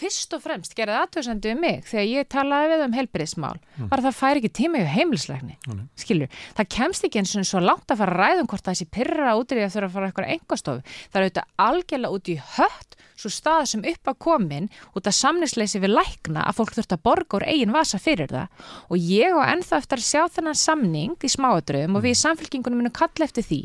[0.00, 3.88] fyrst og fremst gerði aðtöðsendu um mig þegar ég talaði við um helbriðsmál mm.
[3.90, 5.80] var að það fær ekki tíma í heimilslegni mm.
[5.98, 6.28] skilju,
[6.58, 9.34] það kemst ekki eins og svo langt að fara að ræðum hvort það sé pyrra
[9.38, 12.38] út í því að þurfa að fara eitthvað engastofu það er auðvitað algjörlega út í
[12.56, 16.96] hött svo stað sem upp að komin út af samningsleysi við lækna að fólk þurft
[16.96, 20.60] að borga úr eigin vasa fyrir það og ég og ennþá eftir að sjá þennan
[20.60, 23.62] samning í smáadröðum og við í samfélkingunum munum kalla eftir því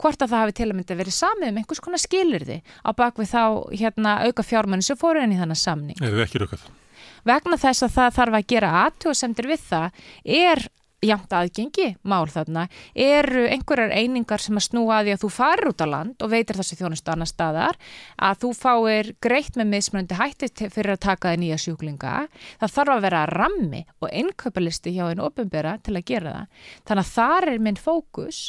[0.00, 3.32] hvort að það hafi til að mynda verið samið um einhvers konar skilirði á bakvið
[3.34, 6.00] þá hérna, auka fjármanni sem fóru inn í þannan samning.
[6.00, 6.68] Raukað?
[7.28, 10.62] Vegna þess að það þarf að gera aðtjóðsendir við það er
[11.04, 15.70] jamt aðgengi mál þarna eru einhverjar einingar sem að snúa að því að þú farir
[15.70, 17.78] út á land og veitir þessi þjónustu annar staðar
[18.20, 22.14] að þú fáir greitt með mismunandi hætti fyrir að taka þig nýja sjúklinga.
[22.60, 26.64] Það þarf að vera rammi og einnköpalisti hjá einn ofinbera til að gera það.
[26.90, 28.40] Þannig að þar er minn fókus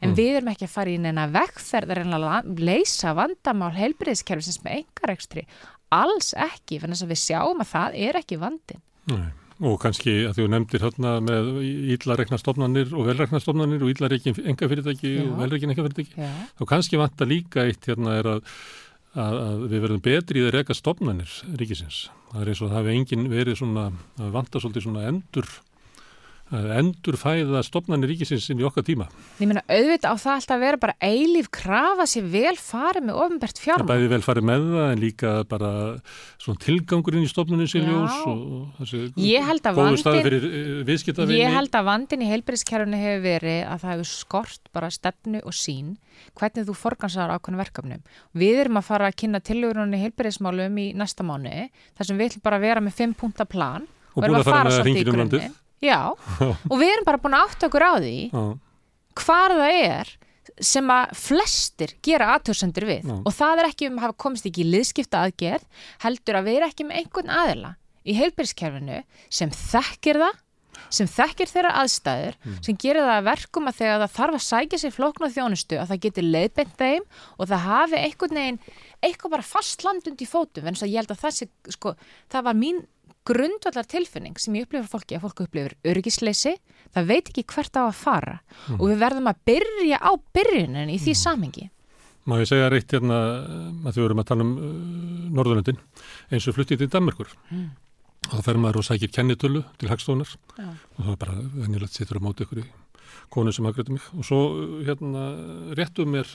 [0.00, 0.16] en mm.
[0.18, 5.46] við erum ekki að fara í neina vekkferðar en að leysa vandamál heilbriðiskerfisins með engarekstri
[5.90, 9.30] alls ekki, fyrir þess að við sjáum að það er ekki vandin Nei
[9.60, 11.48] Og kannski að þú nefndir hérna með
[11.94, 16.28] íllareknastofnanir og velreknastofnanir og íllarekin engafyrirtæki og velrekin engafyrirtæki.
[16.56, 18.54] Þá kannski vanta líka eitt hérna er að,
[19.12, 22.06] að, að við verðum betri í það reka stofnanir ríkisins.
[22.30, 25.52] Það er eins og það hefur engin verið svona, það vanta svolítið svona endur
[26.50, 29.06] endur fæða stopnarnir ríkisins inn í okkar tíma.
[29.38, 33.20] Ég meina auðvitað á það alltaf að vera bara eilíf krafa sér vel farið með
[33.22, 33.84] ofinbært fjármál.
[33.86, 35.70] Það bæði vel farið með það en líka bara
[36.42, 38.42] svona tilgangurinn í stopnarnir sér ljós og
[38.80, 39.02] þessi
[39.78, 41.38] góðu staði fyrir eh, viðskiptavinni.
[41.38, 45.56] Ég held að vandin í heilbæriðskerfunu hefur verið að það hefur skort bara stefnu og
[45.56, 45.94] sín
[46.36, 48.04] hvernig þú forgansar ákveðinu verkefnum.
[48.36, 52.44] Við erum að fara að kynna tilugurunni heilbæriðsmálum í næsta mánu þar sem við ætlum
[52.44, 55.20] bara að vera með fimm punta plan og, og erum að fara með ringin um
[55.22, 55.50] landið.
[55.80, 56.12] Já,
[56.70, 58.16] og við erum bara búin að átta okkur á því
[59.20, 60.16] hvar það er
[60.60, 63.16] sem að flestir gera aðtjóðsendur við Já.
[63.16, 66.66] og það er ekki um að hafa komist ekki í liðskipta aðgerð heldur að erum
[66.68, 67.72] ekki með einhvern aðila
[68.04, 69.02] í heilbyrgskerfinu
[69.32, 70.38] sem þekkir það
[70.90, 72.54] sem þekkir þeirra aðstæður mm.
[72.66, 75.90] sem gerir það verkum að þegar það þarf að sækja sér flókn og þjónustu að
[75.92, 77.04] það getur leiðbent þeim
[77.36, 78.60] og það hafi einhvern veginn
[79.00, 81.94] eitthvað bara fast landund í fótum en ég held að það, sé, sko,
[82.32, 82.80] það var mín
[83.30, 86.56] grundvallar tilfinning sem ég upplifur fólki að fólku upplifur örgisleysi,
[86.94, 88.78] það veit ekki hvert á að fara mm.
[88.80, 91.20] og við verðum að byrja á byrjunin í því mm.
[91.20, 91.68] samengi.
[92.28, 93.20] Má ég segja reitt hérna
[93.86, 94.74] að þau verum að tala um uh,
[95.38, 95.80] Norðurlöndin
[96.30, 97.64] eins og fluttið til Danmarkur mm.
[98.28, 100.68] og þá fer maður og sækir kennitölu til Hagstofunar ja.
[100.98, 102.68] og það er bara venjulegt sittur á móti ykkur í
[103.30, 105.26] konu sem aðgrötu mig og svo uh, hérna
[105.78, 106.28] réttum mér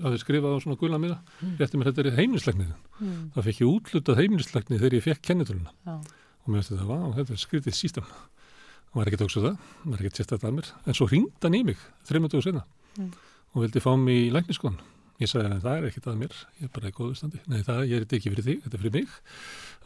[0.00, 1.56] að þið skrifaði á svona gula miða mm.
[1.60, 3.18] rétti mér þetta er heimilisleikniðin mm.
[3.34, 5.98] það fekk ég útlutað heimilisleiknið þegar ég fekk kennitöluna ja.
[6.44, 9.68] og mér veist þetta var og þetta er skrifið sístam og maður ekkert ógstuð það,
[9.84, 12.64] maður ekkert sett þetta að mér en svo ringd hann í mig þreymönduðu sena
[12.98, 13.12] mm.
[13.54, 14.80] og vildi fá mig í lækniskon
[15.22, 17.60] ég sagði að það er ekkert að mér ég er bara í góðu standi, nei
[17.66, 19.18] það ég er ekki fyrir þig þetta er fyrir mig,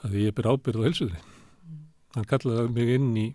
[0.06, 1.82] að ég ber ábyrð á helsuðri mm.
[2.16, 3.26] hann kallaði mig inn í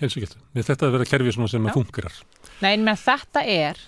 [0.00, 1.74] helsugjöldu með þetta að vera kerfi sem ja.
[1.74, 2.20] fungerar
[2.62, 3.80] Nei, en þetta er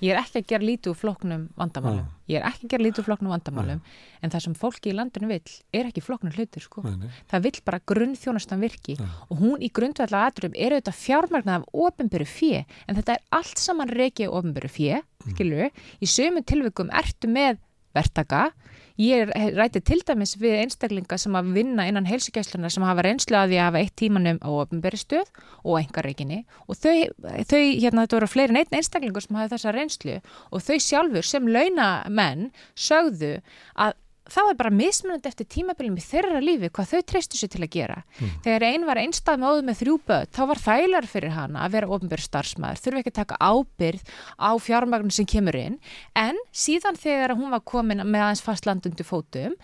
[0.00, 2.06] Ég er ekki að gera lítið úr floknum vandamálum.
[2.06, 2.18] Ah.
[2.30, 3.94] Ég er ekki að gera lítið úr floknum vandamálum nei.
[4.24, 6.84] en það sem fólki í landinu vil er ekki floknum hlutir sko.
[6.86, 7.10] Nei, nei.
[7.30, 11.82] Það vil bara grunn þjónastan virki og hún í grundvallega aðrum er auðvitað fjármagnað af
[11.86, 15.34] ofinböru fjö en þetta er allt saman reikið ofinböru fjö, mm.
[15.34, 15.84] skilur við.
[16.00, 17.60] Í sömu tilvikum ertu með
[17.96, 18.50] verktaka
[19.00, 23.54] Ég ræti til dæmis við einstaklinga sem að vinna innan heilsugæslunar sem hafa reynslu að
[23.54, 25.30] því að hafa eitt tímanum á ofnbæri stöð
[25.64, 26.92] og engarreikinni og þau,
[27.48, 30.18] þau hérna þetta voru fleiri neitt einstaklingur sem hafa þessa reynslu
[30.50, 33.38] og þau sjálfur sem launamenn sögðu
[33.80, 33.96] að
[34.30, 37.72] þá er bara mismunandi eftir tímabilim í þeirra lífi hvað þau treystu sér til að
[37.74, 37.98] gera.
[38.18, 38.32] Mm.
[38.46, 41.92] Þegar einn var einstað móðu með þrjú börn, þá var þælar fyrir hana að vera
[41.96, 45.80] ofnbjörn starfsmæður, þurfi ekki að taka ábyrð á fjármagnum sem kemur inn,
[46.18, 49.56] en síðan þegar hún var komin með aðeins fastlandundi fótum,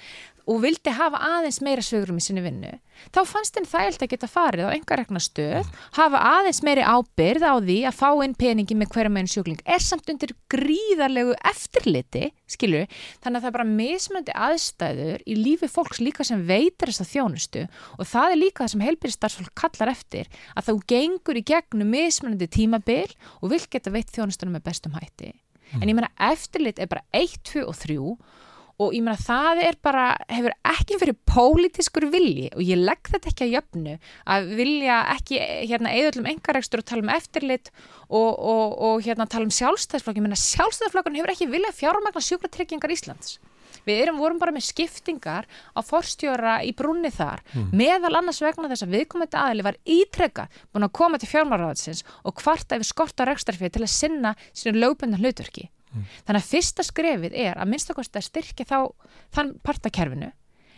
[0.47, 2.71] og vildi hafa aðeins meira sögurum í sinni vinnu,
[3.15, 7.47] þá fannst henn þægilt að geta farið á enga rekna stöð, hafa aðeins meiri ábyrð
[7.47, 12.31] á því að fá inn peningi með hverja meginn sjúkling, er samt undir gríðarlegu eftirliti,
[12.51, 12.85] skilju,
[13.25, 17.65] þannig að það er bara mismöndi aðstæður í lífi fólks líka sem veitir þessa þjónustu
[17.99, 22.47] og það er líka það sem heilbyrjastarfsfólk kallar eftir, að þá gengur í gegnum mismöndi
[22.47, 23.11] tímabil
[23.43, 25.35] og vil geta veit þjónustunum með bestum hætti.
[25.81, 27.97] En ég menna eftirlit er bara 1, 2 og 3
[28.83, 33.31] og ég meina það er bara, hefur ekki verið pólitískur vilji og ég legg þetta
[33.33, 33.97] ekki að jöfnu
[34.37, 35.41] að vilja ekki
[35.71, 37.73] hérna eðullum engarekstur og tala um eftirlit
[38.09, 42.93] og, og, og hérna tala um sjálfstæðsflokk, ég meina sjálfstæðsflokkun hefur ekki viljað fjármagna sjúkratryggingar
[42.93, 43.39] Íslands.
[43.87, 47.69] Við erum vorum bara með skiptingar á forstjóra í brunni þar mm.
[47.77, 52.43] meðal annars vegna þess að viðkomandi aðli var ítrekka búin að koma til fjármáraðsins og
[52.43, 55.69] hvarta yfir skorta rekstarfið til að sinna sínu lögböndan hlutverki.
[55.93, 56.09] Mm.
[56.27, 58.79] Þannig að fyrsta skrefið er að minnstakosti að styrkja þá
[59.37, 60.33] þann partakerfinu.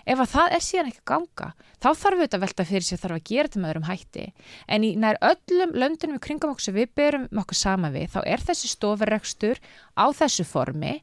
[0.09, 1.51] Ef að það er síðan ekki ganga,
[1.83, 4.25] þá þarf við að velta fyrir sig þarf að gera þetta með öðrum hætti.
[4.65, 8.21] En í nær öllum löndunum í kringum okkur sem við berum okkur sama við, þá
[8.25, 9.61] er þessi stofurrekstur
[10.01, 10.95] á þessu formi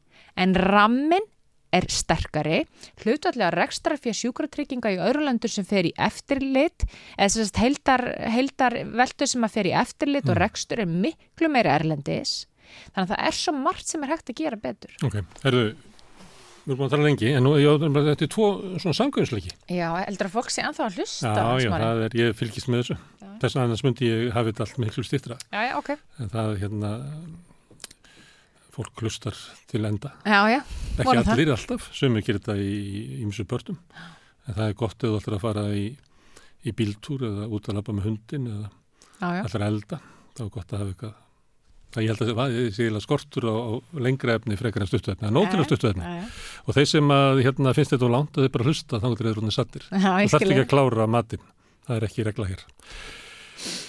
[0.41, 1.29] en rammin
[1.75, 2.63] er sterkari,
[3.03, 6.85] hlutallega rekstra fyrir sjúkratrygginga í öðru landur sem fer í eftirlit,
[7.17, 10.33] eða þess að heldar, heldar veldur sem að fer í eftirlit mm.
[10.33, 12.45] og rekstur er miklu meira erlendis
[12.93, 14.95] þannig að það er svo margt sem er hægt að gera betur.
[15.05, 15.65] Ok, erðu
[16.65, 17.51] við erum búin að tala lengi, en nú
[18.09, 18.45] þetta er tvo
[18.81, 22.69] svona samgöðsleiki Já, eldra fólk sé anþá að hlusta Já, já, það er, ég fylgist
[22.73, 22.95] með þessu.
[23.21, 23.27] Já.
[23.43, 25.91] þess að annars myndi ég hafi þetta allt miklu stýttra Já, já, ok.
[26.23, 26.91] En það er hérna
[28.75, 29.37] fólk hlustar
[29.71, 30.11] til enda.
[30.25, 30.57] Já, já,
[30.97, 31.51] Ekki allir það.
[31.55, 33.77] alltaf, sömur gerir þetta í ímsu börnum.
[34.49, 35.85] En það er gott eða þú ætlar að fara í,
[36.65, 38.73] í bíltúr eða út að lappa með hundin eða
[39.45, 40.01] allar elda
[42.03, 43.69] ég held að það sé skortur á, á
[44.05, 46.13] lengra efni frekar en stuttuefni, það er nótilega stuttuefni
[46.65, 49.35] og þeir sem að, hérna, finnst þetta á langt þau bara hlusta þá er þetta
[49.35, 51.45] rauninni sattir og það er ekki að klára matinn,
[51.87, 52.63] það er ekki regla hér.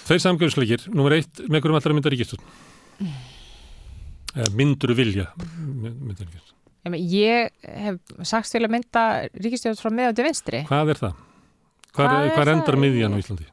[0.07, 2.43] Þeir samgjöfsleikir nummer eitt, með hverjum allra myndar ríkistun
[4.55, 6.55] myndur vilja myndar ríkistun
[6.87, 9.01] Ég hef sagst til að mynda
[9.35, 10.61] ríkistjóð frá meðan til vinstri.
[10.69, 11.17] Hvað er það?
[11.97, 13.47] Hvað, hvað, hvað endar miðjan á Íslandi?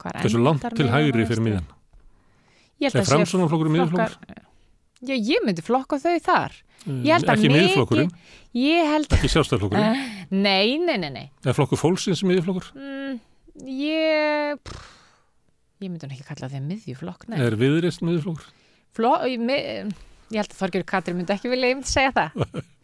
[0.00, 1.68] Hversu langt til hægri fyrir miðjan?
[2.80, 4.44] Er framsunarflokkur miðurflokkur?
[5.00, 6.56] Já, ég myndi flokka þau þar.
[6.86, 8.10] Mm, ekki miðurflokkurinn?
[8.90, 9.12] Held...
[9.16, 10.00] Ekki sjálfstæðarflokkurinn?
[10.00, 11.26] Uh, nei, nei, nei, nei.
[11.44, 12.70] Er flokkur fólksins miðurflokkur?
[12.76, 13.20] Mm,
[13.68, 14.60] ég...
[14.64, 14.90] Pff,
[15.84, 17.38] ég myndi ekki kalla það miðjuflokk, nei.
[17.44, 18.50] Er viðrist miðurflokkur?
[18.96, 19.12] Fló...
[19.40, 19.94] Mið...
[20.30, 22.60] Ég held að Þorgjörg Katri myndi ekki vilja, ég myndi segja það.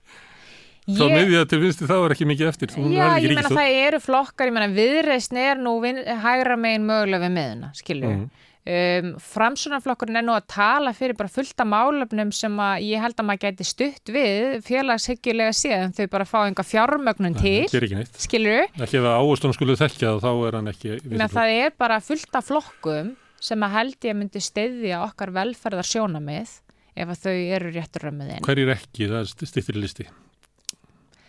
[0.86, 1.10] Ég...
[1.10, 2.72] miðja til vinsti þá er ekki mikið eftir.
[2.94, 5.98] Já, ég menna það eru flokkar, ég menna viðreistn er nú vin...
[5.98, 8.20] hægra megin mögulega við miðuna, skiljuðu.
[8.20, 8.44] Mm.
[8.66, 13.28] Um, framsunarflokkurinn er nú að tala fyrir bara fullta málefnum sem að ég held að
[13.28, 18.82] maður gæti stutt við félagshyggilega síðan þau bara fá einhver fjármögnun til skilur þú?
[18.82, 20.98] Ekki ef áherstunum skulle þekkja þá er hann ekki
[21.36, 26.58] Það er bara fullta flokkum sem að held ég myndi steyðja okkar velferðar sjónamið
[26.98, 29.06] ef að þau eru réttur römmuðinn Hver er ekki?
[29.14, 30.10] Það stýttir listi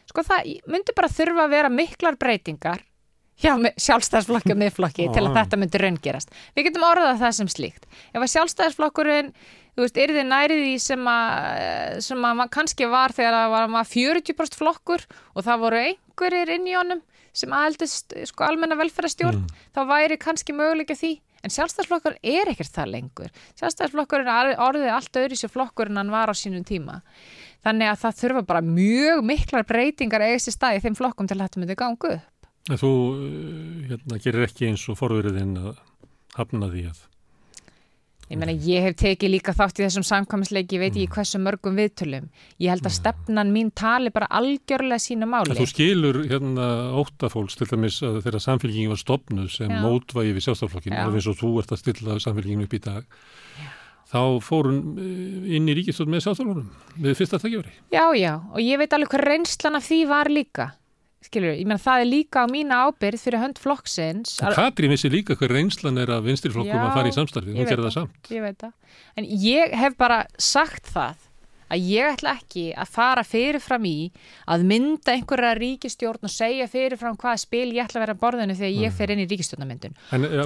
[0.09, 2.81] Sko það myndi bara þurfa að vera miklar breytingar
[3.37, 6.33] hjá sjálfstæðsflokki og miðflokki til að þetta myndi raungerast.
[6.57, 7.85] Við getum orðað það sem slíkt.
[8.13, 9.29] Ef að sjálfstæðsflokkurinn,
[9.77, 13.69] þú veist, er þið nærið í sem að, sem að kannski var þegar það var
[13.75, 17.05] maður 40% flokkur og það voru einhverjir inn í honum
[17.37, 19.65] sem aðeldist sko almenna velferðarstjórn, mm.
[19.75, 21.19] þá væri kannski möguleika því.
[21.45, 23.35] En sjálfstæðsflokkur er ekkert það lengur.
[23.59, 27.03] Sjálfstæðsflokkur er orðið allt öðru sér flokkur en hann var á sínum tíma.
[27.65, 31.45] Þannig að það þurfa bara mjög miklar breytingar eigist í staði þeim flokkum til að
[31.45, 32.36] þetta myndi gangu upp.
[32.67, 35.77] Þú eh, hérna, gerir ekki eins og forverðin að
[36.37, 37.05] hafna því að
[38.27, 41.13] Ég meina, ég hef tekið líka þátt í þessum samkvæmsleiki, ég veit ekki mm.
[41.15, 42.25] hversu mörgum viðtölum.
[42.59, 45.55] Ég held að stefnan mín tali bara algjörlega sína máli.
[45.55, 46.65] Þú skilur hérna
[46.99, 49.79] óttafólks til dæmis að þeirra samfélgingin var stopnuð sem Já.
[49.79, 53.07] mótvægi við sjálfstaflokkinu, alveg eins og þú ert að stilla samfélginginu upp í dag.
[54.11, 57.71] Þá fórun eh, inn í ríkistöld með sjálfstaflokkunum við fyrsta takkjári.
[57.95, 60.67] Já, já, og ég veit alveg hvað reynslan af því var líka
[61.27, 65.37] skilur, ég menn það er líka á mína ábyrð fyrir hönd flokksins Katrín vissi líka
[65.37, 68.33] hver reynslan er að vinstirflokkum að fara í samstarfi, hún gerði það samt.
[68.33, 68.75] ég veit það,
[69.19, 71.27] en ég hef bara sagt það
[71.67, 73.97] að ég ætla ekki að fara fyrirfram í
[74.47, 78.57] að mynda einhverja ríkistjórn og segja fyrirfram hvaða spil ég ætla að vera á borðinu
[78.57, 79.97] þegar ég fer inn í ríkistjórnamyndun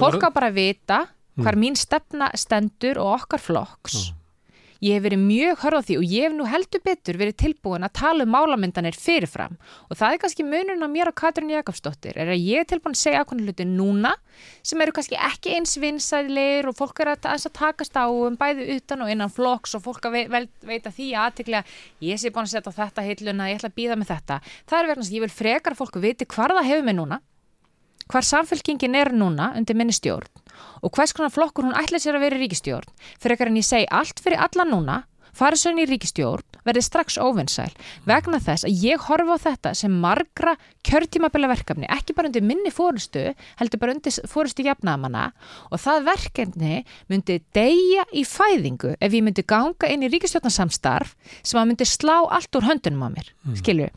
[0.02, 1.04] fólk á bara að vita
[1.38, 1.62] hvar mm.
[1.62, 4.18] mín stefna stendur og okkar flokks mm.
[4.82, 7.86] Ég hef verið mjög hörð á því og ég hef nú heldur betur verið tilbúin
[7.86, 9.54] að tala um málamyndanir fyrirfram
[9.86, 12.96] og það er kannski munun á mér og Katrín Jakobsdóttir er að ég er tilbúin
[12.96, 14.16] að segja ákveðin hluti núna
[14.66, 18.66] sem eru kannski ekki eins vinsæðilegir og fólk er að, að takast á um bæði
[18.74, 21.62] utan og innan flokks og fólk að ve veita því aðtiklega
[22.02, 24.40] ég sé búin að setja þetta heiluna, ég ætla að býða með þetta.
[24.66, 27.22] Það er verðan að ég vil frekar fólku viti hvar það hefur mig núna
[28.10, 30.41] hvar samfélkingin er núna undir minni stjórn
[30.82, 33.68] og hvers konar flokkur hún ætla sér að vera í ríkistjórn fyrir ekkar en ég
[33.68, 37.72] segi allt fyrir alla núna inn í ríkistjórn, verði strax óvinnsæl
[38.04, 42.70] vegna þess að ég horfa á þetta sem margra kjörtímabila verkefni, ekki bara undir minni
[42.70, 45.32] fórustu, heldur bara undir fórustu jafnamanna
[45.70, 51.58] og það verkefni myndi deyja í fæðingu ef ég myndi ganga inn í ríkistjórnarsamstarf sem
[51.58, 53.56] að myndi slá allt úr höndunum á mér, mm.
[53.62, 53.88] skilju.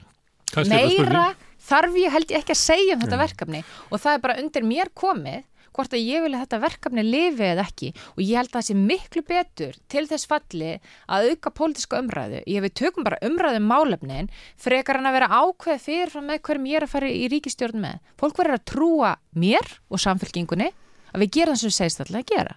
[0.71, 1.33] Meira
[1.65, 3.61] þarf ég held ég ekki að segja um þetta verkefni.
[3.91, 5.43] Og það er bara undir mér komið
[5.75, 8.77] hvort að ég vilja þetta verkefni lifi eða ekki og ég held að það sé
[8.79, 10.71] miklu betur til þess falli
[11.11, 12.41] að auka pólitíska umræðu.
[12.49, 14.31] Ég við tökum bara umræðu um málefnin
[14.61, 18.03] frekar en að vera ákveð fyrirfram með hverjum ég er að fara í ríkistjórn með.
[18.19, 20.71] Fólk verður að trúa mér og samfélkingunni
[21.15, 22.55] að við gerum það sem við segist alltaf að gera.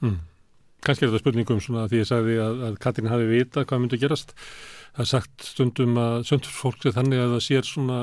[0.00, 0.18] Mm.
[0.80, 3.82] Kannski er þetta spurning um svona því ég sagði að, að Katrín hafi vita hvað
[3.82, 4.32] myndi gerast.
[4.96, 7.98] Það er sagt stundum að söndur fólk sé þannig að það sér svona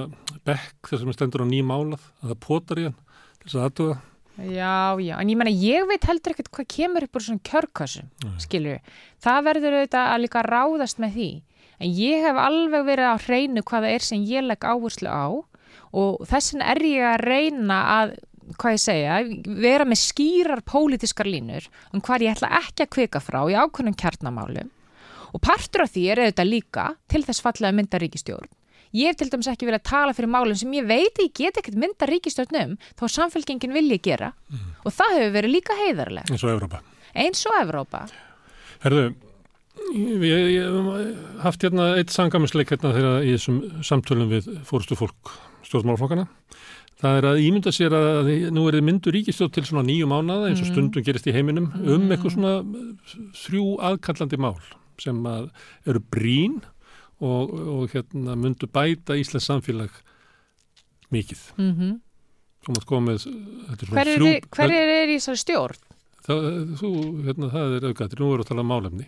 [0.48, 3.00] bekk þar sem það stendur á nýmálað, að það potar í hann
[3.48, 3.98] þess að aðtuga.
[4.38, 8.10] Já, já, en ég menna ég veit heldur ekkert hvað kemur upp úr svona kjörkassum,
[8.38, 8.76] skilur
[9.24, 11.30] Það verður auðvitað að líka ráðast með því.
[11.82, 15.26] En ég hef alveg verið á hreinu hvað það er sem ég legg áherslu á
[15.98, 18.14] og þessin er ég að reyna að,
[18.58, 19.18] hvað ég segja,
[19.66, 23.98] vera með skýrar pólitískar línur um hvað ég ætla ekki að kvika frá í ákveðnum
[23.98, 24.70] kjarnamálum.
[25.34, 28.50] Og partur af því er auðvitað líka til þess fallega mynda ríkistjórn.
[28.98, 31.60] Ég hef til dæmis ekki verið að tala fyrir málum sem ég veit ég get
[31.60, 34.32] ekkert mynda ríkistjórnum þó samfélkingin vilji gera
[34.84, 36.82] og það hefur verið líka heiðarlega eins og Evrópa.
[37.14, 38.06] eins og Evrópa.
[38.82, 39.04] Herðu,
[39.94, 44.98] ég, ég, ég hef haft hérna eitt sangamisleik hérna þegar í þessum samtölum við fórstu
[44.98, 45.36] fólk
[45.68, 46.28] stjórnmálaflokkana.
[46.98, 50.48] Það er að ímynda sér að nú er þið myndu ríkistjóð til svona nýju mánada
[50.50, 52.54] eins og stundum gerist í heiminum um eitthvað svona
[53.44, 54.56] þrjú aðkallandi mál
[54.98, 55.52] sem að
[55.86, 56.58] eru brín
[57.22, 59.90] og, og hérna myndu bæta Íslands samfélag
[61.12, 61.42] mikið.
[61.58, 62.00] Mm -hmm.
[62.68, 63.18] Svona
[63.88, 65.78] Hver er, þrjú- hver er, er í þessari stjórn?
[66.28, 66.40] Það,
[66.80, 66.90] þú,
[67.24, 69.08] hérna, það er auðgættir, nú erum við að tala um málefni.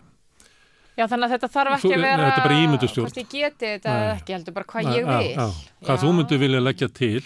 [0.99, 3.05] Já, þannig að þetta þarf ekki að vera bara ímyndunarstjórn.
[3.07, 5.53] hvort ég geti þetta ekki, heldur bara hvað ég vil.
[5.83, 7.23] Hvað þú myndir vilja leggja til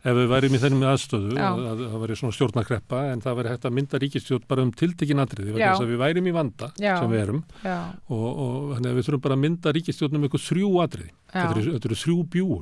[0.00, 1.46] ef við værim í þennum aðstöðu Já.
[1.50, 4.72] að, að það væri svona stjórnakreppa en það væri hægt að mynda ríkistjórn bara um
[4.72, 5.70] tiltekin Já.
[5.74, 6.94] að við værim í vanda Já.
[6.96, 10.70] sem við erum Já, og, og við þurfum bara að mynda ríkistjórn um eitthvað þrjú.
[10.80, 11.44] Já.
[11.52, 12.60] Þetta eru, þrjú bjúu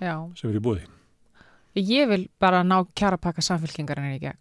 [0.00, 0.14] já.
[0.38, 0.86] sem eru í búði.
[1.78, 4.38] Ég vil bara ná kjarapakka samfélkingarinn í gegn.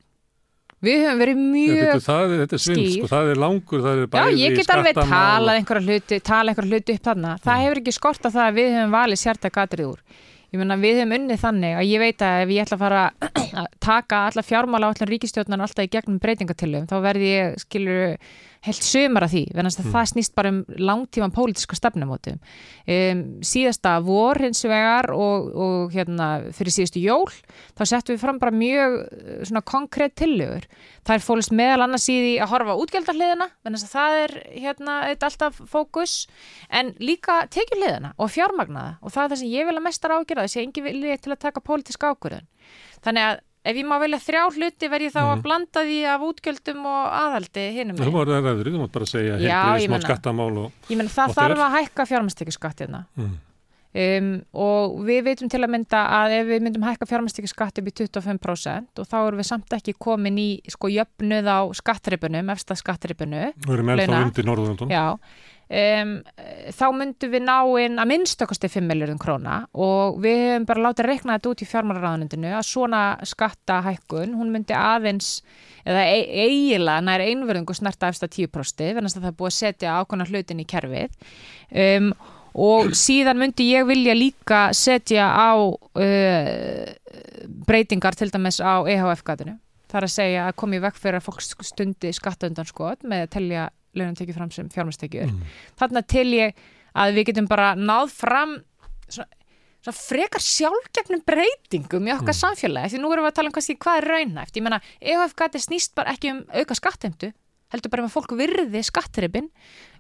[0.86, 1.78] Við höfum verið mjög...
[1.82, 2.98] er- þetta er svinn, skýr.
[3.02, 6.20] sko, það er langur, það er Já, bæði ég get alveg skattamál talað einhverja hluti,
[6.22, 7.32] tala einhverja hluti upp þarna.
[7.42, 10.04] Það hefur ekki skort að það að við höfum valið sértæk atrið úr.
[10.48, 13.02] Ég meina, við höfum unnið þannig að ég veit að ef ég ætla að fara
[13.62, 18.14] að taka alla fjármála á allan ríkistjórnar alltaf í gegnum breytingatillum, þá verði ég, skilur,
[18.66, 22.40] heilt sömur af því, venast að það snýst bara um langtíman pólitíska stefnumótum.
[22.88, 27.32] Um, síðasta vor hins vegar og, og hérna fyrir síðustu jól,
[27.78, 30.68] þá settum við fram bara mjög eh, svona konkrétt tillögur.
[31.08, 34.36] Það er fólist meðal annars í því að horfa á útgjaldahliðina, venast að það er
[34.66, 36.16] hérna þetta alltaf fókus,
[36.70, 40.48] en líka tekjuhliðina og fjármagnaða og það er það sem ég vil að mestar ágjöra,
[40.48, 42.50] þessi engi vilja til að taka pólitíska ákvörðun.
[43.06, 46.28] Þannig að ef ég má velja þrjá hluti verð ég þá að blanda því af
[46.28, 50.72] útgjöldum og aðhaldi hinum Þú var það ræður, þú mátt bara segja Já, ég og
[50.88, 53.04] Ég menn það þarf að hækka fjármastekjuskatt hérna.
[53.18, 53.36] mm,
[53.98, 57.94] Um, og við veitum til að mynda að ef við myndum hækka fjármastekjuskatt upp í
[57.98, 63.48] 25% og þá erum við samt ekki komin í sko jöfnuð á skattripunum, efsta skattripunu
[63.56, 64.92] við erum ennþá undir Norðurlandun.
[65.68, 66.12] Um,
[66.72, 71.10] þá myndum við ná inn að minnstakosti 5 miljardum króna og við hefum bara látið
[71.10, 75.42] reikna þetta út í fjármálaráðanundinu að svona skattahækkun, hún myndi aðeins
[75.84, 79.98] eða e eiginlega nær einverðingu snerta efsta 10% vennast að það er búið að setja
[80.00, 81.36] ákvæmna hlutin í kerfið
[81.84, 82.10] um,
[82.58, 86.86] og síðan myndi ég vilja líka setja á uh,
[87.68, 89.58] breytingar til dæmis á EHF-gatinu.
[89.88, 93.68] Það er að segja að komi vekk fyrir að fólk stundi skattundanskot með að telja
[94.00, 95.32] launum tekið fram sem fjármastekjur.
[95.32, 95.56] Mm.
[95.80, 96.62] Þarna til ég
[96.98, 98.56] að við getum bara náð fram
[99.08, 99.28] svona,
[99.86, 102.94] svona frekar sjálfgefnum breytingum í okkar samfélagi.
[102.94, 104.58] Því nú erum við að tala um kannski hvað er raunæft.
[104.58, 107.32] Ég meina, EHF-gati snýst bara ekki um auka skattheimtu,
[107.74, 109.52] heldur bara um að fólk virði skattripin.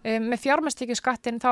[0.06, 1.50] Um, með fjármastekjuskattin þá,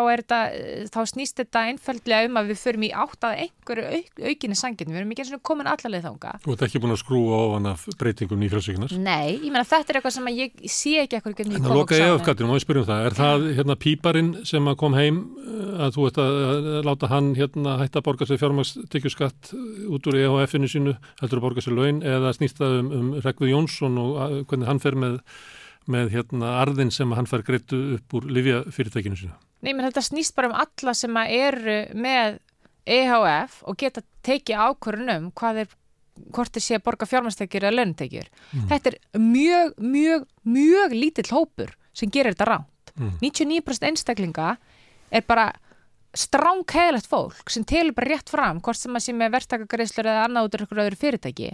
[0.54, 4.58] eh, þá snýst þetta einföldlega um að við förum í átt að einhverju auk, aukinni
[4.60, 4.92] sangin.
[4.92, 6.34] Við erum ekki eins og komin allarleið þanga.
[6.44, 8.96] Þú ert ekki búin að skrúa ofan af breytingum nýfjölsvíkunar.
[9.02, 11.80] Nei, ég meina þetta er eitthvað sem ég sé ekki eitthvað ég En að kom
[11.82, 13.06] loka ég af kattinu, má ég spyrja um það.
[13.10, 16.32] Er það hérna píparinn sem kom heim uh, að þú ert að,
[16.86, 19.54] láta hann hérna hætta að borga sér fjármagstekjuskatt
[19.90, 23.12] út úr EHF-inu sínu, heldur að borga sér laun eða snýst það um, um
[25.92, 29.36] Með, hérna arðin sem hann fer greittu upp úr livjafyrirtækinu sínu.
[29.62, 32.40] Nei, menn þetta snýst bara um alla sem eru með
[32.86, 35.76] EHF og geta tekið ákvörunum hvað er
[36.36, 38.30] hvort þeir sé að borga fjármastekjur eða lönutekjur.
[38.70, 42.94] Þetta er mjög, mjög, mjög lítill hópur sem gerir þetta ránt.
[42.96, 43.18] Mm.
[43.22, 44.56] 99% einstaklinga
[45.12, 45.50] er bara
[46.20, 50.48] stránkæðilegt fólk sem telur bara rétt fram hvort sem að sé með verktakagreislur eða annað
[50.48, 51.50] út af ykkur öðru fyrirtæki.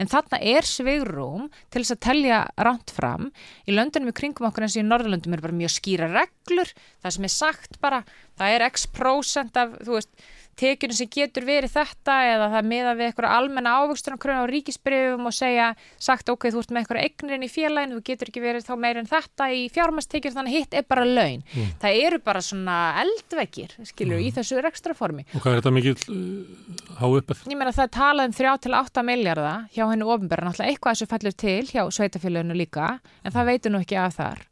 [0.00, 3.30] En þarna er svigrum til þess að telja ránt fram.
[3.68, 6.72] Í löndunum í kringum okkur eins og í Norðurlöndum er bara mjög skýra reglur.
[7.04, 8.02] Það sem er sagt bara,
[8.40, 10.26] það er x prósent af, þú veist,
[10.60, 15.36] tekjunum sem getur verið þetta eða það meða við eitthvað almenna ávöxtunarkröna á ríkisbrifum og
[15.36, 15.68] segja,
[16.02, 19.00] sagt ok, þú ert með eitthvað eignirinn í félaginu, þú getur ekki verið þá meir
[19.00, 21.44] en þetta í fjármastekjur, þannig hitt er bara laun.
[21.52, 21.70] Mm.
[21.84, 25.26] Það eru bara svona eldveggir, skilur, í þessu rekstraformi.
[25.34, 27.46] Og hvað er þetta mikið uh, há uppið?
[27.52, 31.40] Ég meina það er talað um 3-8 miljardar hjá hennu ofinberðan, alltaf eitthvað þessu fellur
[31.44, 34.46] til hjá sveitafélaginu líka, en það veitur nú ekki af þar.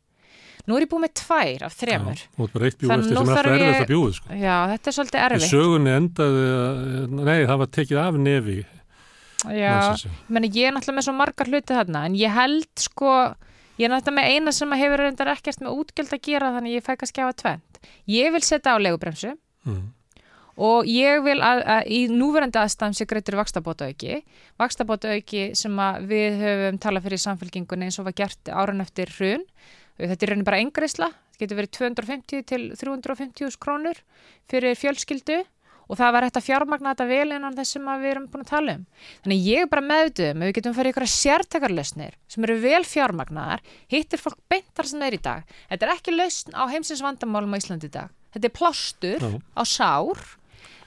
[0.66, 2.20] Nú er ég búið með tvær af þremur.
[2.24, 4.28] Já, og bara eitt bjúið eftir sem er alltaf erfitt að bjúið, sko.
[4.40, 5.50] Já, þetta er svolítið Í erfitt.
[5.52, 8.58] sögunni endaði, að- nei, það var tekið af nefi.
[9.44, 9.74] Já,
[10.32, 13.10] meni, ég er náttúrulega með svo margar hluti þarna en ég held sko
[13.76, 16.86] ég er náttúrulega með eina sem hefur reyndar ekkert með útgjöld að gera þannig ég
[16.86, 17.78] fæ kannski að hafa tvent
[18.08, 19.34] ég vil setja á legubremsu
[19.66, 19.82] Mm.
[20.56, 24.22] og ég vil að, að í núverandi aðstæðum sé greitur vakstabótaauki
[24.60, 25.76] vakstabótaauki sem
[26.08, 29.44] við höfum talað fyrir í samfélkingunni eins og var gert árun eftir hrun
[29.98, 34.00] þetta er raunin bara engreisla, þetta getur verið 250 til 350 krónur
[34.50, 35.42] fyrir fjölskyldu
[35.84, 38.44] og það var hægt að fjármagna þetta vel innan þess sem að við erum búin
[38.44, 38.84] að tala um.
[39.24, 43.64] Þannig ég er bara meðduðum að við getum farið ykkur sértakarlausnir sem eru vel fjármagnaðar,
[43.92, 45.54] hittir fólk beintar sem er í dag.
[45.70, 48.12] Þetta er ekki lausn á heimsins vandamálum á Íslandi í dag.
[48.34, 50.24] Þetta er plástur á sár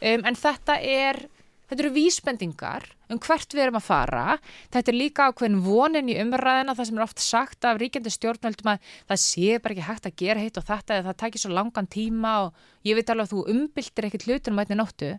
[0.02, 1.28] um, en þetta er
[1.70, 4.38] þetta eru vísbendingar um hvert við erum að fara.
[4.74, 8.72] Þetta er líka ákveðin vonin í umræðina það sem er oft sagt af ríkjandi stjórnvöldum
[8.74, 11.54] að það sé bara ekki hægt að gera hitt og þetta eða það takir svo
[11.56, 15.12] langan tíma og ég veit alveg að þú umbyltir ekkit hlutunum að einni nóttu.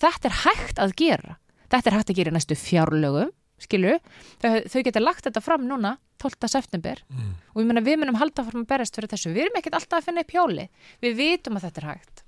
[0.00, 1.36] Þetta er hægt að gera.
[1.70, 3.98] Þetta er hægt að gera í næstu fjárlögum skilu,
[4.40, 6.48] þau, þau geta lagt þetta fram núna 12.
[6.52, 7.00] september.
[7.12, 7.36] Mm.
[7.52, 9.34] og ég meina við munum halda fram að berast fyrir þessu.
[9.34, 10.66] Við erum ekkit alltaf að finna upp hjóli
[11.04, 12.24] við vitum að þetta er hægt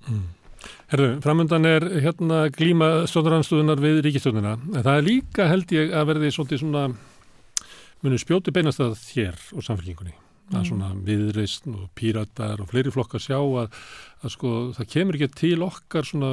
[0.93, 6.11] Herðu, framöndan er hérna glíma stjórnarhansstuðunar við ríkistjórnina, en það er líka held ég að
[6.11, 6.83] verði svona
[8.03, 10.13] munum spjóti beinast að þér og samfélkingunni.
[10.43, 10.55] Mm.
[10.59, 13.77] Að svona viðreist og píratar og fleiri flokkar sjá að,
[14.19, 16.31] að sko það kemur ekki til okkar svona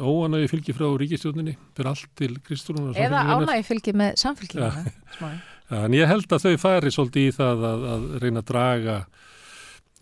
[0.00, 4.86] óanægi fylgi frá ríkistjórninni, fyrir allt til Kristúrunar og eða ánægi fylgir með samfélkinguna
[5.18, 5.28] smá.
[5.68, 8.96] Ja, en ég held að þau fari svolítið í það að, að reyna að draga
[9.02, 9.22] eh,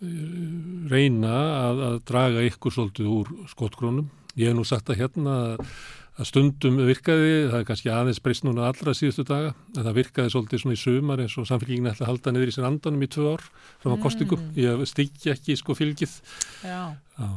[0.01, 1.31] reyna
[1.61, 4.09] að, að draga ykkur svolítið úr skotgrónum.
[4.39, 8.67] Ég hef nú sagt að hérna að, stundum virkaði, það er kannski aðeins breyst núna
[8.69, 12.11] allra síðustu daga, en það virkaði svolítið svona í sumar eins og samfélkingin ætla að
[12.11, 13.47] halda niður í sér andanum í tvö ár
[13.81, 14.03] frá mm.
[14.03, 14.45] kostingum.
[14.57, 16.19] Ég stikki ekki sko fylgið.
[16.65, 16.81] Já.
[17.17, 17.29] Já.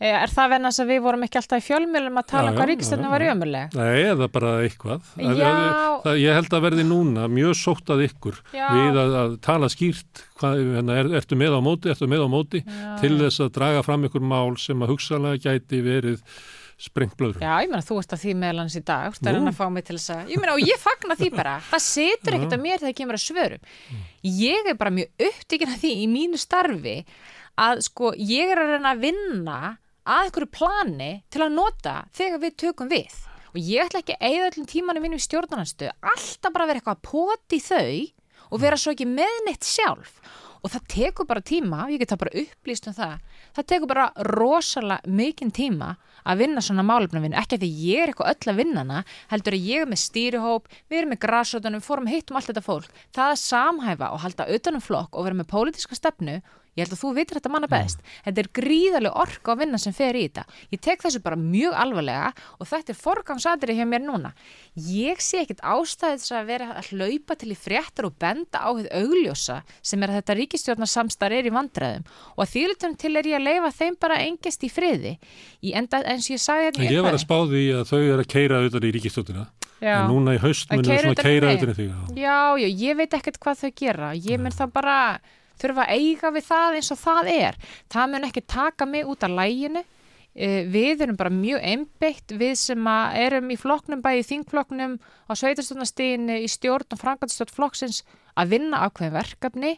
[0.00, 2.70] Eh, Er það venast að við vorum ekki alltaf í fjölmjölum að tala um hvað
[2.70, 3.74] ríkistöndin var ömuleg?
[3.76, 5.02] Nei, eða bara eitthvað.
[5.18, 5.98] Það-.
[6.06, 8.64] Það, ég held að verði núna mjög sótt að ykkur Já.
[8.78, 12.28] við að, að tala skýrt hvað, hérna, er, ertu með á móti, ertu með á
[12.32, 12.94] móti Já.
[13.02, 16.22] til þess að draga fram ykkur mál sem að hugsalega gæti verið
[16.80, 17.42] sprengt blöðrum.
[17.44, 19.58] Já, ég meina þú ert að því meðlans í dag, þú ert að reyna að
[19.60, 22.56] fá mig til þess að, ég meina og ég fagna því bara, það setur ekkert
[22.56, 23.68] að mér þegar kemur að svörum.
[24.24, 26.96] Ég er bara mjög upptíkin að því í mínu starfi
[27.60, 29.58] að sko ég er að reyna að vinna
[30.04, 33.16] að einhverju plani til að nota þegar við tökum við.
[33.50, 37.00] Og ég ætla ekki að eigða öllum tímanum mínum í stjórnarnastu, alltaf bara vera eitthvað
[37.00, 37.90] að poti þau
[38.50, 40.20] og vera svo ekki meðnitt sjálf.
[40.60, 43.20] Og það tekur bara tíma, ég get það bara upplýst um það,
[43.56, 48.12] það tekur bara rosalega mikinn tíma að vinna svona málefnavinnu, ekki að því ég er
[48.12, 51.84] eitthvað öll að vinna hana, heldur að ég er með stýrihóp, við erum með græsötunum,
[51.84, 55.48] fórum hittum allt þetta fólk, það að samhæfa og halda utanum flokk og vera með
[55.54, 56.36] pólitíska stefnu,
[56.76, 59.92] ég held að þú vitir þetta manna best, þetta er gríðarlega orka að vinna sem
[59.96, 62.28] fer í þetta, ég tek þessu bara mjög alvarlega
[62.60, 64.30] og þetta er forgangsadri hjá mér núna,
[64.90, 68.70] ég sé ekkit ástæðið þess að vera að hlaupa til í fréttar og benda á
[68.70, 72.04] þið augljósa sem er að þetta ríkistjórnarssamstar er í vandræðum
[72.36, 75.16] og að þýlutum til er ég að leifa þeim bara engest í friði
[75.66, 77.26] í enda eins og ég sagði hérna En í ég var að upphafi.
[77.26, 79.44] spá því að þau eru að keira auðvitað í ríkistjóttina.
[79.80, 79.94] Já.
[80.04, 81.60] En núna í haust Að munum við svona í keira þig.
[81.60, 82.16] auðvitað í því.
[82.20, 84.10] Já, já, ég veit ekkert hvað þau gera.
[84.16, 84.96] Ég mun þá bara
[85.62, 87.58] þurfa að eiga við það eins og það er.
[87.92, 89.84] Það mun ekki taka mig út af læginu.
[90.30, 94.92] Eh, Við erum bara mjög einbeitt, við sem erum í flokknum, bæði þingflokknum,
[95.26, 98.04] á sveitarstjórnastíðinu, í stjórn og frangatstjórn flokksins
[98.38, 99.72] að vinna ákveðin verkefni.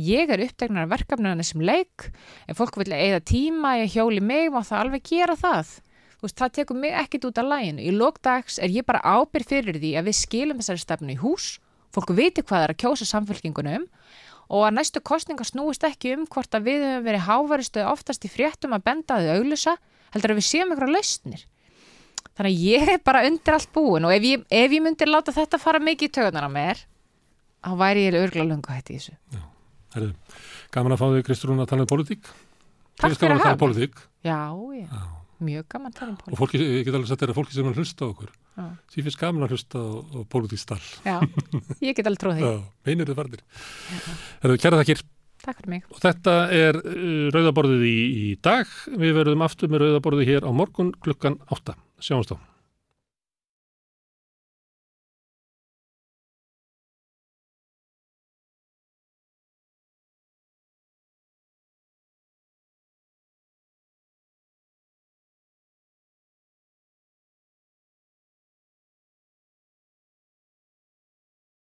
[0.00, 2.08] Ég er upptegnar af verkefninu sem leik.
[2.48, 5.76] Ef fólk vil eiga tíma að hjóli mig, má það alveg gera það.
[6.22, 7.84] Veist, það tekur mig ekkit út af læginu.
[7.84, 11.58] Í lókdags er ég bara ábyrð fyrir því að við skilum þessari stefnu í hús,
[11.94, 13.84] fólk viti hvað er að kjósa samfélkingunum
[14.48, 18.30] og að næstu kostningar snúist ekki um hvort að við höfum verið hávaristu oftast í
[18.32, 19.76] fréttum að benda að auðlusa,
[20.14, 21.44] heldur að við séum ykkur lausnir.
[22.38, 25.34] Þannig að ég er bara undir allt búin og ef ég, ef ég myndi láta
[25.34, 26.82] þetta fara mikið í tögunar á mér,
[27.66, 29.16] þá væri ég örgulega lungu hætti í þessu.
[29.96, 30.12] Herðu.
[30.72, 32.28] Gaman að fá þig, Kristrún, að tala um pólitík.
[32.98, 34.04] Takk fyrir að um hafa.
[34.24, 34.40] Já,
[34.78, 35.17] já, Já.
[35.44, 36.38] Mjög gaman að tala um Og pólitík.
[36.40, 38.32] fólki, ég get alveg sagt þér að fólki sem er að hlusta á okkur.
[38.90, 40.86] Því finnst gaman að hlusta á, á pólitíkstall.
[41.06, 41.16] Já,
[41.84, 42.48] ég get alveg trúið því.
[42.48, 42.58] Já,
[42.88, 43.44] meinir þið farnir.
[44.42, 45.02] Herðu, kæra þakkir.
[45.38, 45.84] Takk fyrir mig.
[45.94, 48.66] Og þetta er uh, rauðaborðið í, í dag.
[48.98, 51.76] Við verðum aftur með rauðaborðið hér á morgun klukkan 8.
[52.02, 52.36] Sjáumst á.